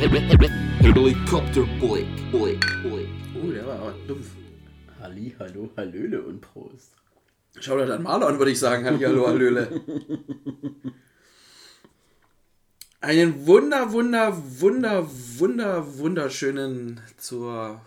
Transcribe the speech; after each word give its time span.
Helikopter 0.00 1.66
Blick, 1.78 2.06
Blick, 2.30 2.60
Blick. 2.82 3.08
Oh, 3.34 3.50
der 3.50 3.66
war 3.66 3.80
aber 3.80 3.94
dumpf. 4.08 4.30
Halli, 4.98 5.34
hallo, 5.38 5.68
hallöle 5.76 6.22
und 6.22 6.40
Prost. 6.40 6.92
Schau 7.60 7.76
dir 7.76 7.84
dann 7.84 8.02
Marlon, 8.02 8.38
würde 8.38 8.50
ich 8.50 8.58
sagen. 8.58 8.86
Halli, 8.86 9.04
hallo, 9.04 9.26
hallöle. 9.26 9.82
Einen 13.02 13.46
wunder, 13.46 13.92
wunder, 13.92 14.42
wunder, 14.60 15.06
wunder, 15.38 15.98
wunderschönen 15.98 17.02
zur 17.18 17.82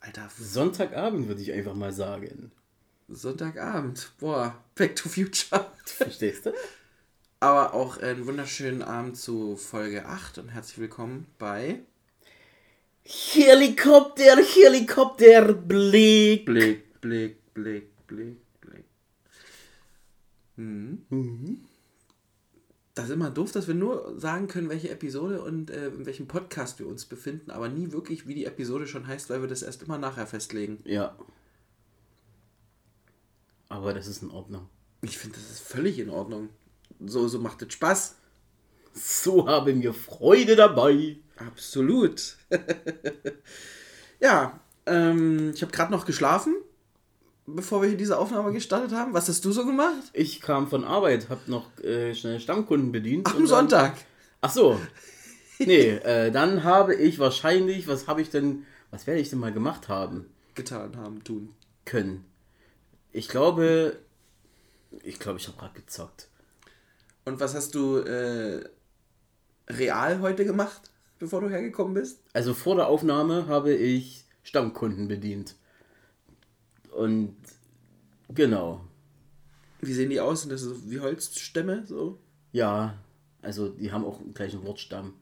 Alter 0.00 0.28
Sonntagabend 0.38 1.26
würde 1.26 1.40
ich 1.40 1.54
einfach 1.54 1.74
mal 1.74 1.92
sagen. 1.92 2.52
Sonntagabend. 3.08 4.12
Boah, 4.20 4.62
Back 4.74 4.94
to 4.96 5.08
Future. 5.08 5.70
Verstehst 5.86 6.44
du? 6.44 6.52
Aber 7.46 7.74
auch 7.74 7.98
einen 7.98 8.26
wunderschönen 8.26 8.82
Abend 8.82 9.16
zu 9.16 9.54
Folge 9.54 10.06
8 10.06 10.38
und 10.38 10.48
herzlich 10.48 10.78
willkommen 10.78 11.28
bei 11.38 11.78
Helikopter, 13.04 14.38
Helikopter, 14.38 15.52
Blick. 15.52 16.44
Blick, 16.44 17.00
Blick, 17.00 17.54
Blick, 17.54 18.06
Blick, 18.08 18.60
Blick. 18.60 18.84
Mhm. 20.56 21.64
Das 22.96 23.04
ist 23.04 23.12
immer 23.12 23.30
doof, 23.30 23.52
dass 23.52 23.68
wir 23.68 23.76
nur 23.76 24.18
sagen 24.18 24.48
können, 24.48 24.68
welche 24.68 24.90
Episode 24.90 25.40
und 25.40 25.70
äh, 25.70 25.86
in 25.86 26.04
welchem 26.04 26.26
Podcast 26.26 26.80
wir 26.80 26.88
uns 26.88 27.04
befinden, 27.04 27.52
aber 27.52 27.68
nie 27.68 27.92
wirklich, 27.92 28.26
wie 28.26 28.34
die 28.34 28.46
Episode 28.46 28.88
schon 28.88 29.06
heißt, 29.06 29.30
weil 29.30 29.40
wir 29.40 29.48
das 29.48 29.62
erst 29.62 29.84
immer 29.84 29.98
nachher 29.98 30.26
festlegen. 30.26 30.80
Ja. 30.84 31.16
Aber 33.68 33.94
das 33.94 34.08
ist 34.08 34.24
in 34.24 34.32
Ordnung. 34.32 34.68
Ich 35.00 35.16
finde, 35.16 35.36
das 35.36 35.48
ist 35.48 35.60
völlig 35.60 36.00
in 36.00 36.10
Ordnung. 36.10 36.48
So, 37.04 37.28
so 37.28 37.38
macht 37.38 37.62
es 37.62 37.72
Spaß. 37.72 38.16
So 38.94 39.46
haben 39.48 39.82
wir 39.82 39.92
Freude 39.92 40.56
dabei. 40.56 41.16
Absolut. 41.36 42.36
ja, 44.20 44.58
ähm, 44.86 45.52
ich 45.54 45.62
habe 45.62 45.72
gerade 45.72 45.92
noch 45.92 46.06
geschlafen, 46.06 46.54
bevor 47.46 47.82
wir 47.82 47.88
hier 47.90 47.98
diese 47.98 48.18
Aufnahme 48.18 48.52
gestartet 48.52 48.92
haben. 48.92 49.12
Was 49.12 49.28
hast 49.28 49.44
du 49.44 49.52
so 49.52 49.66
gemacht? 49.66 50.10
Ich 50.12 50.40
kam 50.40 50.68
von 50.68 50.84
Arbeit, 50.84 51.28
hab 51.28 51.46
noch 51.48 51.78
äh, 51.80 52.14
schnell 52.14 52.40
Stammkunden 52.40 52.92
bedient. 52.92 53.26
Ach, 53.28 53.32
am 53.34 53.38
dann- 53.40 53.46
Sonntag. 53.46 53.96
Ach 54.40 54.50
so. 54.50 54.78
Nee, 55.58 55.88
äh, 55.88 56.30
dann 56.30 56.64
habe 56.64 56.94
ich 56.94 57.18
wahrscheinlich, 57.18 57.88
was 57.88 58.08
habe 58.08 58.20
ich 58.20 58.28
denn, 58.28 58.66
was 58.90 59.06
werde 59.06 59.22
ich 59.22 59.30
denn 59.30 59.38
mal 59.38 59.54
gemacht 59.54 59.88
haben 59.88 60.26
Getan 60.54 60.98
haben, 60.98 61.24
tun. 61.24 61.54
können? 61.86 62.26
Ich 63.10 63.26
glaube, 63.28 63.96
ich 65.02 65.18
glaube, 65.18 65.38
ich 65.38 65.48
habe 65.48 65.56
gerade 65.56 65.80
gezockt. 65.80 66.28
Und 67.26 67.40
was 67.40 67.56
hast 67.56 67.74
du 67.74 67.98
äh, 67.98 68.64
real 69.68 70.20
heute 70.20 70.44
gemacht, 70.44 70.92
bevor 71.18 71.40
du 71.40 71.50
hergekommen 71.50 71.94
bist? 71.94 72.22
Also 72.32 72.54
vor 72.54 72.76
der 72.76 72.86
Aufnahme 72.86 73.48
habe 73.48 73.74
ich 73.74 74.24
Stammkunden 74.44 75.08
bedient. 75.08 75.56
Und 76.92 77.36
genau. 78.28 78.84
Wie 79.80 79.92
sehen 79.92 80.10
die 80.10 80.20
aus? 80.20 80.42
Sind 80.42 80.52
das 80.52 80.60
so 80.60 80.88
wie 80.88 81.00
Holzstämme? 81.00 81.84
So? 81.84 82.20
Ja, 82.52 82.96
also 83.42 83.70
die 83.70 83.90
haben 83.90 84.04
auch 84.04 84.20
einen 84.20 84.32
gleichen 84.32 84.64
Wortstamm 84.64 85.14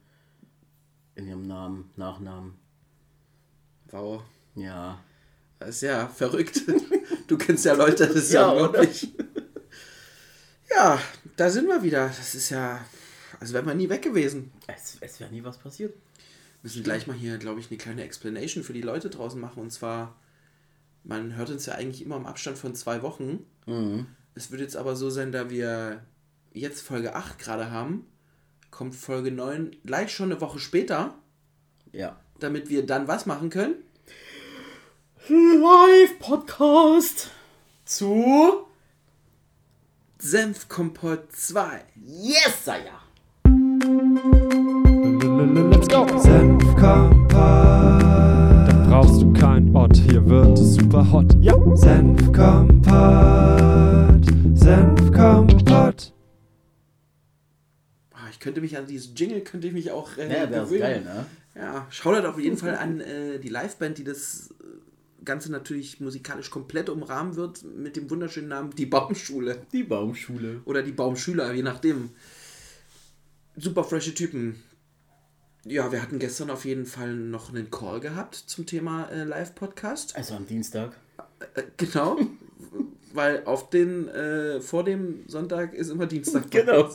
in 1.15 1.27
ihrem 1.27 1.47
Namen, 1.47 1.91
Nachnamen. 1.97 2.55
Wow. 3.91 4.23
Ja. 4.57 5.03
Das 5.59 5.71
ist 5.71 5.83
ja 5.83 6.07
verrückt. 6.09 6.63
Du 7.27 7.39
kennst 7.39 7.65
ja 7.65 7.73
Leute, 7.73 8.07
das 8.07 8.17
ist 8.17 8.33
ja, 8.35 8.43
Ja, 8.43 8.51
unglaublich. 8.51 9.09
Ja, 10.69 11.01
da 11.37 11.51
sind 11.51 11.67
wir 11.69 11.83
wieder. 11.83 12.09
Das 12.09 12.35
ist 12.35 12.51
ja, 12.51 12.85
als 13.41 13.53
wären 13.53 13.67
wir 13.67 13.75
nie 13.75 13.89
weg 13.89 14.03
gewesen. 14.03 14.53
Es, 14.67 14.97
es 15.01 15.21
wäre 15.21 15.31
nie 15.31 15.45
was 15.45 15.59
passiert. 15.59 15.93
Wir 15.95 16.71
müssen 16.71 16.83
gleich 16.83 17.07
mal 17.07 17.17
hier, 17.17 17.39
glaube 17.39 17.61
ich, 17.61 17.71
eine 17.71 17.79
kleine 17.79 18.05
Explanation 18.05 18.65
für 18.65 18.73
die 18.73 18.83
Leute 18.83 19.11
draußen 19.11 19.41
machen. 19.41 19.61
Und 19.61 19.71
zwar, 19.71 20.17
man 21.03 21.37
hört 21.37 21.51
uns 21.51 21.67
ja 21.67 21.75
eigentlich 21.75 22.03
immer 22.03 22.17
im 22.17 22.27
Abstand 22.27 22.59
von 22.59 22.75
zwei 22.75 23.03
Wochen. 23.03 23.45
Mhm. 23.67 24.07
Es 24.35 24.51
wird 24.51 24.61
jetzt 24.63 24.77
aber 24.77 24.97
so 24.97 25.11
sein, 25.11 25.33
da 25.33 25.51
wir 25.51 26.03
jetzt 26.53 26.81
Folge 26.83 27.15
8 27.15 27.39
gerade 27.39 27.71
haben, 27.71 28.07
kommt 28.71 28.95
Folge 28.95 29.31
9 29.31 29.77
gleich 29.85 30.13
schon 30.13 30.33
eine 30.33 30.41
Woche 30.41 30.59
später, 30.59 31.15
Ja. 31.93 32.19
damit 32.41 32.71
wir 32.71 32.87
dann 32.87 33.09
was 33.09 33.27
machen 33.27 33.51
können. 33.51 33.75
Live-Podcast 35.29 37.31
zu 37.85 38.67
Senfkompott 40.29 41.31
2. 41.37 41.83
Yes, 42.03 42.65
Sire. 42.65 42.79
Let's 45.71 45.87
go! 45.87 46.07
Senfkompott, 46.19 47.31
Da 47.31 48.87
brauchst 48.89 49.21
du 49.21 49.31
kein 49.35 49.77
Ort, 49.77 49.99
hier 49.99 50.27
wird 50.27 50.59
es 50.59 50.77
super 50.77 51.13
hot. 51.13 51.35
Ja! 51.43 51.53
Senfkompott, 51.77 52.89
Senfkompott. 54.59 56.15
Ah, 58.15 58.17
Ich 58.31 58.41
könnte 58.41 58.63
mich 58.63 58.79
an 58.79 58.87
dieses 58.87 59.11
Jingle, 59.15 59.43
könnte 59.43 59.67
ich 59.67 59.75
mich 59.75 59.91
auch 59.91 60.17
äh, 60.17 60.23
Ja, 60.27 60.49
wäre 60.51 60.65
gewöhnen. 60.65 60.81
geil, 60.81 61.03
ne? 61.03 61.27
Ja, 61.55 61.87
schaut 61.91 62.25
auf 62.25 62.39
jeden 62.41 62.57
Fall 62.57 62.77
an 62.77 63.03
äh, 63.03 63.39
die 63.41 63.51
Liveband, 63.51 63.99
die 63.99 64.05
das 64.05 64.55
Ganze 65.25 65.51
natürlich 65.51 66.01
musikalisch 66.01 66.51
komplett 66.51 66.89
umrahmen 66.89 67.37
wird, 67.37 67.63
mit 67.65 67.97
dem 67.97 68.11
wunderschönen 68.11 68.49
Namen 68.49 68.71
Die 68.71 68.87
Baumschule. 68.87 69.67
Die 69.73 69.83
Baumschule. 69.83 70.61
Oder 70.65 70.83
die 70.83 70.93
Baumschüler, 70.93 71.53
je 71.53 71.63
nachdem. 71.63 72.11
Super 73.57 73.85
frische 73.85 74.15
Typen. 74.15 74.63
Ja, 75.67 75.91
wir 75.91 76.03
hatten 76.03 76.19
gestern 76.19 76.51
auf 76.51 76.65
jeden 76.65 76.85
Fall 76.85 77.15
noch 77.15 77.49
einen 77.49 77.71
Call 77.71 78.01
gehabt 78.01 78.35
zum 78.35 78.67
Thema 78.67 79.09
äh, 79.11 79.25
Live-Podcast. 79.25 80.15
Also 80.15 80.35
am 80.35 80.47
Dienstag. 80.47 80.97
Äh, 81.55 81.63
genau. 81.77 82.19
Weil 83.15 83.45
auf 83.45 83.71
den, 83.71 84.09
äh, 84.09 84.61
vor 84.61 84.85
dem 84.85 85.27
Sonntag 85.27 85.73
ist 85.73 85.91
immer 85.91 86.07
Dienstag. 86.07 86.45
Genau. 86.51 86.91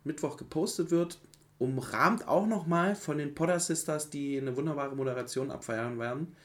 Mittwoch 0.05 0.37
gepostet 0.37 0.91
wird. 0.91 1.19
Umrahmt 1.59 2.29
auch 2.29 2.47
nochmal 2.47 2.95
von 2.95 3.19
den 3.19 3.35
Podder 3.35 3.59
Sisters, 3.61 4.11
die 4.11 4.39
eine 4.39 4.57
wunderbare 4.57 4.95
Moderation 4.95 5.51
abfeiern 5.51 5.99
werden. 5.99 6.37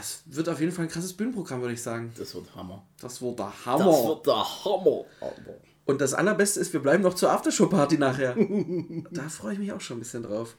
Es 0.00 0.22
wird 0.26 0.48
auf 0.50 0.60
jeden 0.60 0.72
Fall 0.72 0.84
ein 0.84 0.90
krasses 0.90 1.14
Bühnenprogramm, 1.14 1.62
würde 1.62 1.72
ich 1.72 1.82
sagen. 1.82 2.12
Das 2.18 2.34
wird 2.34 2.54
Hammer. 2.54 2.84
Das 3.00 3.22
wird 3.22 3.38
der 3.38 3.46
Das 3.46 3.66
Hammer. 3.66 4.08
wird 4.08 4.26
der 4.26 4.64
Hammer. 4.64 5.04
Alter. 5.20 5.54
Und 5.86 6.00
das 6.02 6.12
Allerbeste 6.12 6.60
ist, 6.60 6.72
wir 6.74 6.80
bleiben 6.80 7.02
noch 7.02 7.14
zur 7.14 7.32
Aftershow-Party 7.32 7.96
nachher. 7.98 8.36
da 9.10 9.28
freue 9.30 9.54
ich 9.54 9.58
mich 9.58 9.72
auch 9.72 9.80
schon 9.80 9.96
ein 9.96 10.00
bisschen 10.00 10.22
drauf. 10.22 10.56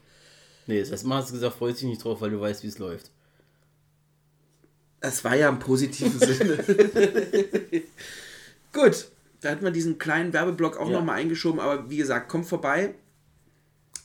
Nee, 0.66 0.80
das 0.80 0.90
erste 0.90 1.06
Mal 1.06 1.18
hast 1.18 1.30
du 1.30 1.34
gesagt, 1.34 1.56
freust 1.56 1.80
dich 1.80 1.88
nicht 1.88 2.02
drauf, 2.04 2.20
weil 2.20 2.30
du 2.30 2.40
weißt, 2.40 2.62
wie 2.64 2.68
es 2.68 2.78
läuft. 2.78 3.10
Es 5.02 5.24
war 5.24 5.34
ja 5.36 5.48
im 5.48 5.58
positiven 5.58 6.18
Sinne. 6.20 6.56
Gut, 8.72 9.08
da 9.40 9.50
hat 9.50 9.62
man 9.62 9.72
diesen 9.72 9.98
kleinen 9.98 10.32
Werbeblock 10.32 10.76
auch 10.78 10.88
Ja. 10.88 10.98
nochmal 10.98 11.16
eingeschoben, 11.18 11.60
aber 11.60 11.90
wie 11.90 11.96
gesagt, 11.96 12.28
kommt 12.28 12.46
vorbei 12.46 12.94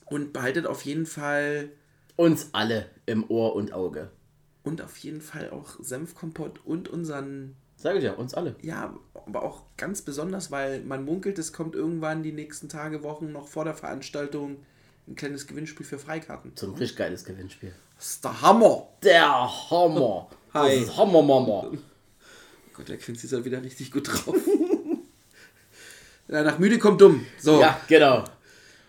und 0.05 0.33
behaltet 0.33 0.65
auf 0.65 0.83
jeden 0.83 1.05
Fall 1.05 1.69
Uns 2.15 2.49
alle 2.53 2.87
im 3.05 3.29
Ohr 3.29 3.55
und 3.55 3.73
Auge. 3.73 4.11
und 4.63 4.81
auf 4.81 4.97
jeden 4.97 5.21
Fall 5.21 5.51
auch 5.51 5.77
Senfkompott 5.79 6.59
und 6.65 6.89
unseren, 6.89 7.55
Sag 7.77 7.95
ich 7.97 8.03
ja, 8.03 8.13
uns 8.13 8.33
alle. 8.33 8.55
ja, 8.61 8.97
aber 9.27 9.43
auch 9.43 9.61
ganz 9.77 10.01
besonders, 10.01 10.49
weil 10.51 10.81
man 10.81 11.05
munkelt, 11.05 11.37
es 11.39 11.53
kommt 11.53 11.75
irgendwann 11.75 12.23
die 12.23 12.31
nächsten 12.33 12.67
Tage, 12.69 13.03
Wochen 13.03 13.31
noch 13.31 13.47
vor 13.47 13.63
der 13.65 13.75
Veranstaltung 13.75 14.57
ein 15.07 15.15
kleines 15.15 15.47
Gewinnspiel 15.47 15.85
für 15.85 15.99
Freikarten. 15.99 16.51
So 16.55 16.67
ein 16.67 16.73
richtig 16.73 16.97
geiles 16.97 17.23
Gewinnspiel. 17.23 17.71
Das 17.97 18.09
ist 18.09 18.23
der 18.25 18.41
Hammer! 18.41 18.87
Der 19.03 19.69
Hammer. 19.71 20.27
Hi. 20.53 20.79
Das 20.79 20.89
ist 20.89 20.97
Hammer, 20.97 21.21
Mama. 21.21 21.71
Gott, 22.73 22.89
der 22.89 22.97
Quincy 22.97 23.25
ist 23.25 23.31
ja 23.31 23.43
wieder 23.43 23.61
richtig 23.61 23.91
gut 23.91 24.07
drauf. 24.07 24.35
nach 26.27 26.59
müde 26.59 26.77
kommt 26.77 27.01
dumm. 27.01 27.25
So. 27.39 27.59
Ja, 27.59 27.79
genau. 27.87 28.23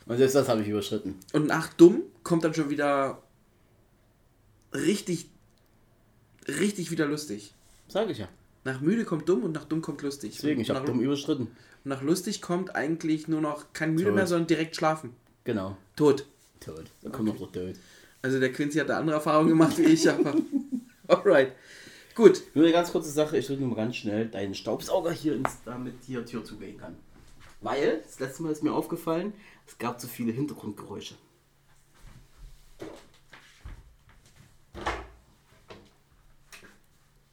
Und 0.06 0.16
selbst 0.18 0.34
das 0.34 0.48
habe 0.48 0.62
ich 0.62 0.68
überschritten. 0.68 1.16
Und 1.32 1.46
nach 1.46 1.72
dumm 1.72 2.02
kommt 2.22 2.44
dann 2.44 2.54
schon 2.54 2.70
wieder 2.70 3.22
richtig, 4.74 5.26
richtig 6.46 6.90
wieder 6.90 7.06
lustig. 7.06 7.54
Sag 7.88 8.10
ich 8.10 8.18
ja. 8.18 8.28
Nach 8.64 8.80
müde 8.80 9.04
kommt 9.04 9.28
dumm 9.28 9.44
und 9.44 9.52
nach 9.52 9.64
dumm 9.64 9.82
kommt 9.82 10.02
lustig. 10.02 10.34
Deswegen, 10.36 10.60
ich 10.60 10.70
habe 10.70 10.84
dumm 10.84 11.00
überschritten. 11.00 11.46
und 11.84 11.86
nach 11.86 12.02
lustig 12.02 12.42
kommt 12.42 12.74
eigentlich 12.74 13.28
nur 13.28 13.40
noch 13.40 13.72
kein 13.72 13.92
müde 13.92 14.06
Tot. 14.06 14.14
mehr, 14.14 14.26
sondern 14.26 14.46
direkt 14.46 14.76
schlafen. 14.76 15.14
Genau. 15.44 15.76
Tot. 15.96 16.26
Tot. 16.60 16.84
Da 17.02 17.10
kommt 17.10 17.28
noch 17.28 17.50
der 17.52 17.68
Tod. 17.68 17.76
Also 18.20 18.40
der 18.40 18.52
Quincy 18.52 18.78
hat 18.78 18.88
da 18.88 18.98
andere 18.98 19.16
Erfahrungen 19.16 19.48
gemacht 19.48 19.78
wie 19.78 19.84
ich, 19.84 20.10
aber 20.10 20.34
alright. 21.14 21.52
Gut. 22.14 22.42
Nur 22.54 22.64
eine 22.64 22.72
ganz 22.72 22.92
kurze 22.92 23.10
Sache, 23.10 23.38
ich 23.38 23.46
drücke 23.46 23.62
nur 23.62 23.76
ganz 23.76 23.96
schnell 23.96 24.28
deinen 24.28 24.54
Staubsauger 24.54 25.12
hier 25.12 25.34
ins, 25.34 25.58
damit 25.64 25.94
hier 26.06 26.24
Tür 26.26 26.44
zugehen 26.44 26.78
kann. 26.78 26.96
Weil, 27.60 28.02
das 28.02 28.20
letzte 28.20 28.42
Mal 28.42 28.52
ist 28.52 28.62
mir 28.62 28.72
aufgefallen, 28.72 29.32
es 29.66 29.78
gab 29.78 30.00
zu 30.00 30.06
viele 30.06 30.32
Hintergrundgeräusche. 30.32 31.14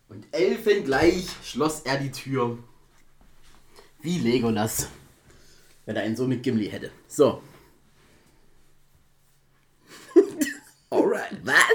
Und 0.07 0.25
elfengleich 0.31 1.27
schloss 1.43 1.81
er 1.81 1.97
die 1.99 2.11
Tür. 2.11 2.57
Wie 4.01 4.19
Legolas. 4.19 4.87
Wenn 5.85 5.95
er 5.95 6.03
einen 6.03 6.15
so 6.15 6.25
mit 6.25 6.41
Gimli 6.41 6.69
hätte. 6.69 6.91
So. 7.07 7.41
Alright. 10.89 11.37
Was? 11.43 11.74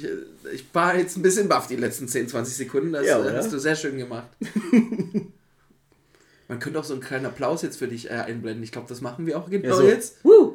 Ich, 0.00 0.04
äh, 0.04 0.54
ich 0.54 0.64
war 0.74 0.96
jetzt 0.96 1.16
ein 1.16 1.22
bisschen 1.22 1.48
baff 1.48 1.66
die 1.68 1.76
letzten 1.76 2.08
10, 2.08 2.28
20 2.28 2.56
Sekunden. 2.56 2.92
Das 2.92 3.06
Ja, 3.06 3.24
äh, 3.24 3.36
hast 3.36 3.52
du 3.52 3.58
sehr 3.58 3.76
schön 3.76 3.98
gemacht. 3.98 4.28
Man 6.48 6.58
könnte 6.58 6.80
auch 6.80 6.84
so 6.84 6.94
einen 6.94 7.02
kleinen 7.02 7.26
Applaus 7.26 7.62
jetzt 7.62 7.76
für 7.78 7.86
dich 7.88 8.10
äh, 8.10 8.14
einblenden. 8.14 8.62
Ich 8.64 8.72
glaube, 8.72 8.88
das 8.88 9.00
machen 9.00 9.26
wir 9.26 9.38
auch 9.38 9.48
genau 9.48 9.68
Ja, 9.68 9.76
so. 9.76 9.82
jetzt. 9.86 10.24
Woo. 10.24 10.54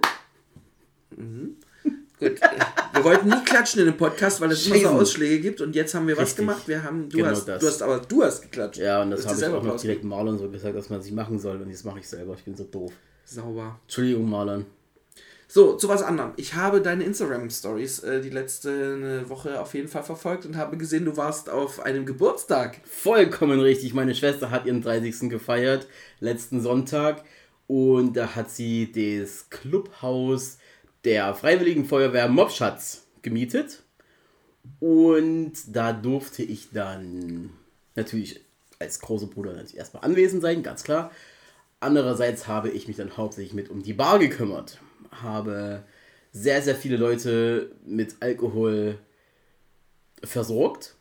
Gut. 2.20 2.42
äh, 2.42 2.60
Wir 2.94 3.04
wollten 3.04 3.28
nie 3.30 3.44
klatschen 3.46 3.80
in 3.82 3.86
dem 3.88 3.98
Podcast, 3.98 4.42
weil 4.42 4.52
es 4.52 4.66
immer 4.66 4.76
so 4.76 4.82
Scheiße. 4.84 4.96
Ausschläge 4.96 5.40
gibt. 5.42 5.62
Und 5.62 5.76
jetzt 5.76 5.94
haben 5.94 6.08
wir 6.08 6.16
was 6.18 6.24
Richtig. 6.24 6.38
gemacht. 6.38 6.68
Wir 6.68 6.84
haben, 6.84 7.10
du 7.10 7.18
Genau 7.18 7.30
hast, 7.30 7.46
das. 7.48 7.62
du 7.62 7.68
hast, 7.68 7.82
aber 7.82 8.00
du 8.00 8.24
hast 8.24 8.42
geklatscht. 8.42 8.78
Ja, 8.80 9.02
und 9.02 9.12
das 9.12 9.26
habe 9.26 9.38
ich 9.40 9.46
auch 9.48 9.64
noch 9.64 9.80
direkt 9.80 10.04
Marlon 10.04 10.38
so 10.38 10.50
gesagt, 10.50 10.76
dass 10.76 10.90
man 10.90 11.02
sich 11.02 11.12
machen 11.14 11.40
soll. 11.40 11.62
Und 11.62 11.70
jetzt 11.70 11.86
mache 11.86 12.00
ich 12.00 12.08
selber. 12.08 12.34
Ich 12.38 12.44
bin 12.44 12.56
so 12.56 12.64
doof. 12.66 12.92
Sauber. 13.26 13.80
Entschuldigung, 13.84 14.30
Marlon. 14.30 14.66
So, 15.48 15.76
zu 15.76 15.88
was 15.88 16.02
anderem. 16.02 16.34
Ich 16.38 16.56
habe 16.56 16.82
deine 16.82 17.04
Instagram-Stories 17.04 18.00
äh, 18.00 18.22
die 18.22 18.30
letzte 18.30 19.30
Woche 19.30 19.62
auf 19.62 19.74
jeden 19.74 19.88
Fall 19.88 20.04
verfolgt 20.04 20.46
und 20.46 20.58
habe 20.58 20.78
gesehen, 20.78 21.06
du 21.06 21.18
warst 21.18 21.50
auf 21.50 21.80
einem 21.80 22.06
Geburtstag. 22.06 22.82
Vollkommen 22.84 23.60
richtig. 23.60 23.94
Meine 23.94 24.16
Schwester 24.16 24.50
hat 24.50 24.66
ihren 24.66 24.82
30. 24.82 25.30
gefeiert, 25.30 25.88
letzten 26.20 26.62
Sonntag. 26.62 27.24
Und 27.68 28.18
da 28.18 28.36
hat 28.36 28.50
sie 28.52 28.92
das 28.92 29.50
Clubhaus 29.50 30.58
der 31.04 31.34
Freiwilligen 31.36 31.86
Feuerwehr 31.86 32.28
Mobschatz 32.28 33.04
gemietet. 33.22 33.84
Und 34.80 35.54
da 35.68 35.94
durfte 35.94 36.44
ich 36.44 36.72
dann 36.72 37.52
natürlich 37.96 38.42
als 38.80 39.00
großer 39.00 39.28
Bruder 39.28 39.52
natürlich 39.52 39.78
erstmal 39.78 40.04
anwesend 40.04 40.42
sein, 40.42 40.64
ganz 40.64 40.84
klar. 40.84 41.12
Andererseits 41.80 42.48
habe 42.48 42.70
ich 42.70 42.88
mich 42.88 42.98
dann 42.98 43.16
hauptsächlich 43.16 43.54
mit 43.54 43.70
um 43.70 43.84
die 43.84 43.94
Bar 43.94 44.20
gekümmert. 44.20 44.80
Habe 45.22 45.84
sehr, 46.32 46.62
sehr 46.62 46.76
viele 46.76 46.98
Leute 46.98 47.72
mit 47.86 48.18
Alkohol 48.22 48.98
versorgt. 50.24 50.96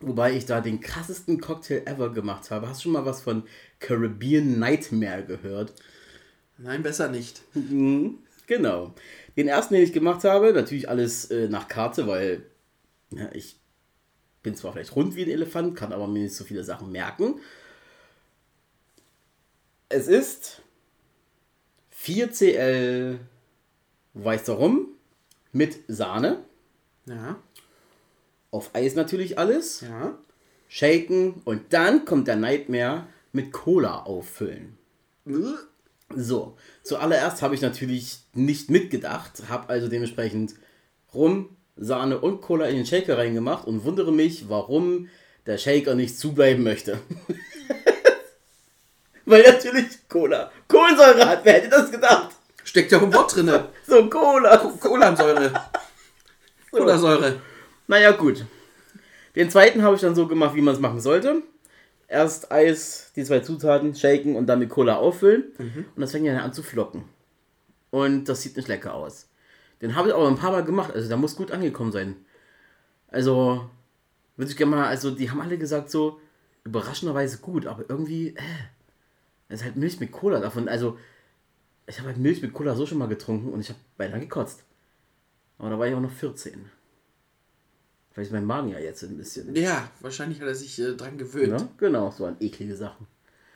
Wobei 0.00 0.32
ich 0.36 0.46
da 0.46 0.60
den 0.60 0.80
krassesten 0.80 1.40
Cocktail 1.40 1.82
ever 1.86 2.12
gemacht 2.12 2.50
habe. 2.50 2.68
Hast 2.68 2.80
du 2.80 2.82
schon 2.84 2.92
mal 2.92 3.04
was 3.04 3.20
von 3.20 3.42
Caribbean 3.80 4.58
Nightmare 4.58 5.24
gehört? 5.24 5.72
Nein, 6.56 6.82
besser 6.82 7.08
nicht. 7.08 7.42
Mhm, 7.54 8.18
Genau. 8.48 8.94
Den 9.36 9.46
ersten, 9.46 9.74
den 9.74 9.84
ich 9.84 9.92
gemacht 9.92 10.24
habe, 10.24 10.52
natürlich 10.52 10.88
alles 10.88 11.30
äh, 11.30 11.48
nach 11.48 11.68
Karte, 11.68 12.06
weil 12.08 12.42
ja, 13.10 13.30
ich 13.32 13.60
bin 14.42 14.54
zwar 14.56 14.72
vielleicht 14.72 14.96
rund 14.96 15.14
wie 15.16 15.22
ein 15.24 15.30
Elefant, 15.30 15.76
kann 15.76 15.92
aber 15.92 16.08
mir 16.08 16.22
nicht 16.22 16.34
so 16.34 16.44
viele 16.44 16.64
Sachen 16.64 16.90
merken. 16.90 17.40
Es 19.90 20.08
ist 20.08 20.62
4cl 22.08 23.18
weißer 24.14 24.54
Rum 24.54 24.88
mit 25.52 25.78
Sahne. 25.88 26.42
Ja, 27.06 27.36
Auf 28.50 28.74
Eis 28.74 28.94
natürlich 28.94 29.38
alles. 29.38 29.82
ja. 29.82 30.16
Shaken 30.70 31.40
und 31.46 31.72
dann 31.72 32.04
kommt 32.04 32.28
der 32.28 32.36
Nightmare 32.36 33.06
mit 33.32 33.52
Cola 33.52 34.02
auffüllen. 34.02 34.76
So, 36.14 36.56
zuallererst 36.82 37.40
habe 37.40 37.54
ich 37.54 37.62
natürlich 37.62 38.18
nicht 38.34 38.68
mitgedacht, 38.70 39.48
habe 39.48 39.68
also 39.70 39.88
dementsprechend 39.88 40.54
Rum, 41.14 41.56
Sahne 41.76 42.18
und 42.20 42.42
Cola 42.42 42.66
in 42.66 42.76
den 42.76 42.86
Shaker 42.86 43.16
reingemacht 43.16 43.66
und 43.66 43.84
wundere 43.84 44.12
mich, 44.12 44.50
warum 44.50 45.08
der 45.46 45.56
Shaker 45.56 45.94
nicht 45.94 46.18
zubleiben 46.18 46.64
möchte. 46.64 46.98
Weil 49.28 49.42
natürlich 49.42 50.08
Cola 50.08 50.50
Kohlensäure 50.66 51.28
hat, 51.28 51.44
wer 51.44 51.52
hätte 51.52 51.68
das 51.68 51.90
gedacht? 51.90 52.30
Steckt 52.64 52.90
ja 52.92 52.98
auch 52.98 53.02
im 53.02 53.12
Wort 53.12 53.36
drin. 53.36 53.50
So 53.86 54.08
Cola. 54.08 54.56
Kohlensäure. 54.56 55.52
Kohlensäure. 56.70 57.40
Naja, 57.86 58.12
gut. 58.12 58.44
Den 59.34 59.50
zweiten 59.50 59.82
habe 59.82 59.94
ich 59.94 60.02
dann 60.02 60.14
so 60.14 60.26
gemacht, 60.26 60.54
wie 60.54 60.60
man 60.60 60.74
es 60.74 60.80
machen 60.80 61.00
sollte. 61.00 61.42
Erst 62.06 62.52
Eis, 62.52 63.12
die 63.16 63.24
zwei 63.24 63.40
Zutaten, 63.40 63.94
shaken 63.94 64.36
und 64.36 64.46
dann 64.46 64.58
mit 64.58 64.68
Cola 64.68 64.96
auffüllen. 64.96 65.44
Und 65.94 66.00
das 66.00 66.12
fängt 66.12 66.26
ja 66.26 66.34
dann 66.34 66.42
an 66.42 66.52
zu 66.52 66.62
flocken. 66.62 67.04
Und 67.90 68.24
das 68.28 68.42
sieht 68.42 68.56
nicht 68.56 68.68
lecker 68.68 68.94
aus. 68.94 69.28
Den 69.80 69.94
habe 69.94 70.08
ich 70.08 70.14
aber 70.14 70.28
ein 70.28 70.36
paar 70.36 70.52
Mal 70.52 70.64
gemacht. 70.64 70.92
Also, 70.94 71.08
der 71.08 71.16
muss 71.16 71.36
gut 71.36 71.50
angekommen 71.50 71.92
sein. 71.92 72.16
Also, 73.08 73.70
würde 74.36 74.50
ich 74.50 74.56
gerne 74.58 74.76
mal, 74.76 74.86
also, 74.86 75.10
die 75.10 75.30
haben 75.30 75.40
alle 75.40 75.56
gesagt, 75.56 75.90
so 75.90 76.20
überraschenderweise 76.64 77.38
gut, 77.38 77.66
aber 77.66 77.84
irgendwie, 77.88 78.28
äh, 78.36 78.42
das 79.48 79.60
ist 79.60 79.64
halt 79.64 79.76
Milch 79.76 80.00
mit 80.00 80.12
Cola 80.12 80.40
davon. 80.40 80.68
Also, 80.68 80.98
ich 81.86 81.98
habe 81.98 82.08
halt 82.08 82.18
Milch 82.18 82.42
mit 82.42 82.52
Cola 82.52 82.74
so 82.74 82.86
schon 82.86 82.98
mal 82.98 83.08
getrunken 83.08 83.52
und 83.52 83.60
ich 83.60 83.68
habe 83.70 83.78
beinahe 83.96 84.20
gekotzt. 84.20 84.64
Aber 85.58 85.70
da 85.70 85.78
war 85.78 85.86
ich 85.86 85.94
auch 85.94 86.00
noch 86.00 86.12
14. 86.12 86.70
Vielleicht 88.10 88.28
ist 88.28 88.32
mein 88.32 88.44
Magen 88.44 88.68
ja 88.68 88.78
jetzt 88.78 89.02
ein 89.04 89.16
bisschen. 89.16 89.54
Ja, 89.54 89.90
wahrscheinlich 90.00 90.40
hat 90.40 90.48
er 90.48 90.54
sich 90.54 90.78
äh, 90.80 90.94
dran 90.94 91.18
gewöhnt. 91.18 91.52
Ne? 91.52 91.68
Genau, 91.78 92.10
so 92.10 92.26
an 92.26 92.36
eklige 92.40 92.76
Sachen. 92.76 93.06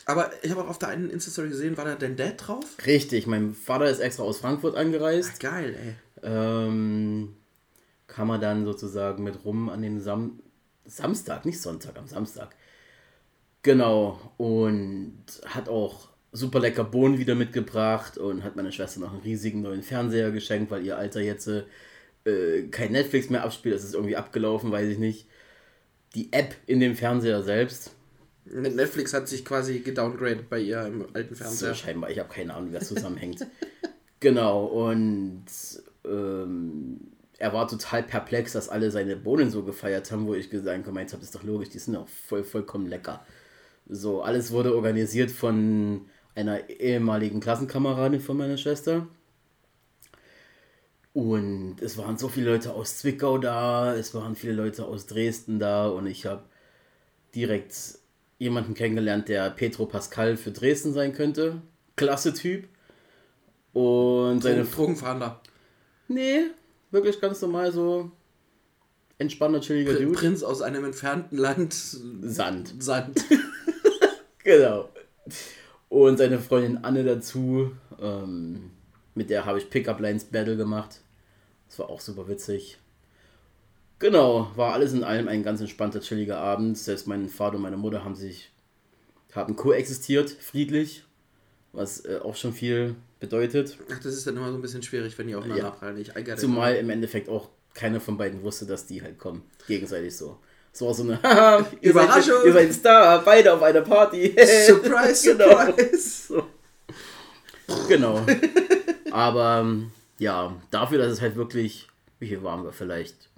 Aber 0.04 0.30
ich 0.42 0.50
habe 0.50 0.62
auch 0.62 0.68
auf 0.68 0.78
der 0.78 0.88
einen 0.88 1.10
Insta-Story 1.10 1.48
gesehen, 1.48 1.76
war 1.76 1.84
da 1.84 1.94
dein 1.94 2.16
Dad 2.16 2.34
drauf? 2.36 2.64
Richtig, 2.86 3.26
mein 3.26 3.54
Vater 3.54 3.88
ist 3.88 4.00
extra 4.00 4.24
aus 4.24 4.38
Frankfurt 4.38 4.76
angereist. 4.76 5.38
Geil, 5.40 5.76
ey. 5.76 5.94
Ähm, 6.22 7.36
kam 8.08 8.30
er 8.30 8.38
dann 8.38 8.64
sozusagen 8.64 9.22
mit 9.22 9.44
rum 9.44 9.68
an 9.68 9.82
dem 9.82 10.00
Sam 10.00 10.40
Samstag, 10.84 11.44
nicht 11.44 11.60
Sonntag, 11.60 11.96
am 11.96 12.08
Samstag. 12.08 12.54
Genau, 13.62 14.20
und 14.38 15.22
hat 15.46 15.68
auch 15.68 16.08
super 16.32 16.60
lecker 16.60 16.84
Bohnen 16.84 17.18
wieder 17.18 17.34
mitgebracht 17.34 18.18
und 18.18 18.42
hat 18.42 18.56
meiner 18.56 18.72
Schwester 18.72 19.00
noch 19.00 19.12
einen 19.12 19.22
riesigen 19.22 19.62
neuen 19.62 19.82
Fernseher 19.82 20.30
geschenkt, 20.30 20.70
weil 20.70 20.84
ihr 20.84 20.96
Alter 20.96 21.20
jetzt 21.20 21.46
äh, 21.46 22.62
kein 22.70 22.92
Netflix 22.92 23.30
mehr 23.30 23.44
abspielt. 23.44 23.74
Das 23.74 23.84
ist 23.84 23.94
irgendwie 23.94 24.16
abgelaufen, 24.16 24.72
weiß 24.72 24.88
ich 24.88 24.98
nicht. 24.98 25.26
Die 26.14 26.32
App 26.32 26.56
in 26.66 26.80
dem 26.80 26.96
Fernseher 26.96 27.42
selbst. 27.42 27.92
Netflix 28.44 29.14
hat 29.14 29.28
sich 29.28 29.44
quasi 29.44 29.80
gedowngradet 29.80 30.48
bei 30.50 30.58
ihr 30.58 30.84
im 30.86 31.06
alten 31.14 31.34
So 31.34 31.44
Fernseher. 31.44 31.74
scheinbar, 31.74 32.10
ich 32.10 32.18
habe 32.18 32.28
keine 32.28 32.54
Ahnung, 32.54 32.70
wie 32.70 32.74
das 32.74 32.88
zusammenhängt. 32.88 33.46
genau, 34.20 34.64
und 34.64 35.44
ähm, 36.04 37.00
er 37.38 37.52
war 37.52 37.68
total 37.68 38.02
perplex, 38.02 38.52
dass 38.52 38.68
alle 38.68 38.90
seine 38.90 39.16
Bohnen 39.16 39.50
so 39.50 39.62
gefeiert 39.62 40.10
haben, 40.10 40.26
wo 40.26 40.34
ich 40.34 40.50
gesagt 40.50 40.84
gemeint 40.84 41.12
habe, 41.12 41.20
das 41.20 41.28
ist 41.28 41.34
doch 41.34 41.44
logisch, 41.44 41.68
die 41.68 41.78
sind 41.78 41.96
auch 41.96 42.08
voll, 42.08 42.42
vollkommen 42.42 42.88
lecker. 42.88 43.24
So, 43.88 44.22
alles 44.22 44.52
wurde 44.52 44.74
organisiert 44.74 45.30
von 45.30 46.06
einer 46.34 46.70
ehemaligen 46.70 47.40
Klassenkameradin 47.40 48.20
von 48.20 48.36
meiner 48.36 48.56
Schwester. 48.56 49.06
Und 51.12 51.76
es 51.82 51.98
waren 51.98 52.16
so 52.16 52.28
viele 52.28 52.50
Leute 52.52 52.72
aus 52.72 52.98
Zwickau 52.98 53.36
da, 53.36 53.94
es 53.94 54.14
waren 54.14 54.34
viele 54.34 54.54
Leute 54.54 54.86
aus 54.86 55.06
Dresden 55.06 55.58
da 55.58 55.88
und 55.88 56.06
ich 56.06 56.24
habe 56.24 56.42
direkt 57.34 57.98
jemanden 58.38 58.74
kennengelernt, 58.74 59.28
der 59.28 59.50
Petro 59.50 59.86
Pascal 59.86 60.36
für 60.36 60.52
Dresden 60.52 60.92
sein 60.94 61.12
könnte. 61.12 61.60
Klasse 61.96 62.32
Typ. 62.32 62.66
Und 63.74 64.42
seine 64.42 64.64
Drogen, 64.64 64.72
Drogenfahnder. 64.72 65.40
Nee, 66.08 66.46
wirklich 66.90 67.20
ganz 67.20 67.40
normal 67.42 67.72
so 67.72 68.10
entspannter, 69.18 69.60
chilliger 69.60 69.92
Pr 69.92 70.00
Dude. 70.00 70.12
Prinz 70.12 70.42
aus 70.42 70.62
einem 70.62 70.84
entfernten 70.84 71.36
Land. 71.38 71.74
Sand. 71.74 72.74
Sand. 72.78 73.24
Genau. 74.44 74.88
Und 75.88 76.16
seine 76.18 76.38
Freundin 76.38 76.84
Anne 76.84 77.04
dazu. 77.04 77.72
Ähm, 78.00 78.70
mit 79.14 79.30
der 79.30 79.44
habe 79.44 79.58
ich 79.58 79.68
Pickup 79.70 80.00
Lines 80.00 80.24
Battle 80.24 80.56
gemacht. 80.56 81.00
Das 81.68 81.78
war 81.78 81.90
auch 81.90 82.00
super 82.00 82.28
witzig. 82.28 82.78
Genau, 83.98 84.50
war 84.56 84.72
alles 84.72 84.92
in 84.94 85.04
allem 85.04 85.28
ein 85.28 85.44
ganz 85.44 85.60
entspannter, 85.60 86.00
chilliger 86.00 86.38
Abend. 86.38 86.76
Selbst 86.76 87.06
mein 87.06 87.28
Vater 87.28 87.56
und 87.56 87.62
meine 87.62 87.76
Mutter 87.76 88.04
haben 88.04 88.16
sich 88.16 88.50
haben 89.32 89.56
koexistiert, 89.56 90.30
friedlich, 90.30 91.04
was 91.72 92.04
äh, 92.04 92.18
auch 92.22 92.36
schon 92.36 92.52
viel 92.52 92.96
bedeutet. 93.20 93.78
Ach, 93.90 93.98
das 93.98 94.14
ist 94.14 94.26
dann 94.26 94.36
immer 94.36 94.50
so 94.50 94.56
ein 94.56 94.62
bisschen 94.62 94.82
schwierig, 94.82 95.16
wenn 95.16 95.28
die 95.28 95.34
aufeinander 95.34 95.64
Ja. 95.64 95.70
prallen. 95.70 96.04
Zumal 96.36 96.74
im 96.76 96.90
Endeffekt 96.90 97.28
auch 97.28 97.48
keiner 97.74 98.00
von 98.00 98.18
beiden 98.18 98.42
wusste, 98.42 98.66
dass 98.66 98.86
die 98.86 99.00
halt 99.02 99.18
kommen. 99.18 99.42
Gegenseitig 99.66 100.14
so. 100.16 100.38
Es 100.72 100.80
war 100.80 100.94
so 100.94 101.02
eine 101.02 101.18
Überraschung. 101.80 102.34
Seid, 102.38 102.46
ihr 102.46 102.52
seid 102.52 102.66
ein 102.68 102.72
Star, 102.72 103.22
beide 103.24 103.52
auf 103.52 103.62
einer 103.62 103.82
Party. 103.82 104.34
Surprise, 104.66 105.32
Genau. 105.36 105.66
surprise. 105.66 106.26
So. 106.28 106.46
Genau. 107.88 108.24
Aber 109.10 109.60
ähm, 109.60 109.90
ja, 110.18 110.54
dafür, 110.70 110.98
dass 110.98 111.12
es 111.12 111.20
halt 111.20 111.36
wirklich, 111.36 111.88
wie 112.18 112.28
viel 112.28 112.42
waren 112.42 112.64
wir 112.64 112.72
vielleicht? 112.72 113.28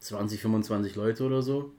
20, 0.00 0.40
25 0.40 0.96
Leute 0.96 1.24
oder 1.24 1.42
so? 1.42 1.72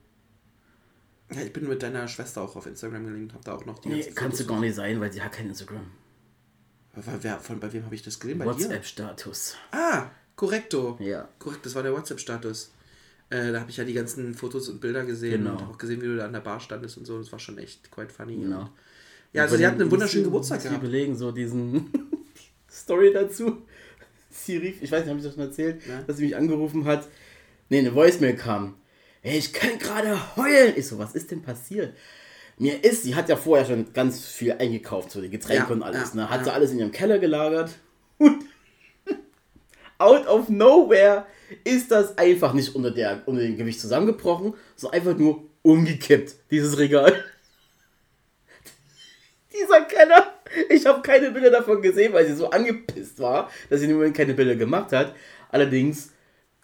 Ja, 1.34 1.42
ich 1.42 1.52
bin 1.52 1.68
mit 1.68 1.84
deiner 1.84 2.08
Schwester 2.08 2.42
auch 2.42 2.56
auf 2.56 2.66
Instagram 2.66 3.06
gelinkt, 3.06 3.34
hab 3.34 3.44
da 3.44 3.56
auch 3.56 3.66
noch 3.66 3.80
die 3.80 3.90
Nee, 3.90 3.96
ganzen 4.02 4.16
kannst 4.16 4.40
du 4.40 4.46
gar 4.46 4.60
nicht 4.60 4.76
sein, 4.76 5.00
weil 5.02 5.12
sie 5.12 5.22
hat 5.22 5.32
kein 5.34 5.48
Instagram. 5.48 5.92
Weil, 6.94 7.18
wer, 7.22 7.40
von, 7.40 7.60
bei 7.60 7.74
wem 7.74 7.86
habe 7.86 7.96
ich 7.96 8.04
das 8.04 8.20
gesehen? 8.20 8.38
Bei? 8.40 8.46
WhatsApp-Status. 8.46 9.56
Ah, 9.72 10.06
korrekto. 10.36 10.96
Ja. 11.00 11.28
Korrekt, 11.40 11.66
das 11.66 11.76
war 11.76 11.84
der 11.84 11.94
WhatsApp-Status. 11.94 12.72
Äh, 13.34 13.52
da 13.52 13.60
habe 13.62 13.70
ich 13.72 13.78
ja 13.78 13.84
die 13.84 13.94
ganzen 13.94 14.34
Fotos 14.36 14.70
und 14.70 14.80
Bilder 14.82 15.04
gesehen 15.06 15.44
Genau. 15.44 15.58
und 15.58 15.64
auch 15.64 15.78
gesehen, 15.78 16.02
wie 16.02 16.06
du 16.08 16.18
da 16.18 16.26
an 16.26 16.34
der 16.34 16.40
Bar 16.42 16.60
standest 16.60 16.98
und 16.98 17.06
so. 17.06 17.18
Das 17.18 17.32
war 17.32 17.40
schon 17.40 17.58
echt 17.58 17.90
quite 17.92 18.14
funny. 18.14 18.36
Genau. 18.38 18.70
Ja, 19.34 19.44
also 19.44 19.58
sie 19.58 19.66
hatten 19.66 19.82
einen 19.82 19.90
wunderschönen 19.92 20.26
Geburtstag 20.26 20.62
gehabt. 20.62 20.78
überlegen 20.84 21.16
so 21.16 21.32
diesen 21.32 21.90
Story 22.72 23.12
dazu. 23.14 23.64
Sie 24.30 24.58
rief, 24.58 24.82
ich 24.82 24.92
weiß 24.92 25.02
nicht, 25.02 25.10
habe 25.10 25.20
ich 25.20 25.26
das 25.26 25.34
schon 25.34 25.44
erzählt, 25.44 25.82
Ja. 25.88 26.02
dass 26.06 26.18
sie 26.18 26.26
mich 26.26 26.36
angerufen 26.36 26.86
hat. 26.86 27.08
Nee, 27.70 27.80
eine 27.80 27.96
Voicemail 27.96 28.36
kam. 28.36 28.76
Ey, 29.24 29.38
ich 29.38 29.54
kann 29.54 29.80
gerade 29.80 30.36
heulen. 30.36 30.74
Ich 30.76 30.88
so, 30.88 31.00
was 31.00 31.16
ist 31.16 31.32
denn 31.32 31.42
passiert? 31.42 31.96
Mir 32.60 32.84
ist, 32.84 33.04
sie 33.04 33.16
hat 33.16 33.30
ja 33.30 33.36
vorher 33.36 33.66
schon 33.66 33.94
ganz 33.94 34.24
viel 34.26 34.52
eingekauft, 34.52 35.10
so 35.12 35.22
die 35.22 35.30
Getränke 35.30 35.64
Ja, 35.70 35.74
und 35.74 35.82
alles, 35.82 36.10
ja, 36.14 36.22
ne? 36.22 36.30
Hat 36.30 36.44
sie 36.44 36.54
alles 36.54 36.72
in 36.72 36.80
ihrem 36.80 36.92
Keller 36.92 37.18
gelagert. 37.20 37.72
Und 38.20 38.44
out 39.98 40.28
of 40.28 40.50
nowhere 40.50 41.26
ist 41.64 41.92
das 41.92 42.18
einfach 42.18 42.54
nicht 42.54 42.76
unter, 42.76 42.92
der, 42.92 43.24
unter 43.26 43.42
dem 43.42 43.58
Gewicht 43.58 43.80
zusammengebrochen, 43.80 44.54
sondern 44.76 45.00
einfach 45.00 45.18
nur 45.18 45.44
umgekippt, 45.62 46.36
dieses 46.52 46.78
Regal. 46.78 47.14
Dieser 49.54 49.82
Keller. 49.82 50.34
Ich 50.70 50.86
habe 50.86 51.02
keine 51.02 51.32
Bilder 51.32 51.52
davon 51.52 51.82
gesehen, 51.82 52.14
weil 52.14 52.28
sie 52.28 52.36
so 52.36 52.50
angepisst 52.50 53.20
war, 53.20 53.50
dass 53.70 53.80
sie 53.80 53.86
im 53.88 53.94
Moment 53.94 54.16
keine 54.16 54.34
Bilder 54.34 54.56
gemacht 54.56 54.92
hat. 54.92 55.16
Allerdings 55.50 56.12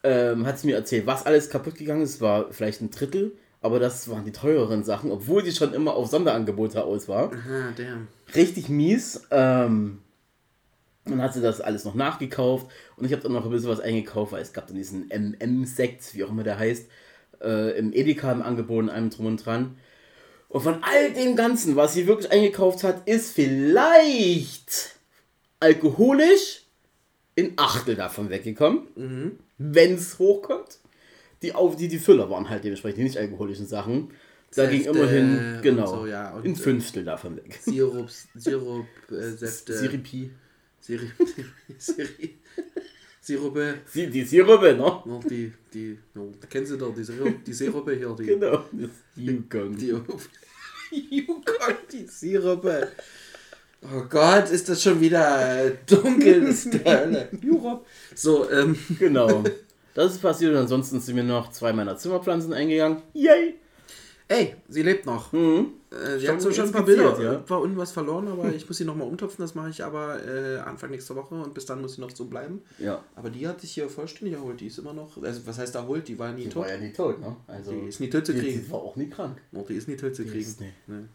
ähm, 0.04 0.46
hat 0.46 0.60
sie 0.60 0.68
mir 0.68 0.76
erzählt, 0.76 1.06
was 1.06 1.26
alles 1.26 1.50
kaputt 1.50 1.76
gegangen 1.76 2.02
ist. 2.02 2.22
War 2.22 2.52
vielleicht 2.52 2.82
ein 2.82 2.92
Drittel, 2.92 3.34
aber 3.62 3.80
das 3.80 4.10
waren 4.10 4.26
die 4.26 4.32
teureren 4.32 4.84
Sachen, 4.84 5.12
obwohl 5.12 5.44
sie 5.44 5.52
schon 5.52 5.74
immer 5.74 5.94
auf 5.96 6.08
Sonderangebote 6.10 6.84
aus 6.84 7.08
war. 7.08 7.32
Ah, 7.32 7.74
damn. 7.76 8.08
Richtig 8.36 8.70
mies. 8.70 9.28
Ähm, 9.32 10.00
dann 11.12 11.22
hat 11.22 11.34
sie 11.34 11.42
das 11.42 11.62
alles 11.62 11.86
noch 11.86 11.96
nachgekauft 11.96 12.68
und 12.96 13.06
ich 13.06 13.12
habe 13.12 13.22
dann 13.22 13.34
noch 13.34 13.46
ein 13.46 13.52
bisschen 13.52 13.70
was 13.70 13.80
eingekauft, 13.80 14.32
weil 14.32 14.42
es 14.42 14.54
gab 14.54 14.68
dann 14.68 14.76
diesen 14.76 15.10
MM-Sekt, 15.10 16.16
wie 16.16 16.24
auch 16.24 16.30
immer 16.30 16.44
der 16.44 16.60
heißt, 16.60 16.88
äh, 17.42 17.78
im 17.78 17.94
Edeka 17.94 18.32
im 18.32 18.42
Angebot 18.42 18.84
und 18.84 18.90
allem 18.90 19.10
drum 19.10 19.26
und 19.26 19.46
dran. 19.46 19.78
Und 20.50 20.62
von 20.62 20.84
all 20.84 21.14
dem 21.14 21.36
Ganzen, 21.36 21.76
was 21.76 21.94
sie 21.94 22.08
wirklich 22.08 22.32
eingekauft 22.32 22.84
hat, 22.84 23.08
ist 23.08 23.34
vielleicht 23.34 24.96
alkoholisch 25.60 26.64
in 27.36 27.54
Achtel 27.58 27.96
davon 27.96 28.30
weggekommen, 28.30 29.40
wenn 29.58 29.94
es 29.94 30.20
hochkommt. 30.20 30.80
Die, 31.42 31.54
auf, 31.54 31.76
die, 31.76 31.88
die 31.88 32.00
Füller 32.00 32.30
waren 32.30 32.50
halt 32.50 32.64
dementsprechend 32.64 32.98
die 32.98 33.04
nicht 33.04 33.18
alkoholischen 33.18 33.66
Sachen. 33.66 34.12
Da 34.56 34.66
ging 34.66 34.84
Säfte 34.84 34.98
immerhin, 34.98 35.38
und 35.38 35.62
genau, 35.62 35.86
so, 35.86 36.08
ja, 36.08 36.36
ein 36.36 36.54
äh, 36.54 36.56
Fünftel 36.56 37.06
davon 37.06 37.38
weg. 37.38 37.60
Sirup, 37.62 38.10
Sirup, 38.36 38.88
äh, 39.12 39.32
Säfte. 39.32 39.78
Siripi. 39.78 40.32
Siri, 40.98 41.12
Siri, 41.78 42.40
Sirupe. 43.22 43.76
Sie, 43.86 44.08
die 44.08 44.24
Sirupe, 44.24 44.74
ne? 44.74 44.78
Noch 45.06 45.24
die, 45.24 45.54
die, 45.72 46.00
no, 46.16 46.32
kennen 46.50 46.66
Sie 46.66 46.78
doch, 46.80 46.96
die, 46.96 47.04
Sirup, 47.04 47.44
die 47.46 47.54
Sirupe 47.54 47.94
hier, 47.96 48.16
die, 48.18 48.26
Genau. 48.26 48.64
Das 48.72 48.90
Yukon. 49.16 49.78
die, 49.78 49.94
Yukon, 50.92 51.76
die 51.92 52.08
Sirupe. 52.08 52.88
Oh 53.84 54.02
Gott, 54.10 54.50
ist 54.50 54.68
das 54.68 54.82
schon 54.82 55.00
wieder 55.00 55.70
dunkel, 55.86 56.42
das 56.48 56.66
ist 56.66 56.74
der 56.74 57.02
Hölle. 57.02 57.30
Europe. 57.46 57.86
So, 58.16 58.50
ähm, 58.50 58.76
Genau. 58.98 59.44
Das 59.96 60.14
ist 60.14 60.22
passiert 60.22 60.52
und 60.54 60.58
ansonsten 60.60 61.02
sind 61.02 61.16
mir 61.16 61.24
noch 61.24 61.52
zwei 61.52 61.74
meiner 61.74 61.98
Zimmerpflanzen 61.98 62.54
eingegangen. 62.54 63.02
Yay! 63.14 63.56
Ey, 64.30 64.56
sie 64.70 64.82
lebt 64.84 65.06
noch. 65.06 65.34
Mhm. 65.34 65.74
Äh, 65.92 66.18
sie 66.20 66.26
Schon 66.28 66.36
hat 66.36 66.42
so 66.42 66.52
schon 66.52 66.66
ein 66.68 66.72
paar 66.72 66.86
Bilder, 66.86 67.20
ja. 67.22 67.44
war 67.50 67.62
unten 67.62 67.76
was 67.76 67.92
verloren, 67.92 68.28
aber 68.28 68.54
ich 68.54 68.68
muss 68.68 68.78
sie 68.78 68.86
nochmal 68.86 69.08
umtopfen, 69.08 69.42
das 69.44 69.56
mache 69.56 69.70
ich 69.72 69.84
aber 69.84 70.24
äh, 70.26 70.60
Anfang 70.60 70.92
nächster 70.92 71.16
Woche 71.16 71.34
und 71.36 71.54
bis 71.56 71.66
dann 71.66 71.82
muss 71.82 71.96
sie 71.96 72.02
noch 72.02 72.12
so 72.16 72.26
bleiben. 72.26 72.62
Ja. 72.78 73.04
Aber 73.16 73.30
die 73.32 73.48
hat 73.48 73.60
sich 73.62 73.72
hier 73.72 73.90
vollständig 73.90 74.36
erholt, 74.38 74.62
die 74.62 74.68
ist 74.68 74.78
immer 74.78 74.94
noch, 74.94 75.22
also 75.22 75.42
was 75.48 75.58
heißt 75.58 75.74
erholt, 75.76 76.08
die 76.08 76.18
war 76.20 76.32
nie 76.32 76.44
Die 76.44 76.50
tot. 76.50 76.64
war 76.64 76.72
ja 76.72 76.78
nie 76.78 76.94
tot, 76.94 77.20
ne? 77.20 77.36
Also, 77.48 77.72
Die 77.72 77.88
ist 77.88 78.00
nie 78.00 78.10
tot 78.10 78.26
zu 78.26 78.34
die- 78.34 78.40
kriegen. 78.40 78.64
Die 78.66 78.72
war 78.72 78.80
auch 78.80 78.96
nie 78.96 79.10
krank. 79.10 79.42
Oh, 79.52 79.66
die 79.68 79.74
ist 79.74 79.88
nie 79.88 79.98
tot 79.98 80.16
zu 80.16 80.24
kriegen. 80.24 80.40
ist- 80.42 80.62
nee. 80.62 80.74
Nee. 80.88 81.06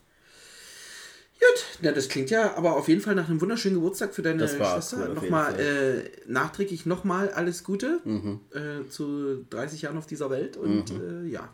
Gut, 1.40 1.64
na, 1.82 1.92
das 1.92 2.08
klingt 2.08 2.30
ja 2.30 2.56
aber 2.56 2.76
auf 2.76 2.88
jeden 2.88 3.00
Fall 3.00 3.14
nach 3.16 3.28
einem 3.28 3.40
wunderschönen 3.40 3.74
Geburtstag 3.76 4.14
für 4.14 4.22
deine 4.22 4.48
Schwester. 4.48 5.08
cool, 5.08 5.14
nochmal 5.14 5.58
äh, 5.60 6.10
nachträglich 6.26 6.86
nochmal 6.86 7.28
alles 7.30 7.64
Gute 7.64 8.00
Mhm. 8.04 8.40
äh, 8.54 8.88
zu 8.88 9.44
30 9.50 9.82
Jahren 9.82 9.98
auf 9.98 10.06
dieser 10.06 10.30
Welt 10.30 10.56
und 10.56 10.90
äh, 10.90 11.26
ja, 11.28 11.48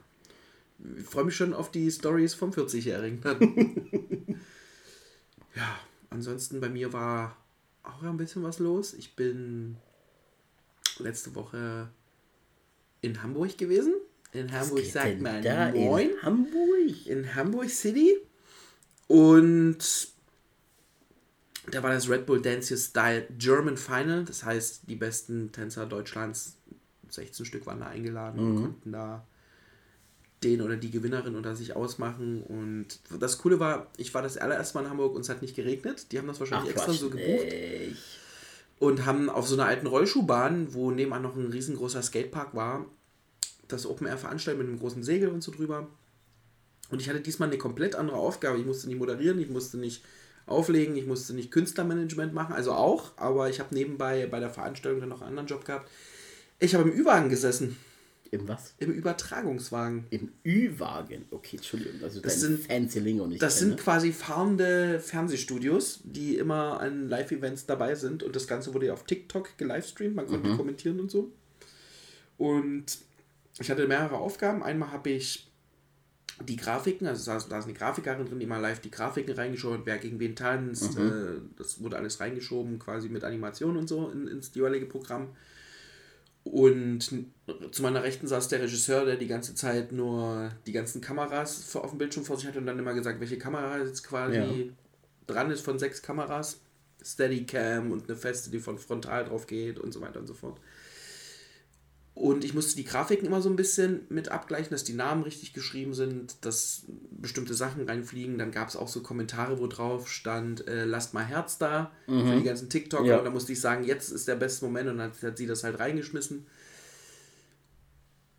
ich 0.98 1.04
freue 1.04 1.24
mich 1.24 1.36
schon 1.36 1.54
auf 1.54 1.70
die 1.70 1.90
Stories 1.90 2.34
vom 2.34 2.50
40-Jährigen. 2.50 3.20
ja, 5.54 5.78
ansonsten 6.10 6.60
bei 6.60 6.68
mir 6.68 6.92
war 6.92 7.36
auch 7.82 8.02
ein 8.02 8.16
bisschen 8.16 8.42
was 8.42 8.58
los. 8.58 8.94
Ich 8.94 9.16
bin 9.16 9.76
letzte 10.98 11.34
Woche 11.34 11.88
in 13.00 13.22
Hamburg 13.22 13.56
gewesen. 13.58 13.94
In 14.32 14.52
Hamburg 14.52 14.84
sagt 14.84 15.20
man 15.20 15.42
da 15.42 15.70
Moin 15.72 16.10
in 16.10 16.22
Hamburg. 16.22 17.06
in 17.06 17.34
Hamburg 17.34 17.70
City 17.70 18.16
und 19.08 19.78
da 21.70 21.82
war 21.82 21.90
das 21.90 22.08
Red 22.08 22.26
Bull 22.26 22.40
Dance 22.40 22.72
Your 22.72 22.78
Style 22.78 23.26
German 23.38 23.76
Final, 23.76 24.24
das 24.24 24.44
heißt, 24.44 24.82
die 24.88 24.94
besten 24.94 25.50
Tänzer 25.52 25.86
Deutschlands, 25.86 26.56
16 27.08 27.44
Stück 27.44 27.66
waren 27.66 27.80
da 27.80 27.86
eingeladen 27.86 28.38
und 28.38 28.62
konnten 28.62 28.92
da 28.92 29.26
den 30.42 30.62
oder 30.62 30.76
die 30.76 30.90
Gewinnerin 30.90 31.36
unter 31.36 31.54
sich 31.54 31.76
ausmachen. 31.76 32.42
Und 32.42 32.86
das 33.20 33.38
Coole 33.38 33.60
war, 33.60 33.88
ich 33.96 34.14
war 34.14 34.22
das 34.22 34.38
allererste 34.38 34.76
Mal 34.76 34.84
in 34.84 34.90
Hamburg 34.90 35.14
und 35.14 35.22
es 35.22 35.28
hat 35.28 35.42
nicht 35.42 35.56
geregnet, 35.56 36.12
die 36.12 36.18
haben 36.18 36.26
das 36.26 36.36
Ach, 36.36 36.40
wahrscheinlich 36.40 36.70
extra 36.70 36.86
Quatsch, 36.92 37.00
so 37.00 37.10
gebucht 37.10 37.54
und 38.80 39.04
haben 39.04 39.28
auf 39.28 39.46
so 39.46 39.54
einer 39.54 39.66
alten 39.66 39.86
Rollschuhbahn, 39.86 40.72
wo 40.72 40.90
nebenan 40.90 41.22
noch 41.22 41.36
ein 41.36 41.52
riesengroßer 41.52 42.02
Skatepark 42.02 42.54
war, 42.54 42.86
das 43.68 43.86
Open 43.86 44.06
Air 44.06 44.16
veranstaltet 44.16 44.58
mit 44.58 44.68
einem 44.68 44.80
großen 44.80 45.02
Segel 45.02 45.28
und 45.28 45.42
so 45.42 45.52
drüber. 45.52 45.86
Und 46.90 47.00
ich 47.00 47.08
hatte 47.08 47.20
diesmal 47.20 47.50
eine 47.50 47.58
komplett 47.58 47.94
andere 47.94 48.16
Aufgabe. 48.16 48.58
Ich 48.58 48.66
musste 48.66 48.88
nicht 48.88 48.98
moderieren, 48.98 49.38
ich 49.38 49.50
musste 49.50 49.76
nicht 49.76 50.02
auflegen, 50.46 50.96
ich 50.96 51.06
musste 51.06 51.34
nicht 51.34 51.52
Künstlermanagement 51.52 52.32
machen, 52.32 52.54
also 52.54 52.72
auch, 52.72 53.12
aber 53.16 53.50
ich 53.50 53.60
habe 53.60 53.74
nebenbei 53.74 54.26
bei 54.26 54.40
der 54.40 54.50
Veranstaltung 54.50 55.00
dann 55.00 55.10
noch 55.10 55.20
einen 55.20 55.28
anderen 55.28 55.46
Job 55.46 55.64
gehabt. 55.64 55.88
Ich 56.58 56.74
habe 56.74 56.88
im 56.88 56.98
Ü-Wagen 56.98 57.28
gesessen, 57.28 57.76
Im 58.32 58.46
was? 58.46 58.74
im 58.78 58.92
Übertragungswagen. 58.92 60.04
Im 60.10 60.30
Ü-Wagen. 60.44 61.24
Okay, 61.32 61.56
Entschuldigung. 61.56 62.00
Also 62.02 62.20
Das 62.20 62.40
sind- 62.40 62.60
fancy 62.64 63.00
Lingo 63.00 63.26
nicht. 63.26 63.42
Das 63.42 63.58
kenne. 63.58 63.70
sind 63.70 63.80
quasi 63.80 64.12
fahrende 64.12 65.00
Fernsehstudios, 65.00 66.00
die 66.04 66.36
immer 66.36 66.78
an 66.80 67.08
Live-Events 67.08 67.66
dabei 67.66 67.96
sind 67.96 68.22
und 68.22 68.36
das 68.36 68.46
Ganze 68.46 68.72
wurde 68.72 68.86
ja 68.86 68.92
auf 68.92 69.04
TikTok 69.04 69.58
gelivestreamt, 69.58 70.14
man 70.14 70.26
konnte 70.26 70.54
kommentieren 70.56 71.00
und 71.00 71.10
so. 71.10 71.32
Und 72.38 72.86
ich 73.58 73.70
hatte 73.70 73.86
mehrere 73.86 74.16
Aufgaben. 74.16 74.62
Einmal 74.62 74.92
habe 74.92 75.10
ich 75.10 75.46
die 76.48 76.56
Grafiken, 76.56 77.06
also 77.06 77.30
da 77.30 77.36
ist 77.36 77.48
da 77.48 77.58
ist 77.58 77.64
eine 77.64 77.74
Grafikerin 77.74 78.24
drin, 78.26 78.40
die 78.40 78.46
mal 78.46 78.58
live 78.58 78.80
die 78.80 78.90
Grafiken 78.90 79.34
reingeschaut, 79.34 79.80
wer 79.84 79.98
gegen 79.98 80.18
wen 80.20 80.34
tanzt, 80.34 80.96
äh, 80.96 81.38
das 81.58 81.82
wurde 81.82 81.96
alles 81.98 82.20
reingeschoben, 82.20 82.78
quasi 82.78 83.10
mit 83.10 83.24
Animation 83.24 83.76
und 83.76 83.88
so 83.88 84.08
in, 84.08 84.26
ins 84.26 84.50
jeweilige 84.54 84.86
Programm. 84.86 85.28
Und 86.44 87.00
zu 87.70 87.82
meiner 87.82 88.02
Rechten 88.02 88.26
saß 88.26 88.48
der 88.48 88.62
Regisseur, 88.62 89.04
der 89.04 89.16
die 89.16 89.26
ganze 89.26 89.54
Zeit 89.54 89.92
nur 89.92 90.50
die 90.66 90.72
ganzen 90.72 91.00
Kameras 91.00 91.62
vor, 91.64 91.84
auf 91.84 91.90
dem 91.90 91.98
Bildschirm 91.98 92.24
vor 92.24 92.36
sich 92.36 92.46
hatte 92.46 92.58
und 92.58 92.66
dann 92.66 92.78
immer 92.78 92.94
gesagt, 92.94 93.20
welche 93.20 93.38
Kamera 93.38 93.78
jetzt 93.78 94.02
quasi 94.04 94.36
Ja. 94.36 94.72
dran 95.26 95.50
ist 95.50 95.60
von 95.60 95.78
sechs 95.78 96.02
Kameras. 96.02 96.60
Steadicam 97.02 97.92
und 97.92 98.08
eine 98.08 98.16
feste, 98.16 98.50
die 98.50 98.58
von 98.58 98.78
frontal 98.78 99.24
drauf 99.24 99.46
geht 99.46 99.78
und 99.78 99.92
so 99.92 100.00
weiter 100.02 100.20
und 100.20 100.26
so 100.26 100.34
fort. 100.34 100.60
Und 102.14 102.44
ich 102.44 102.54
musste 102.54 102.76
die 102.76 102.84
Grafiken 102.84 103.26
immer 103.26 103.40
so 103.40 103.48
ein 103.48 103.56
bisschen 103.56 104.00
mit 104.08 104.30
abgleichen, 104.30 104.70
dass 104.70 104.84
die 104.84 104.92
Namen 104.92 105.22
richtig 105.22 105.52
geschrieben 105.52 105.94
sind, 105.94 106.44
dass 106.44 106.82
bestimmte 107.10 107.54
Sachen 107.54 107.88
reinfliegen. 107.88 108.36
Dann 108.36 108.50
gab 108.50 108.68
es 108.68 108.76
auch 108.76 108.88
so 108.88 109.00
Kommentare, 109.00 109.58
wo 109.58 109.66
drauf 109.66 110.08
stand, 110.08 110.66
äh, 110.68 110.84
lasst 110.84 111.14
mal 111.14 111.24
Herz 111.24 111.58
da 111.58 111.92
für 112.06 112.36
die 112.36 112.42
ganzen 112.42 112.68
TikToker. 112.68 113.04
Ja. 113.04 113.18
Und 113.18 113.24
da 113.24 113.30
musste 113.30 113.52
ich 113.52 113.60
sagen, 113.60 113.84
jetzt 113.84 114.10
ist 114.10 114.28
der 114.28 114.34
beste 114.34 114.64
Moment 114.64 114.88
und 114.88 114.98
dann 114.98 115.10
hat, 115.12 115.22
hat 115.22 115.38
sie 115.38 115.46
das 115.46 115.64
halt 115.64 115.78
reingeschmissen. 115.78 116.46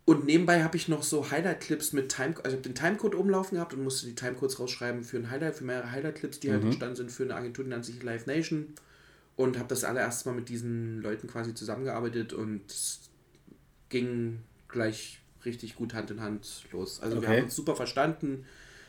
Und 0.06 0.26
nebenbei 0.26 0.64
habe 0.64 0.76
ich 0.76 0.88
noch 0.88 1.04
so 1.04 1.32
Highlight-Clips 1.32 1.94
mit 1.94 2.10
Time, 2.10 2.36
also 2.38 2.50
ich 2.50 2.54
habe 2.56 2.62
den 2.64 2.76
Timecode 2.76 3.16
oben 3.16 3.30
laufen 3.30 3.56
gehabt 3.56 3.74
und 3.74 3.84
musste 3.84 4.08
die 4.08 4.16
Timecodes 4.16 4.60
rausschreiben 4.60 5.04
für 5.04 5.18
ein 5.18 5.30
Highlight, 5.30 5.56
für 5.56 5.64
mehrere 5.64 5.92
Highlight-Clips, 5.92 6.40
die 6.40 6.52
halt 6.52 6.64
entstanden 6.64 6.96
sind 6.96 7.12
für 7.12 7.24
eine 7.24 7.36
Agentur, 7.36 7.64
die 7.64 7.70
nennt 7.70 7.86
sich 7.86 8.02
Live 8.04 8.26
Nation. 8.26 8.74
Und 9.38 9.58
habe 9.58 9.70
das 9.70 9.86
allererste 9.86 10.30
Mal 10.30 10.36
mit 10.36 10.50
diesen 10.50 11.02
Leuten 11.02 11.28
quasi 11.28 11.54
zusammengearbeitet 11.54 12.34
und 12.34 12.62
ging 13.92 14.40
gleich 14.68 15.20
richtig 15.46 15.76
gut 15.76 15.94
Hand 15.94 16.10
in 16.10 16.22
Hand 16.22 16.64
los. 16.72 17.00
Also 17.00 17.22
wir 17.22 17.28
Okay. 17.28 17.38
haben 17.38 17.44
uns 17.46 17.56
super 17.56 17.76
verstanden. 17.76 18.46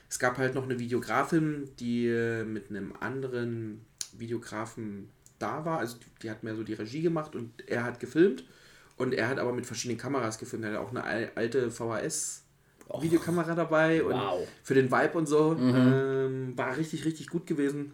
Es 0.09 0.19
gab 0.19 0.39
halt 0.39 0.55
noch 0.55 0.65
eine 0.65 0.79
Videografin, 0.79 1.69
die 1.79 2.07
äh, 2.07 2.45
mit 2.45 2.71
einem 2.71 2.95
anderen 3.01 3.85
Videografen 4.17 5.09
da 5.39 5.65
war. 5.65 5.79
Also 5.79 5.97
die, 6.23 6.31
hat 6.31 6.43
mehr 6.43 6.55
so 6.55 6.63
die 6.63 6.75
Regie 6.75 7.03
gemacht 7.03 7.35
und 7.35 7.67
er 7.69 7.85
hat 7.85 8.01
gefilmt. 8.01 8.45
Und 8.97 9.15
er 9.15 9.29
hat 9.29 9.39
aber 9.39 9.53
mit 9.53 9.67
verschiedenen 9.67 9.99
Kameras 9.99 10.39
gefilmt. 10.39 10.65
Er 10.67 10.73
hat 10.73 10.79
auch 10.79 10.91
eine 10.91 11.03
al- 11.03 11.33
alte 11.35 11.71
VHS-Videokamera 11.71 13.55
dabei. 13.55 14.05
Und 14.05 14.13
Wow. 14.15 14.47
für 14.63 14.75
den 14.75 14.91
Vibe 14.91 15.19
und 15.19 15.27
so. 15.27 15.57
Ähm, 15.59 16.53
war 16.57 16.77
richtig, 16.77 17.05
richtig 17.05 17.29
gut 17.29 17.47
gewesen. 17.47 17.93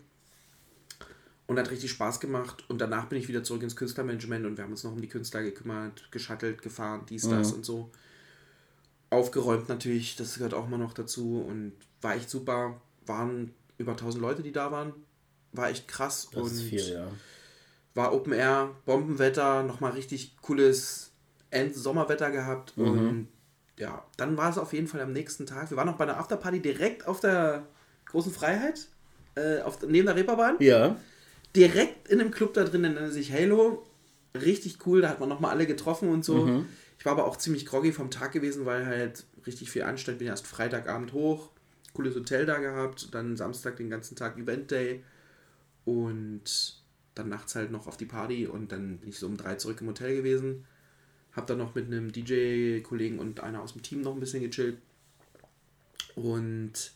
Und 1.48 1.58
hat 1.58 1.70
richtig 1.70 1.90
Spaß 1.90 2.20
gemacht. 2.20 2.64
Und 2.68 2.80
danach 2.80 3.06
bin 3.06 3.18
ich 3.18 3.26
wieder 3.26 3.42
zurück 3.42 3.62
ins 3.62 3.74
Künstlermanagement 3.74 4.46
und 4.46 4.56
wir 4.56 4.64
haben 4.64 4.70
uns 4.70 4.84
noch 4.84 4.92
um 4.92 5.00
die 5.00 5.08
Künstler 5.08 5.42
gekümmert, 5.42 6.12
geschattelt, 6.12 6.62
gefahren, 6.62 7.06
dies, 7.08 7.28
das 7.28 7.52
und 7.52 7.64
so. 7.64 7.90
Aufgeräumt 9.10 9.68
natürlich, 9.68 10.14
das 10.16 10.34
gehört 10.34 10.54
auch 10.54 10.68
mal 10.68 10.76
noch 10.76 10.92
dazu. 10.92 11.40
Und 11.40 11.72
war 12.00 12.14
echt 12.14 12.30
super. 12.30 12.80
Waren 13.06 13.54
über 13.78 13.92
1000 13.92 14.20
Leute, 14.20 14.42
die 14.42 14.52
da 14.52 14.70
waren. 14.70 14.92
War 15.52 15.70
echt 15.70 15.88
krass. 15.88 16.28
Das 16.32 16.42
und 16.42 16.52
ist 16.52 16.62
viel, 16.62 16.92
ja. 16.92 17.08
war 17.94 18.12
Open 18.12 18.34
Air, 18.34 18.70
Bombenwetter, 18.84 19.62
nochmal 19.62 19.92
richtig 19.92 20.36
cooles 20.42 21.12
End-Sommerwetter 21.50 22.30
gehabt. 22.30 22.76
Mhm. 22.76 22.86
Und 22.86 23.28
ja, 23.78 24.04
dann 24.16 24.36
war 24.36 24.50
es 24.50 24.58
auf 24.58 24.72
jeden 24.72 24.88
Fall 24.88 25.00
am 25.00 25.12
nächsten 25.12 25.46
Tag. 25.46 25.70
Wir 25.70 25.76
waren 25.76 25.86
noch 25.86 25.96
bei 25.96 26.04
einer 26.04 26.18
Afterparty 26.18 26.60
direkt 26.60 27.06
auf 27.06 27.20
der 27.20 27.66
großen 28.06 28.32
Freiheit, 28.32 28.88
äh, 29.36 29.60
auf, 29.60 29.80
neben 29.86 30.06
der 30.06 30.16
Reeperbahn. 30.16 30.56
Ja. 30.58 30.96
Direkt 31.56 32.08
in 32.08 32.20
einem 32.20 32.30
Club 32.30 32.54
da 32.54 32.64
drin, 32.64 32.82
der 32.82 32.92
nennt 32.92 33.12
sich 33.12 33.32
Halo. 33.32 33.86
Richtig 34.34 34.86
cool, 34.86 35.00
da 35.00 35.08
hat 35.08 35.20
man 35.20 35.28
nochmal 35.28 35.52
alle 35.52 35.66
getroffen 35.66 36.08
und 36.10 36.24
so. 36.24 36.46
Mhm. 36.46 36.66
Ich 36.98 37.04
war 37.04 37.12
aber 37.12 37.26
auch 37.26 37.36
ziemlich 37.36 37.64
groggy 37.64 37.92
vom 37.92 38.10
Tag 38.10 38.32
gewesen, 38.32 38.66
weil 38.66 38.86
halt 38.86 39.24
richtig 39.46 39.70
viel 39.70 39.82
anstand. 39.82 40.18
Bin 40.18 40.26
erst 40.26 40.46
Freitagabend 40.46 41.12
hoch, 41.12 41.50
cooles 41.92 42.14
Hotel 42.14 42.44
da 42.44 42.58
gehabt, 42.58 43.14
dann 43.14 43.36
Samstag 43.36 43.76
den 43.76 43.90
ganzen 43.90 44.16
Tag 44.16 44.36
Event 44.36 44.70
Day 44.70 45.02
und 45.84 46.78
dann 47.14 47.28
nachts 47.28 47.54
halt 47.54 47.70
noch 47.70 47.86
auf 47.86 47.96
die 47.96 48.06
Party 48.06 48.46
und 48.46 48.72
dann 48.72 48.98
bin 48.98 49.08
ich 49.08 49.18
so 49.18 49.26
um 49.26 49.36
drei 49.36 49.54
zurück 49.56 49.80
im 49.80 49.88
Hotel 49.88 50.16
gewesen. 50.16 50.66
Hab 51.32 51.46
dann 51.46 51.58
noch 51.58 51.74
mit 51.74 51.86
einem 51.86 52.12
DJ-Kollegen 52.12 53.18
und 53.18 53.40
einer 53.40 53.62
aus 53.62 53.72
dem 53.72 53.82
Team 53.82 54.02
noch 54.02 54.14
ein 54.14 54.20
bisschen 54.20 54.42
gechillt. 54.42 54.78
Und 56.14 56.92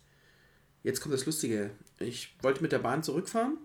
jetzt 0.83 1.01
kommt 1.01 1.15
das 1.15 1.27
Lustige. 1.27 1.71
Ich 1.99 2.35
wollte 2.43 2.63
mit 2.63 2.73
der 2.73 2.81
Bahn 2.81 3.03
zurückfahren, 3.03 3.59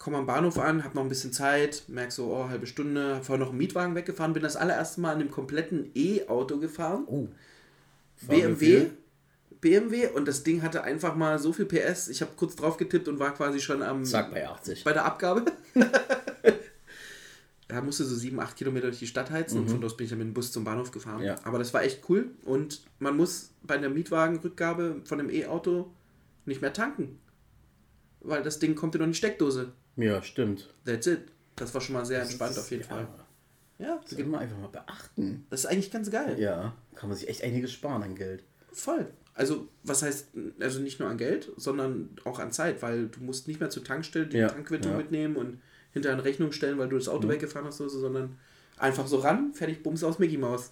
komme 0.00 0.16
am 0.16 0.26
Bahnhof 0.26 0.58
an, 0.58 0.82
habe 0.82 0.96
noch 0.96 1.02
ein 1.02 1.10
bisschen 1.10 1.32
Zeit, 1.32 1.84
merke 1.86 2.10
so, 2.10 2.34
oh, 2.34 2.48
halbe 2.48 2.66
Stunde, 2.66 3.16
habe 3.16 3.24
vorher 3.24 3.44
noch 3.44 3.50
einen 3.50 3.58
Mietwagen 3.58 3.94
weggefahren, 3.94 4.32
bin 4.32 4.42
das 4.42 4.56
allererste 4.56 5.00
Mal 5.00 5.12
in 5.12 5.20
einem 5.20 5.30
kompletten 5.30 5.90
E-Auto 5.94 6.58
gefahren. 6.58 7.04
Oh. 7.06 7.28
BMW. 8.26 8.86
BMW 9.60 10.08
und 10.08 10.26
das 10.26 10.42
Ding 10.42 10.62
hatte 10.62 10.82
einfach 10.82 11.14
mal 11.16 11.38
so 11.38 11.52
viel 11.52 11.66
PS. 11.66 12.08
Ich 12.08 12.22
habe 12.22 12.32
kurz 12.34 12.56
drauf 12.56 12.78
getippt 12.78 13.08
und 13.08 13.18
war 13.18 13.34
quasi 13.34 13.60
schon 13.60 13.82
am 13.82 14.06
Zack, 14.06 14.30
bei 14.30 14.48
80. 14.48 14.84
bei 14.84 14.94
der 14.94 15.04
Abgabe. 15.04 15.44
da 17.68 17.82
musste 17.82 18.04
so 18.04 18.16
sieben, 18.16 18.40
acht 18.40 18.56
Kilometer 18.56 18.86
durch 18.86 19.00
die 19.00 19.06
Stadt 19.06 19.30
heizen 19.30 19.60
und 19.60 19.68
von 19.68 19.82
dort 19.82 19.98
bin 19.98 20.06
ich 20.06 20.10
dann 20.10 20.18
mit 20.18 20.28
dem 20.28 20.34
Bus 20.34 20.50
zum 20.50 20.64
Bahnhof 20.64 20.92
gefahren. 20.92 21.18
Mhm. 21.18 21.26
Ja. 21.26 21.36
Aber 21.44 21.58
das 21.58 21.74
war 21.74 21.82
echt 21.82 22.08
cool 22.08 22.30
und 22.46 22.80
man 23.00 23.18
muss 23.18 23.50
bei 23.62 23.76
der 23.76 23.90
Mietwagenrückgabe 23.90 25.02
von 25.04 25.20
einem 25.20 25.28
E-Auto 25.28 25.92
nicht 26.46 26.62
mehr 26.62 26.72
tanken. 26.72 27.18
Weil 28.22 28.42
das 28.42 28.60
Ding 28.60 28.74
kommt 28.74 28.94
in 28.94 29.02
eine 29.02 29.12
Steckdose. 29.12 29.72
Ja, 29.96 30.22
stimmt. 30.22 30.72
That's 30.84 31.06
it. 31.06 31.20
Das 31.56 31.74
war 31.74 31.80
schon 31.80 31.94
mal 31.94 32.04
sehr 32.06 32.22
entspannt 32.22 32.58
auf 32.58 32.70
jeden 32.70 32.82
ja. 32.82 32.88
Fall. 32.88 33.08
Ja, 33.78 33.98
Das 34.02 34.10
sollte 34.10 34.26
man 34.26 34.40
einfach 34.40 34.58
mal 34.58 34.68
beachten. 34.68 35.46
das 35.50 35.60
ist 35.60 35.66
eigentlich 35.66 35.90
ganz 35.90 36.10
geil. 36.10 36.38
Ja, 36.38 36.74
kann 36.94 37.08
man 37.08 37.16
sich 37.18 37.28
echt 37.28 37.42
einiges 37.42 37.72
sparen 37.72 38.02
an 38.02 38.14
Geld. 38.14 38.44
Voll. 38.72 39.06
Also, 39.34 39.68
was 39.84 40.02
heißt, 40.02 40.28
also 40.60 40.80
nicht 40.80 41.00
nur 41.00 41.08
an 41.08 41.16
Geld, 41.16 41.50
sondern 41.56 42.10
auch 42.24 42.38
an 42.38 42.52
Zeit, 42.52 42.82
weil 42.82 43.08
du 43.08 43.20
musst 43.20 43.48
nicht 43.48 43.58
mehr 43.60 43.70
zur 43.70 43.84
Tankstelle 43.84 44.26
die 44.26 44.36
Ja, 44.38 44.48
Tankquittung 44.48 44.92
ja. 44.92 44.98
mitnehmen 44.98 45.36
und 45.36 45.60
hinterher 45.92 46.16
eine 46.16 46.24
Rechnung 46.24 46.52
stellen, 46.52 46.78
weil 46.78 46.88
du 46.88 46.96
das 46.96 47.08
Auto 47.08 47.28
weggefahren 47.28 47.66
hast 47.66 47.80
oder 47.80 47.90
so, 47.90 48.00
sondern 48.00 48.38
einfach 48.76 49.06
so 49.06 49.18
ran, 49.18 49.54
fertig, 49.54 49.82
bums 49.82 50.04
aus 50.04 50.18
Mickey 50.18 50.36
Maus. 50.36 50.70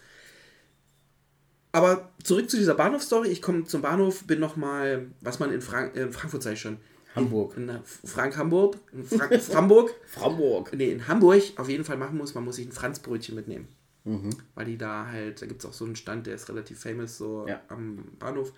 Aber 1.73 2.13
zurück 2.23 2.51
zu 2.51 2.57
dieser 2.57 2.75
Bahnhofstory. 2.75 3.29
Ich 3.29 3.43
komme 3.43 3.65
zum 3.65 3.83
Bahnhof, 3.83 4.25
bin 4.25 4.41
nochmal, 4.41 5.07
was 5.21 5.39
man 5.39 5.53
in, 5.53 5.61
Frank 5.61 5.97
äh, 5.97 6.03
in 6.03 6.13
Frankfurt 6.13 6.45
ich 6.47 6.61
schon. 6.61 6.79
Hamburg. 7.15 7.57
In, 7.57 7.69
in 7.69 7.81
Frank 7.85 8.37
Hamburg. 8.37 8.77
In 8.93 9.05
Frank 9.05 9.33
Hamburg. 9.55 9.95
Hamburg. 10.21 10.73
Nee, 10.77 10.91
in 10.93 11.09
Hamburg 11.09 11.43
auf 11.57 11.69
jeden 11.69 11.85
Fall 11.85 11.97
machen 11.97 12.17
muss, 12.19 12.35
man 12.35 12.45
muss 12.45 12.57
sich 12.57 12.67
ein 12.67 12.73
Franzbrötchen 12.73 13.35
mitnehmen. 13.35 13.67
Mhm. 14.05 14.31
Weil 14.55 14.67
die 14.67 14.79
da 14.79 15.07
halt, 15.07 15.43
da 15.43 15.47
gibt 15.47 15.63
es 15.63 15.69
auch 15.69 15.73
so 15.73 15.85
einen 15.85 15.97
Stand, 15.97 16.27
der 16.27 16.35
ist 16.35 16.49
relativ 16.49 16.81
famous, 16.81 17.19
so 17.19 17.47
Ja. 17.49 17.61
am 17.69 18.05
Bahnhof. 18.19 18.53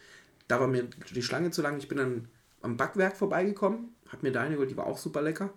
Da 0.49 0.61
war 0.61 0.67
mir 0.69 0.89
die 1.15 1.23
Schlange 1.23 1.51
zu 1.51 1.63
lang. 1.63 1.79
Ich 1.79 1.89
bin 1.89 1.99
dann 1.99 2.29
am 2.63 2.77
Backwerk 2.77 3.17
vorbeigekommen, 3.17 3.89
hab 4.09 4.23
mir 4.23 4.33
da 4.33 4.43
eine 4.43 4.55
geholt, 4.55 4.71
die 4.71 4.77
war 4.77 4.87
auch 4.87 4.99
super 4.99 5.23
lecker. 5.23 5.51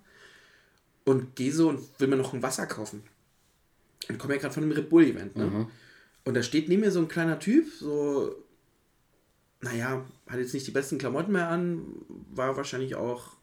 Und 1.05 1.35
gehe 1.35 1.51
so 1.51 1.69
und 1.69 1.81
will 1.99 2.07
mir 2.07 2.15
noch 2.15 2.33
ein 2.33 2.41
Wasser 2.43 2.65
kaufen. 2.65 3.03
Und 4.07 4.17
komme 4.19 4.35
ja 4.35 4.39
gerade 4.39 4.53
von 4.53 4.63
einem 4.63 4.71
Red 4.71 4.89
Bull-Event, 4.89 5.35
ne? 5.35 5.67
Und 6.25 6.33
da 6.35 6.43
steht 6.43 6.69
neben 6.69 6.81
mir 6.81 6.91
so 6.91 6.99
ein 6.99 7.07
kleiner 7.09 7.39
Typ, 7.39 7.67
so, 7.69 8.33
naja, 9.61 10.05
hat 10.27 10.39
jetzt 10.39 10.53
nicht 10.53 10.65
die 10.67 10.71
besten 10.71 10.97
Klamotten 10.97 11.31
mehr 11.31 11.49
an, 11.49 11.83
war 12.33 12.55
wahrscheinlich 12.57 12.95
auch, 12.95 13.33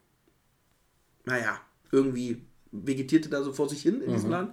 naja, 1.24 1.60
irgendwie 1.92 2.42
vegetierte 2.72 3.28
da 3.28 3.42
so 3.42 3.52
vor 3.52 3.68
sich 3.68 3.82
hin 3.82 4.00
in 4.00 4.12
diesem 4.12 4.30
Laden, 4.30 4.52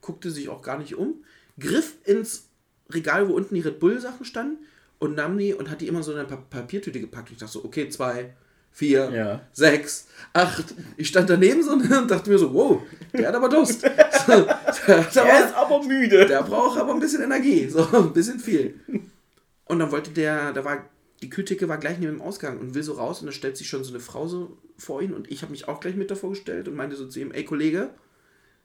guckte 0.00 0.30
sich 0.30 0.48
auch 0.48 0.62
gar 0.62 0.78
nicht 0.78 0.94
um, 0.96 1.24
griff 1.58 1.94
ins 2.04 2.48
Regal, 2.90 3.28
wo 3.28 3.34
unten 3.34 3.54
die 3.54 3.60
Red 3.60 3.80
Bull-Sachen 3.80 4.24
standen 4.24 4.64
und 4.98 5.14
nahm 5.14 5.36
die 5.36 5.52
und 5.54 5.68
hat 5.70 5.80
die 5.82 5.88
immer 5.88 6.02
so 6.02 6.12
in 6.12 6.18
eine 6.18 6.26
Pa- 6.26 6.36
Papiertüte 6.36 7.00
gepackt. 7.00 7.30
Ich 7.30 7.36
dachte 7.38 7.52
so, 7.52 7.64
okay, 7.64 7.88
zwei, 7.90 8.32
vier, 8.72 9.10
Ja. 9.10 9.40
sechs, 9.52 10.08
acht. 10.32 10.74
Ich 10.96 11.08
stand 11.08 11.28
daneben 11.28 11.62
so 11.62 11.72
und 11.72 12.10
dachte 12.10 12.30
mir 12.30 12.38
so, 12.38 12.52
wow, 12.54 12.80
der 13.12 13.28
hat 13.28 13.34
aber 13.34 13.48
Durst. 13.50 13.82
der, 13.84 13.96
hat 13.96 15.16
Er 15.16 15.22
aber, 15.22 15.44
ist 15.46 15.54
aber 15.54 15.84
müde. 15.84 16.26
der 16.26 16.42
braucht 16.42 16.78
aber 16.78 16.94
ein 16.94 17.00
bisschen 17.00 17.22
Energie, 17.22 17.68
so 17.68 17.86
ein 17.92 18.12
bisschen 18.14 18.40
viel. 18.40 18.80
Und 19.66 19.78
dann 19.78 19.92
wollte 19.92 20.10
der, 20.10 20.52
da 20.54 20.64
war, 20.64 20.88
die 21.22 21.30
Kühltheke 21.30 21.68
war 21.68 21.78
gleich 21.78 21.98
neben 21.98 22.12
dem 22.12 22.22
Ausgang 22.22 22.58
und 22.58 22.74
will 22.74 22.82
so 22.82 22.92
raus 22.94 23.20
und 23.20 23.26
da 23.26 23.32
stellt 23.32 23.56
sich 23.56 23.68
schon 23.68 23.82
so 23.84 23.90
eine 23.90 24.00
Frau 24.00 24.28
so 24.28 24.56
vor 24.76 25.02
ihn 25.02 25.12
und 25.14 25.30
ich 25.30 25.42
habe 25.42 25.50
mich 25.50 25.66
auch 25.68 25.80
gleich 25.80 25.96
mit 25.96 26.10
davor 26.10 26.30
gestellt 26.30 26.68
und 26.68 26.74
meinte 26.76 26.96
so 26.96 27.06
zu 27.08 27.18
ihm, 27.20 27.32
ey 27.32 27.44
Kollege, 27.44 27.90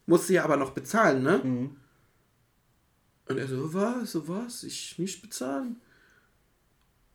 musst 0.05 0.29
du 0.29 0.33
ja 0.33 0.43
aber 0.43 0.57
noch 0.57 0.71
bezahlen, 0.71 1.23
ne? 1.23 1.39
Und 3.29 3.37
er 3.37 3.47
so, 3.47 3.73
was, 3.73 4.11
so 4.11 4.27
was, 4.27 4.63
ich 4.63 4.99
nicht 4.99 5.21
bezahlen. 5.21 5.77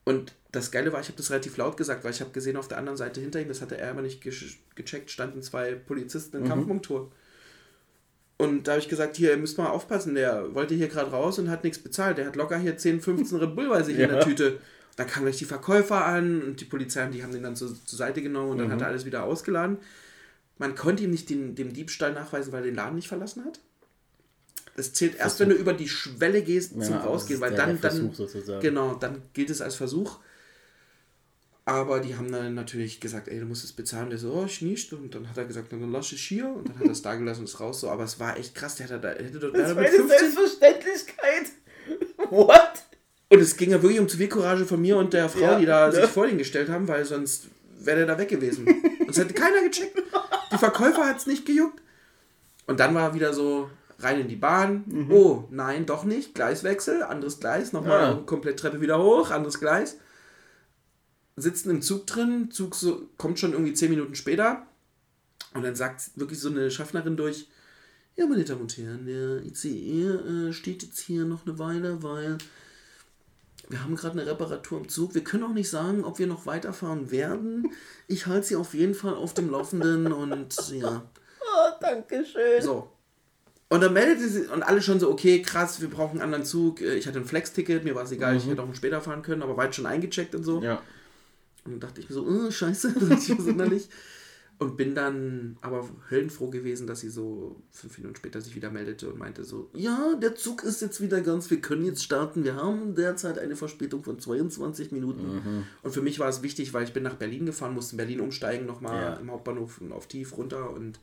Und 0.05 0.35
das 0.53 0.71
Geile 0.71 0.91
war, 0.93 1.01
ich 1.01 1.09
habe 1.09 1.19
das 1.19 1.31
relativ 1.31 1.57
laut 1.59 1.77
gesagt, 1.77 2.03
weil 2.03 2.13
ich 2.13 2.21
habe 2.23 2.31
gesehen, 2.31 2.57
auf 2.57 2.67
der 2.67 2.79
anderen 2.79 2.97
Seite 2.97 3.21
hinter 3.21 3.41
ihm, 3.43 3.49
das 3.49 3.61
hatte 3.61 3.77
er 3.77 3.91
aber 3.91 4.01
nicht 4.01 4.23
gesch- 4.25 4.57
gecheckt, 4.75 5.11
standen 5.11 5.43
zwei 5.43 5.75
Polizisten 5.75 6.39
in 6.39 6.45
Kampfmontur. 6.49 7.13
Und 8.39 8.67
da 8.67 8.73
habe 8.73 8.81
ich 8.81 8.89
gesagt, 8.89 9.17
hier, 9.17 9.33
ihr 9.33 9.37
müsst 9.37 9.59
mal 9.59 9.69
aufpassen, 9.69 10.15
der 10.15 10.55
wollte 10.55 10.75
hier 10.75 10.89
gerade 10.89 11.11
raus 11.11 11.39
und 11.39 11.51
hat 11.51 11.63
nichts 11.65 11.79
bezahlt. 11.79 12.17
Der 12.19 12.27
hat 12.27 12.37
locker 12.37 12.57
hier 12.57 12.77
10, 12.79 13.01
15 13.03 13.39
Red 13.39 13.55
Bull 13.55 13.69
bei 13.69 13.83
sich 13.83 13.99
in 13.99 14.09
der 14.09 14.19
Ja. 14.19 14.25
Tüte. 14.25 14.61
Da 14.99 15.05
kamen 15.05 15.27
gleich 15.27 15.39
die 15.39 15.45
Verkäufer 15.45 16.05
an 16.05 16.43
und 16.43 16.61
die 16.61 16.65
Polizei, 16.65 17.07
die 17.07 17.23
haben 17.23 17.31
den 17.31 17.45
dann 17.45 17.55
zur, 17.55 17.69
zur 17.69 17.97
Seite 17.97 18.21
genommen 18.21 18.51
und 18.51 18.59
dann 18.59 18.73
hat 18.73 18.81
er 18.81 18.89
alles 18.89 19.05
wieder 19.05 19.23
ausgeladen. 19.23 19.79
Man 20.59 20.75
konnte 20.75 21.05
ihm 21.05 21.13
nicht 21.13 21.31
den, 21.31 21.55
dem 21.55 21.73
Diebstahl 21.73 22.13
nachweisen, 22.13 22.53
weil 22.53 22.63
er 22.63 22.67
den 22.67 22.75
Laden 22.75 22.97
nicht 22.97 23.07
verlassen 23.07 23.45
hat. 23.45 23.61
Das 24.75 24.93
zählt 24.93 25.15
erst, 25.15 25.39
wenn 25.39 25.51
du 25.51 25.55
über 25.55 25.73
die 25.73 25.89
Schwelle 25.89 26.43
gehst 26.43 26.73
zum 26.73 26.81
Ja, 26.81 26.99
aber 26.99 27.11
Rausgehen, 27.11 27.41
das 27.41 27.49
weil 27.49 27.57
dann, 27.57 27.81
dann 27.81 27.93
Versuch 27.93 28.13
sozusagen. 28.13 28.61
genau, 28.61 28.95
dann 28.95 29.23
gilt 29.35 29.51
es 29.51 29.61
als 29.61 29.77
Versuch. 29.77 30.19
Aber 31.65 32.01
die 32.01 32.17
haben 32.17 32.33
dann 32.33 32.55
natürlich 32.55 32.99
gesagt, 32.99 33.29
ey, 33.29 33.39
du 33.39 33.47
musst 33.47 33.63
es 33.63 33.73
bezahlen. 33.73 34.11
Der 34.11 34.19
so, 34.19 34.33
oh, 34.33 34.47
ich 34.47 34.63
nicht. 34.63 34.93
Und 34.93 35.15
dann 35.15 35.29
hat 35.29 35.39
er 35.39 35.45
gesagt, 35.45 35.73
dann 35.73 35.93
lass 35.93 36.11
ich 36.11 36.27
hier. 36.27 36.49
Und 36.49 36.71
dann 36.71 36.79
hat 36.81 36.87
er 36.87 36.91
es 36.91 37.03
da 37.03 37.15
gelassen 37.15 37.41
und 37.41 37.45
ist 37.45 37.61
raus. 37.61 37.83
So, 37.83 37.89
aber 37.89 38.03
es 38.03 38.19
war 38.19 38.37
echt 38.37 38.57
krass. 38.57 38.75
Der 38.77 38.89
hat 38.89 39.05
da, 39.05 39.11
hätte 39.11 39.39
dort 39.39 39.55
Das 39.55 39.77
war 39.77 39.85
eine 39.85 39.91
mit 39.91 40.09
15 40.09 40.33
Selbstverständlichkeit. 40.33 41.47
What? 42.31 42.68
Es 43.41 43.57
ging 43.57 43.71
ja 43.71 43.83
wirklich 43.83 44.01
um 44.01 44.09
Zivilcourage 44.09 44.65
von 44.67 44.81
mir 44.81 44.97
und 44.97 45.13
der 45.13 45.29
Frau, 45.29 45.41
Ja, 45.41 45.59
die 45.59 45.67
da 45.67 45.87
ne? 45.89 45.95
sich 45.95 46.07
vor 46.07 46.27
ihn 46.27 46.39
gestellt 46.39 46.69
haben, 46.69 46.87
weil 46.89 47.05
sonst 47.05 47.49
wäre 47.81 47.99
der 47.99 48.07
da 48.07 48.19
weg 48.19 48.29
gewesen. 48.29 48.67
Und 48.67 49.11
es 49.11 49.19
hätte 49.19 49.35
keiner 49.35 49.63
gecheckt. 49.63 49.97
Die 50.53 50.59
Verkäufer 50.59 51.07
hat 51.07 51.19
es 51.19 51.27
nicht 51.27 51.47
gejuckt. 51.47 51.81
Und 52.67 52.81
dann 52.81 52.95
war 52.95 53.15
wieder 53.15 53.33
so 53.33 53.71
rein 54.01 54.21
in 54.21 54.29
die 54.29 54.37
Bahn. 54.37 54.85
Mhm. 54.87 55.11
Oh, 55.11 55.45
nein, 55.51 55.87
doch 55.87 56.05
nicht. 56.05 56.35
Gleiswechsel, 56.35 57.03
anderes 57.03 57.41
Gleis, 57.41 57.73
nochmal 57.73 58.01
Ja. 58.01 58.15
komplett 58.27 58.59
Treppe 58.59 58.81
wieder 58.81 59.03
hoch, 59.03 59.31
anderes 59.31 59.59
Gleis. 59.61 59.97
Sitzen 61.37 61.71
im 61.71 61.83
Zug 61.83 62.07
drin, 62.07 62.51
Zug 62.51 62.75
so, 62.75 63.09
kommt 63.17 63.39
schon 63.39 63.53
irgendwie 63.53 63.73
zehn 63.75 63.91
Minuten 63.91 64.15
später. 64.15 64.67
Und 65.55 65.63
dann 65.65 65.75
sagt 65.77 66.11
wirklich 66.17 66.41
so 66.41 66.49
eine 66.51 66.71
Schaffnerin 66.71 67.17
durch, 67.17 67.49
ja, 68.17 68.27
meine 68.27 68.45
Damen 68.45 68.63
und 68.63 68.77
Herren, 68.77 69.07
der 69.07 69.45
ICE 69.45 70.03
äh, 70.49 70.53
steht 70.53 70.83
jetzt 70.83 70.99
hier 70.99 71.25
noch 71.25 71.47
eine 71.47 71.59
Weile, 71.61 72.03
weil 72.03 72.39
wir 73.69 73.83
haben 73.83 73.97
gerade 73.97 74.19
eine 74.21 74.31
Reparatur 74.31 74.79
im 74.79 74.89
Zug. 74.89 75.15
Wir 75.15 75.25
können 75.25 75.45
auch 75.45 75.53
nicht 75.53 75.69
sagen, 75.69 76.05
ob 76.05 76.19
wir 76.19 76.27
noch 76.27 76.47
weiterfahren 76.47 77.11
werden. 77.11 77.71
Ich 78.07 78.27
halte 78.27 78.47
sie 78.47 78.57
auf 78.57 78.75
jeden 78.75 78.95
Fall 78.95 79.15
auf 79.15 79.35
dem 79.35 79.51
Laufenden 79.51 80.13
und 80.13 80.57
ja. 80.73 81.03
Oh, 81.41 81.71
danke 81.81 82.25
schön. 82.25 82.63
So. 82.63 82.89
Und 83.71 83.83
dann 83.83 83.93
meldete 83.93 84.27
sie, 84.27 84.47
und 84.47 84.63
alle 84.63 84.81
schon 84.81 84.99
so, 84.99 85.11
okay, 85.11 85.43
krass, 85.43 85.83
wir 85.83 85.91
brauchen 85.91 86.13
einen 86.13 86.23
anderen 86.23 86.45
Zug. 86.45 86.81
Äh, 86.81 86.95
Ich 86.97 87.07
hatte 87.07 87.19
ein 87.19 87.27
Flex-Ticket, 87.27 87.85
mir 87.85 87.95
war 87.95 88.05
es 88.05 88.13
egal, 88.13 88.37
ich 88.37 88.47
hätte 88.47 88.63
auch 88.63 88.75
später 88.75 89.03
fahren 89.03 89.23
können, 89.23 89.43
aber 89.43 89.63
jetzt 89.63 89.77
schon 89.77 89.85
eingecheckt 89.87 90.35
und 90.35 90.43
so. 90.45 90.63
Ja. 90.63 90.81
Und 91.65 91.73
dann 91.73 91.81
dachte 91.81 92.01
ich 92.01 92.09
mir 92.09 92.15
so, 92.15 92.25
oh, 92.27 92.51
scheiße, 92.51 92.93
das 92.95 93.03
ist 93.03 93.09
nicht 93.11 93.27
so 93.27 93.43
sonderlich. 93.43 93.89
Und 94.61 94.77
bin 94.77 94.97
dann 94.97 95.57
aber 95.61 95.89
höllenfroh 96.11 96.51
gewesen, 96.51 96.89
dass 96.89 96.99
sie 96.99 97.11
so 97.11 97.63
fünf 97.71 97.97
Minuten 97.99 98.17
später 98.17 98.41
sich 98.41 98.57
wieder 98.57 98.73
meldete 98.73 99.09
und 99.09 99.17
meinte 99.17 99.45
so, 99.45 99.71
ja, 99.73 100.15
der 100.21 100.35
Zug 100.35 100.65
ist 100.65 100.83
jetzt 100.83 101.01
wieder 101.01 101.21
ganz, 101.21 101.49
wir 101.49 101.61
können 101.61 101.85
jetzt 101.85 102.03
starten, 102.03 102.43
wir 102.43 102.57
haben 102.57 102.97
derzeit 102.97 103.39
eine 103.39 103.55
Verspätung 103.55 104.03
von 104.03 104.19
22 104.19 104.91
Minuten. 104.91 105.65
Und 105.85 105.93
für 105.93 106.03
mich 106.03 106.19
war 106.19 106.29
es 106.29 106.43
wichtig, 106.43 106.73
weil 106.75 106.83
ich 106.83 106.93
bin 106.93 107.05
nach 107.05 107.15
Berlin 107.15 107.47
gefahren, 107.47 107.73
musste 107.73 107.93
in 107.93 107.99
Berlin 107.99 108.21
umsteigen, 108.21 108.67
nochmal 108.67 109.01
Ja. 109.01 109.13
im 109.15 109.31
Hauptbahnhof 109.31 109.81
auf 109.91 110.09
Tief 110.09 110.37
runter 110.37 110.71
und 110.71 110.99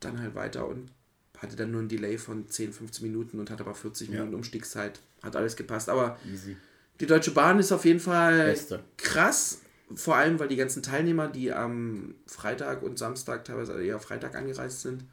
dann 0.00 0.20
halt 0.20 0.34
weiter 0.34 0.68
und 0.68 0.90
hatte 1.38 1.56
dann 1.56 1.70
nur 1.70 1.80
ein 1.80 1.88
Delay 1.88 2.18
von 2.18 2.46
10, 2.46 2.74
15 2.74 3.06
Minuten 3.06 3.40
und 3.40 3.50
hatte 3.50 3.62
aber 3.64 3.74
40 3.74 4.08
Ja. 4.10 4.16
Minuten 4.18 4.34
Umstiegszeit. 4.34 5.00
Hat 5.22 5.34
alles 5.34 5.56
gepasst. 5.56 5.88
Aber 5.88 6.18
Easy. 6.30 6.56
die 7.00 7.06
Deutsche 7.06 7.30
Bahn 7.30 7.58
ist 7.58 7.72
auf 7.72 7.86
jeden 7.86 8.00
Fall 8.00 8.36
Beste. 8.48 8.84
krass, 8.98 9.60
vor 9.94 10.16
allem 10.16 10.38
weil 10.38 10.48
die 10.48 10.56
ganzen 10.56 10.82
Teilnehmer, 10.82 11.28
die 11.28 11.52
am 11.52 12.14
Freitag 12.26 12.82
und 12.82 12.98
Samstag, 12.98 13.44
teilweise 13.44 13.82
eher 13.82 14.00
Freitag 14.00 14.34
angereist 14.34 14.82
sind, 14.82 15.04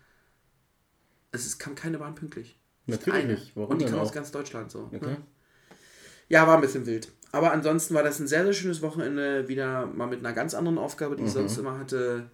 es 1.32 1.46
ist, 1.46 1.60
kam 1.60 1.76
keine 1.76 2.00
Bahn 2.00 2.16
pünktlich. 2.16 2.60
Natürlich 2.86 3.26
nicht. 3.26 3.52
Warum 3.56 3.72
und 3.72 3.82
die 3.82 3.86
kam 3.86 4.00
aus 4.00 4.12
ganz 4.12 4.32
Deutschland 4.32 4.72
so. 4.72 4.90
Okay. 4.94 5.06
ne? 5.06 5.18
Ja, 6.30 6.48
war 6.48 6.56
ein 6.56 6.62
bisschen 6.62 6.86
wild. 6.86 7.12
Aber 7.32 7.52
ansonsten 7.52 7.94
war 7.96 8.04
das 8.04 8.20
ein 8.20 8.28
sehr, 8.28 8.44
sehr 8.44 8.54
schönes 8.54 8.82
Wochenende. 8.82 9.48
Wieder 9.48 9.88
mal 9.88 10.08
mit 10.08 10.20
einer 10.20 10.34
ganz 10.34 10.54
anderen 10.54 10.78
Aufgabe, 10.78 11.16
die 11.16 11.24
ich 11.24 11.32
sonst 11.32 11.58
immer 11.58 11.80
hatte. 11.80 12.30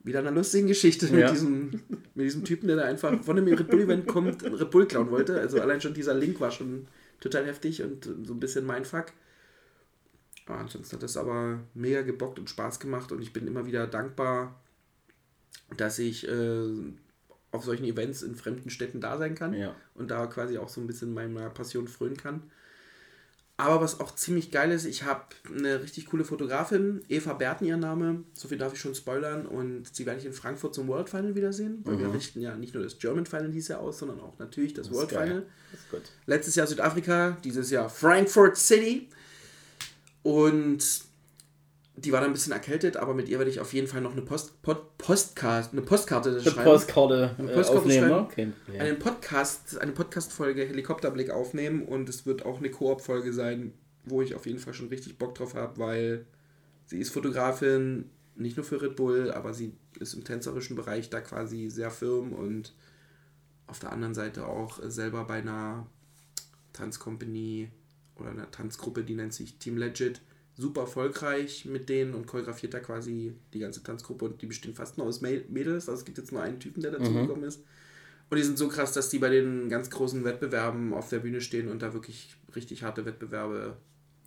Wieder 0.00 0.18
einer 0.18 0.30
lustigen 0.32 0.66
Geschichte 0.66 1.06
mit, 1.06 1.20
Ja. 1.20 1.30
diesem, 1.30 1.82
mit 2.14 2.26
diesem 2.26 2.44
Typen, 2.44 2.66
der 2.66 2.76
da 2.76 2.82
einfach 2.82 3.22
von 3.22 3.38
einem 3.38 3.46
Red 3.48 3.68
Bull-Event 3.70 4.06
kommt, 4.06 4.42
und 4.42 4.54
Red 4.54 4.70
Bull 4.70 4.86
klauen 4.86 5.10
wollte. 5.10 5.38
Also 5.40 5.60
allein 5.60 5.80
schon 5.80 5.94
dieser 5.94 6.14
Link 6.14 6.40
war 6.40 6.50
schon 6.50 6.88
total 7.20 7.46
heftig 7.46 7.82
und 7.82 8.04
so 8.04 8.34
ein 8.34 8.40
bisschen 8.40 8.66
mein 8.66 8.84
Fuck. 8.84 9.06
Ansonsten 10.58 10.96
hat 10.96 11.02
das 11.02 11.16
aber 11.16 11.60
mega 11.74 12.02
gebockt 12.02 12.38
und 12.38 12.48
Spaß 12.50 12.80
gemacht 12.80 13.12
und 13.12 13.22
ich 13.22 13.32
bin 13.32 13.46
immer 13.46 13.66
wieder 13.66 13.86
dankbar, 13.86 14.60
dass 15.76 15.98
ich 15.98 16.28
äh, 16.28 16.64
auf 17.50 17.64
solchen 17.64 17.84
Events 17.84 18.22
in 18.22 18.34
fremden 18.34 18.70
Städten 18.70 19.00
da 19.00 19.18
sein 19.18 19.34
kann 19.34 19.52
Ja. 19.54 19.74
und 19.94 20.10
da 20.10 20.26
quasi 20.26 20.58
auch 20.58 20.68
so 20.68 20.80
ein 20.80 20.86
bisschen 20.86 21.12
meiner 21.14 21.50
Passion 21.50 21.86
frönen 21.88 22.16
kann. 22.16 22.42
Aber 23.58 23.80
was 23.82 24.00
auch 24.00 24.14
ziemlich 24.14 24.50
geil 24.50 24.72
ist, 24.72 24.86
ich 24.86 25.04
habe 25.04 25.24
eine 25.54 25.82
richtig 25.82 26.06
coole 26.06 26.24
Fotografin, 26.24 27.02
Eva 27.08 27.34
Berten 27.34 27.66
ihr 27.66 27.76
Name, 27.76 28.24
so 28.32 28.48
viel 28.48 28.56
darf 28.58 28.72
ich 28.72 28.80
schon 28.80 28.94
spoilern 28.94 29.46
und 29.46 29.94
sie 29.94 30.06
werde 30.06 30.18
ich 30.20 30.26
in 30.26 30.32
Frankfurt 30.32 30.74
zum 30.74 30.88
World 30.88 31.10
Final 31.10 31.34
wiedersehen, 31.36 31.80
weil 31.84 31.98
wir 31.98 32.12
richten 32.12 32.40
ja 32.40 32.56
nicht 32.56 32.74
nur 32.74 32.82
das 32.82 32.98
German 32.98 33.26
Final 33.26 33.50
dieses 33.50 33.68
Jahr 33.68 33.80
aus, 33.80 33.98
sondern 33.98 34.18
auch 34.20 34.38
natürlich 34.38 34.72
das, 34.72 34.88
Das 34.88 34.96
World. 34.96 35.10
Final. 35.10 35.46
Letztes 36.26 36.54
Jahr 36.56 36.66
Südafrika, 36.66 37.36
dieses 37.44 37.70
Jahr 37.70 37.88
Frankfurt 37.90 38.56
City. 38.56 39.08
Und 40.22 41.04
die 41.96 42.12
war 42.12 42.20
dann 42.20 42.30
ein 42.30 42.32
bisschen 42.32 42.52
erkältet, 42.52 42.96
aber 42.96 43.14
mit 43.14 43.28
ihr 43.28 43.38
werde 43.38 43.50
ich 43.50 43.60
auf 43.60 43.72
jeden 43.72 43.86
Fall 43.86 44.00
noch 44.00 44.12
eine 44.12 44.22
Post, 44.22 44.62
Pod, 44.62 44.96
Postkarte, 44.98 45.72
eine 45.72 45.82
Postkarte 45.82 46.30
Eine 46.30 46.40
schreiben. 46.40 46.64
Postkarte 46.64 47.36
äh, 47.38 47.42
Postkarte 47.42 47.78
aufnehmen, 47.78 48.08
schreiben. 48.08 48.22
ne? 48.22 48.28
Kein 48.34 48.52
Problem. 48.64 48.80
einen 48.80 48.98
Podcast, 48.98 49.78
eine 49.78 49.92
Podcast-Folge 49.92 50.64
Helikopterblick 50.64 51.30
aufnehmen 51.30 51.84
und 51.84 52.08
es 52.08 52.24
wird 52.24 52.46
auch 52.46 52.58
eine 52.58 52.70
Koop-Folge 52.70 53.32
sein, 53.32 53.74
wo 54.04 54.22
ich 54.22 54.34
auf 54.34 54.46
jeden 54.46 54.58
Fall 54.58 54.74
schon 54.74 54.88
richtig 54.88 55.18
Bock 55.18 55.34
drauf 55.34 55.54
habe, 55.54 55.78
weil 55.78 56.26
sie 56.86 56.98
ist 56.98 57.10
Fotografin, 57.10 58.10
nicht 58.36 58.56
nur 58.56 58.64
für 58.64 58.80
Red 58.80 58.96
Bull, 58.96 59.30
aber 59.30 59.52
sie 59.52 59.74
ist 60.00 60.14
im 60.14 60.24
tänzerischen 60.24 60.76
Bereich 60.76 61.10
da 61.10 61.20
quasi 61.20 61.68
sehr 61.68 61.90
firm 61.90 62.32
und 62.32 62.72
auf 63.66 63.78
der 63.78 63.92
anderen 63.92 64.14
Seite 64.14 64.46
auch 64.46 64.80
selber 64.82 65.24
bei 65.24 65.38
einer 65.38 65.86
Tanzcompany 66.72 67.70
oder 68.22 68.30
einer 68.30 68.50
Tanzgruppe, 68.50 69.04
die 69.04 69.14
nennt 69.14 69.34
sich 69.34 69.58
Team 69.58 69.76
Legit, 69.76 70.20
super 70.56 70.82
erfolgreich 70.82 71.64
mit 71.64 71.88
denen 71.88 72.14
und 72.14 72.26
choreografiert 72.26 72.74
da 72.74 72.80
quasi 72.80 73.34
die 73.52 73.58
ganze 73.58 73.82
Tanzgruppe 73.82 74.24
und 74.24 74.42
die 74.42 74.46
bestehen 74.46 74.74
fast 74.74 74.98
nur 74.98 75.06
aus 75.06 75.22
Mäd- 75.22 75.48
Mädels, 75.50 75.88
also 75.88 76.00
es 76.00 76.04
gibt 76.04 76.18
jetzt 76.18 76.32
nur 76.32 76.42
einen 76.42 76.60
Typen, 76.60 76.82
der 76.82 76.92
dazugekommen 76.92 77.44
ist. 77.44 77.62
Und 78.30 78.38
die 78.38 78.44
sind 78.44 78.56
so 78.56 78.68
krass, 78.68 78.92
dass 78.92 79.10
die 79.10 79.18
bei 79.18 79.28
den 79.28 79.68
ganz 79.68 79.90
großen 79.90 80.24
Wettbewerben 80.24 80.94
auf 80.94 81.10
der 81.10 81.18
Bühne 81.18 81.42
stehen 81.42 81.68
und 81.68 81.82
da 81.82 81.92
wirklich 81.92 82.34
richtig 82.56 82.82
harte 82.82 83.04
Wettbewerbe 83.04 83.76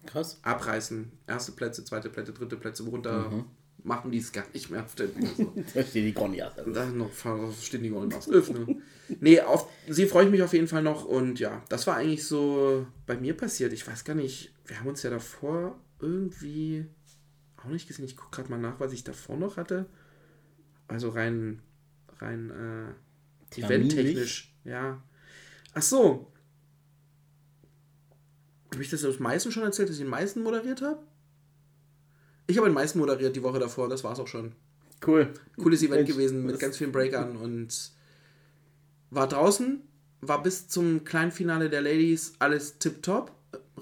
Krass. 0.05 0.39
abreißen. 0.43 1.11
Erste 1.25 1.53
Plätze, 1.53 1.83
zweite 1.83 2.09
Plätze, 2.09 2.33
dritte 2.33 2.55
Plätze, 2.55 2.85
worunter 2.85 3.31
machen 3.85 4.11
die 4.11 4.17
es 4.17 4.31
gar 4.31 4.45
nicht 4.51 4.69
mehr 4.69 4.83
auf 4.83 4.95
der 4.95 5.07
Bühne. 5.07 5.29
So. 5.37 5.53
Da 5.73 5.83
steht 5.83 6.05
die. 6.05 6.13
Und 6.17 6.73
dann 6.73 6.97
noch 6.97 7.11
stehen 7.61 7.83
die 7.83 7.91
aufs 7.91 8.29
Öff, 8.29 8.49
ne? 8.49 8.81
Nee, 9.19 9.39
auf 9.41 9.69
sie 9.87 10.07
freue 10.07 10.25
ich 10.25 10.31
mich 10.31 10.41
auf 10.41 10.53
jeden 10.53 10.67
Fall 10.67 10.81
noch 10.81 11.05
und 11.05 11.39
ja, 11.39 11.63
das 11.69 11.85
war 11.85 11.95
eigentlich 11.97 12.25
so 12.25 12.87
bei 13.05 13.15
mir 13.15 13.37
passiert. 13.37 13.71
Ich 13.71 13.87
weiß 13.87 14.03
gar 14.03 14.15
nicht, 14.15 14.51
wir 14.65 14.79
haben 14.79 14.87
uns 14.87 15.03
ja 15.03 15.11
davor 15.11 15.79
irgendwie 15.99 16.87
auch 17.57 17.65
nicht 17.65 17.87
gesehen. 17.87 18.05
Ich 18.05 18.17
gucke 18.17 18.35
gerade 18.35 18.49
mal 18.49 18.59
nach, 18.59 18.79
was 18.79 18.93
ich 18.93 19.03
davor 19.03 19.37
noch 19.37 19.57
hatte. 19.57 19.85
Also 20.87 21.09
rein, 21.09 21.61
rein 22.19 22.95
äh, 23.55 23.61
eventtechnisch, 23.61 24.55
ja. 24.63 25.03
Ach 25.75 25.83
so. 25.83 26.31
Habe 28.73 28.83
ich 28.83 28.89
das 28.89 29.05
aus 29.05 29.19
Meißen 29.19 29.51
schon 29.51 29.63
erzählt, 29.63 29.89
dass 29.89 29.97
ich 29.97 30.01
in 30.01 30.09
Meißen 30.09 30.41
moderiert 30.41 30.81
habe? 30.81 30.99
Ich 32.47 32.57
habe 32.57 32.67
in 32.67 32.73
Meißen 32.73 32.99
moderiert 32.99 33.35
die 33.35 33.43
Woche 33.43 33.59
davor, 33.59 33.89
das 33.89 34.03
war's 34.03 34.19
auch 34.19 34.27
schon 34.27 34.53
Cool. 35.05 35.33
cooles 35.57 35.81
Event 35.81 36.01
Mensch, 36.01 36.11
gewesen 36.11 36.45
mit 36.45 36.59
ganz 36.59 36.77
vielen 36.77 36.91
Breakern 36.91 37.35
und 37.35 37.91
war 39.11 39.27
draußen, 39.27 39.81
war 40.21 40.41
bis 40.41 40.67
zum 40.67 41.03
kleinen 41.03 41.31
Finale 41.31 41.69
der 41.69 41.81
Ladies 41.81 42.33
alles 42.39 42.79
tipptopp. 42.79 43.31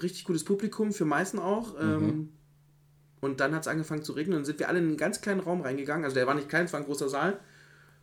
Richtig 0.00 0.24
gutes 0.24 0.44
Publikum, 0.44 0.92
für 0.92 1.04
Meißen 1.04 1.38
auch. 1.38 1.74
Ähm, 1.80 2.30
und 3.20 3.40
dann 3.40 3.54
hat 3.54 3.62
es 3.62 3.68
angefangen 3.68 4.02
zu 4.02 4.12
regnen 4.12 4.36
und 4.36 4.44
sind 4.44 4.58
wir 4.58 4.68
alle 4.68 4.80
in 4.80 4.86
einen 4.86 4.96
ganz 4.96 5.20
kleinen 5.20 5.40
Raum 5.40 5.62
reingegangen. 5.62 6.04
Also 6.04 6.14
der 6.14 6.26
war 6.26 6.34
nicht 6.34 6.48
klein, 6.48 6.66
es 6.66 6.72
war 6.72 6.80
ein 6.80 6.86
großer 6.86 7.08
Saal. 7.08 7.38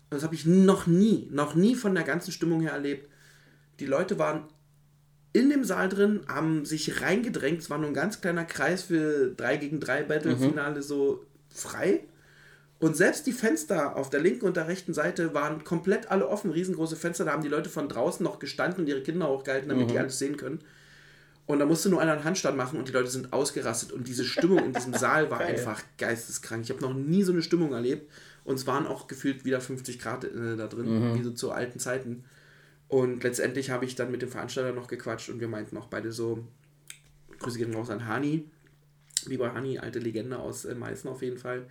Das 0.10 0.24
habe 0.24 0.36
ich 0.36 0.46
noch 0.46 0.88
nie, 0.88 1.28
noch 1.32 1.54
nie 1.54 1.76
von 1.76 1.94
der 1.94 2.04
ganzen 2.04 2.32
Stimmung 2.32 2.62
her 2.62 2.72
erlebt. 2.72 3.10
Die 3.80 3.86
Leute 3.86 4.18
waren 4.20 4.46
in 5.34 5.50
dem 5.50 5.64
Saal 5.64 5.90
drin, 5.90 6.22
haben 6.28 6.66
sich 6.66 7.02
reingedrängt. 7.02 7.62
Es 7.62 7.70
war 7.70 7.78
nur 7.78 7.88
ein 7.88 7.94
ganz 7.94 8.20
kleiner 8.22 8.46
Kreis 8.46 8.84
für 8.84 9.34
3 9.36 9.58
gegen 9.58 9.80
3 9.80 10.04
Battle-Finale 10.04 10.82
so 10.82 11.26
frei. 11.50 12.02
Und 12.80 12.98
selbst 12.98 13.28
die 13.28 13.32
Fenster 13.32 13.96
auf 13.96 14.10
der 14.10 14.22
linken 14.22 14.46
und 14.46 14.58
der 14.58 14.68
rechten 14.68 14.94
Seite 14.94 15.34
waren 15.34 15.64
komplett 15.64 16.10
alle 16.10 16.28
offen, 16.28 16.52
riesengroße 16.52 16.96
Fenster. 16.96 17.26
Da 17.26 17.32
haben 17.32 17.44
die 17.44 17.50
Leute 17.50 17.70
von 17.70 17.88
draußen 17.88 18.24
noch 18.24 18.40
gestanden 18.40 18.82
und 18.82 18.88
ihre 18.88 19.02
Kinder 19.02 19.30
hochgehalten, 19.30 19.70
damit 19.70 19.92
die 19.92 20.00
alles 20.00 20.18
sehen 20.18 20.36
können. 20.36 20.60
Und 21.46 21.60
da 21.60 21.66
musste 21.66 21.90
nur 21.90 22.02
einer 22.02 22.14
einen 22.14 22.24
Handstand 22.24 22.58
machen 22.58 22.80
und 22.80 22.88
die 22.88 22.94
Leute 22.94 23.10
sind 23.10 23.34
ausgerastet. 23.34 23.92
Und 23.92 24.08
diese 24.08 24.24
Stimmung 24.24 24.60
in 24.60 24.74
diesem 24.74 24.94
Saal 24.96 25.30
war 25.30 25.40
Geil. 25.40 25.50
einfach 25.50 25.82
geisteskrank. 25.98 26.64
Ich 26.64 26.72
habe 26.72 26.82
noch 26.82 26.94
nie 26.94 27.24
so 27.24 27.32
eine 27.32 27.42
Stimmung 27.42 27.74
erlebt. 27.74 28.10
Und 28.44 28.56
es 28.56 28.66
waren 28.66 28.88
auch 28.88 29.08
gefühlt 29.08 29.46
wieder 29.46 29.62
50 29.62 30.00
Grad 30.00 30.24
äh, 30.24 30.56
da 30.58 30.68
drin, 30.68 31.14
wie 31.16 31.24
so 31.24 31.32
zu 31.32 31.52
alten 31.52 31.78
Zeiten. 31.78 32.24
Und 32.92 33.24
letztendlich 33.24 33.70
habe 33.70 33.86
ich 33.86 33.96
dann 33.96 34.12
mit 34.12 34.22
dem 34.22 34.28
Veranstalter 34.28 34.74
noch 34.74 34.90
gequatscht 34.90 35.30
und 35.30 35.40
wir 35.40 35.48
meinten 35.48 35.78
auch 35.78 35.88
beide 35.88 36.12
so, 36.12 36.46
Grüße 37.40 37.58
gehen 37.58 37.74
raus 37.74 37.90
an 37.90 38.06
Hani, 38.06 38.50
lieber 39.28 39.54
Hani, 39.54 39.80
alte 39.80 40.00
Legende 40.00 40.38
aus 40.38 40.66
äh, 40.66 40.76
Meißen 40.76 41.10
auf 41.10 41.22
jeden 41.22 41.38
Fall, 41.38 41.68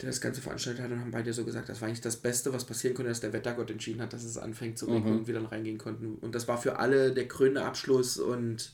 der 0.00 0.08
das 0.08 0.20
Ganze 0.20 0.40
veranstaltet 0.40 0.82
hat 0.82 0.90
und 0.90 0.98
haben 0.98 1.12
beide 1.12 1.32
so 1.32 1.44
gesagt, 1.44 1.68
das 1.68 1.80
war 1.80 1.86
eigentlich 1.86 2.00
das 2.00 2.16
Beste, 2.16 2.52
was 2.52 2.64
passieren 2.64 2.96
konnte, 2.96 3.10
dass 3.10 3.20
der 3.20 3.32
Wettergott 3.32 3.70
entschieden 3.70 4.02
hat, 4.02 4.12
dass 4.12 4.24
es 4.24 4.36
anfängt 4.38 4.76
zu 4.76 4.86
regnen 4.86 5.18
und 5.18 5.26
wir 5.28 5.34
dann 5.34 5.46
reingehen 5.46 5.78
konnten. 5.78 6.16
Und 6.16 6.34
das 6.34 6.48
war 6.48 6.58
für 6.60 6.80
alle 6.80 7.12
der 7.12 7.28
krönende 7.28 7.62
Abschluss 7.64 8.18
und 8.18 8.72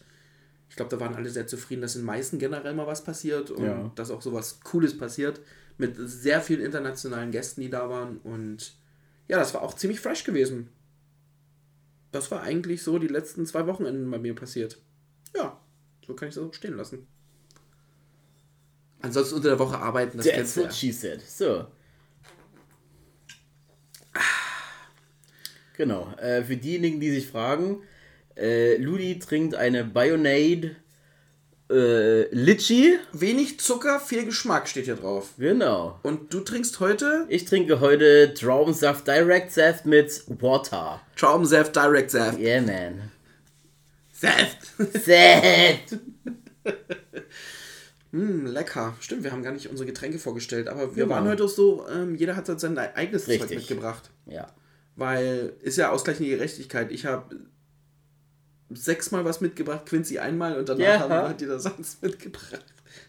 ich 0.71 0.77
glaube, 0.77 0.91
da 0.91 0.99
waren 0.99 1.15
alle 1.15 1.29
sehr 1.29 1.47
zufrieden, 1.47 1.83
dass 1.83 1.95
in 1.95 2.05
Meißen 2.05 2.39
generell 2.39 2.73
mal 2.73 2.87
was 2.87 3.05
passiert 3.05 3.51
und 3.51 3.67
Ja. 3.67 3.93
dass 3.97 4.11
auch 4.11 4.23
sowas 4.23 4.61
Cooles 4.65 4.97
passiert 4.97 5.43
mit 5.77 5.95
sehr 5.99 6.41
vielen 6.41 6.63
internationalen 6.63 7.33
Gästen, 7.33 7.61
die 7.61 7.69
da 7.69 7.91
waren 7.91 8.17
und 8.17 8.73
ja, 9.29 9.37
das 9.37 9.53
war 9.53 9.61
auch 9.61 9.75
ziemlich 9.75 10.01
fresh 10.01 10.25
gewesen. 10.25 10.71
Das 12.11 12.31
war 12.31 12.43
eigentlich 12.43 12.83
so 12.83 12.99
die 12.99 13.09
letzten 13.09 13.47
zwei 13.47 13.67
Wochenenden 13.67 14.11
bei 14.11 14.19
mir 14.19 14.35
passiert. 14.35 14.81
Ja, 15.35 15.61
so 16.07 16.15
kann 16.15 16.29
ich 16.29 16.35
das 16.35 16.45
auch 16.45 16.55
stehen 16.55 16.77
lassen. 16.77 17.07
Ansonsten 19.01 19.37
unter 19.37 19.51
der 19.51 19.59
Woche 19.59 19.79
arbeiten, 19.79 20.17
das 20.17 20.27
That's 20.27 20.37
kennst 20.37 20.57
du 20.57 20.61
what 20.63 20.71
ja. 20.71 20.75
she 20.75 20.93
said. 20.93 21.21
So. 21.21 21.67
Genau. 25.77 26.13
Äh, 26.17 26.43
für 26.43 26.57
diejenigen, 26.57 26.99
die 26.99 27.11
sich 27.11 27.29
fragen, 27.29 27.83
äh, 28.37 28.77
Ludi 28.79 29.19
trinkt 29.21 29.55
eine 29.55 29.85
Bionade 29.85 30.75
äh, 31.71 32.23
Litchi. 32.35 32.99
Wenig 33.13 33.61
Zucker, 33.61 34.01
viel 34.01 34.25
Geschmack 34.25 34.69
steht 34.69 34.87
hier 34.87 34.97
drauf. 34.97 35.31
Genau. 35.39 35.99
Und 36.03 36.33
du 36.33 36.41
trinkst 36.41 36.81
heute 36.81 37.27
Ich 37.29 37.45
trinke 37.45 37.81
heute 37.81 38.33
Traubensaft 38.35 39.07
Direct 39.07 39.53
Saft 39.53 39.87
mit 39.87 40.23
Water. 40.41 41.01
Traubensaft 41.17 41.75
Direct 41.77 42.11
Saft. 42.11 42.39
Yeah, 42.39 42.63
man. 42.63 43.11
Saft! 44.13 44.59
Saft! 45.05 45.99
Mm, 48.11 48.47
lecker. 48.53 48.97
Stimmt, 49.01 49.23
wir 49.25 49.31
haben 49.33 49.43
gar 49.43 49.53
nicht 49.53 49.69
unsere 49.69 49.87
Getränke 49.87 50.19
vorgestellt, 50.19 50.69
aber 50.69 50.97
wir 50.97 51.05
Genau. 51.05 51.15
waren 51.17 51.29
heute 51.29 51.45
auch 51.45 51.49
so, 51.49 51.87
ähm, 51.89 52.15
jeder 52.17 52.35
hat 52.35 52.49
halt 52.49 52.59
sein 52.61 52.77
eigenes 52.79 53.27
Zeug 53.27 53.41
Richtig. 53.43 53.59
mitgebracht. 53.59 54.11
Ja. 54.27 54.49
Weil 54.97 55.53
ist 55.61 55.79
ja 55.79 55.91
ausgleichende 55.93 56.31
Gerechtigkeit. 56.31 56.91
Ich 56.91 57.07
habe 57.07 57.37
sechsmal 58.71 59.25
was 59.25 59.41
mitgebracht, 59.41 59.87
Quincy 59.87 60.19
einmal 60.19 60.59
und 60.59 60.69
danach 60.69 60.81
Ja. 60.85 60.99
haben 61.01 61.29
hat 61.29 61.41
jeder 61.41 61.59
sonst 61.59 62.03
mitgebracht. 62.03 62.65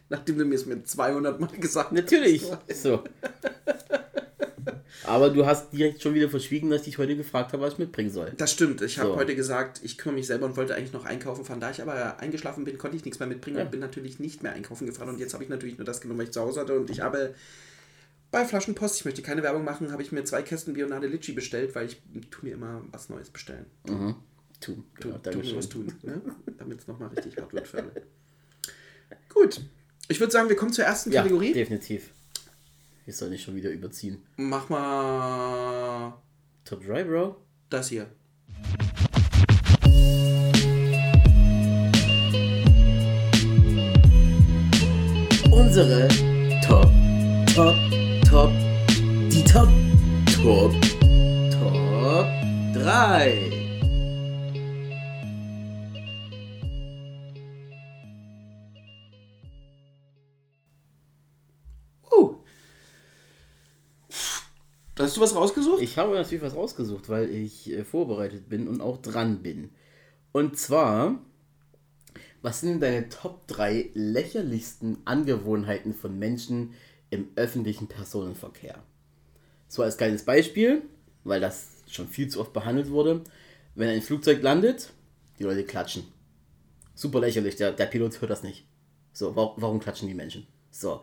Nachdem 0.10 0.38
du 0.38 0.46
mir 0.46 0.56
es 0.56 0.66
mit 0.66 0.88
200 0.88 1.40
Mal 1.40 1.48
gesagt 1.60 1.92
Natürlich. 1.92 2.44
hast. 2.52 2.84
So. 2.84 3.04
Aber 5.06 5.30
du 5.30 5.46
hast 5.46 5.72
direkt 5.72 6.02
schon 6.02 6.14
wieder 6.14 6.30
verschwiegen, 6.30 6.70
dass 6.70 6.82
ich 6.82 6.86
dich 6.86 6.98
heute 6.98 7.16
gefragt 7.16 7.54
habe, 7.54 7.64
was 7.64 7.74
ich 7.74 7.80
mitbringen 7.80 8.12
soll. 8.12 8.34
Das 8.38 8.52
stimmt. 8.52 8.82
Ich 8.82 9.00
habe 9.00 9.10
So. 9.12 9.16
heute 9.16 9.36
gesagt, 9.36 9.80
ich 9.84 9.98
kümmere 9.98 10.18
mich 10.18 10.28
selber 10.28 10.46
und 10.46 10.58
wollte 10.58 10.76
eigentlich 10.76 10.94
noch 10.94 11.06
einkaufen 11.06 11.46
fahren. 11.46 11.60
Da 11.60 11.72
ich 11.72 11.82
aber 11.82 12.20
eingeschlafen 12.20 12.64
bin, 12.66 12.78
konnte 12.78 12.98
ich 12.98 13.06
nichts 13.06 13.20
mehr 13.20 13.28
mitbringen 13.28 13.58
Ja. 13.58 13.64
und 13.64 13.72
bin 13.72 13.80
natürlich 13.80 14.20
nicht 14.20 14.44
mehr 14.44 14.54
einkaufen 14.54 14.86
gefahren. 14.88 15.10
Und 15.10 15.20
jetzt 15.20 15.34
habe 15.34 15.44
ich 15.44 15.50
natürlich 15.50 15.78
nur 15.78 15.86
das 15.86 16.02
genommen, 16.02 16.20
was 16.20 16.26
ich 16.28 16.32
zu 16.34 16.42
Hause 16.42 16.60
hatte. 16.62 16.78
Und 16.78 16.90
ich 16.90 17.02
habe 17.02 17.34
bei 18.32 18.46
Flaschenpost, 18.46 18.98
ich 19.00 19.06
möchte 19.06 19.22
keine 19.22 19.42
Werbung 19.42 19.64
machen, 19.64 19.92
habe 19.92 20.04
ich 20.04 20.12
mir 20.12 20.24
zwei 20.26 20.42
Kästen 20.44 20.74
Bionade 20.74 21.08
Litchi 21.08 21.32
bestellt, 21.32 21.74
weil 21.76 21.88
ich 21.88 22.02
tu 22.30 22.46
mir 22.46 22.54
immer 22.54 22.82
was 22.92 23.10
Neues 23.10 23.30
bestellen. 23.30 23.66
Mhm. 23.88 24.16
Tu. 24.60 24.74
Tu, 24.74 24.84
Genau, 25.00 25.18
tu 25.18 25.30
mir 25.30 25.32
Dankeschön. 25.34 25.58
was 25.58 25.70
tun, 25.70 25.94
ne? 26.04 26.22
damit 26.58 26.80
es 26.80 26.88
nochmal 26.88 27.10
richtig 27.10 27.38
hart 27.38 27.54
wird 27.54 27.68
für 27.68 27.78
alle. 27.80 27.92
Gut. 29.34 29.62
Ich 30.08 30.20
würde 30.20 30.32
sagen, 30.32 30.50
wir 30.50 30.56
kommen 30.56 30.74
zur 30.74 30.86
ersten 30.86 31.12
Ja, 31.12 31.22
Kategorie. 31.22 31.54
definitiv. 31.54 32.12
Ich 33.06 33.16
soll 33.16 33.30
nicht 33.30 33.44
schon 33.44 33.56
wieder 33.56 33.72
überziehen. 33.72 34.22
Mach 34.38 34.70
mal 34.70 36.14
Top 36.66 36.86
3, 36.86 37.04
Bro. 37.06 37.36
das 37.70 37.90
hier. 37.90 38.08
Unsere 45.52 46.08
Top, 46.66 46.90
Top, 47.56 47.76
Top, 48.30 48.52
die 49.32 49.44
Top, 49.44 49.70
Top, 50.42 50.72
Top 51.52 52.28
3. 52.74 53.59
Hast 65.10 65.18
du 65.18 65.22
was 65.22 65.36
rausgesucht? 65.36 65.82
Ich 65.82 65.98
habe 65.98 66.14
natürlich 66.14 66.44
was 66.44 66.54
rausgesucht, 66.54 67.10
weil 67.10 67.32
ich 67.32 67.72
äh, 67.72 67.84
vorbereitet 67.84 68.48
bin 68.48 68.68
und 68.68 68.80
auch 68.80 69.02
dran 69.02 69.42
bin. 69.42 69.72
Und 70.34 70.60
zwar, 70.60 71.20
was 72.44 72.62
sind 72.62 72.80
deine 72.80 73.10
Top 73.10 73.48
3 73.48 73.90
lächerlichsten 73.96 75.00
Angewohnheiten 75.06 75.96
von 75.96 76.20
Menschen 76.20 76.76
im 77.10 77.28
öffentlichen 77.36 77.88
Personenverkehr? 77.88 78.84
So 79.68 79.82
als 79.82 79.98
kleines 79.98 80.26
Beispiel, 80.26 80.84
weil 81.24 81.42
das 81.42 81.70
schon 81.88 82.08
viel 82.08 82.28
zu 82.28 82.40
oft 82.40 82.54
behandelt 82.54 82.92
wurde. 82.92 83.24
Wenn 83.74 83.90
ein 83.90 84.04
Flugzeug 84.04 84.44
landet, 84.44 84.94
die 85.40 85.44
Leute 85.44 85.64
klatschen. 85.64 86.04
Super 86.94 87.22
lächerlich, 87.22 87.56
der, 87.56 87.72
der 87.72 87.88
Pilot 87.88 88.22
hört 88.22 88.30
das 88.30 88.44
nicht. 88.44 88.68
So, 89.12 89.36
warum, 89.36 89.54
warum 89.60 89.80
klatschen 89.80 90.08
die 90.08 90.14
Menschen? 90.14 90.46
So, 90.70 91.02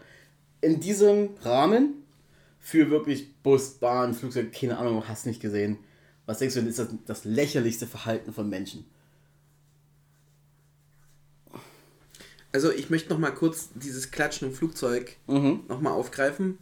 in 0.61 0.79
diesem 0.79 1.31
Rahmen 1.43 2.06
für 2.67 2.91
wirklich 2.91 3.33
Bus, 3.45 3.75
Bahn, 3.75 4.13
Flugzeug, 4.13 4.53
keine 4.53 4.77
Ahnung, 4.77 5.07
hast 5.07 5.25
nicht 5.25 5.41
gesehen. 5.41 5.79
Was 6.27 6.39
denkst 6.39 6.57
du 6.57 6.61
denn, 6.63 6.69
ist 6.69 6.81
das, 6.81 6.89
das 7.07 7.25
lächerlichste 7.25 7.87
Verhalten 7.87 8.33
von 8.33 8.49
Menschen? 8.51 8.85
Also 12.51 12.73
ich 12.73 12.91
möchte 12.91 13.11
noch 13.11 13.21
mal 13.21 13.31
kurz 13.31 13.69
dieses 13.77 14.11
Klatschen 14.11 14.49
im 14.49 14.55
Flugzeug 14.55 15.15
Mhm. 15.29 15.61
noch 15.69 15.81
mal 15.81 15.93
aufgreifen, 15.93 16.59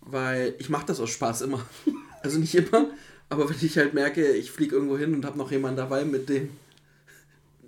weil 0.00 0.56
ich 0.58 0.70
mache 0.70 0.86
das 0.86 0.98
aus 0.98 1.10
Spaß 1.10 1.42
immer. 1.42 1.64
Also 2.20 2.40
nicht 2.40 2.56
immer, 2.56 2.90
aber 3.28 3.48
wenn 3.48 3.56
ich 3.62 3.78
halt 3.78 3.94
merke, 3.94 4.32
ich 4.32 4.50
fliege 4.50 4.74
irgendwo 4.74 4.98
hin 4.98 5.14
und 5.14 5.24
habe 5.24 5.38
noch 5.38 5.52
jemanden 5.52 5.76
dabei, 5.76 6.04
mit 6.04 6.28
dem... 6.28 6.48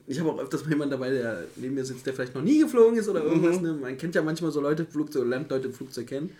Ich 0.09 0.19
habe 0.19 0.29
auch 0.29 0.41
öfters 0.41 0.65
mal 0.65 0.71
jemanden 0.71 0.91
dabei, 0.91 1.11
der 1.11 1.45
neben 1.55 1.77
mir 1.77 1.85
sitzt, 1.85 2.05
der 2.05 2.15
vielleicht 2.15 2.35
noch 2.35 2.43
nie 2.43 2.59
geflogen 2.59 2.99
ist 2.99 3.09
oder 3.09 3.23
irgendwas. 3.23 3.59
Mhm. 3.59 3.63
Ne? 3.63 3.73
Man 3.75 3.97
kennt 3.97 4.17
ja 4.17 4.23
manchmal 4.23 4.51
so 4.51 4.61
Leute 4.61 4.85
Flugzeug, 4.85 5.29
lernt 5.29 5.49
Leute 5.51 5.69
im 5.69 5.73
Flugzeug 5.73 6.09
kennen. 6.09 6.31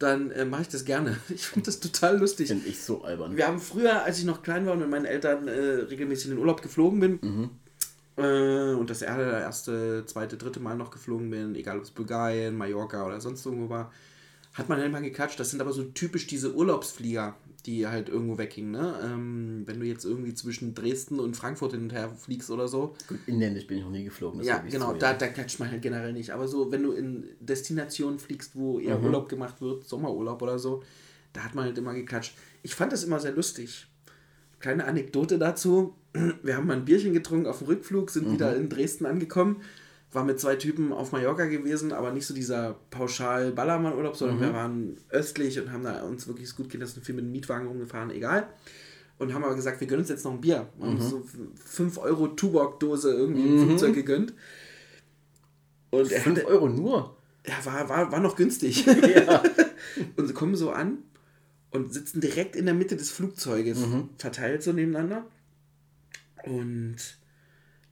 Dann 0.00 0.30
äh, 0.32 0.44
mache 0.44 0.62
ich 0.62 0.68
das 0.68 0.84
gerne. 0.84 1.16
Ich 1.28 1.46
finde 1.46 1.66
das 1.66 1.78
total 1.78 2.18
lustig. 2.18 2.48
Finde 2.48 2.66
ich 2.66 2.82
so 2.82 3.04
albern. 3.04 3.36
Wir 3.36 3.46
haben 3.46 3.60
früher, 3.60 4.02
als 4.02 4.18
ich 4.18 4.24
noch 4.24 4.42
klein 4.42 4.66
war 4.66 4.72
und 4.72 4.80
mit 4.80 4.90
meinen 4.90 5.04
Eltern 5.04 5.46
äh, 5.46 5.52
regelmäßig 5.52 6.26
in 6.26 6.30
den 6.32 6.40
Urlaub 6.40 6.62
geflogen 6.62 6.98
bin, 7.00 7.18
Mhm. 7.22 7.50
äh, 8.16 8.72
und 8.74 8.90
das 8.90 9.02
erste, 9.02 10.04
zweite, 10.06 10.36
dritte 10.36 10.58
Mal 10.58 10.76
noch 10.76 10.90
geflogen 10.90 11.30
bin, 11.30 11.54
egal 11.54 11.76
ob 11.78 11.84
es 11.84 11.90
Bulgarien, 11.90 12.56
Mallorca 12.56 13.06
oder 13.06 13.20
sonst 13.20 13.44
irgendwo 13.46 13.68
war, 13.68 13.92
hat 14.54 14.68
man 14.68 14.80
halt 14.80 14.90
mal 14.90 15.00
geklatscht. 15.02 15.38
Das 15.38 15.50
sind 15.50 15.60
aber 15.60 15.72
so 15.72 15.84
typisch 15.84 16.26
diese 16.26 16.52
Urlaubsflieger, 16.54 17.36
die 17.62 17.86
halt 17.86 18.08
irgendwo 18.08 18.38
weggingen. 18.38 18.70
Ne? 18.72 18.94
Ähm, 19.04 19.62
wenn 19.66 19.80
du 19.80 19.86
jetzt 19.86 20.04
irgendwie 20.04 20.34
zwischen 20.34 20.74
Dresden 20.74 21.20
und 21.20 21.36
Frankfurt 21.36 21.72
hin 21.72 21.82
und 21.82 21.92
her 21.92 22.10
fliegst 22.10 22.50
oder 22.50 22.68
so. 22.68 22.94
Gut, 23.08 23.18
inländisch 23.26 23.66
bin 23.66 23.78
ich 23.78 23.84
noch 23.84 23.90
nie 23.90 24.04
geflogen. 24.04 24.38
das 24.38 24.46
Ja, 24.46 24.58
genau, 24.58 24.92
da, 24.94 25.14
da 25.14 25.28
klatscht 25.28 25.58
man 25.60 25.70
halt 25.70 25.82
generell 25.82 26.12
nicht. 26.12 26.30
Aber 26.30 26.48
so, 26.48 26.70
wenn 26.72 26.82
du 26.82 26.92
in 26.92 27.24
Destinationen 27.40 28.18
fliegst, 28.18 28.56
wo 28.56 28.78
eher 28.80 28.98
Mhm. 28.98 29.04
Urlaub 29.06 29.28
gemacht 29.28 29.60
wird, 29.60 29.86
Sommerurlaub 29.86 30.40
oder 30.42 30.58
so, 30.58 30.82
da 31.32 31.42
hat 31.44 31.54
man 31.54 31.64
halt 31.64 31.78
immer 31.78 31.94
geklatscht. 31.94 32.34
Ich 32.62 32.74
fand 32.74 32.92
das 32.92 33.04
immer 33.04 33.20
sehr 33.20 33.32
lustig. 33.32 33.86
Kleine 34.58 34.84
Anekdote 34.84 35.38
dazu. 35.38 35.94
Wir 36.42 36.56
haben 36.56 36.66
mal 36.66 36.76
ein 36.76 36.84
Bierchen 36.84 37.12
getrunken 37.14 37.46
auf 37.46 37.58
dem 37.58 37.68
Rückflug, 37.68 38.10
sind 38.10 38.32
wieder 38.32 38.56
in 38.56 38.68
Dresden 38.68 39.06
angekommen. 39.06 39.62
War 40.12 40.24
mit 40.24 40.40
zwei 40.40 40.56
Typen 40.56 40.92
auf 40.92 41.12
Mallorca 41.12 41.44
gewesen, 41.46 41.92
aber 41.92 42.12
nicht 42.12 42.26
so 42.26 42.34
dieser 42.34 42.76
pauschal 42.90 43.52
Ballermann-Urlaub, 43.52 44.16
sondern 44.16 44.40
wir 44.40 44.52
waren 44.52 44.96
östlich 45.10 45.60
und 45.60 45.70
haben 45.72 45.84
da 45.84 46.02
uns 46.02 46.26
wirklich 46.26 46.54
gut 46.56 46.68
gehen 46.68 46.80
lassen, 46.80 47.02
viel 47.02 47.14
mit 47.14 47.24
dem 47.24 47.30
Mietwagen 47.30 47.68
rumgefahren, 47.68 48.10
egal. 48.10 48.48
Und 49.18 49.34
haben 49.34 49.44
aber 49.44 49.54
gesagt, 49.54 49.80
wir 49.80 49.86
gönnen 49.86 50.00
uns 50.00 50.08
jetzt 50.08 50.24
noch 50.24 50.32
ein 50.32 50.40
Bier. 50.40 50.68
Wir 50.78 50.86
haben 50.86 50.96
uns 50.96 51.10
so 51.10 51.24
5 51.64 51.98
Euro 51.98 52.28
Tuborg-Dose 52.28 53.12
irgendwie 53.12 53.46
im 53.46 53.66
Flugzeug 53.66 53.94
gegönnt. 53.94 54.34
Und 55.90 56.10
er 56.10 56.22
5 56.22 56.38
hatte, 56.38 56.48
Euro 56.48 56.68
nur. 56.68 57.16
ja, 57.46 57.54
war, 57.64 57.88
war, 57.88 58.10
war 58.10 58.20
noch 58.20 58.34
günstig. 58.34 58.86
und 60.16 60.26
sie 60.26 60.34
kommen 60.34 60.56
so 60.56 60.70
an 60.70 60.98
und 61.70 61.92
sitzen 61.92 62.20
direkt 62.20 62.56
in 62.56 62.64
der 62.64 62.74
Mitte 62.74 62.96
des 62.96 63.10
Flugzeuges, 63.10 63.78
verteilt 64.18 64.62
so 64.62 64.72
nebeneinander. 64.72 65.24
Und 66.44 66.96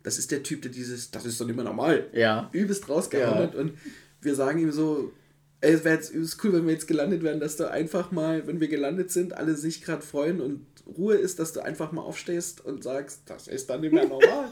das 0.02 0.18
ist 0.18 0.30
der 0.30 0.42
Typ, 0.42 0.62
der 0.62 0.70
dieses, 0.70 1.10
das 1.10 1.24
ist 1.26 1.40
doch 1.40 1.46
nicht 1.46 1.56
mehr 1.56 1.64
normal, 1.64 2.06
Ja. 2.12 2.48
übelst 2.52 2.88
rausgehauen 2.88 3.36
Ja. 3.38 3.42
hat. 3.44 3.54
Und 3.54 3.72
wir 4.20 4.34
sagen 4.34 4.58
ihm 4.60 4.72
so, 4.72 5.12
ey, 5.60 5.72
es 5.74 5.84
wäre 5.84 5.96
jetzt 5.96 6.10
übelst 6.10 6.42
cool, 6.44 6.52
wenn 6.52 6.66
wir 6.66 6.72
jetzt 6.72 6.86
gelandet 6.88 7.22
wären, 7.22 7.40
dass 7.40 7.56
du 7.56 7.70
einfach 7.70 8.10
mal, 8.12 8.46
wenn 8.46 8.60
wir 8.60 8.68
gelandet 8.68 9.10
sind, 9.10 9.34
alle 9.36 9.54
sich 9.56 9.82
gerade 9.82 10.02
freuen 10.02 10.40
und 10.40 10.66
Ruhe 10.96 11.16
ist, 11.16 11.38
dass 11.38 11.52
du 11.52 11.60
einfach 11.60 11.92
mal 11.92 12.00
aufstehst 12.02 12.64
und 12.64 12.82
sagst, 12.82 13.20
das 13.26 13.46
ist 13.48 13.68
dann 13.68 13.80
nicht 13.82 13.92
mehr 13.92 14.06
normal. 14.08 14.48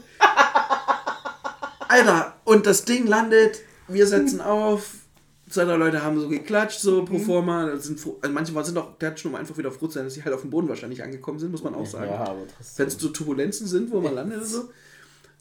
Alter, 1.89 2.35
und 2.43 2.65
das 2.67 2.83
Ding 2.83 3.07
landet, 3.07 3.61
wir 3.87 4.05
setzen 4.05 4.41
auf, 4.41 4.93
zwei, 5.49 5.63
drei 5.63 5.77
Leute 5.77 6.03
haben 6.03 6.19
so 6.19 6.27
geklatscht, 6.27 6.81
so 6.81 7.05
pro 7.05 7.17
forma. 7.17 7.65
Das 7.67 7.85
Sind, 7.85 7.99
froh- 7.99 8.17
also 8.21 8.33
manche 8.33 8.51
sind 8.65 8.77
auch 8.77 8.99
klatschen, 8.99 9.31
um 9.31 9.35
einfach 9.35 9.57
wieder 9.57 9.71
froh 9.71 9.87
zu 9.87 9.93
sein, 9.93 10.03
dass 10.03 10.13
sie 10.13 10.23
halt 10.23 10.35
auf 10.35 10.41
dem 10.41 10.49
Boden 10.49 10.67
wahrscheinlich 10.67 11.01
angekommen 11.01 11.39
sind, 11.39 11.51
muss 11.51 11.63
man 11.63 11.73
auch 11.75 11.85
sagen. 11.85 12.11
Ja, 12.11 12.35
Wenn 12.75 12.87
es 12.87 12.97
so 12.99 13.07
Turbulenzen 13.09 13.65
sind, 13.67 13.89
wo 13.91 14.01
man 14.01 14.15
landet 14.15 14.39
oder 14.39 14.45
so. 14.45 14.69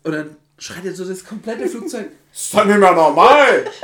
Und 0.07 0.13
dann 0.13 0.37
schreit 0.57 0.85
jetzt 0.85 0.99
so 0.99 1.05
das 1.05 1.25
komplette 1.25 1.67
Flugzeug, 1.73 2.13
ist 2.33 2.55
doch 2.55 2.65
nicht 2.65 2.79
mehr 2.79 2.93
normal! 2.93 3.65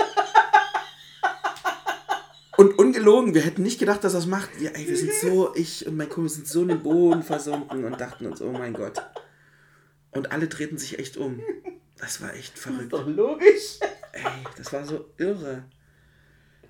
Und 2.57 2.79
ungelogen, 2.79 3.35
wir 3.35 3.41
hätten 3.41 3.65
nicht 3.65 3.81
gedacht, 3.81 4.05
dass 4.05 4.13
das 4.13 4.27
macht. 4.27 4.51
Wir, 4.61 4.77
ey, 4.77 4.87
wir 4.87 4.97
sind 4.97 5.13
so, 5.15 5.53
ich 5.57 5.85
und 5.87 5.97
mein 5.97 6.09
Kumpel 6.09 6.31
sind 6.31 6.47
so 6.47 6.63
in 6.63 6.69
den 6.69 6.83
Boden 6.83 7.25
versunken 7.25 7.85
und 7.85 8.01
dachten 8.01 8.27
uns, 8.27 8.41
oh 8.41 8.53
mein 8.53 8.75
Gott. 8.75 9.03
Und 10.13 10.31
alle 10.31 10.47
drehten 10.47 10.79
sich 10.79 10.99
echt 10.99 11.17
um. 11.17 11.41
Das 11.97 12.21
war 12.21 12.35
echt 12.35 12.57
verrückt. 12.57 12.93
doch 12.93 13.07
logisch. 13.07 13.81
Ey, 14.13 14.23
das 14.57 14.73
war 14.73 14.85
so 14.85 15.07
irre. 15.17 15.65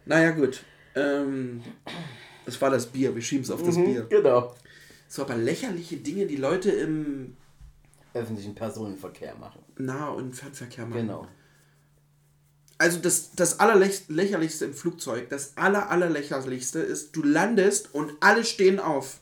Naja, 0.07 0.31
gut. 0.31 0.63
Ähm, 0.95 1.63
das 2.47 2.59
war 2.63 2.71
das 2.71 2.87
Bier. 2.87 3.15
Wir 3.15 3.23
schieben 3.23 3.43
es 3.43 3.51
auf 3.51 3.63
das 3.63 3.75
Bier. 3.75 4.07
Genau. 4.09 4.55
So, 5.09 5.23
aber 5.23 5.37
lächerliche 5.37 5.97
Dinge, 5.97 6.27
die 6.27 6.37
Leute 6.37 6.71
im 6.71 7.37
Öffentlichen 8.15 8.55
Personenverkehr 8.55 9.35
machen. 9.37 9.61
Nah- 9.79 10.09
und 10.11 10.35
Fernverkehr 10.35 10.87
machen. 10.87 11.01
Genau. 11.07 11.27
Also 12.79 12.99
das, 12.99 13.31
das 13.37 13.61
allerlächerlichste 13.61 14.65
im 14.65 14.75
Flugzeug, 14.75 15.29
das 15.31 15.57
aller, 15.57 15.91
allerlächerlichste 15.91 16.81
ist, 16.81 17.15
du 17.15 17.23
landest 17.23 17.95
und 17.95 18.13
alle 18.21 18.45
stehen 18.45 18.81
auf. 18.81 19.21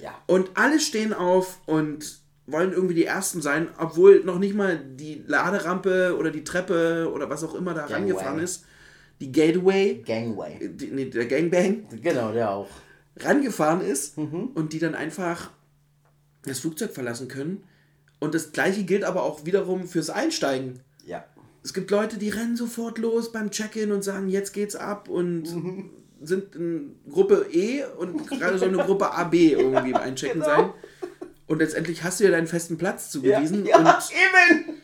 Ja. 0.00 0.16
Und 0.26 0.50
alle 0.54 0.78
stehen 0.80 1.12
auf 1.12 1.58
und 1.66 2.20
wollen 2.46 2.72
irgendwie 2.72 2.94
die 2.94 3.04
Ersten 3.04 3.42
sein, 3.42 3.68
obwohl 3.78 4.24
noch 4.24 4.38
nicht 4.38 4.54
mal 4.54 4.78
die 4.78 5.22
Laderampe 5.26 6.16
oder 6.18 6.30
die 6.30 6.44
Treppe 6.44 7.10
oder 7.12 7.28
was 7.28 7.42
auch 7.44 7.54
immer 7.54 7.74
da 7.74 7.86
Gangway. 7.86 8.12
rangefahren 8.12 8.38
ist. 8.40 8.64
Die 9.20 9.30
Gateway, 9.32 10.02
Gangway. 10.06 10.68
die, 10.72 10.86
nee, 10.86 11.04
der 11.06 11.26
Gangbang, 11.26 11.86
Genau, 12.00 12.32
der 12.32 12.50
auch. 12.50 12.68
rangefahren 13.18 13.82
ist 13.82 14.16
Mhm. 14.16 14.50
und 14.54 14.72
die 14.72 14.78
dann 14.78 14.94
einfach 14.94 15.50
das 16.42 16.60
Flugzeug 16.60 16.92
verlassen 16.92 17.28
können. 17.28 17.62
Und 18.20 18.34
das 18.34 18.52
gleiche 18.52 18.84
gilt 18.84 19.02
aber 19.02 19.22
auch 19.24 19.44
wiederum 19.46 19.88
fürs 19.88 20.10
Einsteigen. 20.10 20.80
Ja. 21.04 21.24
Es 21.64 21.74
gibt 21.74 21.90
Leute, 21.90 22.16
die 22.18 22.28
rennen 22.28 22.56
sofort 22.56 22.98
los 22.98 23.32
beim 23.32 23.50
Check-in 23.50 23.92
und 23.92 24.02
sagen, 24.02 24.28
jetzt 24.28 24.52
geht's 24.52 24.76
ab 24.76 25.08
und 25.08 25.46
sind 26.22 26.54
in 26.54 26.96
Gruppe 27.10 27.46
E 27.50 27.82
und 27.98 28.26
gerade 28.28 28.58
so 28.58 28.66
eine 28.66 28.78
Gruppe 28.78 29.10
AB 29.12 29.34
irgendwie 29.34 29.90
im 29.90 29.96
Einchecken 29.96 30.42
sein. 30.42 30.70
Und 31.46 31.58
letztendlich 31.58 32.04
hast 32.04 32.20
du 32.20 32.24
ja 32.24 32.30
deinen 32.30 32.46
festen 32.46 32.78
Platz 32.78 33.10
zugewiesen. 33.10 33.66
ja, 33.66 33.78
Und 33.78 33.86
eben. 33.86 34.76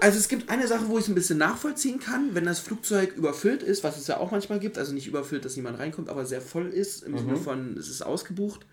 also 0.00 0.18
es 0.18 0.28
gibt 0.28 0.48
eine 0.48 0.66
Sache, 0.68 0.88
wo 0.88 0.96
ich 0.98 1.04
es 1.04 1.08
ein 1.08 1.14
bisschen 1.14 1.38
nachvollziehen 1.38 1.98
kann, 1.98 2.34
wenn 2.34 2.44
das 2.44 2.60
Flugzeug 2.60 3.16
überfüllt 3.16 3.62
ist, 3.62 3.82
was 3.82 3.98
es 3.98 4.06
ja 4.06 4.18
auch 4.18 4.30
manchmal 4.30 4.60
gibt, 4.60 4.78
also 4.78 4.92
nicht 4.92 5.08
überfüllt, 5.08 5.44
dass 5.44 5.56
niemand 5.56 5.78
reinkommt, 5.78 6.08
aber 6.08 6.24
sehr 6.24 6.40
voll 6.40 6.68
ist, 6.68 7.02
im 7.02 7.18
Sinne 7.18 7.36
von, 7.36 7.76
es 7.76 7.88
ist 7.88 8.02
ausgebucht. 8.02 8.64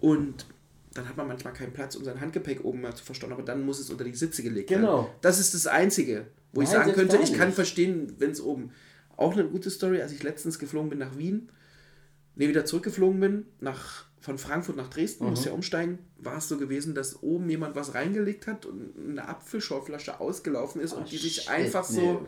Und 0.00 0.46
dann 0.94 1.08
hat 1.08 1.16
man 1.16 1.28
manchmal 1.28 1.52
keinen 1.52 1.72
Platz, 1.72 1.94
um 1.94 2.04
sein 2.04 2.20
Handgepäck 2.20 2.64
oben 2.64 2.80
mal 2.80 2.94
zu 2.94 3.04
verstauen, 3.04 3.32
aber 3.32 3.42
dann 3.42 3.64
muss 3.64 3.78
es 3.78 3.90
unter 3.90 4.04
die 4.04 4.14
Sitze 4.14 4.42
gelegt 4.42 4.70
werden. 4.70 4.82
Genau. 4.82 5.10
Das 5.20 5.38
ist 5.38 5.54
das 5.54 5.66
Einzige, 5.66 6.26
wo 6.52 6.62
ich 6.62 6.68
Nein, 6.68 6.78
sagen 6.78 6.94
selbst 6.94 7.10
könnte, 7.12 7.24
ich 7.32 7.38
kann 7.38 7.52
verstehen, 7.52 8.14
wenn 8.18 8.30
es 8.32 8.40
oben. 8.40 8.72
Auch 9.16 9.32
eine 9.34 9.44
gute 9.44 9.70
Story, 9.70 10.00
als 10.02 10.12
ich 10.12 10.22
letztens 10.22 10.58
geflogen 10.58 10.90
bin 10.90 10.98
nach 10.98 11.16
Wien, 11.16 11.50
ne, 12.34 12.48
wieder 12.48 12.64
zurückgeflogen 12.64 13.20
bin, 13.20 13.46
nach, 13.60 14.06
von 14.20 14.38
Frankfurt 14.38 14.76
nach 14.76 14.88
Dresden, 14.88 15.24
Mhm. 15.24 15.30
musste 15.30 15.50
ja 15.50 15.54
umsteigen, 15.54 15.98
war 16.18 16.38
es 16.38 16.48
so 16.48 16.56
gewesen, 16.58 16.94
dass 16.94 17.22
oben 17.22 17.48
jemand 17.48 17.76
was 17.76 17.94
reingelegt 17.94 18.46
hat 18.46 18.66
und 18.66 18.92
eine 18.98 19.28
Apfelschorflasche 19.28 20.18
ausgelaufen 20.20 20.80
ist 20.80 20.92
und 20.94 21.10
die 21.12 21.18
sich 21.18 21.42
shit, 21.42 21.50
einfach 21.50 21.88
nee. 21.90 21.96
so 22.00 22.26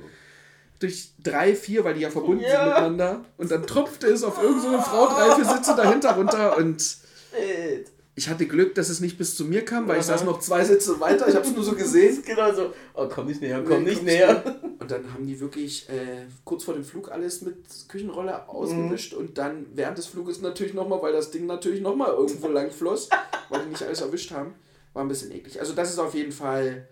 durch 0.79 1.13
drei, 1.23 1.55
vier, 1.55 1.85
weil 1.85 1.95
die 1.95 2.01
ja 2.01 2.11
verbunden 2.11 2.43
Ja. 2.43 2.51
sind 2.51 2.69
miteinander 2.69 3.25
und 3.39 3.51
dann 3.51 3.67
tropfte 3.67 4.09
es 4.09 4.23
auf 4.23 4.41
irgendeine 4.43 4.77
so 4.79 4.83
Frau 4.83 5.07
drei, 5.09 5.35
vier 5.37 5.45
Sitze 5.45 5.75
dahinter 5.77 6.13
runter 6.17 6.57
und 6.57 6.81
Shit. 6.81 7.91
Ich 8.15 8.29
hatte 8.29 8.47
Glück, 8.47 8.75
dass 8.75 8.91
es 8.91 9.01
nicht 9.01 9.17
bis 9.17 9.37
zu 9.37 9.45
mir 9.47 9.65
kam, 9.65 9.89
weil 9.89 9.99
ich 9.99 10.05
saß 10.05 10.25
noch 10.25 10.39
zwei 10.41 10.63
Sitze 10.65 11.01
weiter, 11.01 11.29
ich 11.29 11.35
habe 11.35 11.47
es 11.47 11.55
nur 11.55 11.65
so 11.65 11.73
gesehen. 11.73 12.23
Genau 12.27 12.53
so. 12.53 12.73
Oh, 12.95 13.09
komm 13.09 13.27
nicht 13.27 13.41
näher, 13.41 13.63
komm 13.67 13.85
Nee, 13.85 13.91
nicht 13.91 14.03
näher. 14.03 14.61
Und 14.79 14.91
dann 14.91 15.13
haben 15.13 15.27
die 15.27 15.41
wirklich 15.41 15.89
äh, 15.89 16.27
kurz 16.45 16.65
vor 16.65 16.75
dem 16.75 16.85
Flug 16.85 17.11
alles 17.11 17.41
mit 17.41 17.57
Küchenrolle 17.89 18.49
ausgewischt 18.49 19.15
und 19.15 19.39
dann 19.39 19.67
während 19.75 19.97
des 19.97 20.07
Fluges 20.07 20.41
natürlich 20.43 20.75
nochmal, 20.75 21.01
weil 21.03 21.13
das 21.13 21.31
Ding 21.31 21.47
natürlich 21.47 21.81
nochmal 21.81 22.11
irgendwo 22.11 22.49
lang 22.49 22.71
floss, 22.71 23.09
weil 23.49 23.63
die 23.63 23.71
nicht 23.71 23.83
alles 23.83 24.03
erwischt 24.03 24.31
haben, 24.31 24.55
war 24.93 25.03
ein 25.03 25.09
bisschen 25.09 25.33
eklig. 25.33 25.59
Also 25.59 25.73
das 25.73 25.91
ist 25.91 25.99
auf 25.99 26.15
jeden 26.15 26.33
Fall 26.33 26.87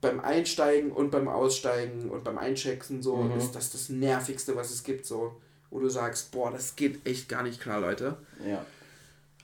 beim 0.00 0.20
Einsteigen 0.20 0.90
und 0.92 1.10
beim 1.10 1.28
Aussteigen 1.28 2.10
und 2.10 2.24
beim 2.24 2.38
Einchecken 2.38 3.02
so, 3.02 3.30
ist 3.36 3.54
das 3.54 3.72
das 3.72 3.88
Nervigste, 3.88 4.56
was 4.56 4.70
es 4.70 4.84
gibt, 4.84 5.04
so, 5.04 5.34
wo 5.70 5.80
du 5.80 5.88
sagst, 5.88 6.30
boah, 6.32 6.50
das 6.50 6.76
geht 6.76 7.06
echt 7.06 7.28
gar 7.28 7.42
nicht 7.42 7.60
klar, 7.60 7.80
Leute. 7.80 8.16
Ja. 8.46 8.64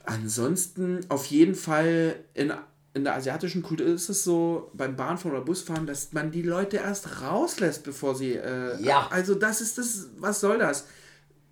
Ansonsten 0.05 0.99
auf 1.09 1.25
jeden 1.27 1.55
Fall 1.55 2.15
in, 2.33 2.51
in 2.93 3.03
der 3.03 3.15
asiatischen 3.15 3.63
Kultur 3.63 3.87
ist 3.87 4.09
es 4.09 4.23
so, 4.23 4.69
beim 4.73 4.95
Bahnfahren 4.95 5.35
oder 5.35 5.45
Busfahren, 5.45 5.87
dass 5.87 6.11
man 6.13 6.31
die 6.31 6.41
Leute 6.41 6.77
erst 6.77 7.21
rauslässt, 7.21 7.83
bevor 7.83 8.15
sie. 8.15 8.33
Äh, 8.33 8.81
Ja. 8.81 9.07
Also, 9.11 9.33
das 9.35 9.61
ist 9.61 9.77
das. 9.77 10.09
Was 10.17 10.39
soll 10.41 10.59
das? 10.59 10.87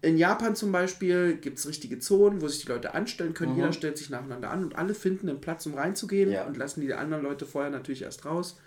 In 0.03 0.17
Japan 0.17 0.55
zum 0.55 0.71
Beispiel 0.71 1.35
gibt 1.37 1.59
es 1.59 1.67
richtige 1.67 1.99
Zonen, 1.99 2.41
wo 2.41 2.47
sich 2.47 2.63
die 2.65 2.69
Leute 2.71 2.95
anstellen 2.95 3.33
können. 3.35 3.55
Jeder 3.55 3.71
stellt 3.71 3.97
sich 3.99 4.09
nacheinander 4.09 4.49
an 4.49 4.63
und 4.63 4.75
alle 4.75 4.95
finden 4.95 5.29
einen 5.29 5.41
Platz, 5.41 5.65
um 5.67 5.75
reinzugehen 5.75 6.31
Ja. 6.31 6.45
und 6.47 6.57
lassen 6.57 6.81
die 6.81 6.91
anderen 6.93 7.23
Leute 7.23 7.45
vorher 7.45 7.69
natürlich 7.69 8.01
erst 8.01 8.25
raus. 8.25 8.57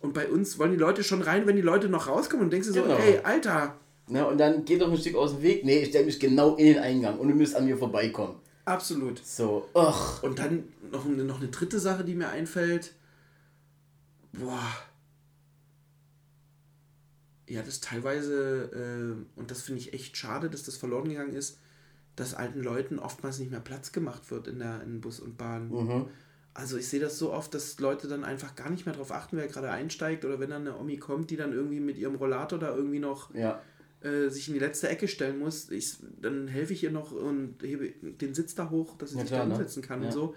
Und 0.00 0.14
bei 0.14 0.26
uns 0.28 0.58
wollen 0.58 0.72
die 0.72 0.76
Leute 0.78 1.04
schon 1.04 1.22
rein, 1.22 1.46
wenn 1.46 1.54
die 1.54 1.62
Leute 1.62 1.88
noch 1.88 2.08
rauskommen 2.08 2.44
und 2.46 2.52
denkst 2.52 2.66
du 2.68 2.74
so, 2.74 2.82
Genau. 2.82 2.96
ey, 2.96 3.20
Alter, 3.22 3.76
Na, 4.08 4.24
und 4.24 4.38
dann 4.38 4.64
geht 4.64 4.80
doch 4.82 4.90
ein 4.90 4.98
Stück 4.98 5.14
aus 5.14 5.34
dem 5.34 5.42
Weg. 5.42 5.64
Nee, 5.64 5.82
ich 5.82 5.90
stelle 5.90 6.06
mich 6.06 6.18
genau 6.18 6.56
in 6.56 6.66
den 6.74 6.78
Eingang 6.78 7.18
und 7.20 7.28
du 7.28 7.34
müsst 7.36 7.54
an 7.54 7.64
mir 7.66 7.76
vorbeikommen. 7.76 8.34
Absolut. 8.70 9.24
So, 9.24 9.68
ach. 9.74 10.22
Und 10.22 10.38
dann 10.38 10.64
noch, 10.90 11.04
eine- 11.06 11.24
noch 11.24 11.40
eine 11.40 11.48
dritte 11.48 11.78
Sache, 11.78 12.04
die 12.04 12.14
mir 12.14 12.28
einfällt. 12.28 12.94
Boah. 14.32 14.62
Ja, 17.48 17.62
das 17.62 17.80
teilweise, 17.80 19.16
äh, 19.36 19.38
und 19.38 19.50
das 19.50 19.62
finde 19.62 19.80
ich 19.80 19.92
echt 19.92 20.16
schade, 20.16 20.48
dass 20.50 20.62
das 20.62 20.76
verloren 20.76 21.08
gegangen 21.08 21.34
ist, 21.34 21.58
dass 22.14 22.34
alten 22.34 22.62
Leuten 22.62 22.98
oftmals 22.98 23.38
nicht 23.40 23.50
mehr 23.50 23.60
Platz 23.60 23.90
gemacht 23.92 24.30
wird 24.30 24.46
in 24.46 24.60
der 24.60 24.82
in 24.82 25.00
Bus 25.00 25.18
und 25.18 25.36
Bahn. 25.36 25.68
Mhm. 25.68 26.06
Also 26.54 26.76
ich 26.76 26.88
sehe 26.88 27.00
das 27.00 27.18
so 27.18 27.32
oft, 27.32 27.54
dass 27.54 27.78
Leute 27.80 28.06
dann 28.08 28.24
einfach 28.24 28.54
gar 28.54 28.70
nicht 28.70 28.84
mehr 28.86 28.92
darauf 28.92 29.10
achten, 29.12 29.36
wer 29.36 29.46
gerade 29.48 29.70
einsteigt 29.70 30.24
oder 30.24 30.38
wenn 30.38 30.50
dann 30.50 30.62
eine 30.66 30.76
Omi 30.76 30.96
kommt, 30.98 31.30
die 31.30 31.36
dann 31.36 31.52
irgendwie 31.52 31.80
mit 31.80 31.96
ihrem 31.98 32.16
Rollator 32.16 32.58
da 32.58 32.74
irgendwie 32.74 32.98
noch 32.98 33.34
Ja. 33.34 33.60
Äh, 34.02 34.28
sich 34.30 34.48
in 34.48 34.54
die 34.54 34.60
letzte 34.60 34.88
Ecke 34.88 35.08
stellen 35.08 35.38
muss, 35.38 35.70
ich, 35.70 35.96
dann 36.20 36.48
helfe 36.48 36.72
ich 36.72 36.82
ihr 36.82 36.90
noch 36.90 37.12
und 37.12 37.56
hebe 37.62 37.90
den 38.02 38.34
Sitz 38.34 38.54
da 38.54 38.70
hoch, 38.70 38.96
dass 38.98 39.10
sie 39.10 39.16
Ja, 39.16 39.22
sich 39.22 39.28
klar, 39.30 39.40
da 39.42 39.46
ne? 39.48 39.54
umsetzen 39.54 39.82
kann 39.82 40.00
Ja. 40.02 40.06
und 40.08 40.12
so. 40.14 40.34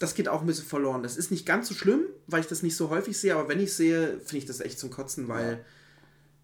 Das 0.00 0.14
geht 0.14 0.28
auch 0.28 0.40
ein 0.42 0.46
bisschen 0.46 0.66
verloren. 0.66 1.02
Das 1.02 1.16
ist 1.16 1.30
nicht 1.30 1.44
ganz 1.46 1.68
so 1.68 1.74
schlimm, 1.74 2.02
weil 2.28 2.40
ich 2.40 2.46
das 2.46 2.62
nicht 2.62 2.76
so 2.76 2.88
häufig 2.90 3.18
sehe, 3.18 3.34
aber 3.34 3.48
wenn 3.48 3.58
ich 3.60 3.72
sehe, 3.72 4.18
finde 4.20 4.36
ich 4.38 4.46
das 4.46 4.60
echt 4.60 4.78
zum 4.78 4.90
Kotzen, 4.90 5.26
weil, 5.28 5.64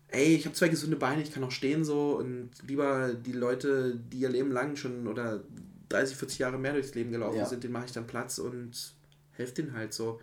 ey, 0.08 0.34
ich 0.34 0.44
habe 0.46 0.54
zwei 0.56 0.68
gesunde 0.68 0.96
Beine, 0.96 1.22
ich 1.22 1.32
kann 1.32 1.44
auch 1.44 1.50
stehen 1.52 1.84
so 1.84 2.16
und 2.18 2.50
lieber 2.66 3.14
die 3.14 3.32
Leute, 3.32 3.96
die 4.12 4.18
ihr 4.18 4.28
Leben 4.28 4.50
lang 4.50 4.74
schon 4.76 5.06
oder 5.06 5.42
30, 5.90 6.16
40 6.16 6.38
Jahre 6.40 6.58
mehr 6.58 6.72
durchs 6.72 6.94
Leben 6.94 7.12
gelaufen 7.12 7.38
Ja. 7.38 7.46
sind, 7.46 7.62
denen 7.62 7.72
mache 7.72 7.86
ich 7.86 7.92
dann 7.92 8.06
Platz 8.08 8.38
und 8.38 8.94
helfe 9.32 9.54
denen 9.54 9.72
halt 9.74 9.92
so. 9.92 10.20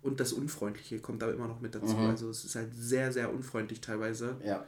Und 0.00 0.18
das 0.18 0.32
Unfreundliche 0.32 0.98
kommt 0.98 1.22
da 1.22 1.30
immer 1.30 1.46
noch 1.46 1.60
mit 1.60 1.76
dazu. 1.76 1.94
Mhm. 1.96 2.06
Also 2.08 2.30
es 2.30 2.44
ist 2.44 2.56
halt 2.56 2.70
sehr, 2.74 3.12
sehr 3.12 3.32
unfreundlich 3.32 3.80
teilweise. 3.80 4.36
Ja. 4.44 4.64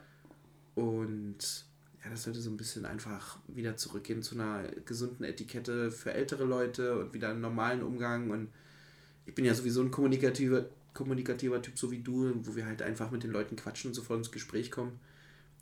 Und 0.74 1.64
ja, 2.04 2.10
das 2.10 2.24
sollte 2.24 2.40
so 2.40 2.50
ein 2.50 2.56
bisschen 2.56 2.84
einfach 2.84 3.38
wieder 3.48 3.76
zurückgehen 3.76 4.22
zu 4.22 4.34
einer 4.34 4.62
gesunden 4.84 5.24
Etikette 5.24 5.90
für 5.90 6.12
ältere 6.12 6.44
Leute 6.44 6.98
und 6.98 7.14
wieder 7.14 7.30
einen 7.30 7.40
normalen 7.40 7.82
Umgang. 7.82 8.30
Und 8.30 8.48
ich 9.26 9.34
bin 9.34 9.44
ja 9.44 9.54
sowieso 9.54 9.80
ein 9.80 9.90
kommunikativer, 9.90 10.66
kommunikativer 10.92 11.62
Typ, 11.62 11.78
so 11.78 11.90
wie 11.90 12.00
du, 12.00 12.34
wo 12.42 12.56
wir 12.56 12.66
halt 12.66 12.82
einfach 12.82 13.10
mit 13.10 13.22
den 13.22 13.30
Leuten 13.30 13.56
quatschen 13.56 13.90
und 13.90 13.94
sofort 13.94 14.18
ins 14.18 14.32
Gespräch 14.32 14.70
kommen. 14.70 15.00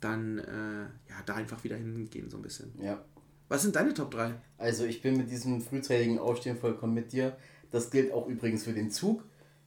Dann 0.01 0.39
äh, 0.39 0.83
ja, 1.09 1.21
da 1.25 1.35
einfach 1.35 1.63
wieder 1.63 1.77
hingehen, 1.77 2.29
so 2.29 2.37
ein 2.37 2.43
bisschen. 2.43 2.73
Ja. 2.81 3.03
Was 3.47 3.61
sind 3.61 3.75
deine 3.75 3.93
Top 3.93 4.11
3? 4.11 4.33
Also 4.57 4.83
ich 4.83 5.01
bin 5.01 5.15
mit 5.15 5.29
diesem 5.29 5.61
frühzeitigen 5.61 6.19
Aufstehen 6.19 6.57
vollkommen 6.57 6.93
mit 6.93 7.13
dir. 7.13 7.37
Das 7.71 7.89
gilt 7.89 8.11
auch 8.11 8.27
übrigens 8.27 8.63
für 8.63 8.73
den 8.73 8.91
Zug. 8.91 9.23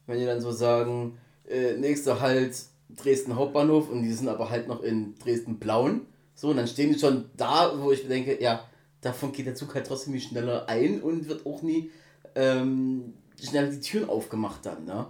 Wenn 0.07 0.19
die 0.19 0.27
dann 0.27 0.41
so 0.41 0.53
sagen, 0.53 1.19
äh, 1.47 1.77
nächster 1.77 2.21
Halt 2.21 2.55
Dresden 2.89 3.37
Hauptbahnhof 3.37 3.89
und 3.91 4.03
die 4.03 4.13
sind 4.13 4.29
aber 4.29 4.51
halt 4.51 4.69
noch 4.69 4.83
in 4.83 5.15
Dresden 5.19 5.59
Blauen. 5.59 6.03
So, 6.35 6.51
und 6.51 6.57
dann 6.57 6.69
stehen 6.69 6.93
die 6.93 6.99
schon 6.99 7.31
da, 7.37 7.73
wo 7.79 7.93
ich 7.93 8.03
mir 8.05 8.11
denke, 8.11 8.43
ja, 8.43 8.65
davon 9.01 9.33
geht 9.33 9.47
der 9.47 9.55
Zug 9.55 9.75
halt 9.75 9.87
trotzdem 9.87 10.13
nie 10.13 10.21
schneller 10.21 10.69
ein 10.69 11.01
und 11.01 11.29
wird 11.29 11.47
auch 11.47 11.63
nie 11.63 11.91
ähm, 12.35 13.15
schneller 13.43 13.71
die 13.71 13.81
Türen 13.81 14.09
aufgemacht 14.09 14.65
dann. 14.67 14.85
Ne? 14.85 15.07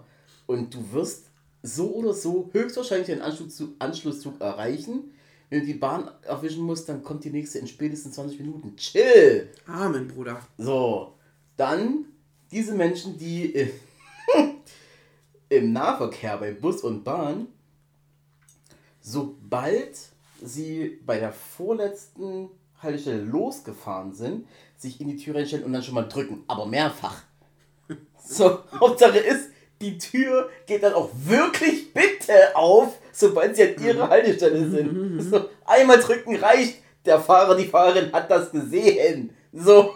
Und 0.46 0.74
du 0.74 0.92
wirst 0.92 1.26
so 1.62 1.92
oder 1.94 2.14
so 2.14 2.48
höchstwahrscheinlich 2.52 3.08
den 3.08 3.22
Anschlusszug, 3.22 3.70
Anschlusszug 3.78 4.40
erreichen. 4.40 5.12
Wenn 5.50 5.60
du 5.60 5.66
die 5.66 5.74
Bahn 5.74 6.10
erwischen 6.22 6.64
musst, 6.64 6.88
dann 6.88 7.02
kommt 7.02 7.24
die 7.24 7.30
nächste 7.30 7.58
in 7.58 7.66
spätestens 7.66 8.14
20 8.14 8.40
Minuten. 8.40 8.76
Chill! 8.76 9.48
Amen, 9.66 10.08
Bruder. 10.08 10.40
So, 10.58 11.14
dann 11.56 12.06
diese 12.50 12.74
Menschen, 12.74 13.18
die 13.18 13.54
äh, 13.54 13.70
im 15.48 15.72
Nahverkehr 15.72 16.36
bei 16.38 16.52
Bus 16.52 16.82
und 16.82 17.04
Bahn, 17.04 17.48
sobald 19.06 19.96
sie 20.42 20.98
bei 21.06 21.18
der 21.20 21.32
vorletzten 21.32 22.50
Haltestelle 22.82 23.22
losgefahren 23.22 24.12
sind, 24.12 24.46
sich 24.76 25.00
in 25.00 25.06
die 25.08 25.16
Tür 25.16 25.36
reinstellen 25.36 25.64
und 25.64 25.72
dann 25.72 25.82
schon 25.82 25.94
mal 25.94 26.08
drücken, 26.08 26.44
aber 26.48 26.66
mehrfach. 26.66 27.22
So, 28.28 28.58
Hauptsache 28.80 29.18
ist, 29.18 29.50
die 29.80 29.98
Tür 29.98 30.50
geht 30.66 30.82
dann 30.82 30.94
auch 30.94 31.10
wirklich 31.14 31.94
bitte 31.94 32.56
auf, 32.56 32.98
sobald 33.12 33.54
sie 33.54 33.62
an 33.76 33.80
ihrer 33.84 34.08
Haltestelle 34.08 34.68
sind. 34.68 35.22
So, 35.22 35.48
einmal 35.64 36.00
drücken 36.00 36.34
reicht. 36.34 36.82
Der 37.04 37.20
Fahrer, 37.20 37.56
die 37.56 37.66
Fahrerin 37.66 38.12
hat 38.12 38.28
das 38.28 38.50
gesehen. 38.50 39.30
So. 39.52 39.94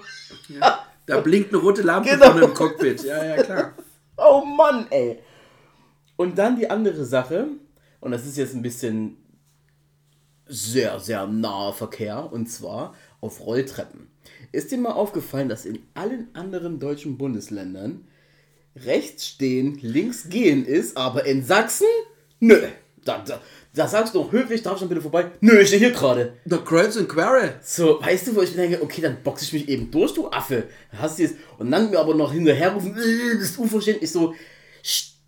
Ja. 0.49 0.87
Da 1.07 1.19
blinkt 1.19 1.53
eine 1.53 1.61
rote 1.61 1.83
Lampe 1.83 2.09
Genau. 2.11 2.27
vorne 2.27 2.45
im 2.45 2.55
Cockpit. 2.55 3.03
Ja, 3.03 3.25
ja, 3.25 3.43
klar. 3.43 3.73
Oh 4.17 4.45
Mann, 4.45 4.87
ey. 4.91 5.19
Und 6.15 6.39
dann 6.39 6.55
die 6.57 6.71
andere 6.71 7.05
Sache, 7.05 7.49
und 8.01 8.11
das 8.11 8.27
ist 8.27 8.37
jetzt 8.37 8.55
ein 8.55 8.63
bisschen 8.63 9.17
sehr, 10.47 10.99
sehr 10.99 11.27
naher 11.27 11.73
Verkehr, 11.73 12.33
und 12.33 12.47
zwar 12.47 12.95
auf 13.21 13.41
Rolltreppen. 13.41 14.09
Ist 14.53 14.73
dir 14.73 14.79
mal 14.79 14.93
aufgefallen, 14.93 15.49
dass 15.49 15.65
in 15.65 15.79
allen 15.95 16.29
anderen 16.35 16.81
deutschen 16.81 17.19
Bundesländern 17.19 18.07
rechts 18.77 19.27
stehen, 19.27 19.79
links 19.81 20.29
gehen 20.29 20.65
ist, 20.65 20.97
aber 20.97 21.25
in 21.27 21.45
Sachsen? 21.45 21.87
Nö. 22.41 22.61
Da, 23.05 23.25
da, 23.27 23.41
da 23.75 23.89
sagst 23.89 24.15
du 24.15 24.19
doch 24.19 24.33
höflich, 24.33 24.63
darf 24.63 24.75
ich 24.75 24.81
dann 24.81 24.89
bitte 24.89 25.01
vorbei? 25.01 25.31
Nö, 25.41 25.59
ich 25.59 25.69
stehe 25.69 25.81
hier 25.81 25.93
gerade. 25.93 26.35
The 26.45 26.59
Kreuz 26.59 26.97
und 26.97 27.09
Quere. 27.09 27.55
So, 27.63 27.99
weißt 28.03 28.27
du, 28.27 28.37
wo 28.37 28.43
ich 28.43 28.51
mir 28.51 28.69
denke, 28.69 28.83
okay, 28.83 29.01
dann 29.01 29.23
boxe 29.23 29.45
ich 29.45 29.53
mich 29.53 29.69
eben 29.69 29.91
durch, 29.91 30.13
du 30.13 30.29
Affe. 30.29 30.65
Hast 30.93 31.19
du 31.19 31.25
es. 31.25 31.35
Und 31.59 31.71
dann 31.71 31.91
mir 31.91 31.99
aber 31.99 32.15
noch 32.15 32.33
hinterherrufen, 32.33 32.95
äh, 32.97 33.35
das 33.39 33.51
ist 33.51 33.59
unverständlich. 33.59 34.11
so, 34.11 34.35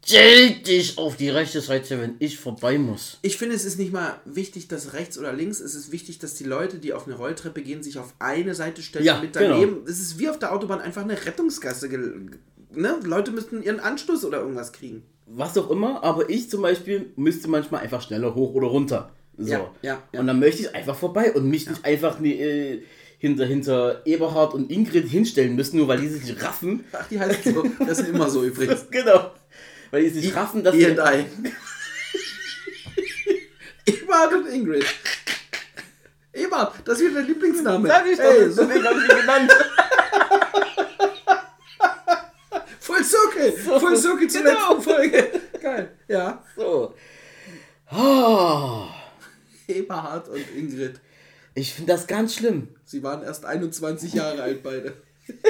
stell 0.05 0.51
dich 0.51 0.99
auf 0.99 1.17
die 1.17 1.29
rechte 1.29 1.61
Seite, 1.61 2.01
wenn 2.01 2.17
ich 2.19 2.39
vorbei 2.39 2.79
muss. 2.79 3.19
Ich 3.23 3.37
finde, 3.37 3.55
es 3.55 3.65
ist 3.65 3.79
nicht 3.79 3.93
mal 3.93 4.21
wichtig, 4.25 4.69
dass 4.69 4.93
rechts 4.93 5.19
oder 5.19 5.33
links. 5.33 5.61
Es 5.61 5.75
ist 5.75 5.93
wichtig, 5.93 6.19
dass 6.19 6.35
die 6.35 6.45
Leute, 6.45 6.79
die 6.79 6.93
auf 6.93 7.07
eine 7.07 7.17
Rolltreppe 7.17 7.63
gehen, 7.63 7.83
sich 7.83 7.99
auf 7.99 8.15
eine 8.19 8.55
Seite 8.55 8.83
stellen 8.83 9.05
Ja, 9.05 9.21
mit 9.21 9.33
genau. 9.33 9.51
daneben. 9.51 9.85
Es 9.87 10.01
ist 10.01 10.19
wie 10.19 10.29
auf 10.29 10.39
der 10.39 10.53
Autobahn 10.53 10.81
einfach 10.81 11.03
eine 11.03 11.25
Rettungsgasse. 11.25 11.89
Ne? 11.89 13.01
Leute 13.05 13.31
müssten 13.31 13.63
ihren 13.63 13.81
Anschluss 13.81 14.25
oder 14.25 14.41
irgendwas 14.41 14.73
kriegen. 14.73 15.03
Was 15.27 15.57
auch 15.57 15.71
immer, 15.71 16.03
aber 16.03 16.29
ich 16.29 16.51
zum 16.51 16.63
Beispiel 16.63 17.13
müsste 17.17 17.49
manchmal 17.49 17.83
einfach 17.83 18.03
schneller 18.03 18.35
hoch 18.35 18.55
oder 18.55 18.69
runter. 18.69 19.11
So. 19.39 19.51
Ja, 19.51 19.71
ja, 19.83 20.03
ja. 20.13 20.21
Und 20.21 20.27
dann 20.27 20.39
möchte 20.39 20.63
ich 20.63 20.75
einfach 20.75 20.97
vorbei 20.97 21.33
und 21.33 21.49
mich 21.49 21.69
nicht 21.69 21.85
einfach 21.85 22.21
äh, 22.23 22.83
hinter, 23.19 23.47
hinter 23.47 24.03
Eberhard 24.05 24.53
und 24.53 24.71
Ingrid 24.71 25.09
hinstellen 25.09 25.55
müssen, 25.55 25.79
nur 25.79 25.89
weil 25.89 26.01
die 26.01 26.09
sich 26.09 26.43
raffen. 26.43 26.85
Ach, 26.93 27.07
die 27.09 27.19
heißen 27.19 27.55
so. 27.55 27.65
Das 27.87 27.99
sind 27.99 28.11
immer 28.11 28.29
so 28.29 28.45
übrigens. 28.45 28.87
genau. 28.91 29.31
Weil 29.93 30.03
die 30.05 30.09
sich 30.09 30.25
nicht 30.25 30.35
raffen, 30.37 30.65
dass 30.65 30.75
I 30.75 30.79
sie- 30.81 30.87
and 30.87 30.99
I. 30.99 31.27
Eberhard 33.87 34.33
und 34.35 34.47
Ingrid. 34.49 34.85
Eberhard, 36.33 36.75
das 36.85 37.01
ist 37.01 37.15
dein 37.15 37.27
Lieblingsname. 37.27 37.87
Sag 37.89 38.07
ich 38.07 38.17
doch, 38.17 38.25
Hey, 38.25 38.51
so, 38.51 38.65
deswegen 38.65 38.85
habe 38.89 38.99
ich 39.01 39.11
ihn 39.13 39.17
genannt. 39.21 39.53
Full 42.81 43.05
Circle. 43.05 43.53
Full 43.53 43.97
Circle 43.97 44.29
zur 44.29 44.43
genau. 44.43 44.69
letzten 44.75 44.83
Folge. 44.91 45.41
Geil. 45.61 45.97
Ja. 46.09 46.43
So. 46.57 46.95
Oh, 47.93 48.87
Eberhard 49.69 50.29
und 50.29 50.45
Ingrid. 50.57 51.01
ich 51.55 51.75
finde 51.75 51.93
das 51.93 52.07
ganz 52.07 52.35
schlimm. 52.35 52.69
Sie 52.85 53.03
waren 53.03 53.23
erst 53.23 53.45
21 53.45 54.15
Jahre 54.15 54.43
alt 54.43 54.63
beide. 54.63 54.95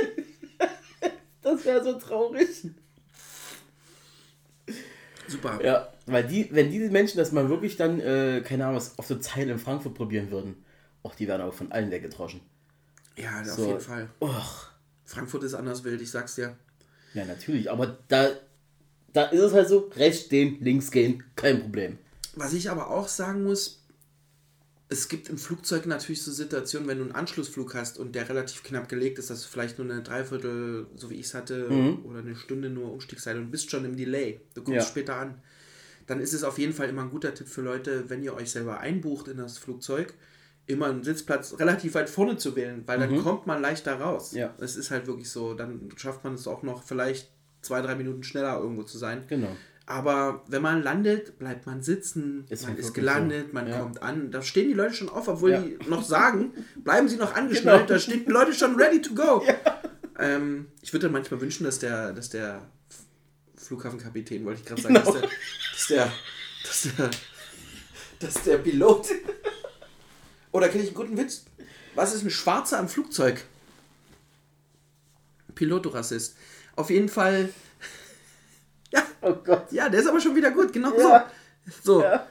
Das 1.44 1.64
wäre 1.64 1.82
so 1.82 1.94
traurig. 1.94 2.48
Super. 5.28 5.64
Ja, 5.64 5.88
weil 6.06 6.24
die, 6.24 6.48
wenn 6.52 6.70
diese 6.70 6.90
Menschen 6.90 7.18
das 7.18 7.32
mal 7.32 7.48
wirklich 7.48 7.76
dann, 7.76 8.00
äh, 8.00 8.42
keine 8.44 8.64
Ahnung, 8.64 8.76
was 8.76 8.98
auf 8.98 9.06
so 9.06 9.16
Zeil 9.16 9.48
in 9.48 9.58
Frankfurt 9.58 9.94
probieren 9.94 10.30
würden, 10.30 10.64
auch 11.02 11.14
die 11.14 11.28
werden 11.28 11.42
auch 11.42 11.54
von 11.54 11.70
allen 11.72 11.90
weggetroschen. 11.90 12.40
Ja, 13.16 13.40
auf 13.40 13.46
So. 13.46 13.66
jeden 13.66 13.80
Fall. 13.80 14.08
Och, 14.20 14.68
Frankfurt 15.04 15.42
ist 15.44 15.54
anders 15.54 15.84
wild, 15.84 16.00
ich 16.00 16.10
sag's 16.10 16.34
dir. 16.34 16.56
ja, 17.14 17.24
natürlich, 17.24 17.70
aber 17.70 17.98
da, 18.08 18.30
da 19.12 19.24
ist 19.24 19.40
es 19.40 19.52
halt 19.52 19.68
so, 19.68 19.90
rechts 19.96 20.26
stehen, 20.26 20.58
links 20.60 20.90
gehen, 20.90 21.22
kein 21.36 21.60
Problem. 21.60 21.98
Was 22.34 22.52
ich 22.54 22.70
aber 22.70 22.90
auch 22.90 23.08
sagen 23.08 23.42
muss, 23.44 23.81
es 24.92 25.08
gibt 25.08 25.28
im 25.28 25.38
Flugzeug 25.38 25.86
natürlich 25.86 26.22
so 26.22 26.30
Situationen, 26.30 26.86
wenn 26.88 26.98
du 26.98 27.04
einen 27.04 27.12
Anschlussflug 27.14 27.74
hast 27.74 27.98
und 27.98 28.14
der 28.14 28.28
relativ 28.28 28.62
knapp 28.62 28.88
gelegt 28.88 29.18
ist, 29.18 29.30
dass 29.30 29.42
du 29.42 29.48
vielleicht 29.48 29.78
nur 29.78 29.90
eine 29.90 30.02
Dreiviertel, 30.02 30.86
so 30.96 31.10
wie 31.10 31.14
ich 31.14 31.26
es 31.26 31.34
hatte, 31.34 31.68
oder 32.04 32.20
eine 32.20 32.36
Stunde 32.36 32.70
nur 32.70 32.92
Umstiegszeit 32.92 33.36
und 33.36 33.50
bist 33.50 33.70
schon 33.70 33.84
im 33.84 33.96
Delay. 33.96 34.40
Du 34.54 34.62
kommst 34.62 34.76
Ja. 34.76 34.82
später 34.86 35.16
an. 35.16 35.40
Dann 36.06 36.20
ist 36.20 36.32
es 36.34 36.44
auf 36.44 36.58
jeden 36.58 36.72
Fall 36.72 36.88
immer 36.88 37.02
ein 37.02 37.10
guter 37.10 37.32
Tipp 37.34 37.48
für 37.48 37.62
Leute, 37.62 38.04
wenn 38.10 38.22
ihr 38.22 38.34
euch 38.34 38.50
selber 38.50 38.80
einbucht 38.80 39.28
in 39.28 39.38
das 39.38 39.58
Flugzeug, 39.58 40.14
immer 40.66 40.86
einen 40.86 41.02
Sitzplatz 41.02 41.58
relativ 41.58 41.94
weit 41.94 42.10
vorne 42.10 42.36
zu 42.36 42.54
wählen, 42.54 42.82
weil 42.86 42.98
dann 42.98 43.22
kommt 43.22 43.46
man 43.46 43.60
leichter 43.62 43.94
raus. 43.94 44.32
Ja. 44.32 44.54
Es 44.58 44.76
ist 44.76 44.90
halt 44.90 45.06
wirklich 45.06 45.30
so, 45.30 45.54
dann 45.54 45.88
schafft 45.96 46.22
man 46.24 46.34
es 46.34 46.46
auch 46.46 46.62
noch 46.62 46.82
vielleicht 46.82 47.30
zwei, 47.62 47.80
drei 47.82 47.94
Minuten 47.94 48.22
schneller 48.24 48.58
irgendwo 48.58 48.82
zu 48.82 48.98
sein. 48.98 49.24
Genau. 49.28 49.56
Aber 49.92 50.42
wenn 50.48 50.62
man 50.62 50.82
landet, 50.82 51.38
bleibt 51.38 51.66
man 51.66 51.82
sitzen, 51.82 52.46
Ist 52.48 52.66
man 52.66 52.78
ist 52.78 52.94
gelandet, 52.94 53.48
so. 53.48 53.52
man 53.54 53.68
Ja. 53.68 53.78
kommt 53.80 54.02
an. 54.02 54.30
Da 54.30 54.40
stehen 54.40 54.68
die 54.68 54.72
Leute 54.74 54.94
schon 54.94 55.10
auf, 55.10 55.28
obwohl 55.28 55.50
Ja. 55.50 55.60
die 55.60 55.76
noch 55.86 56.02
sagen, 56.02 56.52
bleiben 56.76 57.08
sie 57.10 57.16
noch 57.16 57.34
angeschnallt, 57.34 57.80
Genau. 57.88 57.92
da 57.92 57.98
stehen 57.98 58.24
die 58.24 58.30
Leute 58.30 58.54
schon 58.54 58.74
ready 58.76 59.02
to 59.02 59.12
go. 59.14 59.44
Ähm, 60.18 60.68
ich 60.80 60.94
würde 60.94 61.04
dann 61.06 61.12
manchmal 61.12 61.42
wünschen, 61.42 61.64
dass 61.64 61.78
der, 61.78 62.14
dass 62.14 62.30
der 62.30 62.62
Flughafenkapitän, 63.56 64.46
wollte 64.46 64.60
ich 64.62 64.66
gerade 64.66 64.80
sagen, 64.80 64.94
Genau. 64.94 65.12
dass, 65.12 65.20
der, 65.20 65.30
dass, 65.72 65.86
der, 65.88 66.10
dass 66.64 66.82
der, 66.96 67.10
dass 68.20 68.42
der 68.44 68.58
Pilot. 68.58 69.08
Oder 70.52 70.68
kenne 70.70 70.84
ich 70.84 70.88
einen 70.88 70.96
guten 70.96 71.18
Witz? 71.18 71.44
Was 71.94 72.14
ist 72.14 72.24
ein 72.24 72.30
Schwarzer 72.30 72.78
am 72.78 72.88
Flugzeug? 72.88 73.44
Pilotorassist. 75.54 76.34
Auf 76.76 76.88
jeden 76.88 77.10
Fall. 77.10 77.50
Ja, 79.22 79.28
Oh 79.30 79.34
Gott. 79.44 79.70
ja, 79.72 79.88
der 79.88 80.00
ist 80.00 80.06
aber 80.08 80.20
schon 80.20 80.34
wieder 80.36 80.50
gut, 80.50 80.72
genau 80.72 80.92
Ja. 80.98 81.26
so. 81.82 81.94
So. 82.00 82.02
Ja. 82.02 82.26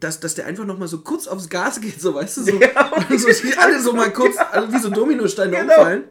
Dass, 0.00 0.18
dass 0.18 0.34
der 0.34 0.46
einfach 0.46 0.64
nochmal 0.64 0.88
so 0.88 0.98
kurz 1.02 1.28
aufs 1.28 1.48
Gas 1.48 1.80
geht, 1.80 2.00
so 2.00 2.14
weißt 2.14 2.38
du, 2.38 2.42
so, 2.42 2.50
Ja. 2.60 2.92
und 3.08 3.20
so 3.20 3.28
die 3.28 3.54
alle 3.58 3.80
so 3.80 3.92
mal 3.92 4.12
kurz, 4.12 4.36
also 4.50 4.72
wie 4.72 4.78
so 4.78 4.90
Dominosteine 4.90 5.52
Genau. 5.52 5.62
umfallen. 5.78 6.04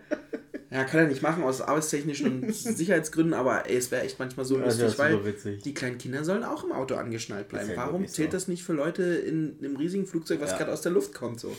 Ja, 0.70 0.86
kann 0.86 1.02
er 1.02 1.08
nicht 1.08 1.22
machen 1.22 1.44
aus 1.44 1.62
arbeitstechnischen 1.62 2.44
und 2.46 2.54
Sicherheitsgründen, 2.56 3.34
aber 3.36 3.70
ey, 3.70 3.78
es 3.78 3.92
wäre 3.92 4.02
echt 4.04 4.18
manchmal 4.20 4.46
so 4.46 4.58
lustig, 4.58 4.98
weil 4.98 5.20
die 5.64 5.74
kleinen 5.74 5.98
Kinder 6.00 6.24
sollen 6.24 6.44
auch 6.44 6.64
im 6.64 6.72
Auto 6.72 6.96
angeschnallt 6.96 7.48
bleiben. 7.50 7.70
ja 7.70 7.76
Warum 7.78 7.94
wirklich 8.02 8.12
so. 8.12 8.16
zählt 8.16 8.34
das 8.34 8.48
nicht 8.48 8.64
für 8.64 8.74
Leute 8.74 9.04
in 9.04 9.58
einem 9.60 9.76
riesigen 9.76 10.08
Flugzeug, 10.08 10.42
was 10.42 10.52
Ja. 10.52 10.58
gerade 10.58 10.72
aus 10.72 10.82
der 10.82 10.92
Luft 10.94 11.14
kommt, 11.14 11.40
so? 11.40 11.56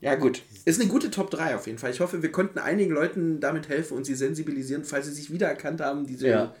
Ja, 0.00 0.14
gut. 0.16 0.42
Ist 0.64 0.80
eine 0.80 0.88
gute 0.88 1.10
Top 1.10 1.30
3 1.30 1.54
auf 1.56 1.66
jeden 1.66 1.78
Fall. 1.78 1.90
Ich 1.90 2.00
hoffe, 2.00 2.22
wir 2.22 2.32
konnten 2.32 2.58
einigen 2.58 2.92
Leuten 2.92 3.38
damit 3.40 3.68
helfen 3.68 3.96
und 3.96 4.04
sie 4.04 4.14
sensibilisieren, 4.14 4.84
falls 4.84 5.06
sie 5.06 5.12
sich 5.12 5.32
wiedererkannt 5.32 5.80
haben, 5.80 6.06
diese 6.06 6.26
Ja. 6.28 6.54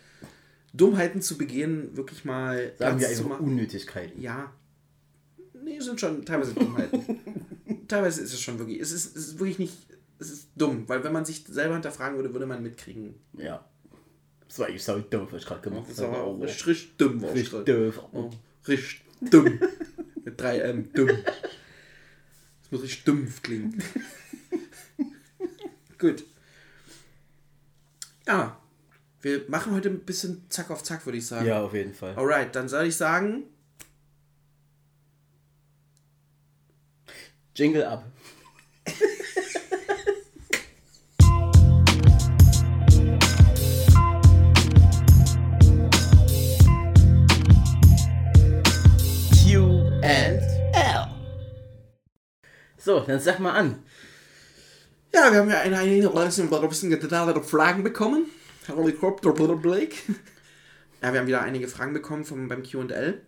Dummheiten 0.72 1.22
zu 1.22 1.38
begehen, 1.38 1.96
wirklich 1.96 2.24
mal 2.24 2.72
Sagen 2.78 3.00
wir 3.00 3.08
einfach 3.08 3.26
machen. 3.26 3.46
Unnötigkeiten. 3.46 4.20
Ja. 4.20 4.52
Nee, 5.62 5.80
sind 5.80 6.00
schon 6.00 6.24
teilweise 6.24 6.54
Dummheiten. 6.54 7.18
teilweise 7.88 8.22
ist 8.22 8.32
es 8.32 8.40
schon 8.40 8.58
wirklich. 8.58 8.80
Es 8.80 8.92
ist, 8.92 9.16
es 9.16 9.28
ist 9.28 9.38
wirklich 9.38 9.58
nicht. 9.58 9.74
Es 10.20 10.30
ist 10.30 10.48
dumm, 10.56 10.84
weil 10.88 11.02
wenn 11.04 11.12
man 11.12 11.24
sich 11.24 11.44
selber 11.46 11.74
hinterfragen 11.74 12.16
würde, 12.16 12.32
würde 12.32 12.46
man 12.46 12.62
mitkriegen. 12.62 13.14
Ja. 13.36 13.64
Das 14.48 14.58
war 14.58 14.66
eigentlich 14.66 14.82
so 14.82 14.98
dumm, 14.98 15.28
was 15.30 15.42
ich 15.42 15.46
gerade 15.48 15.60
gemacht 15.60 15.84
Das 15.86 15.92
ist 15.98 16.00
aber 16.00 16.16
habe. 16.18 16.24
auch 16.24 16.40
richtig, 16.40 16.96
dumm. 16.96 17.20
war 17.22 17.30
ich 17.34 17.52
Richtig 17.52 17.64
doof. 17.66 18.02
Oh, 18.12 18.30
richtig 18.66 19.02
dumm. 19.30 19.60
Mit 20.24 20.40
3M, 20.40 20.92
dumm. 20.94 21.08
Das 21.08 22.70
muss 22.72 22.82
richtig 22.82 23.04
dumpf 23.04 23.42
klingen. 23.42 23.82
Gut. 25.98 26.24
Ja. 28.26 28.58
Wir 29.20 29.42
machen 29.48 29.74
heute 29.74 29.88
ein 29.88 30.04
bisschen 30.04 30.48
Zack 30.48 30.70
auf 30.70 30.84
Zack, 30.84 31.04
würde 31.04 31.18
ich 31.18 31.26
sagen. 31.26 31.44
Ja, 31.44 31.60
auf 31.60 31.74
jeden 31.74 31.92
Fall. 31.92 32.14
Alright, 32.16 32.54
dann 32.54 32.68
soll 32.68 32.86
ich 32.86 32.96
sagen, 32.96 33.42
Jingle 37.56 37.84
ab. 37.84 38.04
Q 49.42 49.90
and 50.02 50.42
L. 50.72 51.08
So, 52.76 53.00
dann 53.00 53.18
sag 53.18 53.40
mal 53.40 53.50
an. 53.50 53.82
Ja, 55.12 55.32
wir 55.32 55.40
haben 55.40 55.50
ja 55.50 55.58
eine, 55.58 55.76
eine, 55.78 56.08
ein 56.62 56.68
bisschen 56.68 56.90
geteilte 56.90 57.42
Fragen 57.42 57.82
bekommen. 57.82 58.26
Helikopter 58.76 59.32
Blake. 59.32 59.96
Ja, 61.00 61.12
wir 61.12 61.20
haben 61.20 61.28
wieder 61.28 61.42
einige 61.42 61.68
Fragen 61.68 61.92
bekommen 61.92 62.24
vom, 62.24 62.48
beim 62.48 62.64
QL 62.64 63.22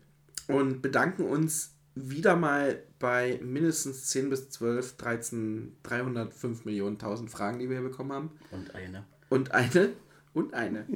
und 0.48 0.82
bedanken 0.82 1.22
uns 1.22 1.76
wieder 1.94 2.34
mal 2.34 2.82
bei 2.98 3.38
mindestens 3.42 4.06
10 4.06 4.30
bis 4.30 4.50
12, 4.50 4.96
13, 4.96 5.76
305 5.84 6.64
Millionen, 6.64 6.96
1000 6.96 7.30
Fragen, 7.30 7.60
die 7.60 7.68
wir 7.68 7.78
hier 7.78 7.88
bekommen 7.88 8.12
haben. 8.12 8.30
Und 8.50 8.74
eine. 8.74 9.04
Und 9.28 9.52
eine. 9.52 9.92
Und 10.32 10.54
eine. 10.54 10.86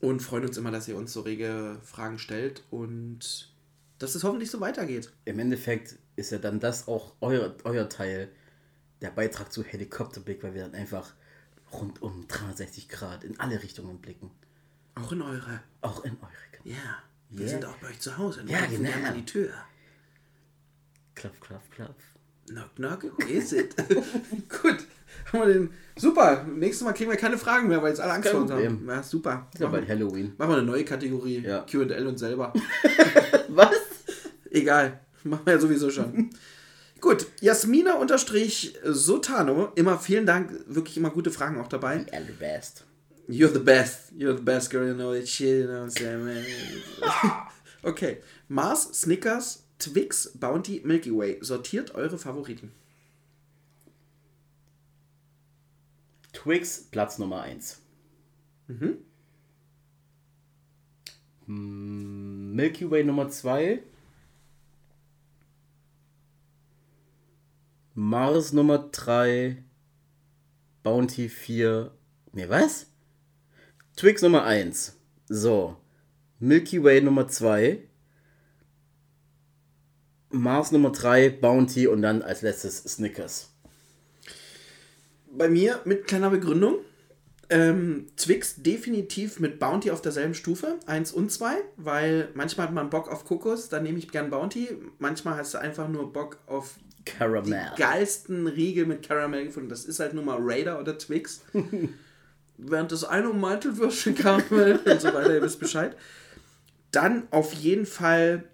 Und 0.00 0.20
freuen 0.20 0.44
uns 0.44 0.58
immer, 0.58 0.70
dass 0.70 0.88
ihr 0.88 0.96
uns 0.96 1.12
so 1.12 1.22
rege 1.22 1.78
Fragen 1.82 2.18
stellt 2.18 2.64
und 2.70 3.50
dass 3.98 4.14
es 4.14 4.24
hoffentlich 4.24 4.50
so 4.50 4.60
weitergeht. 4.60 5.10
Im 5.24 5.38
Endeffekt 5.38 5.96
ist 6.16 6.32
ja 6.32 6.38
dann 6.38 6.60
das 6.60 6.86
auch 6.86 7.14
euer, 7.22 7.54
euer 7.64 7.88
Teil, 7.88 8.28
der 9.00 9.10
Beitrag 9.10 9.50
zu 9.50 9.62
Helikopterblick, 9.62 10.42
weil 10.42 10.52
wir 10.52 10.64
dann 10.64 10.74
einfach 10.74 11.14
rund 11.72 12.02
um 12.02 12.26
360 12.28 12.88
Grad 12.88 13.24
in 13.24 13.38
alle 13.40 13.62
Richtungen 13.62 13.98
blicken. 14.00 14.30
Auch 14.94 15.12
in 15.12 15.22
eure. 15.22 15.60
Auch 15.82 16.04
in 16.04 16.12
eure. 16.20 16.30
Ja. 16.64 16.74
Wir 17.30 17.40
Yeah. 17.40 17.48
sind 17.50 17.64
auch 17.64 17.76
bei 17.78 17.88
euch 17.88 18.00
zu 18.00 18.16
Hause. 18.18 18.44
Ja, 18.46 18.64
genau. 18.66 18.88
gerne 18.88 19.08
an 19.08 19.14
die 19.16 19.24
Tür. 19.24 19.50
Klapp, 21.14 21.40
klapp, 21.40 21.62
klapp. 21.70 21.94
Knock, 22.48 22.74
knock, 22.76 23.02
who 23.04 23.26
is 23.26 23.52
it? 23.52 23.74
Gut. 24.48 24.86
Haben 25.32 25.38
wir 25.40 25.46
den. 25.46 25.70
Super. 25.98 26.44
Nächstes 26.44 26.84
Mal 26.84 26.92
kriegen 26.92 27.10
wir 27.10 27.16
keine 27.16 27.36
Fragen 27.38 27.66
mehr, 27.68 27.82
weil 27.82 27.88
jetzt 27.90 28.00
alle 28.00 28.12
Angst 28.12 28.28
vor 28.28 28.42
uns 28.42 28.50
haben. 28.52 28.86
Ja, 28.86 29.02
super. 29.02 29.48
Ist 29.52 29.60
ja 29.60 29.66
bald 29.68 29.88
Halloween. 29.88 30.34
machen 30.38 30.50
wir 30.50 30.56
eine 30.58 30.66
neue 30.66 30.84
Kategorie. 30.84 31.40
Ja. 31.40 31.62
QL 31.62 32.06
und 32.06 32.18
selber. 32.18 32.52
Was? 33.48 33.70
Egal. 34.50 35.00
Machen 35.24 35.44
wir 35.44 35.54
ja 35.54 35.58
sowieso 35.60 35.90
schon. 35.90 36.30
Gut. 37.06 37.28
Jasmina 37.40 37.94
unterstrich 37.94 38.74
Sotano. 38.82 39.70
Immer 39.76 39.96
vielen 40.00 40.26
Dank. 40.26 40.64
Wirklich 40.66 40.96
immer 40.96 41.10
gute 41.10 41.30
Fragen 41.30 41.60
auch 41.60 41.68
dabei. 41.68 42.04
All 42.10 42.24
the 42.24 42.32
best. 42.32 42.84
You're 43.28 43.52
the 43.52 43.60
best. 43.60 44.10
You're 44.16 44.34
the 44.34 44.42
best 44.42 44.70
girl, 44.70 44.88
you 44.88 44.94
know 44.94 45.14
that 45.14 45.28
shit, 45.28 45.60
you 45.60 45.66
know 45.66 45.82
what 45.82 45.82
I'm 45.82 45.90
saying, 45.90 46.24
man. 46.24 46.44
okay. 47.84 48.16
Mars, 48.48 48.88
Snickers, 48.92 49.62
Twix, 49.78 50.32
Bounty, 50.34 50.80
Milky 50.84 51.12
Way. 51.12 51.38
Sortiert 51.42 51.94
eure 51.94 52.18
Favoriten. 52.18 52.72
Twix, 56.32 56.88
Platz 56.90 57.18
Nummer 57.20 57.44
1. 57.46 57.76
Mhm. 58.66 58.96
Milky 62.56 62.90
Way 62.90 63.04
Nummer 63.04 63.30
2. 63.30 63.78
Mars 67.98 68.52
Nummer 68.52 68.90
3. 68.92 69.56
Bounty 70.82 71.30
4. 71.30 71.90
Ne, 72.34 72.48
was? 72.50 72.88
Twix 73.96 74.20
Nummer 74.20 74.44
1. 74.44 75.00
So. 75.30 75.78
Milky 76.38 76.84
Way 76.84 77.00
Nummer 77.00 77.26
2. 77.26 77.88
Mars 80.28 80.72
Nummer 80.72 80.92
3, 80.92 81.30
Bounty 81.30 81.86
und 81.86 82.02
dann 82.02 82.20
als 82.20 82.42
letztes 82.42 82.84
Snickers. 82.84 83.54
Bei 85.32 85.48
mir 85.48 85.80
mit 85.86 86.06
kleiner 86.06 86.28
Begründung. 86.28 86.80
Ähm, 87.48 88.08
Twix 88.18 88.62
definitiv 88.62 89.40
mit 89.40 89.58
Bounty 89.58 89.90
auf 89.90 90.02
derselben 90.02 90.34
Stufe, 90.34 90.80
1 90.84 91.12
und 91.12 91.32
2, 91.32 91.54
weil 91.76 92.28
manchmal 92.34 92.66
hat 92.66 92.74
man 92.74 92.90
Bock 92.90 93.08
auf 93.08 93.24
Kokos, 93.24 93.70
dann 93.70 93.84
nehme 93.84 93.98
ich 93.98 94.10
gern 94.10 94.28
Bounty. 94.28 94.68
Manchmal 94.98 95.38
hast 95.38 95.54
du 95.54 95.58
einfach 95.58 95.88
nur 95.88 96.12
Bock 96.12 96.40
auf 96.46 96.74
Caramel. 97.06 97.72
die 97.74 97.80
geilsten 97.80 98.46
Riegel 98.46 98.84
mit 98.84 99.06
Caramel 99.06 99.46
gefunden. 99.46 99.70
Das 99.70 99.86
ist 99.86 100.00
halt 100.00 100.12
nur 100.12 100.24
mal 100.24 100.38
Raider 100.40 100.78
oder 100.78 100.98
Twix. 100.98 101.42
Während 102.58 102.92
das 102.92 103.04
eine 103.04 103.30
um 103.30 103.40
Mantelwürstchen 103.40 104.14
Karamell 104.14 104.76
und 104.84 105.00
so 105.00 105.08
weiter, 105.14 105.34
ihr 105.34 105.42
wisst 105.42 105.60
Bescheid. 105.60 105.96
Dann 106.90 107.28
auf 107.30 107.52
jeden 107.52 107.86
Fall 107.86 108.44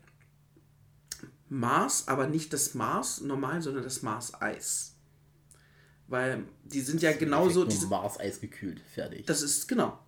Mars, 1.49 2.09
aber 2.09 2.27
nicht 2.27 2.53
das 2.53 2.75
Mars 2.75 3.21
normal, 3.21 3.63
sondern 3.63 3.85
das 3.85 4.03
Mars 4.03 4.33
Eis. 4.41 4.95
Weil 6.09 6.45
die 6.65 6.81
sind 6.81 7.03
ja 7.03 7.13
genauso. 7.13 7.65
Diese, 7.65 7.87
Mars 7.87 8.19
Eis 8.19 8.41
gekühlt. 8.41 8.81
Fertig. 8.93 9.27
das 9.27 9.43
ist, 9.43 9.69
genau. 9.69 9.99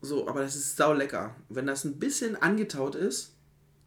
So, 0.00 0.28
aber 0.28 0.42
das 0.42 0.56
ist 0.56 0.76
sau 0.76 0.92
lecker. 0.92 1.34
Wenn 1.48 1.66
das 1.66 1.84
ein 1.84 1.98
bisschen 1.98 2.36
angetaut 2.36 2.94
ist, 2.94 3.37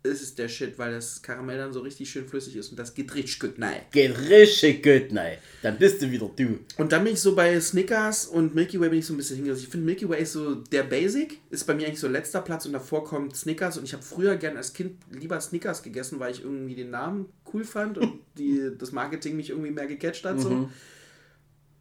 ist 0.04 0.24
es 0.24 0.36
der 0.36 0.48
Shit, 0.48 0.80
weil 0.80 0.94
das 0.94 1.22
Karamell 1.22 1.58
dann 1.58 1.74
so 1.74 1.82
richtig 1.82 2.10
schön 2.10 2.28
flüssig 2.28 2.56
ist 2.56 2.70
und 2.70 2.80
das 2.80 2.96
geht 2.96 3.14
richtig 3.14 3.40
gut 3.40 3.58
nein. 3.58 3.82
Geht 3.92 4.18
richtig 4.30 4.82
gut, 4.82 5.12
nein. 5.12 5.38
Dann 5.62 5.78
bist 5.78 6.02
du 6.02 6.10
wieder 6.10 6.30
du. 6.36 6.60
Und 6.78 6.92
dann 6.92 7.04
bin 7.04 7.14
ich 7.14 7.20
so 7.20 7.36
bei 7.36 7.60
Snickers 7.60 8.26
und 8.26 8.56
Milky 8.56 8.80
Way 8.80 8.90
bin 8.90 9.00
ich 9.00 9.06
so 9.06 9.14
ein 9.14 9.18
bisschen 9.18 9.36
hingegangen. 9.36 9.64
Ich 9.64 9.70
finde 9.70 9.86
Milky 9.86 10.10
Way 10.10 10.24
ist 10.24 10.34
so 10.34 10.56
der 10.56 10.84
Basic, 10.84 11.40
ist 11.52 11.66
bei 11.66 11.76
mir 11.76 11.86
eigentlich 11.86 12.00
so 12.00 12.08
letzter 12.08 12.42
Platz 12.42 12.66
und 12.66 12.74
davor 12.74 13.04
kommt 13.04 13.36
Snickers 13.36 13.78
und 13.78 13.84
ich 13.84 13.94
habe 13.94 14.02
früher 14.02 14.36
gern 14.38 14.58
als 14.58 14.74
Kind 14.74 14.98
lieber 15.12 15.40
Snickers 15.40 15.84
gegessen, 15.84 16.20
weil 16.20 16.32
ich 16.32 16.44
irgendwie 16.44 16.76
den 16.76 16.90
Namen 16.90 17.28
cool 17.54 17.64
fand 17.64 18.00
und 18.00 18.22
die, 18.38 18.72
das 18.78 18.92
Marketing 18.92 19.36
mich 19.36 19.52
irgendwie 19.52 19.72
mehr 19.72 19.86
gecatcht 19.86 20.26
hat. 20.26 20.40
So. 20.40 20.70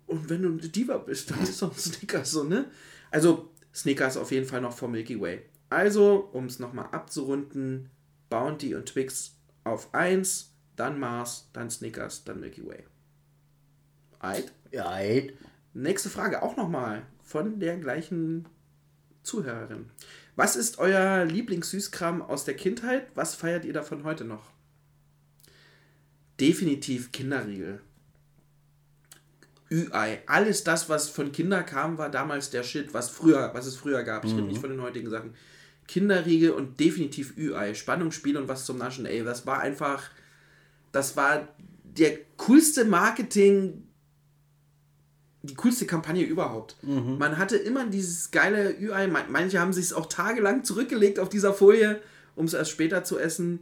Und 0.07 0.29
wenn 0.29 0.43
du 0.43 0.49
eine 0.49 0.59
Diva 0.59 0.99
bist, 0.99 1.31
dann 1.31 1.43
ist 1.43 1.63
auch 1.63 1.77
Snickers 1.77 2.33
so, 2.33 2.45
ne? 2.45 2.67
Also 3.11 3.49
Snickers 3.75 4.19
auf 4.19 4.31
jeden 4.31 4.47
Fall 4.47 4.61
noch 4.61 4.77
vor 4.77 4.89
Milky 4.89 5.19
Way. 5.19 5.43
Also, 5.71 6.29
um 6.33 6.47
es 6.47 6.59
nochmal 6.59 6.89
abzurunden, 6.91 7.89
Bounty 8.31 8.75
und 8.75 8.87
Twix 8.87 9.37
auf 9.65 9.93
1, 9.93 10.55
dann 10.77 10.99
Mars, 10.99 11.51
dann 11.53 11.69
Snickers, 11.69 12.25
dann 12.25 12.41
Milky 12.41 12.65
Way. 12.67 12.85
Ja, 14.71 14.99
ey. 14.99 15.37
Nächste 15.75 16.09
Frage 16.09 16.43
auch 16.43 16.57
nochmal 16.57 17.03
von 17.23 17.61
der 17.61 17.77
gleichen 17.77 18.49
Zuhörerin. 19.23 19.91
Was 20.37 20.57
ist 20.57 20.79
euer 20.79 21.25
Lieblingssüßkram 21.25 22.23
aus 22.23 22.45
der 22.45 22.55
Kindheit? 22.55 23.09
Was 23.15 23.35
feiert 23.35 23.65
ihr 23.65 23.73
davon 23.73 24.05
heute 24.05 24.25
noch? 24.25 24.51
Definitiv 26.41 27.13
Kinderriegel. 27.13 27.81
Ü-Ei. 29.71 30.23
Alles 30.27 30.65
das, 30.65 30.89
was 30.89 31.09
von 31.09 31.31
Kinder 31.33 31.63
kam, 31.63 31.99
war 31.99 32.11
damals 32.11 32.51
der 32.51 32.63
Shit, 32.63 32.93
was 32.95 33.11
früher, 33.11 33.53
was 33.55 33.67
es 33.67 33.77
früher 33.77 34.03
gab. 34.03 34.25
Ich 34.25 34.33
rede 34.33 34.43
nicht 34.43 34.61
von 34.61 34.71
den 34.71 34.83
heutigen 34.83 35.11
Sachen. 35.11 35.35
Kinderriegel 35.91 36.51
und 36.53 36.79
definitiv 36.79 37.37
Ü-Ei. 37.37 37.75
Spannungsspiel 37.75 38.37
und 38.37 38.47
was 38.47 38.65
zum 38.65 38.79
Naschen. 38.79 39.07
Ey, 39.07 39.25
das 39.25 39.45
war 39.47 39.59
einfach, 39.61 40.09
das 40.93 41.17
war 41.17 41.49
der 41.83 42.17
coolste 42.37 42.85
Marketing, 42.85 43.83
die 45.43 45.55
coolste 45.55 45.87
Kampagne 45.87 46.25
überhaupt. 46.25 46.77
Man 47.19 47.39
hatte 47.39 47.57
immer 47.57 47.87
dieses 47.87 48.31
geile 48.31 48.71
Ü-Ei. 48.79 49.09
Man- 49.09 49.33
Manche 49.33 49.59
haben 49.59 49.73
sich 49.73 49.93
auch 49.95 50.07
tagelang 50.07 50.63
zurückgelegt 50.65 51.19
auf 51.19 51.29
dieser 51.29 51.55
Folie, 51.55 52.01
um 52.37 52.45
es 52.45 52.55
erst 52.55 52.71
später 52.71 53.03
zu 53.03 53.19
essen. 53.19 53.61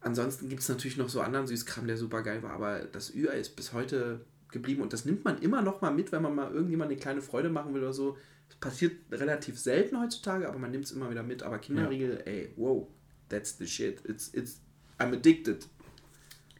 Ansonsten 0.00 0.48
gibt 0.48 0.62
es 0.62 0.68
natürlich 0.68 0.96
noch 0.96 1.08
so 1.10 1.20
anderen 1.20 1.46
Süßkram, 1.46 1.86
der 1.86 1.96
super 1.96 2.22
geil 2.22 2.42
war. 2.42 2.50
Aber 2.54 2.80
das 2.80 3.14
Ü-Ei 3.14 3.38
ist 3.38 3.54
bis 3.54 3.72
heute 3.72 4.22
geblieben. 4.50 4.82
Und 4.82 4.92
das 4.92 5.04
nimmt 5.04 5.24
man 5.24 5.38
immer 5.40 5.62
noch 5.62 5.80
mal 5.80 5.92
mit, 5.92 6.10
wenn 6.10 6.22
man 6.22 6.34
mal 6.34 6.50
irgendjemand 6.50 6.90
eine 6.90 6.98
kleine 7.00 7.22
Freude 7.22 7.50
machen 7.50 7.72
will 7.72 7.82
oder 7.82 7.92
so. 7.92 8.16
Passiert 8.60 8.92
relativ 9.10 9.58
selten 9.58 10.00
heutzutage, 10.00 10.48
aber 10.48 10.58
man 10.58 10.70
nimmt 10.70 10.84
es 10.84 10.92
immer 10.92 11.10
wieder 11.10 11.22
mit. 11.22 11.42
Aber 11.42 11.58
Kinderriegel, 11.58 12.22
ey, 12.24 12.52
wow, 12.56 12.86
that's 13.28 13.58
the 13.58 13.66
shit. 13.66 14.04
It's, 14.04 14.32
it's, 14.34 14.60
I'm 14.98 15.12
addicted. 15.12 15.66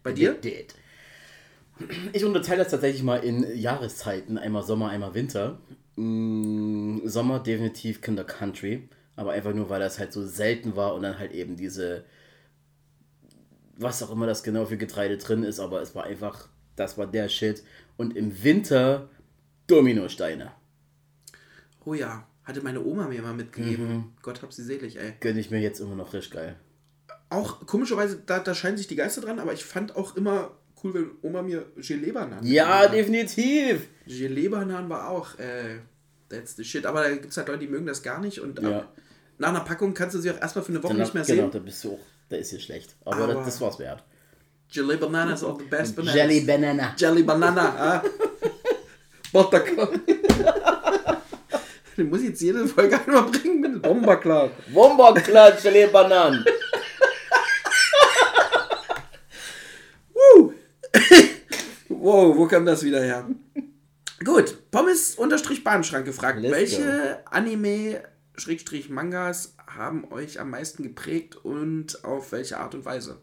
Bei 0.03 0.13
dir? 0.13 0.35
Did. 0.35 0.75
Ich 2.13 2.25
unterteile 2.25 2.63
das 2.63 2.71
tatsächlich 2.71 3.03
mal 3.03 3.19
in 3.19 3.47
Jahreszeiten. 3.57 4.39
Einmal 4.39 4.63
Sommer, 4.63 4.91
einmal 4.91 5.15
Winter. 5.15 5.61
Mm, 5.97 7.07
Sommer 7.07 7.41
definitiv 7.41 8.01
Kinder 8.01 8.25
Country. 8.25 8.89
Aber 9.17 9.33
einfach 9.33 9.55
nur, 9.55 9.69
weil 9.69 9.81
das 9.81 9.99
halt 9.99 10.13
so 10.13 10.27
selten 10.27 10.77
war 10.77 10.95
und 10.95 11.03
dann 11.03 11.19
halt 11.19 11.33
eben 11.33 11.57
diese, 11.57 12.05
was 13.77 14.03
auch 14.03 14.11
immer 14.11 14.27
das 14.27 14.43
genau 14.43 14.65
für 14.65 14.77
Getreide 14.79 15.19
drin 15.19 15.43
ist, 15.45 15.61
aber 15.61 15.83
es 15.83 15.95
war 15.95 16.05
einfach, 16.05 16.49
das 16.77 16.97
war 16.97 17.07
der 17.07 17.29
Shit. 17.29 17.63
Und 17.97 18.17
im 18.17 18.43
Winter 18.43 19.09
Dominosteine. 19.67 20.53
Oh 21.85 21.95
ja, 21.95 22.27
hatte 22.45 22.63
meine 22.63 22.83
Oma 22.85 23.09
mir 23.09 23.23
mal 23.23 23.35
mitgegeben. 23.35 23.89
Mhm. 23.93 24.05
Gott 24.23 24.43
hab 24.43 24.53
sie 24.53 24.63
selig, 24.63 24.97
ey. 24.99 25.15
Gönne 25.21 25.41
ich 25.41 25.51
mir 25.51 25.61
jetzt 25.61 25.81
immer 25.81 25.95
noch 25.97 26.13
richtig 26.13 26.33
geil. 26.35 26.57
Auch 27.29 27.67
komischerweise, 27.67 28.23
da, 28.25 28.39
da 28.41 28.55
scheinen 28.55 28.77
sich 28.77 28.87
die 28.89 28.97
Geister 28.97 29.21
dran, 29.23 29.39
aber 29.39 29.53
ich 29.53 29.65
fand 29.65 29.97
auch 29.97 30.17
immer 30.17 30.51
cool, 30.85 30.95
wenn 30.95 31.11
Oma 31.23 31.43
mir 31.43 31.67
Gelee-Bananen 31.77 32.45
Ja, 32.47 32.87
definitiv. 32.89 33.89
Gelee-Bananen 34.07 34.89
war 34.91 35.09
auch, 35.09 35.39
äh, 35.39 35.79
that's 36.29 36.57
the 36.57 36.65
shit. 36.65 36.85
Aber 36.87 37.03
da 37.03 37.11
gibt 37.11 37.31
es 37.31 37.37
halt 37.37 37.49
Leute, 37.49 37.61
die 37.61 37.69
mögen 37.69 37.87
das 37.87 38.03
gar 38.03 38.21
nicht 38.21 38.41
und 38.41 38.61
Ja. 38.61 38.79
ab, 38.81 38.97
nach 39.39 39.49
einer 39.49 39.61
Packung 39.61 39.95
kannst 39.95 40.15
du 40.15 40.21
sie 40.21 40.31
auch 40.31 40.41
erstmal 40.41 40.65
für 40.65 40.73
eine 40.73 40.83
Woche 40.83 40.93
Danach, 40.93 41.07
nicht 41.07 41.15
mehr 41.15 41.25
genau, 41.25 41.43
sehen. 41.45 41.51
da 41.53 41.59
bist 41.61 41.83
du 41.85 41.93
auch, 41.95 41.99
da 42.29 42.37
ist 42.37 42.51
hier 42.51 42.61
schlecht. 42.61 42.95
Aber, 43.05 43.17
Aber- 43.25 43.35
das, 43.35 43.47
das 43.47 43.61
war's 43.61 43.79
wert. 43.79 44.05
Gelee-Banana 44.73 45.35
ist 45.35 45.43
auch 45.45 45.59
the 45.59 45.65
best 45.67 45.97
Bananas. 45.97 46.15
Jelly 46.17 46.41
Banana. 46.41 46.95
Jelly 46.99 47.23
Banana, 47.23 47.75
ah. 47.79 48.03
Buttercup. 49.33 49.99
Den 51.97 52.09
muss 52.09 52.21
ich 52.21 52.29
jetzt 52.29 52.41
jede 52.41 52.67
Folge 52.67 52.99
einmal 52.99 53.25
bringen 53.25 53.61
mit 53.61 53.83
Bomberklar. 53.83 54.51
Bomberklatsch, 54.73 55.65
Jelly 55.65 55.87
Bananen. 55.87 56.45
Wow, 62.03 62.37
wo 62.37 62.47
kam 62.49 62.67
das 62.67 62.83
wieder 62.83 63.01
her? 63.01 63.29
Gut, 64.25 64.73
Pommes-Bahnschrank 64.73 66.05
gefragt. 66.05 66.41
Let's 66.41 66.53
Welche 66.53 67.23
Anime-Mangas 67.31 69.55
haben 69.69 70.11
euch 70.11 70.41
am 70.41 70.51
meisten 70.51 70.83
geprägt 70.83 71.37
und 71.37 72.05
auf 72.05 72.33
welche 72.33 72.59
Art 72.59 72.75
und 72.75 72.85
Weise? 72.85 73.21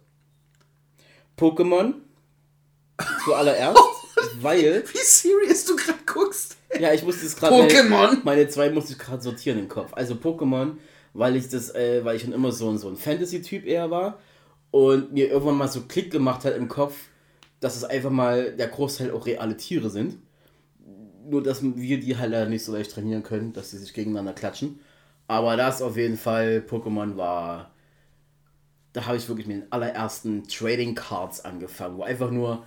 Pokémon. 1.38 1.96
Zuallererst. 3.26 3.78
Weil. 4.42 4.84
Wie 4.94 4.98
serious 4.98 5.66
du 5.66 5.76
gerade 5.76 6.00
guckst. 6.06 6.58
Ja, 6.80 6.94
ich 6.94 7.04
musste 7.04 7.26
es 7.26 7.36
gerade. 7.36 7.56
Pokémon? 7.56 7.90
Meine, 7.90 8.22
meine 8.24 8.48
zwei 8.48 8.70
musste 8.70 8.94
ich 8.94 9.00
gerade 9.00 9.22
sortieren 9.22 9.60
im 9.60 9.68
Kopf. 9.68 9.94
Also 9.94 10.16
Pokémon, 10.16 10.74
weil 11.14 11.36
ich 11.36 11.50
das, 11.50 11.74
äh, 11.74 12.04
weil 12.04 12.16
ich 12.16 12.24
schon 12.24 12.34
immer 12.34 12.52
so 12.52 12.70
ein, 12.70 12.78
so 12.78 12.90
ein 12.90 12.96
Fantasy-Typ 12.96 13.66
eher 13.66 13.90
war. 13.92 14.20
Und 14.72 15.14
mir 15.14 15.30
irgendwann 15.30 15.58
mal 15.58 15.68
so 15.68 15.82
Klick 15.82 16.12
gemacht 16.12 16.46
hat 16.46 16.56
im 16.56 16.68
Kopf, 16.68 16.96
dass 17.60 17.76
es 17.76 17.84
einfach 17.84 18.12
mal 18.12 18.56
der 18.56 18.68
Großteil 18.68 19.12
auch 19.12 19.26
reale 19.26 19.58
Tiere 19.58 19.90
sind. 19.90 20.18
Nur, 21.28 21.42
dass 21.44 21.62
wir 21.64 22.00
die 22.00 22.18
halt 22.18 22.32
leider 22.32 22.50
nicht 22.50 22.64
so 22.64 22.72
leicht 22.72 22.92
trainieren 22.92 23.24
können, 23.24 23.54
dass 23.54 23.72
sie 23.72 23.78
sich 23.78 23.94
gegeneinander 23.94 24.34
klatschen. 24.34 24.80
Aber 25.28 25.58
das 25.58 25.82
auf 25.82 25.96
jeden 25.98 26.18
Fall, 26.18 26.64
Pokémon 26.68 27.18
war. 27.18 27.72
Da 28.94 29.06
habe 29.06 29.18
ich 29.18 29.28
wirklich 29.28 29.46
mit 29.46 29.58
den 29.58 29.72
allerersten 29.72 30.48
Trading 30.48 30.96
Cards 30.96 31.46
angefangen, 31.46 31.98
wo 31.98 32.04
einfach 32.04 32.32
nur 32.32 32.66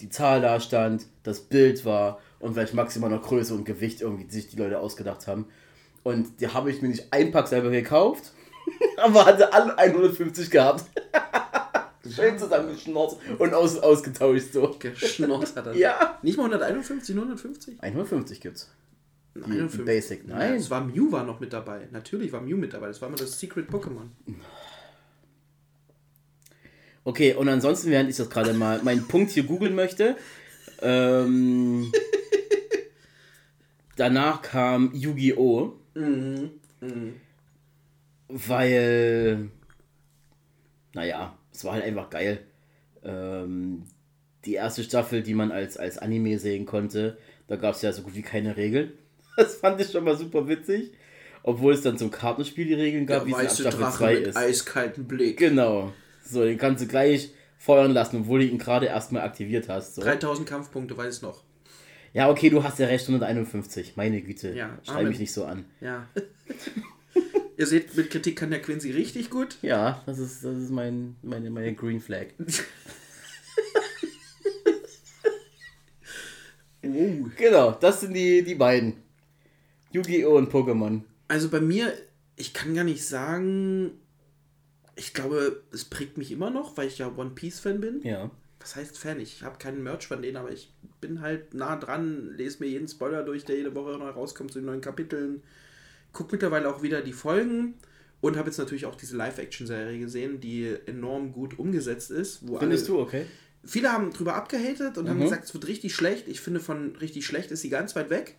die 0.00 0.08
Zahl 0.08 0.40
da 0.40 0.60
stand, 0.60 1.06
das 1.22 1.40
Bild 1.40 1.84
war 1.84 2.20
und 2.40 2.54
vielleicht 2.54 2.74
maximal 2.74 3.10
noch 3.10 3.22
Größe 3.22 3.54
und 3.54 3.64
Gewicht 3.64 4.00
irgendwie 4.00 4.30
sich 4.30 4.48
die 4.48 4.56
Leute 4.56 4.80
ausgedacht 4.80 5.26
haben. 5.26 5.46
Und 6.02 6.40
die 6.40 6.48
habe 6.48 6.70
ich 6.70 6.82
mir 6.82 6.88
nicht 6.88 7.12
ein 7.12 7.30
Pack 7.30 7.48
selber 7.48 7.70
gekauft, 7.70 8.32
aber 8.96 9.26
hatte 9.26 9.52
alle 9.52 9.78
150 9.78 10.50
gehabt. 10.50 10.84
Schön 12.10 12.36
zusammengeschnurrt 12.36 13.16
und 13.38 13.54
aus, 13.54 13.78
ausgetauscht 13.78 14.52
so. 14.52 14.74
Geschnurrt 14.78 15.54
hat 15.54 15.66
er. 15.66 15.74
Ja. 15.76 16.18
Nicht 16.22 16.36
mal 16.36 16.44
151, 16.44 17.14
nur 17.14 17.24
150? 17.24 17.80
150 17.80 18.40
gibt's. 18.40 18.70
51. 19.34 19.84
Basic, 19.84 20.28
nein. 20.28 20.54
Es 20.54 20.68
war 20.68 20.84
Mew 20.84 21.10
war 21.10 21.24
noch 21.24 21.40
mit 21.40 21.52
dabei. 21.52 21.88
Natürlich 21.90 22.32
war 22.32 22.40
Mew 22.40 22.56
mit 22.56 22.74
dabei. 22.74 22.88
Das 22.88 23.00
war 23.00 23.08
immer 23.08 23.16
das 23.16 23.38
Secret 23.38 23.70
Pokémon. 23.70 24.08
Okay, 27.04 27.34
und 27.34 27.48
ansonsten, 27.48 27.90
während 27.90 28.10
ich 28.10 28.16
das 28.16 28.30
gerade 28.30 28.54
mal 28.54 28.80
meinen 28.82 29.08
Punkt 29.08 29.30
hier 29.32 29.42
googeln 29.42 29.74
möchte, 29.74 30.16
ähm, 30.80 31.90
danach 33.96 34.42
kam 34.42 34.92
Yu-Gi-Oh! 34.94 35.72
Weil, 38.28 39.48
naja, 40.94 41.36
es 41.52 41.64
war 41.64 41.74
halt 41.74 41.84
einfach 41.84 42.08
geil. 42.10 42.40
Ähm, 43.04 43.82
die 44.44 44.54
erste 44.54 44.82
Staffel, 44.82 45.22
die 45.22 45.34
man 45.34 45.52
als, 45.52 45.76
als 45.76 45.98
Anime 45.98 46.38
sehen 46.38 46.66
konnte, 46.66 47.18
da 47.48 47.56
gab 47.56 47.74
es 47.74 47.82
ja 47.82 47.92
so 47.92 48.02
gut 48.02 48.14
wie 48.14 48.22
keine 48.22 48.56
Regeln. 48.56 48.92
Das 49.34 49.54
fand 49.56 49.80
ich 49.80 49.90
schon 49.90 50.04
mal 50.04 50.14
super 50.14 50.46
witzig. 50.46 50.92
Obwohl 51.42 51.72
es 51.72 51.80
dann 51.80 51.96
zum 51.96 52.10
Kartenspiel 52.10 52.66
die 52.66 52.74
Regeln 52.74 53.06
gab, 53.06 53.24
wie 53.26 53.32
es 53.32 53.58
in 53.58 53.64
Staffel 53.64 53.80
Drache 53.80 53.96
2 53.96 54.14
mit 54.14 54.26
ist. 54.26 54.36
eiskaltem 54.36 55.08
Blick. 55.08 55.38
Genau. 55.38 55.94
So, 56.24 56.44
den 56.44 56.58
kannst 56.58 56.82
du 56.82 56.88
gleich 56.88 57.32
feuern 57.58 57.92
lassen, 57.92 58.22
obwohl 58.22 58.40
du 58.40 58.46
ihn 58.46 58.58
gerade 58.58 58.86
erstmal 58.86 59.22
aktiviert 59.22 59.68
hast. 59.68 59.94
So. 59.94 60.02
3000 60.02 60.48
Kampfpunkte, 60.48 60.96
weiß 60.96 61.16
ich 61.16 61.22
noch. 61.22 61.42
Ja, 62.12 62.28
okay, 62.28 62.50
du 62.50 62.62
hast 62.62 62.78
ja 62.78 62.86
recht, 62.86 63.08
151. 63.08 63.96
Meine 63.96 64.20
Güte. 64.20 64.52
Ja, 64.52 64.78
Schrei 64.82 65.00
Amen. 65.00 65.08
mich 65.08 65.18
nicht 65.18 65.32
so 65.32 65.44
an. 65.44 65.64
Ja. 65.80 66.08
Ihr 67.56 67.66
seht, 67.66 67.96
mit 67.96 68.10
Kritik 68.10 68.36
kann 68.36 68.50
der 68.50 68.60
Quincy 68.60 68.90
richtig 68.90 69.30
gut. 69.30 69.58
Ja, 69.62 70.02
das 70.06 70.18
ist, 70.18 70.44
das 70.44 70.56
ist 70.56 70.70
mein, 70.70 71.16
meine, 71.22 71.50
meine 71.50 71.74
Green 71.74 72.00
Flag. 72.00 72.26
Oh. 76.82 77.26
Genau, 77.36 77.70
das 77.72 78.00
sind 78.00 78.12
die, 78.12 78.42
die 78.42 78.56
beiden. 78.56 78.94
Yu-Gi-Oh! 79.92 80.36
und 80.36 80.52
Pokémon. 80.52 81.02
Also 81.28 81.48
bei 81.48 81.60
mir, 81.60 81.92
ich 82.36 82.52
kann 82.52 82.74
gar 82.74 82.84
nicht 82.84 83.04
sagen, 83.04 83.92
ich 84.96 85.14
glaube, 85.14 85.62
es 85.72 85.84
prägt 85.84 86.18
mich 86.18 86.30
immer 86.32 86.50
noch, 86.50 86.76
weil 86.76 86.88
ich 86.88 86.98
ja 86.98 87.08
One 87.16 87.30
Piece 87.30 87.60
Fan 87.60 87.80
bin. 87.80 88.00
Ja. 88.02 88.30
Was 88.60 88.76
heißt 88.76 88.98
Fan? 88.98 89.18
Ich 89.20 89.42
habe 89.42 89.58
keinen 89.58 89.82
Merch 89.82 90.06
von 90.06 90.22
denen, 90.22 90.36
aber 90.36 90.52
ich 90.52 90.72
bin 91.00 91.20
halt 91.20 91.52
nah 91.54 91.76
dran, 91.76 92.32
lese 92.36 92.58
mir 92.60 92.68
jeden 92.68 92.86
Spoiler 92.88 93.24
durch, 93.24 93.44
der 93.44 93.56
jede 93.56 93.74
Woche 93.74 93.98
neu 93.98 94.10
rauskommt 94.10 94.52
zu 94.52 94.60
den 94.60 94.66
neuen 94.66 94.80
Kapiteln. 94.80 95.42
Guck 96.12 96.30
mittlerweile 96.30 96.68
auch 96.72 96.82
wieder 96.82 97.00
die 97.00 97.12
Folgen 97.12 97.74
und 98.20 98.36
habe 98.36 98.48
jetzt 98.50 98.58
natürlich 98.58 98.86
auch 98.86 98.94
diese 98.94 99.16
Live-Action-Serie 99.16 99.98
gesehen, 99.98 100.40
die 100.40 100.76
enorm 100.86 101.32
gut 101.32 101.58
umgesetzt 101.58 102.10
ist. 102.10 102.44
Findest 102.58 102.86
du, 102.88 103.00
okay? 103.00 103.26
Viele 103.64 103.90
haben 103.92 104.12
drüber 104.12 104.34
abgehatet 104.34 104.98
und 104.98 105.08
haben 105.08 105.18
Mhm. 105.18 105.22
gesagt, 105.24 105.44
es 105.44 105.54
wird 105.54 105.66
richtig 105.66 105.94
schlecht. 105.94 106.28
Ich 106.28 106.40
finde, 106.40 106.60
von 106.60 106.94
richtig 106.96 107.26
schlecht 107.26 107.50
ist 107.50 107.62
sie 107.62 107.70
ganz 107.70 107.96
weit 107.96 108.10
weg. 108.10 108.36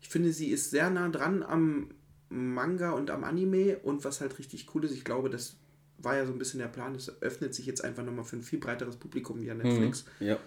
Ich 0.00 0.08
finde, 0.08 0.32
sie 0.32 0.48
ist 0.48 0.70
sehr 0.70 0.90
nah 0.90 1.08
dran 1.10 1.42
am 1.42 1.90
Manga 2.28 2.92
und 2.92 3.10
am 3.10 3.22
Anime. 3.22 3.78
Und 3.82 4.04
was 4.04 4.20
halt 4.20 4.38
richtig 4.38 4.66
cool 4.74 4.84
ist, 4.84 4.92
ich 4.92 5.04
glaube, 5.04 5.28
das 5.30 5.56
war 6.02 6.16
ja 6.16 6.26
so 6.26 6.32
ein 6.32 6.38
bisschen 6.38 6.60
der 6.60 6.68
Plan, 6.68 6.94
es 6.94 7.10
öffnet 7.22 7.54
sich 7.54 7.66
jetzt 7.66 7.84
einfach 7.84 8.04
nochmal 8.04 8.24
für 8.24 8.36
ein 8.36 8.42
viel 8.42 8.58
breiteres 8.58 8.96
Publikum 8.96 9.40
via 9.40 9.54
Netflix. 9.54 10.04
Ja. 10.20 10.38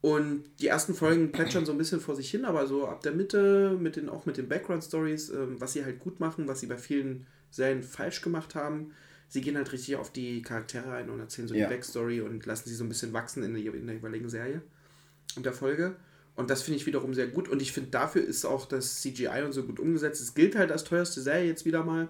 Und 0.00 0.44
die 0.58 0.66
ersten 0.66 0.94
Folgen 0.94 1.30
plätschern 1.30 1.64
so 1.64 1.72
ein 1.72 1.78
bisschen 1.78 2.00
vor 2.00 2.16
sich 2.16 2.28
hin, 2.30 2.44
aber 2.44 2.66
so 2.66 2.86
ab 2.88 3.02
der 3.02 3.12
Mitte, 3.12 3.76
mit 3.80 3.94
den, 3.96 4.08
auch 4.08 4.26
mit 4.26 4.36
den 4.36 4.48
Background-Stories, 4.48 5.30
ähm, 5.30 5.60
was 5.60 5.74
sie 5.74 5.84
halt 5.84 6.00
gut 6.00 6.18
machen, 6.18 6.48
was 6.48 6.58
sie 6.60 6.66
bei 6.66 6.76
vielen 6.76 7.26
Serien 7.50 7.82
falsch 7.84 8.20
gemacht 8.20 8.54
haben. 8.56 8.92
Sie 9.28 9.40
gehen 9.40 9.56
halt 9.56 9.70
richtig 9.72 9.96
auf 9.96 10.10
die 10.10 10.42
Charaktere 10.42 10.92
ein 10.92 11.08
und 11.08 11.20
erzählen 11.20 11.46
so 11.46 11.54
Ja. 11.54 11.66
die 11.68 11.74
Backstory 11.74 12.20
und 12.20 12.44
lassen 12.46 12.68
sie 12.68 12.74
so 12.74 12.84
ein 12.84 12.88
bisschen 12.88 13.12
wachsen 13.12 13.44
in 13.44 13.54
der, 13.54 13.74
in 13.74 13.86
der 13.86 13.96
jeweiligen 13.96 14.28
Serie 14.28 14.62
und 15.36 15.46
der 15.46 15.52
Folge. 15.52 15.94
Und 16.34 16.50
das 16.50 16.62
finde 16.62 16.78
ich 16.78 16.86
wiederum 16.86 17.14
sehr 17.14 17.28
gut. 17.28 17.48
Und 17.48 17.62
ich 17.62 17.72
finde, 17.72 17.90
dafür 17.90 18.24
ist 18.24 18.44
auch 18.44 18.66
das 18.66 19.02
CGI 19.02 19.42
und 19.44 19.52
so 19.52 19.62
gut 19.64 19.78
umgesetzt. 19.78 20.20
Es 20.20 20.34
gilt 20.34 20.56
halt 20.56 20.72
als 20.72 20.82
teuerste 20.84 21.20
Serie 21.20 21.46
jetzt 21.46 21.64
wieder 21.64 21.84
mal. 21.84 22.08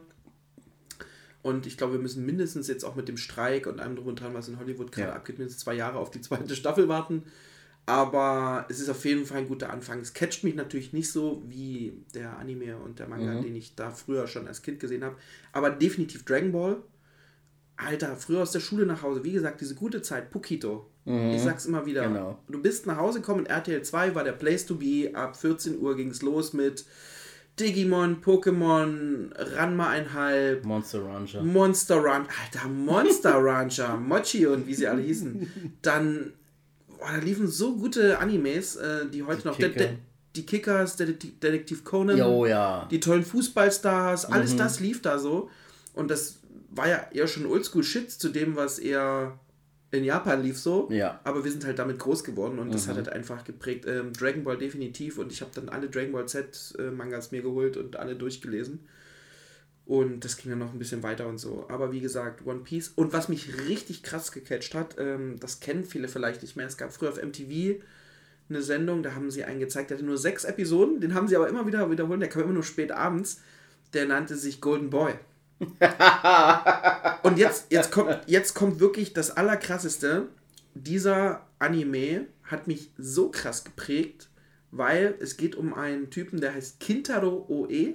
Und 1.42 1.66
ich 1.66 1.76
glaube, 1.76 1.94
wir 1.94 2.00
müssen 2.00 2.24
mindestens 2.24 2.68
jetzt 2.68 2.84
auch 2.84 2.94
mit 2.94 3.08
dem 3.08 3.16
Streik 3.16 3.66
und 3.66 3.80
allem 3.80 3.96
drum 3.96 4.06
und 4.06 4.20
dran, 4.20 4.32
was 4.34 4.48
in 4.48 4.58
Hollywood 4.60 4.92
gerade 4.92 5.08
Ja. 5.10 5.16
abgeht, 5.16 5.38
mindestens 5.38 5.64
zwei 5.64 5.74
Jahre 5.74 5.98
auf 5.98 6.10
die 6.10 6.20
zweite 6.20 6.54
Staffel 6.54 6.88
warten. 6.88 7.24
Aber 7.84 8.64
es 8.68 8.78
ist 8.78 8.88
auf 8.88 9.04
jeden 9.04 9.26
Fall 9.26 9.38
ein 9.38 9.48
guter 9.48 9.70
Anfang. 9.70 9.98
Es 9.98 10.14
catcht 10.14 10.44
mich 10.44 10.54
natürlich 10.54 10.92
nicht 10.92 11.10
so 11.10 11.42
wie 11.48 11.92
der 12.14 12.38
Anime 12.38 12.76
und 12.76 13.00
der 13.00 13.08
Manga, 13.08 13.32
Mhm. 13.34 13.42
den 13.42 13.56
ich 13.56 13.74
da 13.74 13.90
früher 13.90 14.28
schon 14.28 14.46
als 14.46 14.62
Kind 14.62 14.78
gesehen 14.78 15.02
habe. 15.02 15.16
Aber 15.52 15.70
definitiv 15.70 16.24
Dragon 16.24 16.52
Ball. 16.52 16.76
Alter, 17.76 18.14
früher 18.16 18.42
aus 18.42 18.52
der 18.52 18.60
Schule 18.60 18.86
nach 18.86 19.02
Hause. 19.02 19.24
Wie 19.24 19.32
gesagt, 19.32 19.60
diese 19.60 19.74
gute 19.74 20.00
Zeit, 20.02 20.30
Pukito. 20.30 20.88
Ich 21.04 21.40
sag's 21.42 21.66
immer 21.66 21.84
wieder. 21.84 22.06
Genau. 22.06 22.38
Du 22.48 22.62
bist 22.62 22.86
nach 22.86 22.96
Hause 22.98 23.18
gekommen, 23.18 23.46
RTL 23.46 23.82
2 23.82 24.14
war 24.14 24.22
der 24.22 24.30
Place 24.32 24.64
to 24.66 24.76
be. 24.76 25.10
Ab 25.14 25.36
14 25.36 25.80
Uhr 25.80 25.96
ging 25.96 26.10
es 26.10 26.22
los 26.22 26.52
mit 26.52 26.84
Digimon, 27.58 28.22
Pokémon, 28.22 29.30
Ranma 29.56 29.90
1,5, 29.90 30.64
Monster 30.64 31.04
Rancher. 31.04 31.42
Monster 31.42 31.96
Run, 31.96 32.26
Alter, 32.42 32.68
Monster 32.68 33.34
Rancher, 33.44 33.96
Mochi 33.96 34.46
und 34.46 34.66
wie 34.66 34.74
sie 34.74 34.86
alle 34.86 35.02
hießen. 35.02 35.74
Dann, 35.82 36.32
boah, 36.88 37.12
da 37.12 37.18
liefen 37.18 37.46
so 37.46 37.76
gute 37.76 38.18
Animes, 38.18 38.76
äh, 38.76 39.06
die 39.10 39.22
heute 39.22 39.42
Die 39.42 39.48
noch. 39.48 39.56
De 39.56 39.68
Kicker. 39.68 39.84
De 39.84 39.96
die 40.34 40.46
Kickers, 40.46 40.96
Detektiv, 40.96 41.38
Detektiv 41.40 41.84
Conan, 41.84 42.16
Jo, 42.16 42.46
ja. 42.46 42.88
die 42.90 43.00
tollen 43.00 43.24
Fußballstars, 43.24 44.24
alles 44.26 44.56
das 44.56 44.80
lief 44.80 45.02
da 45.02 45.18
so. 45.18 45.50
Und 45.94 46.10
das 46.10 46.38
war 46.70 46.88
ja 46.88 47.06
eher 47.12 47.26
schon 47.26 47.44
Oldschool-Shit 47.44 48.10
zu 48.10 48.30
dem, 48.30 48.56
was 48.56 48.78
eher 48.78 49.38
in 49.92 50.04
Japan 50.04 50.42
lief 50.42 50.58
so. 50.58 50.88
Ja. 50.90 51.20
Aber 51.22 51.44
wir 51.44 51.52
sind 51.52 51.64
halt 51.64 51.78
damit 51.78 51.98
groß 51.98 52.24
geworden 52.24 52.58
und 52.58 52.74
das 52.74 52.88
hat 52.88 52.96
halt 52.96 53.10
einfach 53.10 53.44
geprägt. 53.44 53.84
Ähm, 53.86 54.12
Dragon 54.14 54.42
Ball 54.42 54.56
definitiv 54.56 55.18
und 55.18 55.30
ich 55.30 55.42
habe 55.42 55.52
dann 55.54 55.68
alle 55.68 55.88
Dragon 55.88 56.12
Ball 56.12 56.26
Z-Mangas 56.26 57.30
mir 57.30 57.42
geholt 57.42 57.76
und 57.76 57.96
alle 57.96 58.16
durchgelesen. 58.16 58.80
Und 59.84 60.24
das 60.24 60.38
ging 60.38 60.50
dann 60.50 60.60
noch 60.60 60.72
ein 60.72 60.78
bisschen 60.78 61.02
weiter 61.02 61.26
und 61.26 61.38
so. 61.38 61.66
Aber 61.68 61.92
wie 61.92 62.00
gesagt, 62.00 62.46
One 62.46 62.60
Piece. 62.60 62.88
Und 62.94 63.12
was 63.12 63.28
mich 63.28 63.68
richtig 63.68 64.02
krass 64.02 64.32
gecatcht 64.32 64.74
hat, 64.74 64.96
ähm, 64.98 65.38
das 65.40 65.60
kennen 65.60 65.84
viele 65.84 66.08
vielleicht 66.08 66.40
nicht 66.40 66.56
mehr. 66.56 66.66
Es 66.66 66.78
gab 66.78 66.92
früher 66.92 67.10
auf 67.10 67.22
MTV 67.22 67.82
eine 68.48 68.62
Sendung, 68.62 69.02
da 69.02 69.14
haben 69.14 69.30
sie 69.30 69.44
einen 69.44 69.60
gezeigt, 69.60 69.90
der 69.90 69.98
hatte 69.98 70.06
nur 70.06 70.18
sechs 70.18 70.44
Episoden, 70.44 71.00
den 71.00 71.14
haben 71.14 71.28
sie 71.28 71.36
aber 71.36 71.48
immer 71.48 71.66
wieder 71.66 71.90
wiederholt, 71.90 72.20
der 72.20 72.28
kam 72.28 72.42
immer 72.42 72.52
nur 72.52 72.62
spät 72.62 72.92
abends. 72.92 73.40
Der 73.92 74.06
nannte 74.06 74.36
sich 74.36 74.62
Golden 74.62 74.88
Boy. 74.88 75.12
Und 77.22 77.38
jetzt, 77.38 77.66
jetzt, 77.70 77.90
kommt, 77.92 78.18
jetzt 78.26 78.54
kommt 78.54 78.80
wirklich 78.80 79.12
das 79.12 79.36
Allerkrasseste. 79.36 80.28
Dieser 80.74 81.46
Anime 81.58 82.26
hat 82.44 82.66
mich 82.66 82.90
so 82.98 83.30
krass 83.30 83.64
geprägt, 83.64 84.28
weil 84.70 85.14
es 85.20 85.36
geht 85.36 85.54
um 85.54 85.74
einen 85.74 86.10
Typen, 86.10 86.40
der 86.40 86.54
heißt 86.54 86.80
Kintaro 86.80 87.46
Oe, 87.48 87.94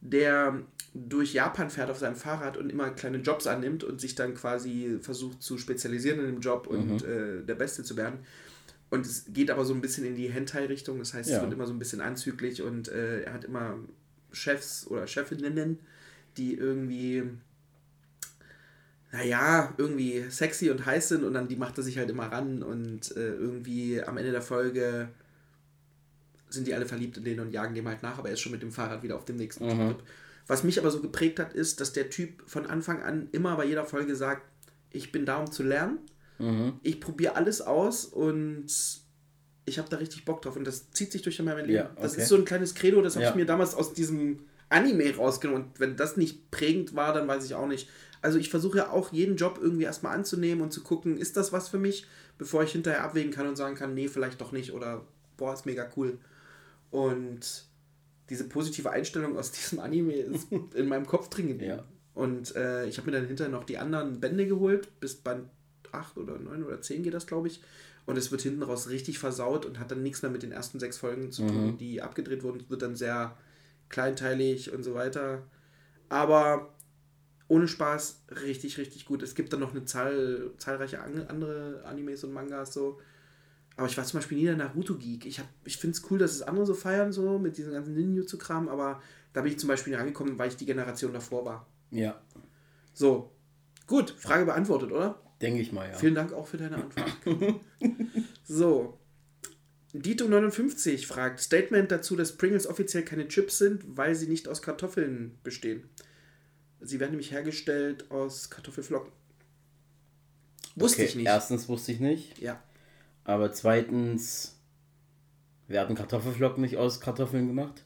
der 0.00 0.60
durch 0.94 1.32
Japan 1.32 1.70
fährt 1.70 1.90
auf 1.90 1.98
seinem 1.98 2.16
Fahrrad 2.16 2.56
und 2.58 2.68
immer 2.70 2.90
kleine 2.90 3.18
Jobs 3.18 3.46
annimmt 3.46 3.82
und 3.82 4.00
sich 4.00 4.14
dann 4.14 4.34
quasi 4.34 4.98
versucht 5.00 5.42
zu 5.42 5.56
spezialisieren 5.56 6.20
in 6.20 6.26
dem 6.26 6.40
Job 6.40 6.66
und 6.66 7.02
äh, 7.02 7.42
der 7.42 7.54
Beste 7.54 7.82
zu 7.82 7.96
werden. 7.96 8.18
Und 8.90 9.06
es 9.06 9.24
geht 9.28 9.50
aber 9.50 9.64
so 9.64 9.72
ein 9.72 9.80
bisschen 9.80 10.04
in 10.04 10.16
die 10.16 10.28
Hentai-Richtung, 10.30 10.98
das 10.98 11.14
heißt, 11.14 11.30
Ja. 11.30 11.36
es 11.36 11.42
wird 11.42 11.52
immer 11.54 11.66
so 11.66 11.72
ein 11.72 11.78
bisschen 11.78 12.02
anzüglich 12.02 12.60
und 12.60 12.88
äh, 12.88 13.22
er 13.22 13.32
hat 13.32 13.44
immer 13.44 13.78
Chefs 14.32 14.86
oder 14.86 15.06
Chefinnen, 15.06 15.78
die 16.36 16.54
irgendwie, 16.54 17.22
naja, 19.12 19.74
irgendwie 19.76 20.24
sexy 20.30 20.70
und 20.70 20.86
heiß 20.86 21.10
sind 21.10 21.24
und 21.24 21.34
dann 21.34 21.48
die 21.48 21.56
macht 21.56 21.76
er 21.78 21.84
sich 21.84 21.98
halt 21.98 22.08
immer 22.10 22.26
ran 22.32 22.62
und 22.62 23.14
äh, 23.16 23.34
irgendwie 23.34 24.02
am 24.02 24.16
Ende 24.16 24.32
der 24.32 24.42
Folge 24.42 25.08
sind 26.48 26.66
die 26.66 26.74
alle 26.74 26.86
verliebt 26.86 27.16
in 27.16 27.24
den 27.24 27.40
und 27.40 27.50
jagen 27.50 27.74
dem 27.74 27.86
halt 27.88 28.02
nach, 28.02 28.18
aber 28.18 28.28
er 28.28 28.34
ist 28.34 28.40
schon 28.40 28.52
mit 28.52 28.62
dem 28.62 28.72
Fahrrad 28.72 29.02
wieder 29.02 29.16
auf 29.16 29.24
dem 29.24 29.36
nächsten 29.36 29.68
Trip. 29.68 29.96
Was 30.46 30.64
mich 30.64 30.78
aber 30.78 30.90
so 30.90 31.00
geprägt 31.00 31.38
hat, 31.38 31.54
ist, 31.54 31.80
dass 31.80 31.92
der 31.92 32.10
Typ 32.10 32.42
von 32.46 32.66
Anfang 32.66 33.02
an 33.02 33.28
immer 33.32 33.56
bei 33.56 33.64
jeder 33.64 33.84
Folge 33.84 34.16
sagt, 34.16 34.42
ich 34.90 35.12
bin 35.12 35.24
da, 35.24 35.38
um 35.38 35.50
zu 35.50 35.62
lernen. 35.62 35.98
Ich 36.82 37.00
probiere 37.00 37.36
alles 37.36 37.60
aus 37.62 38.04
und 38.04 38.66
ich 39.64 39.78
habe 39.78 39.88
da 39.88 39.98
richtig 39.98 40.24
Bock 40.24 40.42
drauf 40.42 40.56
und 40.56 40.64
das 40.64 40.90
zieht 40.90 41.12
sich 41.12 41.22
durch 41.22 41.40
mein 41.40 41.56
Leben. 41.58 41.70
Ja, 41.70 41.90
Das 42.00 42.12
okay. 42.14 42.22
ist 42.22 42.28
so 42.28 42.34
ein 42.36 42.44
kleines 42.44 42.74
Credo, 42.74 43.00
das 43.00 43.14
habe 43.14 43.24
Ja. 43.24 43.30
ich 43.30 43.36
mir 43.36 43.46
damals 43.46 43.74
aus 43.76 43.94
diesem 43.94 44.40
Anime 44.72 45.14
rausgenommen 45.16 45.64
und 45.64 45.80
wenn 45.80 45.96
das 45.96 46.16
nicht 46.16 46.50
prägend 46.50 46.96
war, 46.96 47.12
dann 47.12 47.28
weiß 47.28 47.44
ich 47.44 47.54
auch 47.54 47.66
nicht. 47.66 47.88
Also 48.20 48.38
ich 48.38 48.50
versuche 48.50 48.78
ja 48.78 48.90
auch 48.90 49.12
jeden 49.12 49.36
Job 49.36 49.58
irgendwie 49.60 49.84
erstmal 49.84 50.16
anzunehmen 50.16 50.62
und 50.62 50.72
zu 50.72 50.82
gucken, 50.82 51.16
ist 51.16 51.36
das 51.36 51.52
was 51.52 51.68
für 51.68 51.78
mich, 51.78 52.06
bevor 52.38 52.62
ich 52.62 52.72
hinterher 52.72 53.02
abwägen 53.02 53.32
kann 53.32 53.48
und 53.48 53.56
sagen 53.56 53.74
kann, 53.74 53.94
nee, 53.94 54.08
vielleicht 54.08 54.40
doch 54.40 54.52
nicht 54.52 54.72
oder 54.72 55.04
boah, 55.36 55.52
ist 55.52 55.66
mega 55.66 55.88
cool. 55.96 56.18
Und 56.90 57.64
diese 58.30 58.44
positive 58.44 58.90
Einstellung 58.90 59.36
aus 59.36 59.50
diesem 59.52 59.80
Anime 59.80 60.14
ist 60.14 60.48
in 60.74 60.88
meinem 60.88 61.06
Kopf 61.06 61.28
drin 61.28 61.48
geblieben. 61.48 61.78
Ja. 61.78 61.84
Und 62.14 62.54
äh, 62.54 62.86
ich 62.86 62.98
habe 62.98 63.10
mir 63.10 63.16
dann 63.16 63.26
hinterher 63.26 63.50
noch 63.50 63.64
die 63.64 63.78
anderen 63.78 64.20
Bände 64.20 64.46
geholt, 64.46 64.88
bis 65.00 65.16
Band 65.16 65.48
8 65.90 66.18
oder 66.18 66.38
9 66.38 66.62
oder 66.64 66.80
10 66.80 67.02
geht 67.02 67.14
das, 67.14 67.26
glaube 67.26 67.48
ich. 67.48 67.62
Und 68.04 68.18
es 68.18 68.30
wird 68.30 68.42
hinten 68.42 68.62
raus 68.62 68.88
richtig 68.88 69.18
versaut 69.18 69.64
und 69.64 69.78
hat 69.78 69.90
dann 69.90 70.02
nichts 70.02 70.22
mehr 70.22 70.30
mit 70.30 70.42
den 70.42 70.52
ersten 70.52 70.80
sechs 70.80 70.98
Folgen 70.98 71.30
zu 71.30 71.46
tun, 71.46 71.78
die 71.78 72.02
abgedreht 72.02 72.42
wurden. 72.42 72.60
Es 72.60 72.68
wird 72.68 72.82
dann 72.82 72.96
sehr 72.96 73.36
kleinteilig 73.92 74.72
und 74.72 74.82
so 74.82 74.94
weiter. 74.94 75.44
Aber 76.08 76.74
ohne 77.48 77.68
Spaß 77.68 78.24
richtig, 78.44 78.78
richtig 78.78 79.04
gut. 79.06 79.22
Es 79.22 79.34
gibt 79.34 79.52
dann 79.52 79.60
noch 79.60 79.70
eine 79.72 79.84
Zahl, 79.84 80.50
zahlreiche 80.58 81.00
an- 81.00 81.26
andere 81.28 81.84
Animes 81.84 82.24
und 82.24 82.32
Mangas 82.32 82.72
so. 82.72 82.98
Aber 83.76 83.86
ich 83.86 83.96
war 83.96 84.04
zum 84.04 84.18
Beispiel 84.18 84.38
nie 84.38 84.44
der 84.44 84.56
Naruto-Geek. 84.56 85.24
Ich, 85.26 85.38
hab- 85.38 85.48
ich 85.64 85.76
finde 85.78 85.96
es 85.96 86.10
cool, 86.10 86.18
dass 86.18 86.32
es 86.32 86.42
andere 86.42 86.66
so 86.66 86.74
feiern, 86.74 87.12
so 87.12 87.38
mit 87.38 87.56
diesem 87.56 87.72
ganzen 87.72 87.94
Ninjutsu-Kram, 87.94 88.68
aber 88.68 89.00
da 89.32 89.40
bin 89.42 89.52
ich 89.52 89.58
zum 89.58 89.68
Beispiel 89.68 89.92
nicht 89.92 90.00
angekommen, 90.00 90.38
weil 90.38 90.48
ich 90.48 90.56
die 90.56 90.66
Generation 90.66 91.12
davor 91.12 91.44
war. 91.46 91.66
Ja, 91.90 92.20
So, 92.94 93.30
gut, 93.86 94.10
Frage 94.18 94.44
beantwortet, 94.44 94.92
oder? 94.92 95.20
denke 95.40 95.60
ich 95.60 95.72
mal, 95.72 95.88
ja. 95.88 95.94
Vielen 95.94 96.14
Dank 96.14 96.32
auch 96.34 96.46
für 96.46 96.56
deine 96.58 96.76
Antwort. 96.76 97.10
so. 98.44 98.98
Dito59 99.94 101.06
fragt: 101.06 101.40
Statement 101.40 101.90
dazu, 101.90 102.16
dass 102.16 102.36
Pringles 102.36 102.66
offiziell 102.66 103.04
keine 103.04 103.28
Chips 103.28 103.58
sind, 103.58 103.82
weil 103.96 104.14
sie 104.14 104.26
nicht 104.26 104.48
aus 104.48 104.62
Kartoffeln 104.62 105.38
bestehen. 105.42 105.84
Sie 106.80 106.98
werden 106.98 107.12
nämlich 107.12 107.30
hergestellt 107.30 108.10
aus 108.10 108.50
Kartoffelflocken. 108.50 109.12
Wusste 110.74 111.02
okay, 111.02 111.08
ich 111.08 111.16
nicht. 111.16 111.26
Erstens 111.26 111.68
wusste 111.68 111.92
ich 111.92 112.00
nicht. 112.00 112.38
Ja. 112.38 112.62
Aber 113.24 113.52
zweitens 113.52 114.58
werden 115.68 115.94
Kartoffelflocken 115.94 116.62
nicht 116.62 116.76
aus 116.76 117.00
Kartoffeln 117.00 117.46
gemacht. 117.46 117.84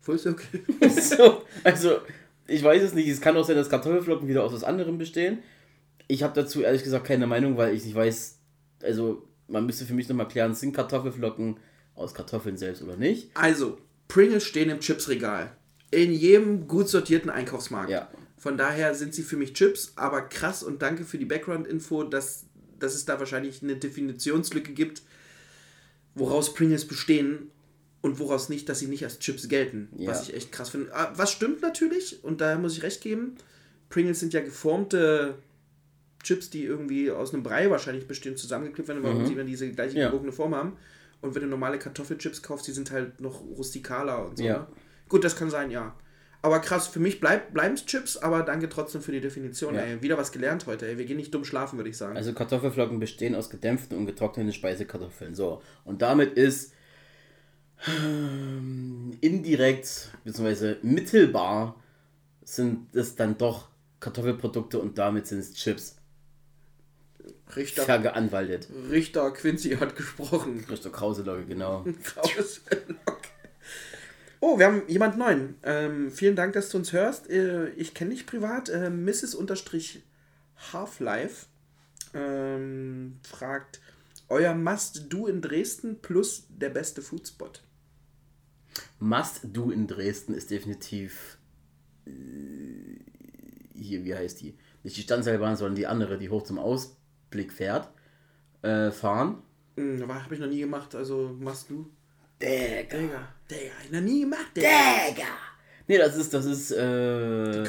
Full 0.00 0.18
Circle. 0.18 0.60
so, 0.90 1.42
also, 1.64 2.00
ich 2.46 2.62
weiß 2.62 2.82
es 2.82 2.94
nicht. 2.94 3.08
Es 3.08 3.20
kann 3.20 3.36
auch 3.36 3.44
sein, 3.44 3.56
dass 3.56 3.70
Kartoffelflocken 3.70 4.28
wieder 4.28 4.44
aus 4.44 4.52
was 4.52 4.64
anderem 4.64 4.98
bestehen. 4.98 5.42
Ich 6.08 6.22
habe 6.22 6.34
dazu 6.34 6.62
ehrlich 6.62 6.82
gesagt 6.82 7.06
keine 7.06 7.26
Meinung, 7.26 7.56
weil 7.56 7.74
ich 7.74 7.84
nicht 7.84 7.94
weiß, 7.94 8.38
also 8.82 9.28
man 9.52 9.66
müsste 9.66 9.84
für 9.84 9.94
mich 9.94 10.08
nochmal 10.08 10.28
klären, 10.28 10.54
sind 10.54 10.74
Kartoffelflocken 10.74 11.58
aus 11.94 12.14
Kartoffeln 12.14 12.56
selbst 12.56 12.82
oder 12.82 12.96
nicht? 12.96 13.30
Also, 13.34 13.78
Pringles 14.08 14.44
stehen 14.44 14.70
im 14.70 14.80
Chipsregal. 14.80 15.56
In 15.90 16.12
jedem 16.12 16.66
gut 16.66 16.88
sortierten 16.88 17.30
Einkaufsmarkt. 17.30 17.90
Ja. 17.90 18.10
Von 18.38 18.56
daher 18.56 18.94
sind 18.94 19.14
sie 19.14 19.22
für 19.22 19.36
mich 19.36 19.52
Chips, 19.52 19.92
aber 19.94 20.22
krass 20.22 20.62
und 20.62 20.82
danke 20.82 21.04
für 21.04 21.18
die 21.18 21.26
Background-Info, 21.26 22.04
dass, 22.04 22.46
dass 22.78 22.94
es 22.94 23.04
da 23.04 23.20
wahrscheinlich 23.20 23.62
eine 23.62 23.76
Definitionslücke 23.76 24.72
gibt, 24.72 25.02
woraus 26.14 26.54
Pringles 26.54 26.88
bestehen 26.88 27.50
und 28.00 28.18
woraus 28.18 28.48
nicht, 28.48 28.68
dass 28.68 28.80
sie 28.80 28.88
nicht 28.88 29.04
als 29.04 29.18
Chips 29.20 29.48
gelten. 29.48 29.90
Ja. 29.96 30.10
Was 30.10 30.28
ich 30.28 30.34
echt 30.34 30.50
krass 30.50 30.70
finde. 30.70 30.94
Ah, 30.94 31.12
Was 31.14 31.30
stimmt 31.30 31.62
natürlich, 31.62 32.24
und 32.24 32.40
da 32.40 32.56
muss 32.58 32.76
ich 32.76 32.82
recht 32.82 33.02
geben, 33.02 33.36
Pringles 33.90 34.18
sind 34.20 34.32
ja 34.32 34.40
geformte 34.40 35.36
Chips, 36.22 36.50
die 36.50 36.64
irgendwie 36.64 37.10
aus 37.10 37.32
einem 37.34 37.42
Brei 37.42 37.70
wahrscheinlich 37.70 38.06
bestehen, 38.06 38.36
zusammengeklebt 38.36 38.88
werden, 38.88 39.02
warum 39.02 39.26
sie 39.26 39.34
dann 39.34 39.46
diese 39.46 39.70
gleiche 39.70 39.98
Ja. 39.98 40.06
gebogene 40.06 40.32
Form 40.32 40.54
haben. 40.54 40.76
Und 41.20 41.34
wenn 41.34 41.42
du 41.42 41.48
normale 41.48 41.78
Kartoffelchips 41.78 42.42
kaufst, 42.42 42.66
die 42.66 42.72
sind 42.72 42.90
halt 42.90 43.20
noch 43.20 43.40
rustikaler 43.42 44.26
und 44.26 44.38
so. 44.38 44.44
Ja. 44.44 44.58
Ne? 44.58 44.66
Gut, 45.08 45.24
das 45.24 45.36
kann 45.36 45.50
sein, 45.50 45.70
ja. 45.70 45.94
Aber 46.44 46.58
krass, 46.58 46.88
für 46.88 46.98
mich 46.98 47.20
bleib, 47.20 47.52
bleiben 47.54 47.74
es 47.74 47.86
Chips, 47.86 48.16
aber 48.16 48.42
danke 48.42 48.68
trotzdem 48.68 49.00
für 49.00 49.12
die 49.12 49.20
Definition. 49.20 49.76
Ja. 49.76 49.82
Ey. 49.82 50.02
Wieder 50.02 50.18
was 50.18 50.32
gelernt 50.32 50.66
heute. 50.66 50.88
Ey. 50.88 50.98
Wir 50.98 51.04
gehen 51.04 51.16
nicht 51.16 51.32
dumm 51.32 51.44
schlafen, 51.44 51.76
würde 51.78 51.90
ich 51.90 51.96
sagen. 51.96 52.16
Also 52.16 52.32
Kartoffelflocken 52.32 52.98
bestehen 52.98 53.36
aus 53.36 53.48
gedämpften 53.50 53.96
und 53.96 54.06
getrockneten 54.06 54.52
Speisekartoffeln. 54.52 55.34
So. 55.36 55.62
Und 55.84 56.02
damit 56.02 56.32
ist 56.36 56.72
ähm, 57.86 59.12
indirekt 59.20 60.10
bzw. 60.24 60.76
mittelbar 60.82 61.76
sind 62.44 62.94
es 62.94 63.14
dann 63.14 63.38
doch 63.38 63.68
Kartoffelprodukte 64.00 64.78
und 64.80 64.98
damit 64.98 65.26
sind 65.26 65.38
es 65.38 65.54
Chips. 65.54 65.96
Richter, 67.56 67.84
Vergeanwaltet. 67.84 68.68
Richter 68.90 69.30
Quincy 69.30 69.76
hat 69.76 69.96
gesprochen. 69.96 70.64
Richter 70.70 70.90
Krauselocke, 70.90 71.44
genau. 71.46 71.84
Graues 72.04 72.62
Lock. 72.88 73.20
Oh, 74.40 74.58
wir 74.58 74.66
haben 74.66 74.82
jemand 74.88 75.18
neuen. 75.18 75.54
Ähm, 75.62 76.10
vielen 76.10 76.34
Dank, 76.34 76.54
dass 76.54 76.68
du 76.68 76.78
uns 76.78 76.92
hörst. 76.92 77.30
Äh, 77.30 77.68
ich 77.70 77.94
kenne 77.94 78.10
dich 78.10 78.26
privat. 78.26 78.68
Äh, 78.68 78.90
Mrs. 78.90 79.34
Unterstrich 79.34 80.02
Half-Life 80.72 81.46
ähm, 82.14 83.18
fragt, 83.22 83.80
euer 84.28 84.54
Must-Do 84.54 85.26
in 85.26 85.42
Dresden 85.42 86.00
plus 86.00 86.46
der 86.48 86.70
beste 86.70 87.02
Foodspot. 87.02 87.62
Must-Do 88.98 89.70
in 89.70 89.86
Dresden 89.86 90.34
ist 90.34 90.50
definitiv 90.50 91.38
äh, 92.06 92.10
hier, 93.74 94.04
wie 94.04 94.14
heißt 94.14 94.40
die? 94.40 94.56
Nicht 94.82 94.96
die 94.96 95.02
Standseilbahn, 95.02 95.56
sondern 95.56 95.76
die 95.76 95.86
andere, 95.86 96.18
die 96.18 96.30
hoch 96.30 96.42
zum 96.42 96.58
Ausblick 97.32 97.52
fährt. 97.52 97.88
Äh, 98.62 98.90
fahren. 98.90 99.38
Hm, 99.76 100.06
habe 100.06 100.34
ich 100.34 100.40
noch 100.40 100.48
nie 100.48 100.60
gemacht, 100.60 100.94
also 100.94 101.34
Must-Do. 101.40 101.86
Digga. 102.40 102.98
Digga, 102.98 103.28
Digga, 103.50 103.72
ich 103.84 103.90
noch 103.92 104.00
nie 104.00 104.20
gemacht, 104.20 104.50
Digga. 104.54 104.68
Digga. 105.08 105.26
Nee, 105.88 105.98
das 105.98 106.16
ist, 106.16 106.32
das 106.32 106.44
ist, 106.44 106.70
äh. 106.70 107.62
Nee, 107.62 107.66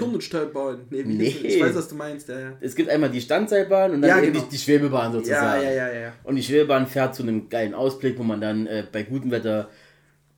wie 0.90 1.04
Nee. 1.04 1.32
das? 1.32 1.44
Ich 1.44 1.62
weiß, 1.62 1.76
was 1.76 1.88
du 1.88 1.96
meinst, 1.96 2.30
ja, 2.30 2.40
ja. 2.40 2.58
es 2.62 2.76
gibt 2.76 2.90
einmal 2.90 3.10
die 3.10 3.22
Standseilbahn 3.22 3.92
und 3.94 4.02
dann 4.02 4.10
Ja, 4.10 4.20
genau. 4.20 4.42
die, 4.42 4.50
die 4.50 4.58
Schwebebahn 4.58 5.14
sozusagen. 5.14 5.64
ja, 5.64 5.72
ja, 5.72 5.88
ja, 5.92 6.00
ja. 6.00 6.14
Und 6.24 6.36
die 6.36 6.44
Schwebebahn 6.44 6.86
fährt 6.86 7.16
zu 7.16 7.24
einem 7.24 7.50
geilen 7.50 7.74
Ausblick, 7.74 8.18
wo 8.20 8.24
man 8.24 8.40
dann 8.40 8.68
äh, 8.68 8.86
bei 8.92 9.04
gutem 9.04 9.32
Wetter 9.32 9.70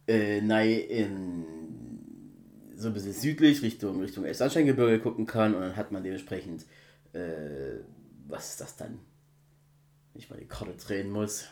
äh, 0.07 0.39
nahe 0.41 0.79
in 0.79 1.45
so 2.77 2.87
ein 2.89 2.93
bisschen 2.93 3.13
südlich 3.13 3.61
Richtung 3.61 3.99
Richtung 4.01 4.23
Elbsandsteingebirge 4.25 4.99
gucken 4.99 5.25
kann 5.25 5.53
und 5.55 5.61
dann 5.61 5.75
hat 5.75 5.91
man 5.91 6.03
dementsprechend 6.03 6.65
äh, 7.13 7.79
was 8.27 8.51
ist 8.51 8.61
das 8.61 8.75
dann? 8.77 8.99
Wenn 10.15 10.21
ich 10.21 10.29
mal 10.29 10.39
die 10.39 10.47
Karte 10.47 10.73
drehen 10.77 11.11
muss. 11.11 11.43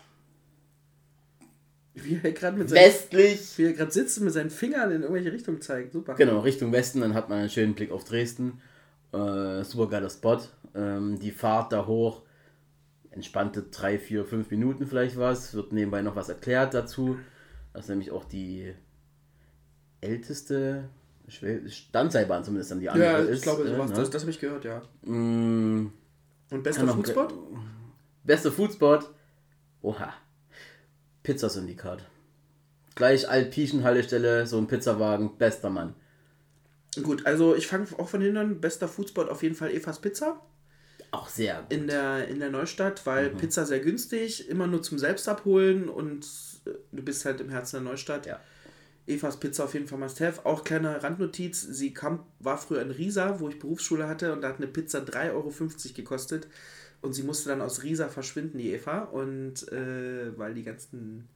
Wie 1.96 2.18
er 2.24 2.32
gerade 2.32 2.56
mit 2.58 2.70
seinen, 2.70 2.86
Westlich. 2.86 3.58
wie 3.58 3.66
er 3.66 3.74
gerade 3.74 3.92
sitzt 3.92 4.18
und 4.20 4.24
mit 4.24 4.34
seinen 4.34 4.50
Fingern 4.50 4.90
in 4.90 5.02
irgendwelche 5.02 5.34
Richtung 5.34 5.60
zeigt. 5.60 5.92
Super. 5.92 6.14
Genau, 6.16 6.40
Richtung 6.40 6.72
Westen, 6.72 7.02
dann 7.02 7.14
hat 7.14 7.28
man 7.28 7.40
einen 7.40 7.50
schönen 7.50 7.76
Blick 7.76 7.92
auf 7.92 8.06
Dresden. 8.06 8.62
Äh, 9.12 9.66
super 9.66 9.90
geiler 9.90 10.10
Spot. 10.10 10.40
Ähm, 10.76 11.20
die 11.20 11.32
Fahrt 11.32 11.74
da 11.74 11.86
hoch, 11.86 12.22
entspannte 13.12 13.64
3, 13.64 14.00
4, 14.00 14.24
5 14.24 14.50
Minuten 14.50 14.88
vielleicht 14.88 15.18
was. 15.18 15.54
Wird 15.54 15.74
nebenbei 15.74 16.02
noch 16.02 16.16
was 16.16 16.30
erklärt 16.30 16.74
dazu. 16.74 17.18
Das 17.74 17.84
ist 17.84 17.90
nämlich 17.90 18.12
auch 18.12 18.24
die 18.24 18.74
älteste 20.00 20.88
Standseilbahn 21.28 22.46
zumindest 22.46 22.72
an 22.72 22.80
die 22.80 22.90
andere 22.90 23.12
Ja, 23.12 23.18
ist. 23.18 23.40
ich 23.40 23.44
glaube, 23.44 23.68
sowas, 23.68 23.90
ne? 23.90 23.96
das, 23.98 24.10
das 24.10 24.22
habe 24.22 24.32
ich 24.32 24.40
gehört, 24.40 24.64
ja. 24.64 24.82
Mm, 25.02 25.92
Und 26.50 26.64
bester 26.64 26.88
Foodspot? 26.88 27.34
Bester 28.24 28.52
Foodspot. 28.52 29.10
Oha. 29.82 30.14
Pizzasyndikat. 31.24 32.04
Gleich 32.96 33.28
Altpieschen-Haltestelle, 33.30 34.46
so 34.46 34.58
ein 34.58 34.68
Pizzawagen, 34.68 35.38
bester 35.38 35.70
Mann. 35.70 35.96
Gut, 37.02 37.26
also 37.26 37.56
ich 37.56 37.68
fange 37.68 37.88
auch 37.98 38.08
von 38.08 38.22
hinten 38.22 38.38
an. 38.38 38.62
Bester 38.62 38.88
Foodspot 38.88 39.30
auf 39.30 39.42
jeden 39.42 39.56
Fall 39.56 39.72
Evas 39.72 40.00
Pizza 40.00 40.40
Auch 41.12 41.28
sehr 41.28 41.62
gut. 41.64 41.74
in 41.74 41.88
der, 41.88 42.28
in 42.28 42.40
der 42.40 42.52
Neustadt, 42.52 43.06
weil 43.06 43.32
Mhm. 43.32 43.38
Pizza 43.38 43.66
sehr 43.66 43.80
günstig, 43.80 44.48
immer 44.48 44.68
nur 44.68 44.84
zum 44.84 45.00
Selbstabholen 45.00 45.90
und 45.90 46.26
äh, 46.66 46.70
du 46.92 47.02
bist 47.04 47.26
halt 47.26 47.42
im 47.42 47.50
Herzen 47.50 47.84
der 47.84 47.92
Neustadt. 47.92 48.26
Ja. 48.28 48.40
Evas 49.08 49.38
Pizza 49.40 49.64
auf 49.66 49.74
jeden 49.74 49.88
Fall 49.88 49.98
must 50.00 50.22
have. 50.22 50.46
Auch 50.46 50.64
kleine 50.64 51.02
Randnotiz, 51.04 51.62
sie 51.62 51.94
kam, 51.94 52.26
war 52.40 52.58
früher 52.58 52.82
in 52.84 52.92
Riesa, 52.92 53.40
wo 53.40 53.50
ich 53.50 53.60
Berufsschule 53.60 54.08
hatte 54.08 54.32
und 54.32 54.42
da 54.42 54.50
hat 54.50 54.58
eine 54.58 54.68
Pizza 54.68 55.00
3,50 55.00 55.32
Euro 55.34 55.52
gekostet 55.96 56.48
und 57.04 57.14
sie 57.14 57.24
musste 57.24 57.50
dann 57.50 57.62
aus 57.62 57.84
Riesa 57.84 58.08
verschwinden, 58.08 58.58
die 58.58 58.72
Eva, 58.72 59.02
und 59.02 59.72
äh, 59.72 60.38
weil 60.38 60.54
die 60.54 60.64
ganzen 60.64 61.28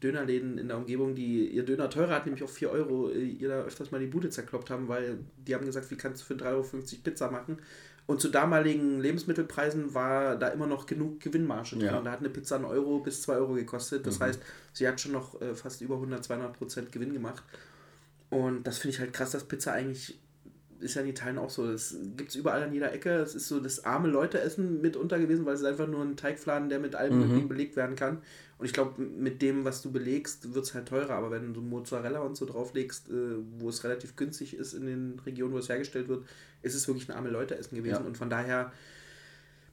Dönerläden 0.00 0.58
in 0.58 0.68
der 0.68 0.76
Umgebung, 0.76 1.16
die 1.16 1.48
ihr 1.48 1.64
Döner 1.64 1.90
teurer 1.90 2.14
hat, 2.14 2.26
nämlich 2.26 2.44
auf 2.44 2.52
4 2.52 2.70
Euro, 2.70 3.10
äh, 3.10 3.24
ihr 3.24 3.48
da 3.48 3.62
öfters 3.62 3.90
mal 3.90 3.98
die 4.00 4.06
Bude 4.06 4.30
zerkloppt 4.30 4.70
haben, 4.70 4.86
weil 4.86 5.18
die 5.36 5.56
haben 5.56 5.66
gesagt, 5.66 5.90
wie 5.90 5.96
kannst 5.96 6.22
du 6.22 6.26
für 6.26 6.34
3,50 6.34 6.46
Euro 6.46 6.62
Pizza 7.02 7.30
machen? 7.30 7.58
Und 8.06 8.20
zu 8.20 8.28
damaligen 8.28 9.00
Lebensmittelpreisen 9.00 9.92
war 9.92 10.36
da 10.36 10.48
immer 10.48 10.66
noch 10.66 10.86
genug 10.86 11.20
Gewinnmarge 11.20 11.70
drin. 11.70 11.86
Ja. 11.86 12.00
Da 12.00 12.12
hat 12.12 12.20
eine 12.20 12.30
Pizza 12.30 12.56
1 12.56 12.64
Euro 12.66 13.00
bis 13.00 13.20
2 13.22 13.34
Euro 13.34 13.54
gekostet. 13.54 14.06
Das 14.06 14.20
heißt, 14.20 14.40
sie 14.72 14.86
hat 14.86 15.00
schon 15.00 15.12
noch 15.12 15.38
äh, 15.42 15.54
fast 15.54 15.82
über 15.82 15.96
100, 15.96 16.24
200 16.24 16.56
Prozent 16.56 16.92
Gewinn 16.92 17.12
gemacht. 17.12 17.42
Und 18.30 18.66
das 18.66 18.78
finde 18.78 18.94
ich 18.94 19.00
halt 19.00 19.12
krass, 19.12 19.32
dass 19.32 19.44
Pizza 19.44 19.72
eigentlich 19.72 20.18
ist 20.80 20.94
ja 20.94 21.02
in 21.02 21.08
Italien 21.08 21.38
auch 21.38 21.50
so. 21.50 21.70
Das 21.70 21.96
gibt 22.16 22.30
es 22.30 22.36
überall 22.36 22.62
an 22.62 22.72
jeder 22.72 22.92
Ecke. 22.92 23.10
Es 23.10 23.34
ist 23.34 23.48
so 23.48 23.60
das 23.60 23.84
arme 23.84 24.08
Leute-Essen 24.08 24.80
mitunter 24.80 25.18
gewesen, 25.18 25.46
weil 25.46 25.54
es 25.54 25.64
einfach 25.64 25.86
nur 25.86 26.02
ein 26.02 26.16
Teigfladen, 26.16 26.68
der 26.68 26.78
mit 26.78 26.94
allem 26.94 27.18
möglichen 27.18 27.48
belegt 27.48 27.76
werden 27.76 27.96
kann. 27.96 28.18
Und 28.58 28.66
ich 28.66 28.72
glaube, 28.72 29.00
mit 29.00 29.40
dem, 29.40 29.64
was 29.64 29.82
du 29.82 29.92
belegst, 29.92 30.54
wird 30.54 30.64
es 30.64 30.74
halt 30.74 30.88
teurer. 30.88 31.14
Aber 31.14 31.30
wenn 31.30 31.54
du 31.54 31.60
Mozzarella 31.60 32.20
und 32.20 32.36
so 32.36 32.44
drauflegst, 32.44 33.08
äh, 33.08 33.36
wo 33.58 33.68
es 33.68 33.84
relativ 33.84 34.16
günstig 34.16 34.54
ist 34.54 34.72
in 34.72 34.86
den 34.86 35.20
Regionen, 35.24 35.52
wo 35.52 35.58
es 35.58 35.68
hergestellt 35.68 36.08
wird, 36.08 36.24
ist 36.62 36.74
es 36.74 36.88
wirklich 36.88 37.08
ein 37.08 37.16
arme 37.16 37.30
Leute-Essen 37.30 37.76
gewesen. 37.76 38.02
Ja. 38.02 38.06
Und 38.06 38.16
von 38.16 38.30
daher 38.30 38.72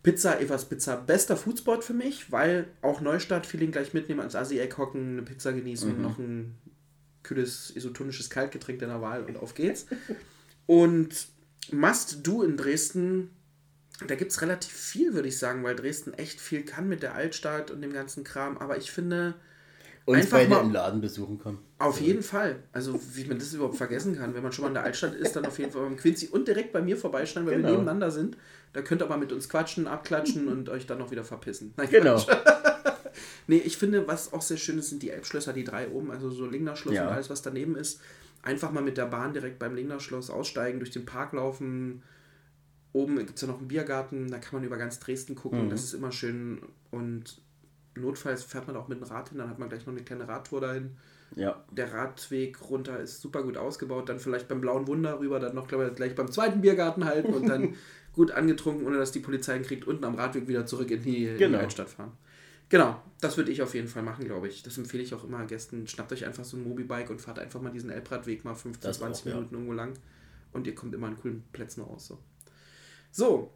Pizza, 0.04 0.40
Evas 0.40 0.66
Pizza, 0.66 0.98
bester 0.98 1.36
Foodspot 1.36 1.84
für 1.84 1.94
mich, 1.94 2.32
weil 2.32 2.68
auch 2.84 3.02
Neustadt, 3.02 3.48
Feeling 3.48 3.72
gleich 3.72 3.96
mitnehmen, 3.96 4.20
ans 4.20 4.36
Asi-Eck 4.36 4.78
hocken, 4.78 5.14
eine 5.14 5.24
Pizza 5.24 5.52
genießen 5.52 5.96
und 5.96 6.02
noch 6.02 6.20
ein 6.20 6.56
kühles 7.24 7.76
isotonisches 7.76 8.30
Kaltgetränk 8.30 8.78
deiner 8.78 9.02
Wahl 9.02 9.24
und 9.24 9.38
auf 9.38 9.56
geht's. 9.56 9.88
Und 10.66 11.28
Must 11.72 12.26
Do 12.26 12.44
in 12.44 12.58
Dresden, 12.58 13.30
da 14.08 14.16
gibt 14.16 14.32
es 14.32 14.42
relativ 14.42 14.74
viel, 14.74 15.14
würde 15.14 15.28
ich 15.28 15.38
sagen, 15.38 15.64
weil 15.64 15.76
Dresden 15.76 16.14
echt 16.14 16.40
viel 16.42 16.64
kann 16.64 16.88
mit 16.90 17.02
der 17.04 17.16
Altstadt 17.16 17.72
und 17.72 17.82
dem 17.82 17.94
ganzen 17.94 18.24
Kram. 18.24 18.58
Aber 18.58 18.78
ich 18.78 18.92
finde, 18.92 19.36
Uns 20.08 20.18
Einfach 20.20 20.38
beide 20.38 20.50
mal- 20.52 20.62
im 20.62 20.72
Laden 20.72 21.02
besuchen 21.02 21.40
kann. 21.40 21.58
auf 21.80 22.00
jeden 22.00 22.22
Fall, 22.22 22.58
also 22.72 23.00
wie 23.16 23.24
man 23.26 23.40
das 23.40 23.52
überhaupt 23.56 23.76
vergessen 23.76 24.16
kann, 24.16 24.36
wenn 24.36 24.44
man 24.44 24.52
schon 24.52 24.62
mal 24.62 24.68
in 24.68 24.76
der 24.76 24.84
Altstadt 24.84 25.16
ist, 25.16 25.36
dann 25.36 25.48
auf 25.48 25.58
jeden 25.58 25.72
Fall 25.72 25.82
beim 25.82 25.98
Quincy 25.98 26.28
und 26.28 26.48
direkt 26.48 26.74
bei 26.74 26.82
mir 26.82 26.96
vorbeischneiden, 26.96 27.50
weil 27.50 27.56
Genau. 27.58 27.70
wir 27.70 27.72
nebeneinander 27.78 28.12
sind. 28.12 28.38
Da 28.74 28.84
könnt 28.84 29.02
ihr 29.02 29.06
aber 29.06 29.18
mit 29.18 29.32
uns 29.32 29.50
quatschen, 29.50 29.88
abklatschen 29.88 30.48
und 30.48 30.70
euch 30.70 30.86
dann 30.86 31.00
noch 31.00 31.10
wieder 31.10 31.24
verpissen. 31.24 31.74
Nein, 31.76 31.90
Genau. 31.90 32.24
Nee, 33.48 33.58
ich 33.58 33.78
finde, 33.78 34.08
was 34.08 34.32
auch 34.34 34.42
sehr 34.44 34.58
schön 34.58 34.78
ist, 34.78 34.90
sind 34.90 35.02
die 35.02 35.10
Elbschlösser, 35.10 35.54
die 35.54 35.64
drei 35.64 35.88
oben, 35.90 36.12
also 36.12 36.30
so 36.30 36.46
Lingner 36.46 36.76
Schloss 36.76 36.96
Ja. 36.96 37.08
und 37.08 37.14
alles, 37.14 37.30
was 37.32 37.42
daneben 37.42 37.76
ist. 37.76 38.00
Einfach 38.46 38.72
mal 38.72 38.84
mit 38.84 38.98
der 38.98 39.08
Bahn 39.08 39.34
direkt 39.34 39.60
beim 39.60 39.76
Lingner 39.76 40.00
Schloss 40.00 40.30
aussteigen, 40.30 40.80
durch 40.80 40.92
den 40.92 41.06
Park 41.06 41.34
laufen. 41.34 42.04
Oben 42.94 43.18
gibt 43.18 43.36
es 43.36 43.42
ja 43.42 43.48
noch 43.48 43.58
einen 43.58 43.68
Biergarten, 43.68 44.30
da 44.32 44.38
kann 44.38 44.54
man 44.54 44.64
über 44.64 44.78
ganz 44.78 45.00
Dresden 45.00 45.36
gucken. 45.36 45.70
Das 45.70 45.84
ist 45.84 45.94
immer 45.94 46.12
schön. 46.14 46.62
Und 46.92 47.42
notfalls 47.96 48.44
fährt 48.44 48.68
man 48.68 48.78
auch 48.78 48.88
mit 48.88 49.00
dem 49.02 49.04
Rad 49.04 49.30
hin, 49.30 49.40
dann 49.40 49.50
hat 49.50 49.60
man 49.60 49.68
gleich 49.68 49.86
noch 49.86 49.94
eine 49.94 50.04
kleine 50.04 50.28
Radtour 50.28 50.62
dahin. 50.62 50.92
Ja. 51.36 51.62
Der 51.72 51.92
Radweg 51.92 52.58
runter 52.70 53.00
ist 53.00 53.20
super 53.20 53.44
gut 53.44 53.58
ausgebaut. 53.58 54.08
Dann 54.08 54.20
vielleicht 54.20 54.48
beim 54.48 54.62
Blauen 54.62 54.88
Wunder 54.88 55.20
rüber, 55.20 55.40
dann 55.40 55.56
noch 55.56 55.70
ich, 55.70 55.96
gleich 55.96 56.16
beim 56.16 56.32
zweiten 56.32 56.62
Biergarten 56.62 57.04
halten 57.04 57.34
und 57.34 57.50
dann 57.50 57.74
gut 58.14 58.32
angetrunken, 58.32 58.86
ohne 58.86 58.98
dass 58.98 59.12
die 59.12 59.20
Polizei 59.20 59.58
ihn 59.58 59.64
kriegt, 59.64 59.88
unten 59.88 60.06
am 60.06 60.16
Radweg 60.16 60.48
wieder 60.48 60.66
zurück 60.66 60.92
in 60.92 61.02
die, 61.02 61.26
in 61.26 61.34
die 61.34 61.38
Genau. 61.40 61.58
Altstadt 61.58 61.90
fahren. 61.90 62.14
Genau, 62.70 63.02
das 63.22 63.38
würde 63.38 63.52
ich 63.52 63.62
auf 63.62 63.74
jeden 63.76 63.88
Fall 63.88 64.04
machen, 64.04 64.26
glaube 64.26 64.48
ich. 64.48 64.64
Das 64.64 64.78
empfehle 64.78 65.04
ich 65.04 65.14
auch 65.14 65.24
immer 65.24 65.46
Gästen. 65.46 65.88
Schnappt 65.88 66.12
euch 66.12 66.26
einfach 66.26 66.44
so 66.44 66.58
ein 66.58 66.64
Mobibike 66.64 67.12
und 67.12 67.22
fahrt 67.22 67.40
einfach 67.40 67.62
mal 67.62 67.72
diesen 67.72 67.90
Elbradweg 67.90 68.44
mal 68.44 68.56
15, 68.56 68.88
Das 68.88 68.98
20 68.98 69.22
auch, 69.22 69.28
ja. 69.28 69.36
Minuten 69.36 69.56
irgendwo 69.56 69.74
lang 69.74 69.94
und 70.54 70.68
ihr 70.68 70.76
kommt 70.76 70.96
immer 70.96 71.08
an 71.08 71.18
coolen 71.18 71.44
Plätzen 71.52 71.82
raus. 71.82 72.08
So. 72.08 72.20
so, 73.12 73.52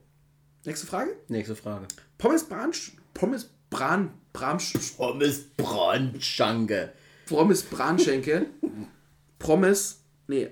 Nächste 0.66 0.88
Frage. 0.88 1.16
Nächste 1.30 1.56
Frage. 1.56 1.88
Pommes 2.18 2.44
Bran... 2.44 2.72
Pommes 3.14 3.50
Bran... 3.70 4.12
Bram... 4.34 4.58
Pommes 4.98 5.44
Brandschanke. 5.56 6.94
Pommes 7.26 7.64
Branschenke. 7.64 8.48
Pommes... 9.40 10.02
Nee. 10.28 10.52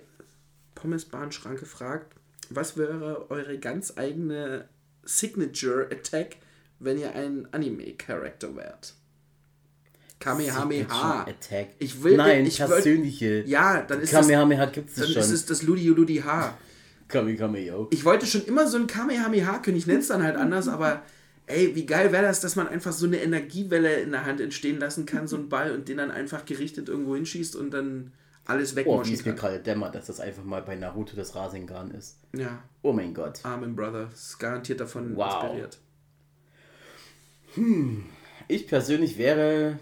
Pommes 0.76 1.05
Bahnschranke 1.05 1.66
fragt, 1.66 2.16
was 2.49 2.78
wäre 2.78 3.30
eure 3.32 3.58
ganz 3.58 3.97
eigene 3.97 4.70
Signature 5.03 5.89
Attack, 5.91 6.38
wenn 6.80 6.98
ihr 6.98 7.14
ein 7.16 7.48
Anime-Charakter 7.52 8.56
wärt? 8.56 8.94
Kamehameha. 10.20 11.22
Attack. 11.28 11.70
Ich 11.80 12.02
will- 12.04 12.18
Nein, 12.18 12.46
ich 12.46 12.60
wollt- 12.60 12.70
persönliche. 12.72 13.44
Ja, 13.46 13.82
dann 13.84 14.02
ist 14.02 14.14
das, 14.14 14.22
Kamehameha 14.22 14.66
gibt 14.66 14.90
es 14.90 14.96
dann 14.96 15.08
schon. 15.08 15.22
ist 15.22 15.32
es 15.32 15.46
das 15.46 15.62
Ludi 15.64 15.88
Ludi 15.88 16.18
H. 16.18 16.58
Kamehameha. 17.08 17.88
Ich 17.92 18.04
wollte 18.04 18.26
schon 18.26 18.44
immer 18.46 18.68
so 18.68 18.78
ein 18.78 18.88
Kamehameha 18.88 19.60
können, 19.60 19.78
ich 19.78 19.88
nenne 19.88 20.00
es 20.00 20.08
dann 20.08 20.24
halt 20.24 20.36
anders, 20.36 20.68
aber 20.68 21.04
ey, 21.46 21.74
wie 21.76 21.86
geil 21.86 22.12
wäre 22.12 22.24
das, 22.24 22.42
dass 22.42 22.56
man 22.56 22.68
einfach 22.68 22.92
so 22.92 23.06
eine 23.06 23.18
Energiewelle 23.22 24.02
in 24.02 24.12
der 24.12 24.26
Hand 24.26 24.42
entstehen 24.42 24.80
lassen 24.80 25.06
kann, 25.06 25.28
so 25.28 25.38
ein 25.38 25.50
Ball 25.50 25.72
und 25.72 25.88
den 25.88 25.98
dann 25.98 26.12
einfach 26.12 26.46
gerichtet 26.46 26.90
irgendwo 26.90 27.16
hinschießt 27.16 27.56
und 27.56 27.72
dann 27.72 28.12
alles 28.46 28.72
Oh, 28.72 28.76
wie 28.76 28.80
wegmoschen 28.80 29.14
es 29.14 29.24
mir 29.26 29.32
kann. 29.34 29.52
gerade 29.52 29.60
dämmert, 29.60 29.94
dass 29.96 30.08
das 30.08 30.20
einfach 30.20 30.44
mal 30.44 30.62
bei 30.64 30.76
Naruto 30.76 31.16
das 31.16 31.36
Rasengan 31.36 31.92
ist. 31.92 32.18
Ja, 32.34 32.64
Oh 32.82 32.92
mein 32.92 33.14
Gott. 33.14 33.40
Armin 33.44 33.76
Brother, 33.76 34.10
ist 34.14 34.40
garantiert 34.40 34.80
davon 34.80 35.16
Wow. 35.16 35.44
inspiriert. 35.44 35.78
Ich 38.47 38.68
persönlich 38.68 39.18
wäre 39.18 39.80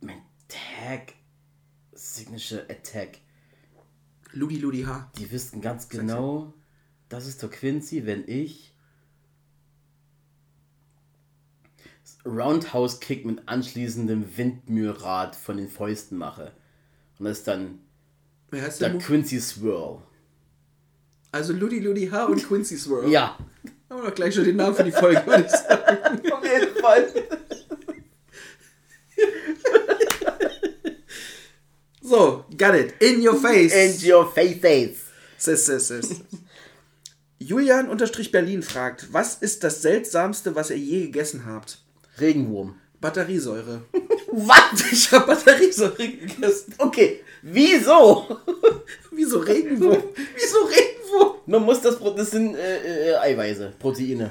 mein 0.00 0.22
Tag 0.48 1.14
Signature 1.92 2.62
Attack. 2.70 3.18
Ludi 4.32 4.58
Ludi 4.58 4.82
H. 4.84 5.10
Die 5.18 5.30
wüssten 5.30 5.60
ganz 5.60 5.88
genau, 5.88 6.54
das 7.08 7.26
ist 7.26 7.42
der 7.42 7.50
Quincy, 7.50 8.06
wenn 8.06 8.26
ich 8.26 8.72
Roundhouse 12.24 13.00
Kick 13.00 13.26
mit 13.26 13.48
anschließendem 13.48 14.36
Windmühlrad 14.36 15.34
von 15.36 15.56
den 15.56 15.68
Fäusten 15.68 16.16
mache. 16.16 16.52
Und 17.18 17.26
das 17.26 17.38
ist 17.38 17.48
dann 17.48 17.80
Wer 18.50 18.62
heißt 18.62 18.80
der 18.80 18.90
der? 18.90 18.98
Quincy 19.00 19.40
Swirl. 19.40 20.02
Also 21.32 21.52
Ludi 21.52 21.80
Ludi 21.80 22.06
H 22.06 22.26
und 22.26 22.42
Quincy 22.48 22.76
Swirl. 22.76 23.10
Ja. 23.10 23.36
Haben 23.90 24.02
wir 24.02 24.08
doch 24.08 24.14
gleich 24.14 24.34
schon 24.34 24.44
den 24.44 24.56
Namen 24.56 24.74
für 24.74 24.84
die 24.84 24.92
Folge, 24.92 25.26
würde 25.26 25.44
ich 25.44 25.50
sagen. 25.50 26.22
Fall. 26.82 27.06
So, 32.02 32.44
got 32.56 32.74
it. 32.74 33.00
In 33.00 33.22
your 33.22 33.36
face. 33.36 33.72
And 33.74 34.02
your 34.02 34.26
faces. 34.26 35.04
Sis, 35.38 35.64
sis, 35.66 35.88
sis. 35.88 36.20
Julian 37.38 37.88
unterstrich 37.88 38.30
Berlin 38.30 38.62
fragt, 38.62 39.12
was 39.12 39.36
ist 39.36 39.64
das 39.64 39.82
seltsamste, 39.82 40.54
was 40.54 40.70
ihr 40.70 40.76
je 40.76 41.06
gegessen 41.06 41.46
habt? 41.46 41.78
Regenwurm. 42.20 42.74
Batteriesäure. 43.00 43.82
Was? 44.30 44.92
Ich 44.92 45.10
habe 45.10 45.26
Batteriesäure 45.26 45.96
gegessen. 46.08 46.74
Okay, 46.78 47.22
wieso? 47.42 48.38
Wieso 49.10 49.38
Regenwurm? 49.38 50.02
Wieso 50.34 50.58
Regenwurm? 50.64 51.36
Man 51.46 51.62
muss 51.62 51.80
das, 51.80 51.98
das 52.16 52.30
sind 52.30 52.54
äh, 52.54 53.10
äh, 53.10 53.16
Eiweiße, 53.16 53.72
Proteine. 53.78 54.30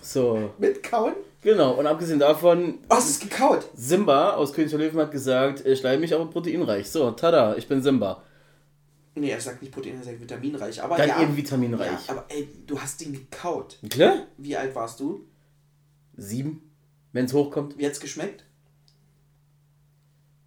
So, 0.00 0.52
Mit 0.58 0.82
Kauen? 0.82 1.14
Genau. 1.46 1.72
Und 1.74 1.86
abgesehen 1.86 2.18
davon, 2.18 2.80
Oh, 2.90 2.96
es 2.98 3.08
ist 3.08 3.20
gekaut. 3.22 3.64
Simba 3.74 4.34
aus 4.34 4.52
König 4.52 4.70
der 4.70 4.80
Löwen 4.80 5.00
hat 5.00 5.10
gesagt, 5.10 5.64
äh, 5.64 5.74
schleimig, 5.76 6.12
aber 6.14 6.26
proteinreich. 6.26 6.90
So, 6.90 7.10
tada, 7.12 7.56
ich 7.56 7.66
bin 7.66 7.82
Simba. 7.82 8.22
Nee, 9.14 9.30
er 9.30 9.40
sagt 9.40 9.62
nicht 9.62 9.72
Protein, 9.72 9.96
er 9.96 10.04
sagt 10.04 10.20
vitaminreich. 10.20 10.82
Aber 10.82 10.96
Dann 10.98 11.08
ja. 11.08 11.22
eben 11.22 11.34
vitaminreich. 11.36 12.06
Ja, 12.06 12.12
aber 12.14 12.26
ey, 12.28 12.46
du 12.66 12.78
hast 12.78 13.00
den 13.00 13.14
gekaut. 13.14 13.78
Klar? 13.88 14.26
Wie 14.36 14.54
alt 14.54 14.74
warst 14.74 15.00
du? 15.00 15.24
Sieben, 16.18 16.70
wenn 17.12 17.24
es 17.24 17.32
hochkommt. 17.32 17.78
Wie 17.78 17.86
hat's 17.86 18.00
geschmeckt? 18.00 18.44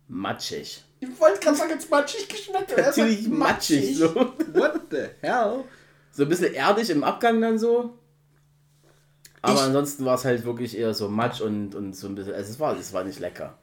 Matschig. 0.08 0.84
Ich 1.00 1.20
wollte 1.20 1.39
gerade 1.39 1.56
sagen, 1.58 1.72
jetzt 1.72 1.89
matschig 1.89 2.28
geschmeckt. 2.28 2.76
Natürlich 2.78 3.28
matschig, 3.28 3.97
so. 3.97 4.14
What 4.16 4.82
the 4.91 5.06
hell? 5.22 5.64
So 6.12 6.24
ein 6.24 6.30
bisschen 6.30 6.54
erdig 6.54 6.89
im 6.89 7.04
Abgang 7.04 7.39
dann 7.41 7.58
so. 7.58 7.93
Aber 9.42 9.56
Ich- 9.56 9.62
ansonsten 9.62 10.06
war 10.06 10.16
es 10.16 10.26
halt 10.26 10.44
wirklich 10.46 10.78
eher 10.78 10.94
so 10.94 11.08
Matsch 11.10 11.42
und, 11.42 11.76
und 11.76 11.96
so 11.96 12.08
ein 12.08 12.16
bisschen. 12.16 12.34
Also 12.34 12.52
es 12.52 12.60
war, 12.60 12.78
es 12.78 12.94
war 12.94 13.04
nicht 13.04 13.20
lecker. 13.20 13.58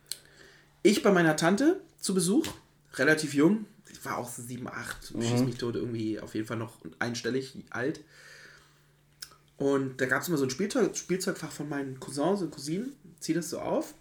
Ich 0.82 1.02
bei 1.02 1.10
meiner 1.12 1.36
Tante 1.36 1.80
zu 2.00 2.14
Besuch, 2.14 2.46
relativ 2.94 3.34
jung. 3.34 3.66
Ich 3.90 4.04
war 4.04 4.18
auch 4.18 4.28
so 4.28 4.42
7, 4.42 4.66
8, 4.68 5.14
schieß 5.20 5.40
mich 5.42 5.56
tot, 5.58 5.74
irgendwie 5.74 6.20
auf 6.20 6.34
jeden 6.34 6.46
Fall 6.46 6.56
noch 6.58 6.78
einstellig 6.98 7.56
alt. 7.70 8.00
Und 9.56 10.00
da 10.00 10.06
gab 10.06 10.22
es 10.22 10.28
immer 10.28 10.36
so 10.36 10.44
ein 10.44 10.50
Spielzeug, 10.50 10.96
Spielzeugfach 10.96 11.50
von 11.50 11.68
meinen 11.68 11.98
Cousins 11.98 12.42
und 12.42 12.50
Cousinen. 12.50 12.92
Zieh 13.20 13.32
das 13.34 13.50
so 13.50 13.58
auf 13.58 13.94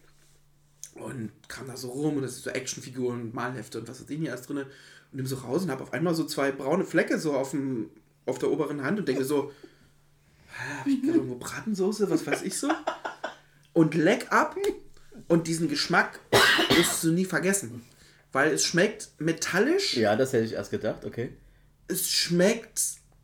und 0.95 1.31
kam 1.47 1.67
da 1.67 1.77
so 1.77 1.89
rum 1.89 2.17
und 2.17 2.21
das 2.23 2.33
ist 2.33 2.43
so 2.43 2.49
Actionfiguren, 2.49 3.33
Malhefte 3.33 3.79
und 3.79 3.87
was 3.87 4.01
weiß 4.01 4.09
ich 4.09 4.19
nicht 4.19 4.31
alles 4.31 4.45
drin. 4.47 4.57
Und 4.57 4.67
nimm 5.13 5.25
so 5.25 5.37
raus 5.37 5.63
und 5.63 5.71
hab 5.71 5.81
auf 5.81 5.93
einmal 5.93 6.13
so 6.13 6.25
zwei 6.25 6.51
braune 6.51 6.83
Flecke 6.85 7.19
so 7.19 7.33
auf, 7.35 7.51
dem, 7.51 7.89
auf 8.25 8.37
der 8.39 8.51
oberen 8.51 8.83
Hand 8.83 8.99
und 8.99 9.07
denke 9.07 9.23
so, 9.23 9.51
hä, 10.57 10.79
hab 10.79 10.87
ich 10.87 11.01
gerade 11.01 11.17
irgendwo 11.17 11.35
Bratensoße, 11.35 12.09
was 12.09 12.25
weiß 12.25 12.41
ich 12.43 12.57
so? 12.57 12.69
Und 13.73 13.93
leck 13.95 14.27
ab 14.31 14.55
und 15.27 15.47
diesen 15.47 15.69
Geschmack 15.69 16.19
wirst 16.75 17.03
du 17.03 17.11
nie 17.11 17.25
vergessen. 17.25 17.83
Weil 18.31 18.51
es 18.53 18.65
schmeckt 18.65 19.09
metallisch, 19.19 19.95
Ja, 19.95 20.15
das 20.15 20.33
hätte 20.33 20.45
ich 20.45 20.53
erst 20.53 20.71
gedacht, 20.71 21.05
okay. 21.05 21.33
es 21.87 22.09
schmeckt 22.09 22.81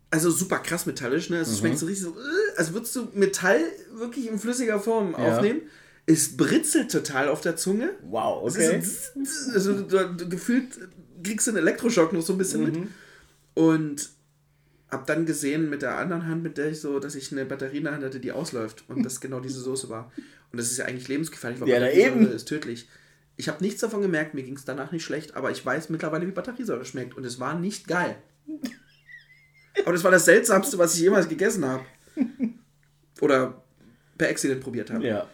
also 0.10 0.30
super 0.30 0.60
krass 0.60 0.86
metallisch, 0.86 1.30
ne? 1.30 1.38
Es 1.38 1.58
schmeckt 1.60 1.78
so 1.80 1.86
richtig 1.86 2.04
so, 2.04 2.12
äh, 2.12 2.58
als 2.58 2.74
würdest 2.74 2.96
du 2.96 3.08
Metall 3.14 3.62
wirklich 3.94 4.28
in 4.28 4.38
flüssiger 4.40 4.80
Form 4.80 5.14
Ja. 5.14 5.36
aufnehmen. 5.38 5.62
Es 6.06 6.36
britzelt 6.36 6.92
total 6.92 7.30
auf 7.30 7.42
der 7.42 7.56
Zunge. 7.56 7.92
Wow, 8.04 8.44
okay. 8.50 8.80
ist 8.80 9.14
so, 9.14 9.54
also, 9.54 9.86
gefühlt 10.30 10.78
kriegst 11.24 11.48
du 11.48 11.52
einen 11.52 11.60
Elektroschock 11.60 12.12
noch 12.12 12.22
so 12.22 12.34
ein 12.34 12.38
bisschen 12.38 12.64
mit. 12.64 12.90
Und 13.54 14.10
hab 14.92 15.08
dann 15.08 15.26
gesehen 15.26 15.70
mit 15.70 15.82
der 15.82 15.98
anderen 15.98 16.28
Hand, 16.28 16.44
mit 16.44 16.58
der 16.58 16.70
ich 16.70 16.82
so, 16.82 17.00
dass 17.00 17.16
ich 17.16 17.32
eine 17.32 17.46
Batterie 17.46 17.78
in 17.78 17.86
der 17.86 17.94
Hand 17.94 18.04
hatte, 18.04 18.20
die 18.20 18.32
ausläuft 18.32 18.84
und 18.88 19.04
das 19.06 19.22
genau 19.22 19.40
diese 19.40 19.62
Soße 19.62 19.90
war. 19.90 20.12
Und 20.52 20.60
das 20.60 20.70
ist 20.70 20.78
ja 20.78 20.86
eigentlich 20.86 21.08
lebensgefährlich, 21.08 21.62
weil 21.62 21.70
Ja, 21.70 21.80
Batteriesäure 21.80 22.20
eben. 22.20 22.32
ist 22.32 22.48
tödlich. 22.48 22.88
Ich 23.38 23.48
habe 23.48 23.64
nichts 23.64 23.82
davon 23.82 24.02
gemerkt, 24.02 24.34
mir 24.34 24.44
ging 24.44 24.56
es 24.56 24.66
danach 24.66 24.92
nicht 24.92 25.04
schlecht, 25.06 25.36
aber 25.36 25.50
ich 25.50 25.66
weiß 25.66 25.90
mittlerweile, 25.90 26.28
wie 26.28 26.32
Batteriesäure 26.32 26.86
schmeckt 26.86 27.16
und 27.16 27.26
es 27.26 27.40
war 27.40 27.58
nicht 27.58 27.88
geil. 27.88 28.18
Aber 29.84 29.94
das 29.94 30.04
war 30.04 30.12
das 30.12 30.26
Seltsamste, 30.26 30.78
was 30.78 30.96
ich 30.96 31.00
jemals 31.02 31.30
gegessen 31.30 31.64
habe. 31.66 31.86
Oder 33.22 33.64
per 34.18 34.30
Accident 34.30 34.62
probiert 34.62 34.92
habe. 34.92 35.08
Ja. 35.08 35.30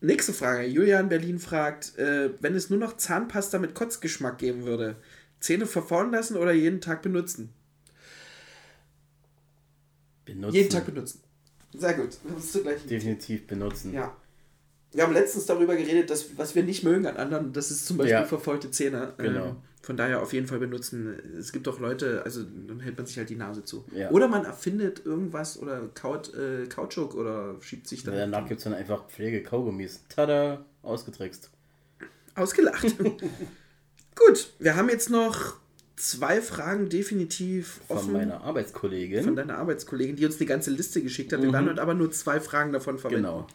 Nächste 0.00 0.32
Frage. 0.32 0.66
Julian 0.66 1.08
Berlin 1.10 1.38
fragt, 1.38 1.96
äh, 1.98 2.30
wenn 2.40 2.54
es 2.54 2.70
nur 2.70 2.78
noch 2.78 2.96
Zahnpasta 2.96 3.58
mit 3.58 3.74
Kotzgeschmack 3.74 4.38
geben 4.38 4.64
würde, 4.64 4.96
Zähne 5.38 5.66
verfaulen 5.66 6.10
lassen 6.12 6.36
oder 6.36 6.52
jeden 6.52 6.80
Tag 6.80 7.02
benutzen? 7.02 7.50
Benutzen. 10.24 10.54
Jeden 10.54 10.70
Tag 10.70 10.86
benutzen. 10.86 11.20
Sehr 11.74 11.94
gut. 11.94 12.10
Das 12.34 12.44
ist 12.44 12.52
zugleich. 12.52 12.84
Definitiv 12.86 13.46
benutzen. 13.46 13.92
Ja. 13.94 14.16
Wir 14.92 15.04
haben 15.04 15.14
letztens 15.14 15.46
darüber 15.46 15.74
geredet, 15.74 16.10
dass, 16.10 16.36
was 16.36 16.54
wir 16.54 16.62
nicht 16.62 16.84
mögen 16.84 17.06
an 17.06 17.16
anderen, 17.16 17.52
das 17.54 17.70
ist 17.70 17.86
zum 17.86 17.96
Beispiel 17.96 18.12
Ja. 18.12 18.24
verfaulte 18.24 18.70
Zähne. 18.70 19.14
Genau. 19.16 19.46
Ähm, 19.46 19.56
von 19.80 19.96
daher 19.96 20.22
auf 20.22 20.32
jeden 20.32 20.46
Fall 20.46 20.58
benutzen. 20.58 21.18
Es 21.38 21.50
gibt 21.50 21.66
auch 21.66 21.80
Leute, 21.80 22.22
also 22.24 22.42
dann 22.42 22.78
hält 22.80 22.96
man 22.98 23.06
sich 23.06 23.16
halt 23.16 23.30
die 23.30 23.36
Nase 23.36 23.64
zu. 23.64 23.84
Ja. 23.96 24.10
Oder 24.10 24.28
man 24.28 24.44
erfindet 24.44 25.04
irgendwas 25.04 25.58
oder 25.58 25.88
kaut 25.94 26.32
äh, 26.34 26.66
Kautschuk 26.66 27.14
oder 27.14 27.56
schiebt 27.62 27.88
sich 27.88 28.04
dann 28.04 28.14
Danach 28.14 28.46
gibt 28.46 28.58
es 28.58 28.64
dann 28.64 28.74
einfach 28.74 29.08
Pflege-Kaugummis. 29.08 30.04
Tada, 30.08 30.64
ausgetrickst. 30.82 31.50
ausgelacht. 32.36 32.94
Gut, 34.14 34.52
wir 34.58 34.76
haben 34.76 34.88
jetzt 34.90 35.08
noch 35.10 35.56
zwei 35.96 36.40
Fragen 36.40 36.88
definitiv 36.88 37.80
Von 37.86 37.96
offen 37.98 38.12
meiner 38.12 38.42
Arbeitskollegin. 38.42 39.24
von 39.24 39.36
deiner 39.36 39.58
Arbeitskollegin, 39.58 40.16
die 40.16 40.26
uns 40.26 40.38
die 40.38 40.46
ganze 40.46 40.70
Liste 40.70 41.02
geschickt 41.02 41.32
hat. 41.32 41.42
Wir 41.42 41.52
werden 41.52 41.68
heute 41.68 41.82
aber 41.82 41.94
nur 41.94 42.10
zwei 42.10 42.40
Fragen 42.40 42.72
davon 42.72 42.98
verwenden. 42.98 43.22
genau. 43.24 43.46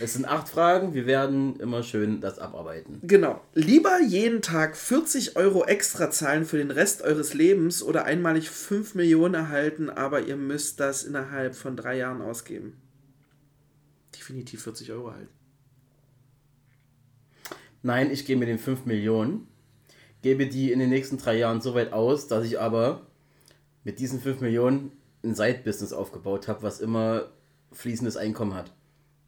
Es 0.00 0.14
sind 0.14 0.24
acht 0.24 0.48
Fragen, 0.48 0.94
wir 0.94 1.06
werden 1.06 1.60
immer 1.60 1.82
schön 1.82 2.20
das 2.20 2.38
abarbeiten. 2.38 3.00
Genau. 3.02 3.40
Lieber 3.54 4.00
jeden 4.00 4.42
Tag 4.42 4.76
40 4.76 5.36
Euro 5.36 5.64
extra 5.64 6.10
zahlen 6.10 6.44
für 6.44 6.56
den 6.56 6.70
Rest 6.70 7.02
eures 7.02 7.34
Lebens 7.34 7.82
oder 7.82 8.04
einmalig 8.04 8.50
5 8.50 8.94
Millionen 8.94 9.34
erhalten, 9.34 9.90
aber 9.90 10.22
ihr 10.22 10.36
müsst 10.36 10.80
das 10.80 11.04
innerhalb 11.04 11.54
von 11.54 11.76
drei 11.76 11.98
Jahren 11.98 12.22
ausgeben. 12.22 12.72
Definitiv 14.18 14.62
40 14.62 14.90
Euro 14.92 15.08
erhalten. 15.08 15.28
Nein, 17.82 18.10
ich 18.10 18.24
gebe 18.24 18.40
mir 18.40 18.46
den 18.46 18.58
5 18.58 18.86
Millionen, 18.86 19.46
gebe 20.22 20.46
die 20.46 20.72
in 20.72 20.78
den 20.78 20.88
nächsten 20.88 21.18
drei 21.18 21.36
Jahren 21.36 21.60
so 21.60 21.74
weit 21.74 21.92
aus, 21.92 22.28
dass 22.28 22.44
ich 22.44 22.58
aber 22.58 23.06
mit 23.84 23.98
diesen 23.98 24.20
5 24.20 24.40
Millionen 24.40 24.92
ein 25.24 25.34
Side-Business 25.34 25.92
aufgebaut 25.92 26.48
habe, 26.48 26.62
was 26.62 26.80
immer 26.80 27.28
fließendes 27.72 28.16
Einkommen 28.16 28.54
hat. 28.54 28.72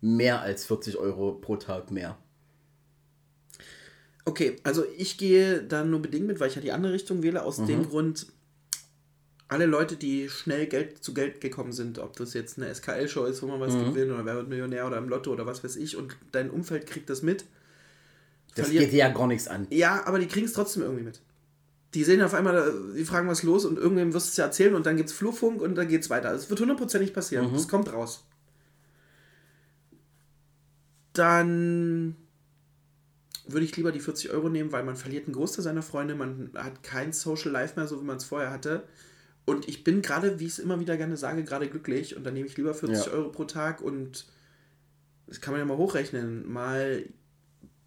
Mehr 0.00 0.40
als 0.40 0.66
40 0.66 0.96
Euro 0.96 1.32
pro 1.32 1.56
Tag 1.56 1.90
mehr. 1.90 2.16
Okay, 4.24 4.56
also 4.62 4.84
ich 4.96 5.18
gehe 5.18 5.62
da 5.62 5.84
nur 5.84 6.00
bedingt 6.00 6.26
mit, 6.26 6.40
weil 6.40 6.48
ich 6.48 6.54
ja 6.54 6.62
die 6.62 6.72
andere 6.72 6.92
Richtung 6.92 7.22
wähle, 7.22 7.42
aus 7.42 7.64
dem 7.64 7.88
Grund, 7.88 8.26
alle 9.48 9.66
Leute, 9.66 9.96
die 9.96 10.28
schnell 10.28 10.66
Geld 10.66 11.04
zu 11.04 11.12
Geld 11.12 11.40
gekommen 11.40 11.72
sind, 11.72 11.98
ob 11.98 12.16
das 12.16 12.32
jetzt 12.32 12.58
eine 12.58 12.74
SKL-Show 12.74 13.26
ist, 13.26 13.42
wo 13.42 13.46
man 13.46 13.60
was 13.60 13.74
gewinnt 13.74 14.12
oder 14.12 14.24
Wer 14.24 14.36
wird 14.36 14.48
Millionär 14.48 14.86
oder 14.86 14.96
im 14.96 15.08
Lotto 15.08 15.32
oder 15.32 15.46
was 15.46 15.62
weiß 15.62 15.76
ich 15.76 15.96
und 15.96 16.16
dein 16.32 16.50
Umfeld 16.50 16.86
kriegt 16.86 17.10
das 17.10 17.22
mit. 17.22 17.44
Das 18.54 18.70
geht 18.70 18.92
dir 18.92 18.98
ja 18.98 19.08
gar 19.08 19.26
nichts 19.26 19.48
an. 19.48 19.66
Ja, 19.70 20.06
aber 20.06 20.18
die 20.18 20.26
kriegen 20.26 20.46
es 20.46 20.52
trotzdem 20.52 20.82
irgendwie 20.82 21.04
mit. 21.04 21.20
Die 21.94 22.04
sehen 22.04 22.22
auf 22.22 22.34
einmal, 22.34 22.72
die 22.96 23.04
fragen, 23.04 23.28
was 23.28 23.42
los 23.42 23.64
und 23.64 23.78
irgendwem 23.78 24.12
wirst 24.12 24.28
du 24.28 24.30
es 24.30 24.36
ja 24.36 24.44
erzählen 24.46 24.74
und 24.74 24.84
dann 24.86 24.96
gibt's 24.96 25.12
Flurfunk 25.12 25.60
und 25.62 25.76
dann 25.76 25.88
geht's 25.88 26.10
weiter. 26.10 26.32
Es 26.32 26.50
wird 26.50 26.60
hundertprozentig 26.60 27.12
passieren. 27.12 27.54
Es 27.54 27.68
kommt 27.68 27.92
raus. 27.92 28.24
Dann 31.12 32.16
würde 33.46 33.64
ich 33.64 33.76
lieber 33.76 33.92
die 33.92 34.00
40 34.00 34.30
Euro 34.30 34.48
nehmen, 34.48 34.72
weil 34.72 34.84
man 34.84 34.96
verliert 34.96 35.26
einen 35.26 35.34
Großteil 35.34 35.62
seiner 35.62 35.82
Freunde, 35.82 36.14
man 36.14 36.50
hat 36.54 36.82
kein 36.82 37.12
Social 37.12 37.50
Life 37.52 37.78
mehr, 37.78 37.86
so 37.86 38.00
wie 38.00 38.04
man 38.04 38.16
es 38.16 38.24
vorher 38.24 38.50
hatte. 38.50 38.84
Und 39.44 39.68
ich 39.68 39.84
bin 39.84 40.00
gerade, 40.00 40.40
wie 40.40 40.46
ich 40.46 40.52
es 40.52 40.58
immer 40.58 40.80
wieder 40.80 40.96
gerne 40.96 41.16
sage, 41.16 41.44
gerade 41.44 41.68
glücklich 41.68 42.16
und 42.16 42.24
dann 42.24 42.34
nehme 42.34 42.46
ich 42.46 42.56
lieber 42.56 42.74
40 42.74 43.06
Ja. 43.06 43.12
Euro 43.12 43.28
pro 43.30 43.44
Tag 43.44 43.82
und 43.82 44.26
das 45.26 45.40
kann 45.40 45.52
man 45.52 45.60
ja 45.60 45.66
mal 45.66 45.76
hochrechnen, 45.76 46.50
mal 46.50 47.04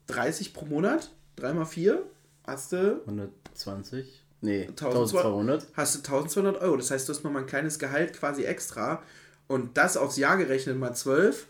30 0.08 0.54
pro 0.54 0.66
Monat, 0.66 1.12
3 1.38 1.54
mal 1.54 1.66
4, 1.66 2.02
hast 2.46 2.72
du 2.72 3.02
120? 3.06 4.24
Nee, 4.42 4.68
1200. 4.68 5.26
1200. 5.26 5.68
hast 5.74 5.96
du 5.96 6.00
1200 6.00 6.62
Euro. 6.62 6.78
Das 6.78 6.92
heißt, 6.92 7.08
du 7.08 7.14
hast 7.14 7.24
nochmal 7.24 7.44
ein 7.44 7.48
kleines 7.48 7.80
Gehalt 7.80 8.14
quasi 8.14 8.44
extra. 8.44 9.02
Und 9.48 9.78
das 9.78 9.98
aufs 9.98 10.18
Jahr 10.18 10.38
gerechnet 10.38 10.78
mal 10.78 10.94
12. 10.94 11.48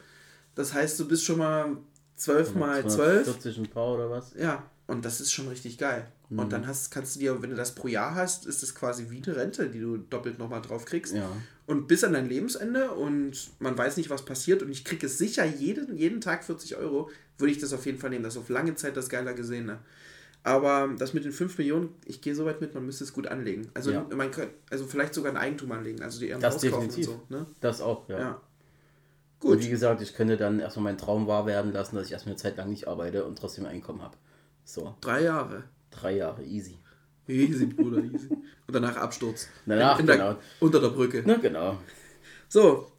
Das 0.56 0.74
heißt, 0.74 1.00
du 1.00 1.08
bist 1.08 1.26
schon 1.26 1.40
mal 1.40 1.78
12 2.16 2.56
mal 2.56 2.88
12. 2.88 3.26
40 3.26 3.58
ein 3.58 3.68
paar 3.68 3.94
oder 3.94 4.10
was? 4.10 4.34
Ja, 4.38 4.64
und 4.88 5.04
das 5.04 5.20
ist 5.20 5.32
schon 5.32 5.48
richtig 5.50 5.78
geil. 5.78 6.08
Und 6.30 6.52
dann 6.52 6.68
hast, 6.68 6.92
kannst 6.92 7.16
du 7.16 7.20
dir, 7.20 7.42
wenn 7.42 7.52
du 7.52 7.56
das 7.56 7.74
pro 7.74 7.88
Jahr 7.88 8.14
hast, 8.14 8.46
ist 8.46 8.62
es 8.62 8.76
quasi 8.76 9.10
wie 9.10 9.24
eine 9.26 9.36
Rente, 9.38 9.70
die 9.70 9.80
du 9.80 9.96
doppelt 9.98 10.40
nochmal 10.40 10.62
drauf 10.62 10.84
kriegst. 10.84 11.14
Ja. 11.16 11.30
Und 11.68 11.88
bis 11.88 12.04
an 12.04 12.14
dein 12.14 12.28
Lebensende 12.28 12.92
und 12.92 13.50
man 13.60 13.78
weiß 13.78 13.96
nicht, 13.96 14.10
was 14.10 14.26
passiert 14.26 14.62
und 14.62 14.70
ich 14.70 14.84
kriege 14.84 15.06
es 15.06 15.18
sicher 15.18 15.46
jeden, 15.46 15.96
jeden 15.96 16.20
Tag 16.20 16.44
40 16.44 16.76
Euro, 16.76 17.10
würde 17.38 17.52
ich 17.52 17.60
das 17.60 17.72
auf 17.72 17.86
jeden 17.86 17.98
Fall 17.98 18.10
nehmen. 18.10 18.24
Das 18.24 18.36
ist 18.36 18.42
auf 18.42 18.50
lange 18.50 18.76
Zeit 18.76 18.98
das 18.98 19.08
geiler 19.08 19.34
Gesehene. 19.34 19.80
Aber 20.44 20.90
das 20.98 21.14
mit 21.14 21.24
den 21.26 21.32
5 21.32 21.58
Millionen, 21.58 21.90
ich 22.06 22.22
gehe 22.22 22.36
so 22.36 22.46
weit 22.46 22.62
mit, 22.62 22.74
man 22.74 22.86
müsste 22.86 23.04
es 23.06 23.14
gut 23.14 23.28
anlegen. 23.28 23.70
Also, 23.74 23.92
Ja. 23.92 24.06
man 24.14 24.32
könnte, 24.32 24.54
also 24.70 24.86
vielleicht 24.86 25.14
sogar 25.14 25.32
ein 25.32 25.38
Eigentum 25.38 25.72
anlegen, 25.72 26.02
also 26.04 26.20
die 26.20 26.30
Das 26.40 26.58
definitiv. 26.60 27.08
und 27.10 27.16
so. 27.16 27.22
Ne? 27.30 27.46
Das 27.62 27.82
auch, 27.82 28.08
ja. 28.10 28.20
Ja. 28.20 28.42
Und 29.40 29.50
Gut. 29.52 29.64
wie 29.64 29.70
gesagt, 29.70 30.02
ich 30.02 30.14
könnte 30.16 30.36
dann 30.36 30.60
erstmal 30.60 30.86
meinen 30.86 30.98
Traum 30.98 31.28
wahr 31.28 31.46
werden 31.46 31.72
lassen, 31.72 31.96
dass 31.96 32.08
ich 32.08 32.12
erstmal 32.14 32.32
eine 32.34 32.42
Zeit 32.42 32.58
lang 32.58 32.70
nicht 32.70 32.88
arbeite 32.88 33.24
und 33.26 33.38
trotzdem 33.38 33.66
Einkommen 33.66 34.02
habe. 34.02 34.18
So, 34.64 34.96
Drei 35.02 35.24
Jahre. 35.24 35.64
Drei 36.00 36.18
Jahre, 36.18 36.44
easy. 36.44 36.78
Easy, 37.28 37.66
Bruder, 37.66 38.04
easy. 38.04 38.30
Und 38.30 38.74
danach 38.74 38.96
Absturz. 38.98 39.48
Danach, 39.66 39.96
in, 39.96 40.02
in 40.02 40.08
der, 40.08 40.18
genau. 40.18 40.36
Unter 40.60 40.80
der 40.80 40.90
Brücke. 40.90 41.24
Na 41.26 41.36
genau. 41.36 41.78
So, 42.48 42.92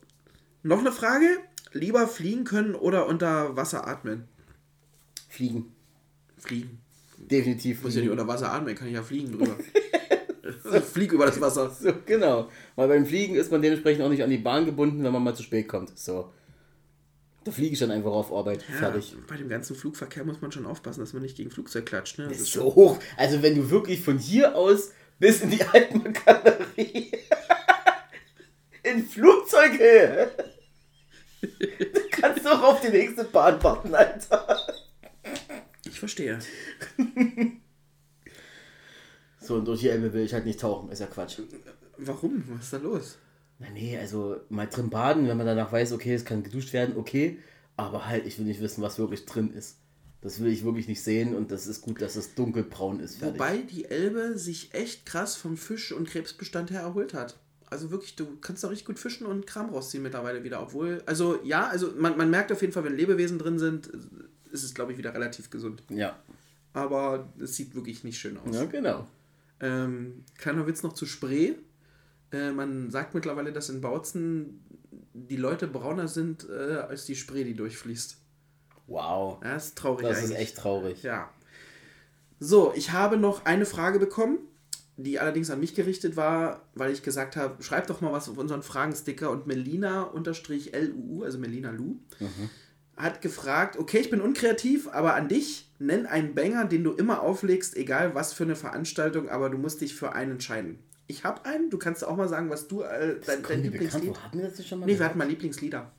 noch 0.63 0.81
eine 0.81 0.93
Frage. 0.93 1.39
Lieber 1.73 2.07
fliegen 2.09 2.45
können 2.45 2.75
oder 2.75 3.07
unter 3.07 3.57
Wasser 3.57 3.87
atmen? 3.87 4.25
Fliegen. 5.29 5.73
Fliegen. 6.39 6.81
Definitiv. 7.19 7.83
Muss 7.83 7.95
ja 7.95 8.01
nicht 8.01 8.11
unter 8.11 8.27
Wasser 8.27 8.53
atmen, 8.53 8.75
kann 8.75 8.89
ich 8.89 8.95
ja 8.95 9.03
fliegen 9.03 9.33
drüber. 9.33 9.57
ich 10.45 10.85
fliege 10.85 11.15
über 11.15 11.27
das 11.27 11.41
Wasser. 11.41 11.71
So, 11.71 11.93
genau. 12.07 12.49
Weil 12.77 12.89
beim 12.89 13.07
Fliegen 13.07 13.35
ist 13.35 13.51
man 13.51 13.61
dementsprechend 13.61 14.03
auch 14.03 14.09
nicht 14.09 14.23
an 14.23 14.31
die 14.31 14.39
Bahn 14.39 14.65
gebunden, 14.65 15.03
wenn 15.03 15.13
man 15.13 15.23
mal 15.23 15.35
zu 15.35 15.43
spät 15.43 15.69
kommt. 15.69 15.99
So. 15.99 16.33
Da 17.45 17.53
fliege 17.53 17.72
ich 17.72 17.78
dann 17.78 17.91
einfach 17.91 18.11
auf 18.12 18.32
Arbeit. 18.32 18.62
Fertig. 18.62 19.12
Ja, 19.12 19.18
bei 19.26 19.36
dem 19.36 19.49
ganzen 19.49 19.74
Flugverkehr 19.76 20.24
muss 20.24 20.41
man 20.41 20.53
schon 20.53 20.66
aufpassen, 20.66 21.01
dass 21.01 21.12
man 21.12 21.22
nicht 21.22 21.36
gegen 21.36 21.51
Flugzeug 21.51 21.86
klatscht. 21.86 22.18
Ne? 22.18 22.28
Das 22.28 22.41
ist 22.41 22.53
so 22.53 22.74
hoch. 22.74 22.99
Also 23.16 23.43
wenn 23.43 23.55
du 23.55 23.70
wirklich 23.70 24.01
von 24.03 24.18
hier 24.18 24.55
aus 24.57 24.91
bis 25.18 25.41
in 25.41 25.51
die 25.51 25.62
Altmark-Galerie 25.62 27.12
in 28.82 29.07
Flugzeughöhe. 29.07 30.30
Du 31.41 32.01
kannst 32.11 32.45
doch 32.45 32.61
auf 32.64 32.80
die 32.80 32.89
nächste 32.89 33.22
Bahn 33.22 33.62
warten, 33.62 33.95
Alter. 33.95 34.59
ich 35.84 35.97
verstehe. 35.97 36.41
So, 39.41 39.55
und 39.55 39.64
durch 39.64 39.80
die 39.80 39.89
Elbe 39.89 40.12
will 40.12 40.24
ich 40.24 40.34
halt 40.34 40.45
nicht 40.47 40.59
tauchen. 40.59 40.91
Ist 40.91 40.99
ja 40.99 41.07
Quatsch. 41.07 41.39
Warum? 41.97 42.43
Was 42.49 42.64
ist 42.64 42.72
da 42.72 42.78
los? 42.78 43.18
Na 43.59 43.69
nee, 43.71 43.99
also 43.99 44.37
mal 44.49 44.67
drin 44.67 44.91
baden, 44.91 45.27
wenn 45.27 45.37
man 45.37 45.47
danach 45.47 45.73
weiß, 45.73 45.93
okay, 45.93 46.15
es 46.15 46.25
kann 46.25 46.43
geduscht 46.43 46.73
werden, 46.73 46.97
okay. 46.97 47.39
Aber 47.77 48.07
halt, 48.07 48.27
ich 48.27 48.39
will 48.39 48.47
nicht 48.47 48.61
wissen, 48.61 48.83
was 48.83 48.99
wirklich 48.99 49.25
drin 49.27 49.53
ist. 49.53 49.79
Das 50.21 50.41
will 50.41 50.51
ich 50.51 50.65
wirklich 50.65 50.89
nicht 50.89 51.03
sehen 51.03 51.35
und 51.35 51.51
das 51.53 51.67
ist 51.67 51.83
gut, 51.83 52.03
dass 52.03 52.17
es 52.17 52.35
dunkelbraun 52.35 52.99
ist. 52.99 53.19
Fertig. 53.19 53.35
Wobei 53.41 53.59
die 53.59 53.85
Elbe 53.85 54.37
sich 54.37 54.75
echt 54.75 55.07
krass 55.07 55.37
vom 55.37 55.57
Fisch- 55.57 55.93
und 55.93 56.09
Krebsbestand 56.09 56.71
her 56.73 56.81
erholt 56.81 57.15
hat. 57.15 57.39
Also 57.71 57.91
wirklich, 57.91 58.17
du 58.17 58.37
kannst 58.41 58.65
da 58.65 58.69
richtig 58.69 58.87
gut 58.87 58.99
fischen 58.99 59.27
und 59.27 59.47
Kram 59.47 59.71
rausziehen 59.71 60.03
mittlerweile 60.03 60.43
wieder. 60.43 60.61
Obwohl, 60.63 61.03
also 61.07 61.39
ja, 61.45 61.69
also 61.69 61.93
man, 61.97 62.17
man 62.17 62.31
merkt 62.31 62.51
auf 62.51 62.61
jeden 62.63 62.73
Fall, 62.73 62.85
wenn 62.85 62.97
Lebewesen 62.97 63.39
drin 63.39 63.59
sind, 63.59 63.91
ist 64.51 64.65
es, 64.65 64.75
glaube 64.75 64.93
ich, 64.93 64.99
wieder 64.99 65.15
relativ 65.15 65.51
gesund. 65.51 65.83
Ja. 65.91 66.19
Aber 66.73 67.33
es 67.41 67.55
sieht 67.57 67.75
wirklich 67.75 68.05
nicht 68.05 68.19
schön 68.19 68.39
aus. 68.39 68.57
Ja, 68.57 68.65
genau. 68.65 69.07
Ähm, 69.61 70.25
kleiner 70.37 70.67
Witz 70.67 70.83
noch 70.83 70.95
zu 70.95 71.07
Spree. 71.07 71.55
Äh, 72.33 72.53
man 72.53 72.91
sagt 72.91 73.14
mittlerweile, 73.14 73.53
dass 73.53 73.68
in 73.68 73.81
Bautzen 73.81 74.64
die 75.14 75.37
Leute 75.37 75.66
brauner 75.66 76.09
sind 76.09 76.49
äh, 76.49 76.76
als 76.76 77.05
die 77.05 77.16
Spree, 77.16 77.45
die 77.45 77.55
durchfließt. 77.55 78.16
Wow. 78.87 79.41
Ja, 79.45 79.57
ist 79.57 79.76
traurig 79.76 80.07
Das 80.07 80.18
ist 80.18 80.24
eigentlich. 80.24 80.39
echt 80.39 80.57
traurig. 80.57 81.03
Ja. 81.03 81.31
So, 82.41 82.72
ich 82.74 82.93
habe 82.93 83.16
noch 83.16 83.45
eine 83.45 83.66
Frage 83.66 83.99
bekommen, 83.99 84.39
die 84.97 85.18
allerdings 85.18 85.51
an 85.51 85.61
mich 85.61 85.74
gerichtet 85.74 86.16
war, 86.16 86.62
weil 86.74 86.93
ich 86.93 87.03
gesagt 87.03 87.37
habe, 87.37 87.62
schreib 87.62 87.87
doch 87.87 88.01
mal 88.01 88.12
was 88.12 88.29
auf 88.29 88.39
unseren 88.39 88.62
Fragensticker 88.62 89.31
und 89.31 89.47
Melina-LUU, 89.47 91.22
also 91.22 91.39
Melina 91.39 91.70
Lu, 91.70 91.97
hat 92.97 93.22
gefragt, 93.22 93.79
okay, 93.79 93.99
ich 93.99 94.11
bin 94.11 94.20
unkreativ, 94.20 94.89
aber 94.89 95.14
an 95.14 95.29
dich, 95.29 95.70
nenn 95.79 96.07
einen 96.07 96.35
Banger, 96.35 96.64
den 96.64 96.83
du 96.83 96.93
immer 96.93 97.22
auflegst, 97.22 97.76
egal 97.76 98.14
was 98.14 98.33
für 98.33 98.45
eine 98.45 98.57
Veranstaltung, 98.57 99.29
aber 99.29 99.51
du 99.51 99.59
musst 99.59 99.81
dich 99.81 99.95
für 99.95 100.12
einen 100.12 100.33
entscheiden. 100.33 100.81
Ich 101.09 101.25
habe 101.25 101.45
einen, 101.45 101.71
du 101.71 101.79
kannst 101.79 102.05
auch 102.05 102.17
mal 102.17 102.29
sagen, 102.29 102.51
was 102.51 102.69
du, 102.69 102.83
äh, 102.83 103.19
dein, 103.19 103.21
dein 103.25 103.43
bekannt, 103.43 103.65
Lieblingslied... 103.65 104.11
wo 104.11 104.19
hatten 104.19 104.39
wir 104.39 104.49
das 104.49 104.67
schon 104.67 104.79
mal? 104.79 104.87
Nee, 104.87 104.99
wir 104.99 105.07
hatten 105.07 105.19
mal 105.19 105.27
Lieblingslieder. 105.27 105.91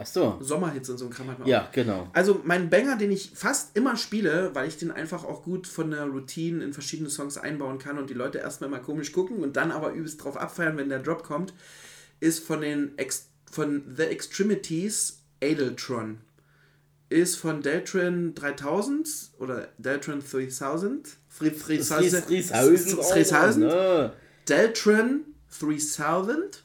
Ach 0.00 0.06
so. 0.06 0.38
Sommerhits 0.40 0.88
und 0.88 0.98
so 0.98 1.06
ein 1.06 1.10
Kram 1.10 1.26
wir 1.26 1.40
auch. 1.40 1.46
Ja, 1.46 1.68
genau. 1.72 2.08
Also 2.12 2.40
mein 2.44 2.70
Banger, 2.70 2.96
den 2.96 3.10
ich 3.10 3.32
fast 3.34 3.76
immer 3.76 3.96
spiele, 3.96 4.54
weil 4.54 4.68
ich 4.68 4.76
den 4.76 4.92
einfach 4.92 5.24
auch 5.24 5.42
gut 5.42 5.66
von 5.66 5.90
der 5.90 6.04
Routine 6.04 6.64
in 6.64 6.72
verschiedene 6.72 7.10
Songs 7.10 7.36
einbauen 7.36 7.78
kann 7.78 7.98
und 7.98 8.08
die 8.08 8.14
Leute 8.14 8.38
erstmal 8.38 8.70
mal 8.70 8.80
komisch 8.80 9.12
gucken 9.12 9.38
und 9.38 9.56
dann 9.56 9.72
aber 9.72 9.92
übelst 9.92 10.22
drauf 10.22 10.36
abfeiern, 10.36 10.76
wenn 10.76 10.88
der 10.88 11.00
Drop 11.00 11.24
kommt, 11.24 11.52
ist 12.20 12.44
von 12.44 12.60
den 12.60 12.96
Ex 12.96 13.28
von 13.50 13.82
The 13.96 14.04
Extremities 14.04 15.20
Adeltron. 15.42 16.18
Ist 17.10 17.36
von 17.36 17.62
Deltron 17.62 18.34
3000 18.34 19.08
oder 19.38 19.68
Deltron 19.78 20.20
3000. 20.20 21.08
Fri- 21.28 21.50
Frieshausen- 21.52 22.22
Frieshausen. 22.22 22.98
Frieshausen. 23.02 23.62
Ne. 23.62 24.12
Deltron 24.48 25.24
3000. 25.58 26.64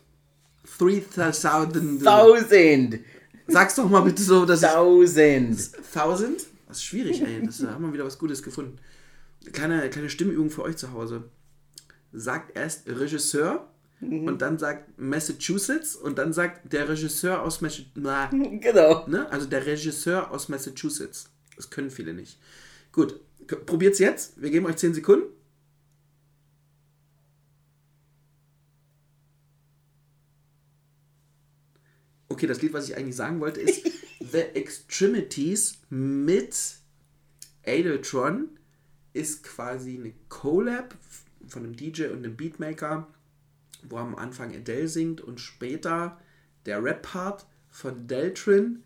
3000. 0.77 2.03
Tausend. 2.03 2.99
Sag's 3.47 3.75
doch 3.75 3.89
mal 3.89 4.01
bitte 4.01 4.23
so, 4.23 4.45
dass 4.45 4.61
ich 4.63 4.67
Tausend. 4.69 5.59
1000? 5.93 6.45
Das 6.67 6.77
ist 6.77 6.83
schwierig, 6.85 7.21
ey. 7.21 7.45
Das, 7.45 7.59
da 7.59 7.71
haben 7.71 7.85
wir 7.85 7.93
wieder 7.93 8.05
was 8.05 8.17
Gutes 8.17 8.41
gefunden. 8.41 8.77
Kleine, 9.51 9.89
kleine 9.89 10.09
Stimmübung 10.09 10.49
für 10.49 10.63
euch 10.63 10.77
zu 10.77 10.91
Hause. 10.93 11.23
Sagt 12.11 12.55
erst 12.57 12.87
Regisseur 12.87 13.67
und 14.27 14.41
dann 14.41 14.57
sagt 14.57 14.99
Massachusetts 14.99 15.95
und 15.95 16.17
dann 16.17 16.33
sagt 16.33 16.71
der 16.71 16.89
Regisseur 16.89 17.41
aus 17.41 17.61
Massachusetts. 17.61 17.93
Genau. 18.61 19.07
Ne? 19.07 19.29
Also 19.31 19.47
der 19.47 19.65
Regisseur 19.65 20.31
aus 20.31 20.49
Massachusetts. 20.49 21.29
Das 21.55 21.69
können 21.69 21.89
viele 21.89 22.13
nicht. 22.13 22.39
Gut, 22.91 23.19
probiert's 23.65 23.99
jetzt. 23.99 24.41
Wir 24.41 24.49
geben 24.49 24.65
euch 24.65 24.77
10 24.77 24.93
Sekunden. 24.93 25.25
Okay, 32.29 32.47
das 32.47 32.61
Lied, 32.61 32.73
was 32.73 32.89
ich 32.89 32.97
eigentlich 32.97 33.15
sagen 33.15 33.39
wollte, 33.39 33.61
ist 33.61 33.85
The 34.31 34.39
Extremities 34.39 35.79
mit 35.89 36.55
Adeltron 37.65 38.49
ist 39.13 39.43
quasi 39.43 39.97
eine 39.99 40.13
Collab 40.29 40.95
von 41.47 41.63
einem 41.63 41.75
DJ 41.75 42.05
und 42.05 42.17
einem 42.17 42.35
Beatmaker, 42.35 43.07
wo 43.89 43.97
am 43.97 44.15
Anfang 44.15 44.55
Adele 44.55 44.87
singt 44.87 45.21
und 45.21 45.39
später 45.39 46.19
der 46.65 46.83
Rap-Part 46.83 47.45
von 47.69 48.07
Deltron 48.07 48.83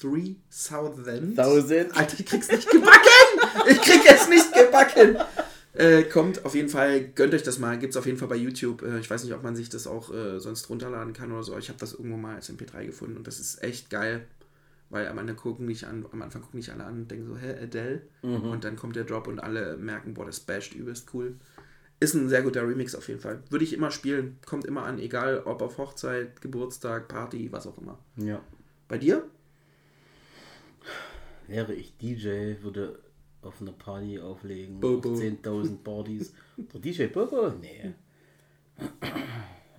3000. 0.00 1.36
Tausend. 1.36 1.96
Alter, 1.96 2.18
ich 2.18 2.26
krieg's 2.26 2.50
nicht 2.50 2.70
gebacken! 2.70 3.68
Ich 3.68 3.80
krieg 3.80 4.00
es 4.06 4.28
nicht 4.28 4.52
gebacken! 4.54 5.16
Äh, 5.74 6.04
kommt 6.04 6.44
auf 6.44 6.54
jeden 6.54 6.68
Fall, 6.68 7.00
gönnt 7.14 7.32
euch 7.34 7.42
das 7.42 7.58
mal, 7.58 7.78
gibt's 7.78 7.96
auf 7.96 8.04
jeden 8.04 8.18
Fall 8.18 8.28
bei 8.28 8.36
YouTube. 8.36 8.82
Äh, 8.82 8.98
ich 8.98 9.08
weiß 9.08 9.24
nicht, 9.24 9.32
ob 9.32 9.42
man 9.42 9.56
sich 9.56 9.70
das 9.70 9.86
auch 9.86 10.12
äh, 10.12 10.38
sonst 10.38 10.68
runterladen 10.68 11.14
kann 11.14 11.32
oder 11.32 11.42
so. 11.42 11.56
Ich 11.56 11.68
habe 11.68 11.78
das 11.78 11.94
irgendwo 11.94 12.16
mal 12.16 12.36
als 12.36 12.50
MP3 12.50 12.86
gefunden 12.86 13.16
und 13.16 13.26
das 13.26 13.40
ist 13.40 13.62
echt 13.62 13.88
geil. 13.90 14.26
Weil 14.90 15.08
am 15.08 15.18
Anfang 15.18 15.36
gucken 15.36 15.64
nicht 15.64 15.84
an, 15.84 16.04
am 16.12 16.20
Anfang 16.20 16.42
gucken 16.42 16.58
nicht 16.58 16.68
alle 16.70 16.84
an 16.84 16.94
und 17.00 17.10
denken 17.10 17.26
so, 17.26 17.38
hä, 17.38 17.54
Adele? 17.62 18.02
Und 18.52 18.64
dann 18.64 18.76
kommt 18.76 18.94
der 18.94 19.04
Drop 19.04 19.26
und 19.26 19.40
alle 19.40 19.78
merken, 19.78 20.12
boah, 20.12 20.26
das 20.26 20.40
basht 20.40 20.74
übelst 20.74 21.08
cool. 21.14 21.36
Ist 22.02 22.14
ein 22.14 22.28
sehr 22.28 22.42
guter 22.42 22.66
Remix 22.66 22.96
auf 22.96 23.06
jeden 23.06 23.20
Fall. 23.20 23.44
Würde 23.48 23.64
ich 23.64 23.72
immer 23.72 23.92
spielen. 23.92 24.36
Kommt 24.44 24.64
immer 24.64 24.82
an, 24.82 24.98
egal 24.98 25.40
ob 25.44 25.62
auf 25.62 25.78
Hochzeit, 25.78 26.40
Geburtstag, 26.40 27.06
Party, 27.06 27.52
was 27.52 27.64
auch 27.64 27.78
immer. 27.78 27.96
Ja. 28.16 28.42
Bei 28.88 28.98
dir? 28.98 29.24
Wäre 31.46 31.72
ich 31.74 31.96
DJ, 31.98 32.56
würde 32.62 32.98
auf 33.40 33.60
einer 33.60 33.70
Party 33.70 34.18
auflegen, 34.18 34.80
Bobo. 34.80 35.12
auf 35.12 35.20
10.000 35.20 35.76
Partys. 35.84 36.34
Der 36.56 36.80
DJ 36.80 37.06
Bobo? 37.06 37.50
Nee. 37.50 37.94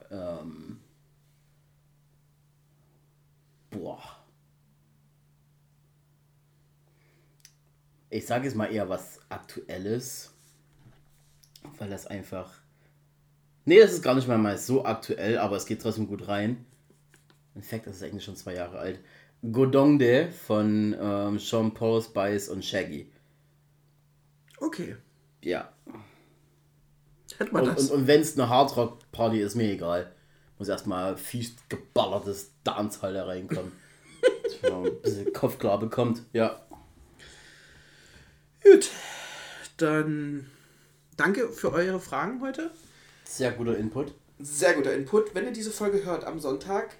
ähm. 0.09 0.79
Boah. 3.69 4.01
Ich 8.09 8.25
sage 8.25 8.45
jetzt 8.45 8.55
mal 8.55 8.71
eher 8.71 8.87
was 8.87 9.19
Aktuelles, 9.27 10.32
weil 11.77 11.89
das 11.89 12.07
einfach... 12.07 12.51
Nee, 13.65 13.79
das 13.79 13.93
ist 13.93 14.01
gar 14.01 14.15
nicht 14.15 14.27
mal 14.27 14.37
mal 14.37 14.57
so 14.57 14.83
aktuell, 14.85 15.37
aber 15.37 15.55
es 15.55 15.65
geht 15.65 15.81
trotzdem 15.81 16.07
gut 16.07 16.27
rein. 16.27 16.65
In 17.55 17.63
fact, 17.63 17.87
das 17.87 17.97
ist 17.97 18.03
eigentlich 18.03 18.23
schon 18.23 18.35
zwei 18.35 18.55
Jahre 18.55 18.79
alt. 18.79 18.99
Godongde 19.51 20.29
von 20.31 20.95
ähm, 20.99 21.39
Sean 21.39 21.73
Paul, 21.73 22.01
Spice 22.01 22.49
und 22.49 22.63
Shaggy. 22.63 23.11
Okay. 24.59 24.95
Ja. 25.43 25.71
Hätte 27.37 27.53
man 27.53 27.67
Und, 27.67 27.77
das. 27.77 27.89
und, 27.89 27.99
und 28.01 28.07
wenn 28.07 28.21
es 28.21 28.37
eine 28.37 28.49
Hardrock-Party 28.49 29.39
ist, 29.39 29.55
mir 29.55 29.71
egal. 29.71 30.11
Muss 30.57 30.69
erstmal 30.69 31.17
fies 31.17 31.55
geballertes 31.67 32.51
Dancehall 32.63 33.13
da 33.13 33.25
reinkommen. 33.25 33.71
Dass 34.43 34.71
man 34.71 34.85
ein 34.85 35.01
bisschen 35.01 35.33
Kopf 35.33 35.57
klar 35.57 35.79
bekommt. 35.79 36.21
Ja. 36.31 36.65
Gut. 38.63 38.89
Dann 39.77 40.49
danke 41.17 41.49
für 41.49 41.71
eure 41.71 41.99
Fragen 41.99 42.41
heute. 42.41 42.71
Sehr 43.25 43.51
guter 43.51 43.77
Input. 43.77 44.13
Sehr 44.39 44.73
guter 44.73 44.93
Input. 44.93 45.33
Wenn 45.35 45.45
ihr 45.45 45.51
diese 45.53 45.71
Folge 45.71 46.03
hört 46.05 46.25
am 46.25 46.39
Sonntag, 46.39 46.95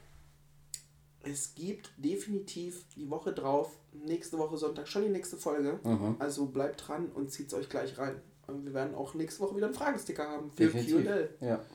es 1.23 1.55
gibt 1.55 1.91
definitiv 1.97 2.83
die 2.95 3.09
Woche 3.09 3.33
drauf, 3.33 3.71
nächste 3.93 4.37
Woche 4.37 4.57
Sonntag, 4.57 4.87
schon 4.87 5.03
die 5.03 5.09
nächste 5.09 5.37
Folge. 5.37 5.79
Mhm. 5.83 6.15
Also 6.19 6.45
bleibt 6.47 6.87
dran 6.87 7.07
und 7.13 7.31
zieht 7.31 7.47
es 7.47 7.53
euch 7.53 7.69
gleich 7.69 7.97
rein. 7.97 8.19
Und 8.47 8.65
wir 8.65 8.73
werden 8.73 8.93
auch 8.95 9.13
nächste 9.13 9.41
Woche 9.41 9.55
wieder 9.55 9.67
einen 9.67 9.75
Fragesticker 9.75 10.27
haben 10.27 10.51
für 10.51 10.63
Definitiv. 10.65 11.05
QA. 11.05 11.45
Ja. 11.45 11.65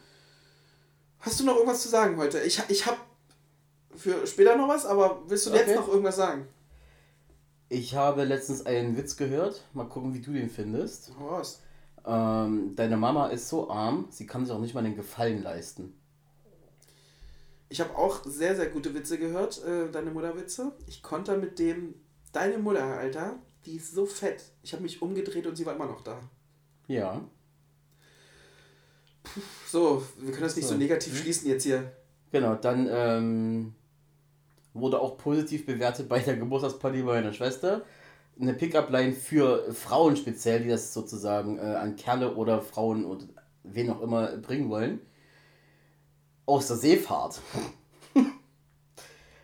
Hast 1.21 1.41
du 1.41 1.45
noch 1.45 1.55
irgendwas 1.55 1.83
zu 1.83 1.89
sagen 1.89 2.17
heute? 2.19 2.41
Ich, 2.41 2.63
ich 2.69 2.87
habe 2.87 2.99
für 3.97 4.27
später 4.27 4.55
noch 4.57 4.69
was, 4.69 4.85
aber 4.87 5.23
willst 5.27 5.47
du 5.47 5.51
Okay. 5.51 5.61
jetzt 5.67 5.75
noch 5.77 5.89
irgendwas 5.89 6.17
sagen? 6.17 6.47
Ich 7.71 7.95
habe 7.95 8.25
letztens 8.25 8.65
einen 8.67 8.97
Witz 8.97 9.17
gehört. 9.17 9.65
Mal 9.73 9.89
gucken, 9.89 10.15
wie 10.15 10.21
du 10.21 10.33
den 10.33 10.49
findest. 10.51 11.11
Raus. 11.19 11.61
Ähm, 12.09 12.75
deine 12.75 12.97
Mama 12.97 13.29
ist 13.29 13.51
so 13.51 13.69
arm, 13.69 14.07
sie 14.09 14.27
kann 14.27 14.47
sich 14.47 14.55
auch 14.55 14.61
nicht 14.61 14.75
mal 14.75 14.83
den 14.83 14.97
Gefallen 14.97 15.43
leisten. 15.43 15.93
Ich 17.69 17.83
habe 17.83 17.95
auch 17.99 18.25
sehr, 18.25 18.57
sehr 18.57 18.71
gute 18.71 18.95
Witze 18.95 19.19
gehört, 19.19 19.63
äh, 19.63 19.91
deine 19.91 20.11
Mutterwitze. 20.11 20.73
Ich 20.87 21.03
konnte 21.03 21.37
mit 21.37 21.59
dem, 21.59 21.95
deine 22.33 22.57
Mutter, 22.57 22.83
Alter, 22.83 23.35
die 23.67 23.77
ist 23.77 23.93
so 23.93 24.07
fett. 24.07 24.43
Ich 24.63 24.73
habe 24.73 24.83
mich 24.83 25.03
umgedreht 25.03 25.47
und 25.47 25.55
sie 25.55 25.67
war 25.67 25.75
immer 25.75 25.85
noch 25.85 26.01
da. 26.01 26.19
Ja. 26.87 27.21
So, 29.67 30.03
wir 30.17 30.31
können 30.31 30.45
das 30.45 30.57
nicht 30.57 30.67
so, 30.67 30.73
So. 30.73 30.79
negativ 30.79 31.15
schließen 31.21 31.47
jetzt 31.47 31.65
hier. 31.65 31.93
Genau, 32.33 32.55
dann 32.55 32.89
ähm, 32.91 33.75
wurde 34.73 34.99
auch 34.99 35.19
positiv 35.19 35.67
bewertet 35.67 36.09
bei 36.09 36.21
der 36.21 36.39
Geburtstagsparty 36.39 37.03
meiner 37.03 37.35
Schwester. 37.35 37.85
Eine 38.41 38.55
Pickup-Line 38.55 39.13
für 39.13 39.73
Frauen 39.73 40.17
speziell, 40.17 40.63
die 40.63 40.69
das 40.69 40.95
sozusagen 40.95 41.59
äh, 41.59 41.63
an 41.63 41.97
Kerle 41.97 42.37
oder 42.37 42.63
Frauen 42.63 43.05
und 43.05 43.29
wen 43.65 43.91
auch 43.91 44.01
immer 44.01 44.37
bringen 44.37 44.71
wollen. 44.71 45.01
Aus 46.47 46.69
der 46.69 46.77
Seefahrt. 46.77 47.41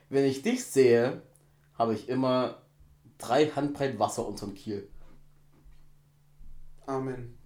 Wenn 0.09 0.24
ich 0.24 0.42
dich 0.42 0.64
sehe, 0.64 1.22
habe 1.76 1.95
ich 1.95 2.09
immer 2.09 2.62
drei 3.18 3.47
Handbreit 3.47 3.99
Wasser 3.99 4.26
unterm 4.26 4.55
Kiel. 4.55 4.88
Amen. 6.86 7.36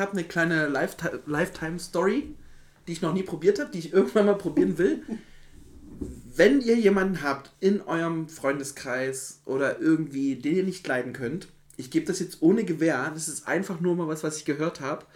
Habe 0.00 0.12
eine 0.12 0.24
kleine 0.24 0.68
Lifeti- 0.68 1.20
Lifetime-Story, 1.26 2.34
die 2.88 2.92
ich 2.92 3.02
noch 3.02 3.14
nie 3.14 3.22
probiert 3.22 3.60
habe, 3.60 3.70
die 3.70 3.78
ich 3.78 3.92
irgendwann 3.92 4.26
mal 4.26 4.34
probieren 4.34 4.78
will. 4.78 5.02
Wenn 6.34 6.60
ihr 6.60 6.76
jemanden 6.76 7.22
habt 7.22 7.52
in 7.60 7.82
eurem 7.82 8.28
Freundeskreis 8.28 9.42
oder 9.44 9.80
irgendwie, 9.80 10.36
den 10.36 10.56
ihr 10.56 10.64
nicht 10.64 10.86
leiden 10.86 11.12
könnt, 11.12 11.48
ich 11.76 11.90
gebe 11.90 12.06
das 12.06 12.18
jetzt 12.18 12.42
ohne 12.42 12.64
Gewehr, 12.64 13.10
das 13.14 13.28
ist 13.28 13.46
einfach 13.46 13.80
nur 13.80 13.94
mal 13.96 14.08
was, 14.08 14.24
was 14.24 14.38
ich 14.38 14.44
gehört 14.44 14.80
habe. 14.80 15.06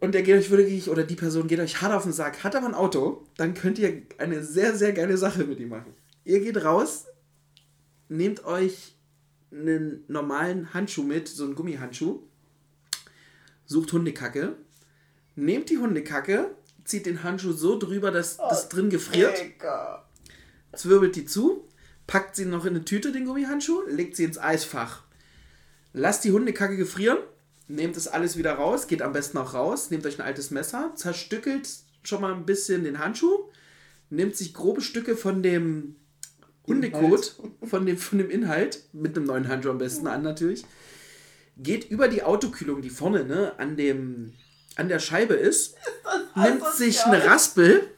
Und 0.00 0.14
der 0.14 0.22
geht 0.22 0.36
euch 0.38 0.50
wirklich, 0.50 0.88
oder 0.88 1.02
die 1.02 1.16
Person 1.16 1.48
geht 1.48 1.58
euch 1.58 1.82
hart 1.82 1.92
auf 1.92 2.04
den 2.04 2.12
Sack, 2.12 2.44
hat 2.44 2.54
aber 2.54 2.66
ein 2.66 2.74
Auto, 2.74 3.26
dann 3.36 3.54
könnt 3.54 3.78
ihr 3.78 4.02
eine 4.18 4.44
sehr, 4.44 4.76
sehr 4.76 4.92
geile 4.92 5.16
Sache 5.16 5.44
mit 5.44 5.58
ihm 5.58 5.70
machen. 5.70 5.92
Ihr 6.24 6.40
geht 6.40 6.62
raus, 6.64 7.06
nehmt 8.08 8.44
euch 8.44 8.94
einen 9.50 10.04
normalen 10.08 10.72
Handschuh 10.72 11.02
mit, 11.02 11.26
so 11.28 11.44
einen 11.44 11.54
Gummihandschuh, 11.54 12.20
sucht 13.68 13.92
Hundekacke, 13.92 14.56
nehmt 15.36 15.70
die 15.70 15.78
Hundekacke, 15.78 16.50
zieht 16.84 17.06
den 17.06 17.22
Handschuh 17.22 17.52
so 17.52 17.78
drüber, 17.78 18.10
dass 18.10 18.38
das 18.38 18.68
drin 18.68 18.90
gefriert, 18.90 19.38
zwirbelt 20.74 21.14
die 21.14 21.26
zu, 21.26 21.68
packt 22.06 22.34
sie 22.34 22.46
noch 22.46 22.64
in 22.64 22.74
eine 22.74 22.84
Tüte, 22.84 23.12
den 23.12 23.26
Gummihandschuh, 23.26 23.82
legt 23.86 24.16
sie 24.16 24.24
ins 24.24 24.38
Eisfach. 24.38 25.02
Lasst 25.92 26.24
die 26.24 26.32
Hundekacke 26.32 26.76
gefrieren, 26.76 27.18
nehmt 27.68 27.96
das 27.96 28.08
alles 28.08 28.38
wieder 28.38 28.54
raus, 28.54 28.86
geht 28.86 29.02
am 29.02 29.12
besten 29.12 29.38
auch 29.38 29.52
raus, 29.52 29.90
nehmt 29.90 30.06
euch 30.06 30.18
ein 30.18 30.26
altes 30.26 30.50
Messer, 30.50 30.92
zerstückelt 30.96 31.68
schon 32.02 32.22
mal 32.22 32.32
ein 32.32 32.46
bisschen 32.46 32.84
den 32.84 32.98
Handschuh, 32.98 33.50
nehmt 34.08 34.34
sich 34.34 34.54
grobe 34.54 34.80
Stücke 34.80 35.14
von 35.16 35.42
dem 35.42 35.96
Hundekot, 36.66 37.36
von 37.64 37.84
dem, 37.84 37.98
von 37.98 38.18
dem 38.18 38.30
Inhalt, 38.30 38.84
mit 38.92 39.16
einem 39.16 39.26
neuen 39.26 39.48
Handschuh 39.48 39.70
am 39.70 39.78
besten 39.78 40.06
an 40.06 40.22
natürlich, 40.22 40.64
geht 41.58 41.90
über 41.90 42.08
die 42.08 42.22
Autokühlung, 42.22 42.82
die 42.82 42.90
vorne 42.90 43.24
ne, 43.24 43.52
an, 43.58 43.76
dem, 43.76 44.32
an 44.76 44.88
der 44.88 44.98
Scheibe 44.98 45.34
ist, 45.34 45.76
nimmt 46.36 46.64
sich 46.66 47.04
eine 47.04 47.24
Raspel 47.24 47.88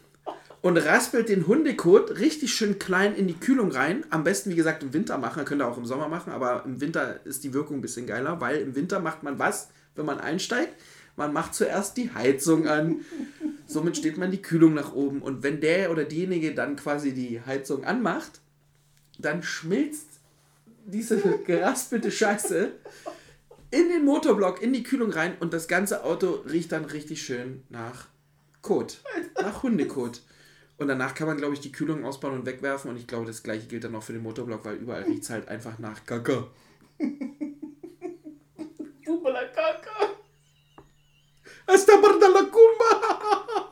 und 0.62 0.76
raspelt 0.76 1.28
den 1.28 1.46
Hundekot 1.46 2.18
richtig 2.18 2.52
schön 2.54 2.78
klein 2.78 3.14
in 3.14 3.26
die 3.26 3.38
Kühlung 3.38 3.70
rein. 3.70 4.04
Am 4.10 4.24
besten, 4.24 4.50
wie 4.50 4.56
gesagt, 4.56 4.82
im 4.82 4.92
Winter 4.92 5.16
machen. 5.18 5.44
Könnt 5.44 5.62
ihr 5.62 5.68
auch 5.68 5.78
im 5.78 5.86
Sommer 5.86 6.08
machen, 6.08 6.32
aber 6.32 6.64
im 6.64 6.80
Winter 6.80 7.24
ist 7.24 7.44
die 7.44 7.54
Wirkung 7.54 7.78
ein 7.78 7.80
bisschen 7.80 8.06
geiler, 8.06 8.40
weil 8.40 8.58
im 8.58 8.74
Winter 8.74 9.00
macht 9.00 9.22
man 9.22 9.38
was, 9.38 9.70
wenn 9.94 10.06
man 10.06 10.20
einsteigt? 10.20 10.74
Man 11.16 11.32
macht 11.32 11.54
zuerst 11.54 11.96
die 11.96 12.12
Heizung 12.12 12.66
an. 12.66 13.00
Somit 13.66 13.96
steht 13.96 14.18
man 14.18 14.30
die 14.30 14.42
Kühlung 14.42 14.74
nach 14.74 14.92
oben. 14.92 15.22
Und 15.22 15.42
wenn 15.42 15.60
der 15.60 15.90
oder 15.90 16.04
diejenige 16.04 16.54
dann 16.54 16.76
quasi 16.76 17.12
die 17.12 17.40
Heizung 17.40 17.84
anmacht, 17.84 18.40
dann 19.18 19.42
schmilzt 19.42 20.08
diese 20.86 21.16
geraspelte 21.46 22.10
Scheiße 22.10 22.72
in 23.70 23.88
den 23.88 24.04
Motorblock, 24.04 24.62
in 24.62 24.72
die 24.72 24.82
Kühlung 24.82 25.10
rein 25.10 25.36
und 25.40 25.52
das 25.52 25.68
ganze 25.68 26.04
Auto 26.04 26.42
riecht 26.50 26.72
dann 26.72 26.84
richtig 26.84 27.22
schön 27.22 27.62
nach 27.68 28.06
Kot, 28.62 28.98
nach 29.40 29.62
Hundekot. 29.62 30.22
Und 30.76 30.88
danach 30.88 31.14
kann 31.14 31.26
man, 31.26 31.36
glaube 31.36 31.54
ich, 31.54 31.60
die 31.60 31.72
Kühlung 31.72 32.04
ausbauen 32.04 32.34
und 32.34 32.46
wegwerfen 32.46 32.90
und 32.90 32.96
ich 32.96 33.06
glaube, 33.06 33.26
das 33.26 33.42
gleiche 33.42 33.66
gilt 33.66 33.84
dann 33.84 33.94
auch 33.94 34.02
für 34.02 34.14
den 34.14 34.22
Motorblock, 34.22 34.64
weil 34.64 34.76
überall 34.76 35.02
riecht 35.02 35.24
es 35.24 35.30
halt 35.30 35.48
einfach 35.48 35.78
nach 35.78 36.04
Kacke. 36.06 36.46
Hasta 41.66 41.98
por 41.98 42.18
la 42.18 42.42
culo. 42.50 43.70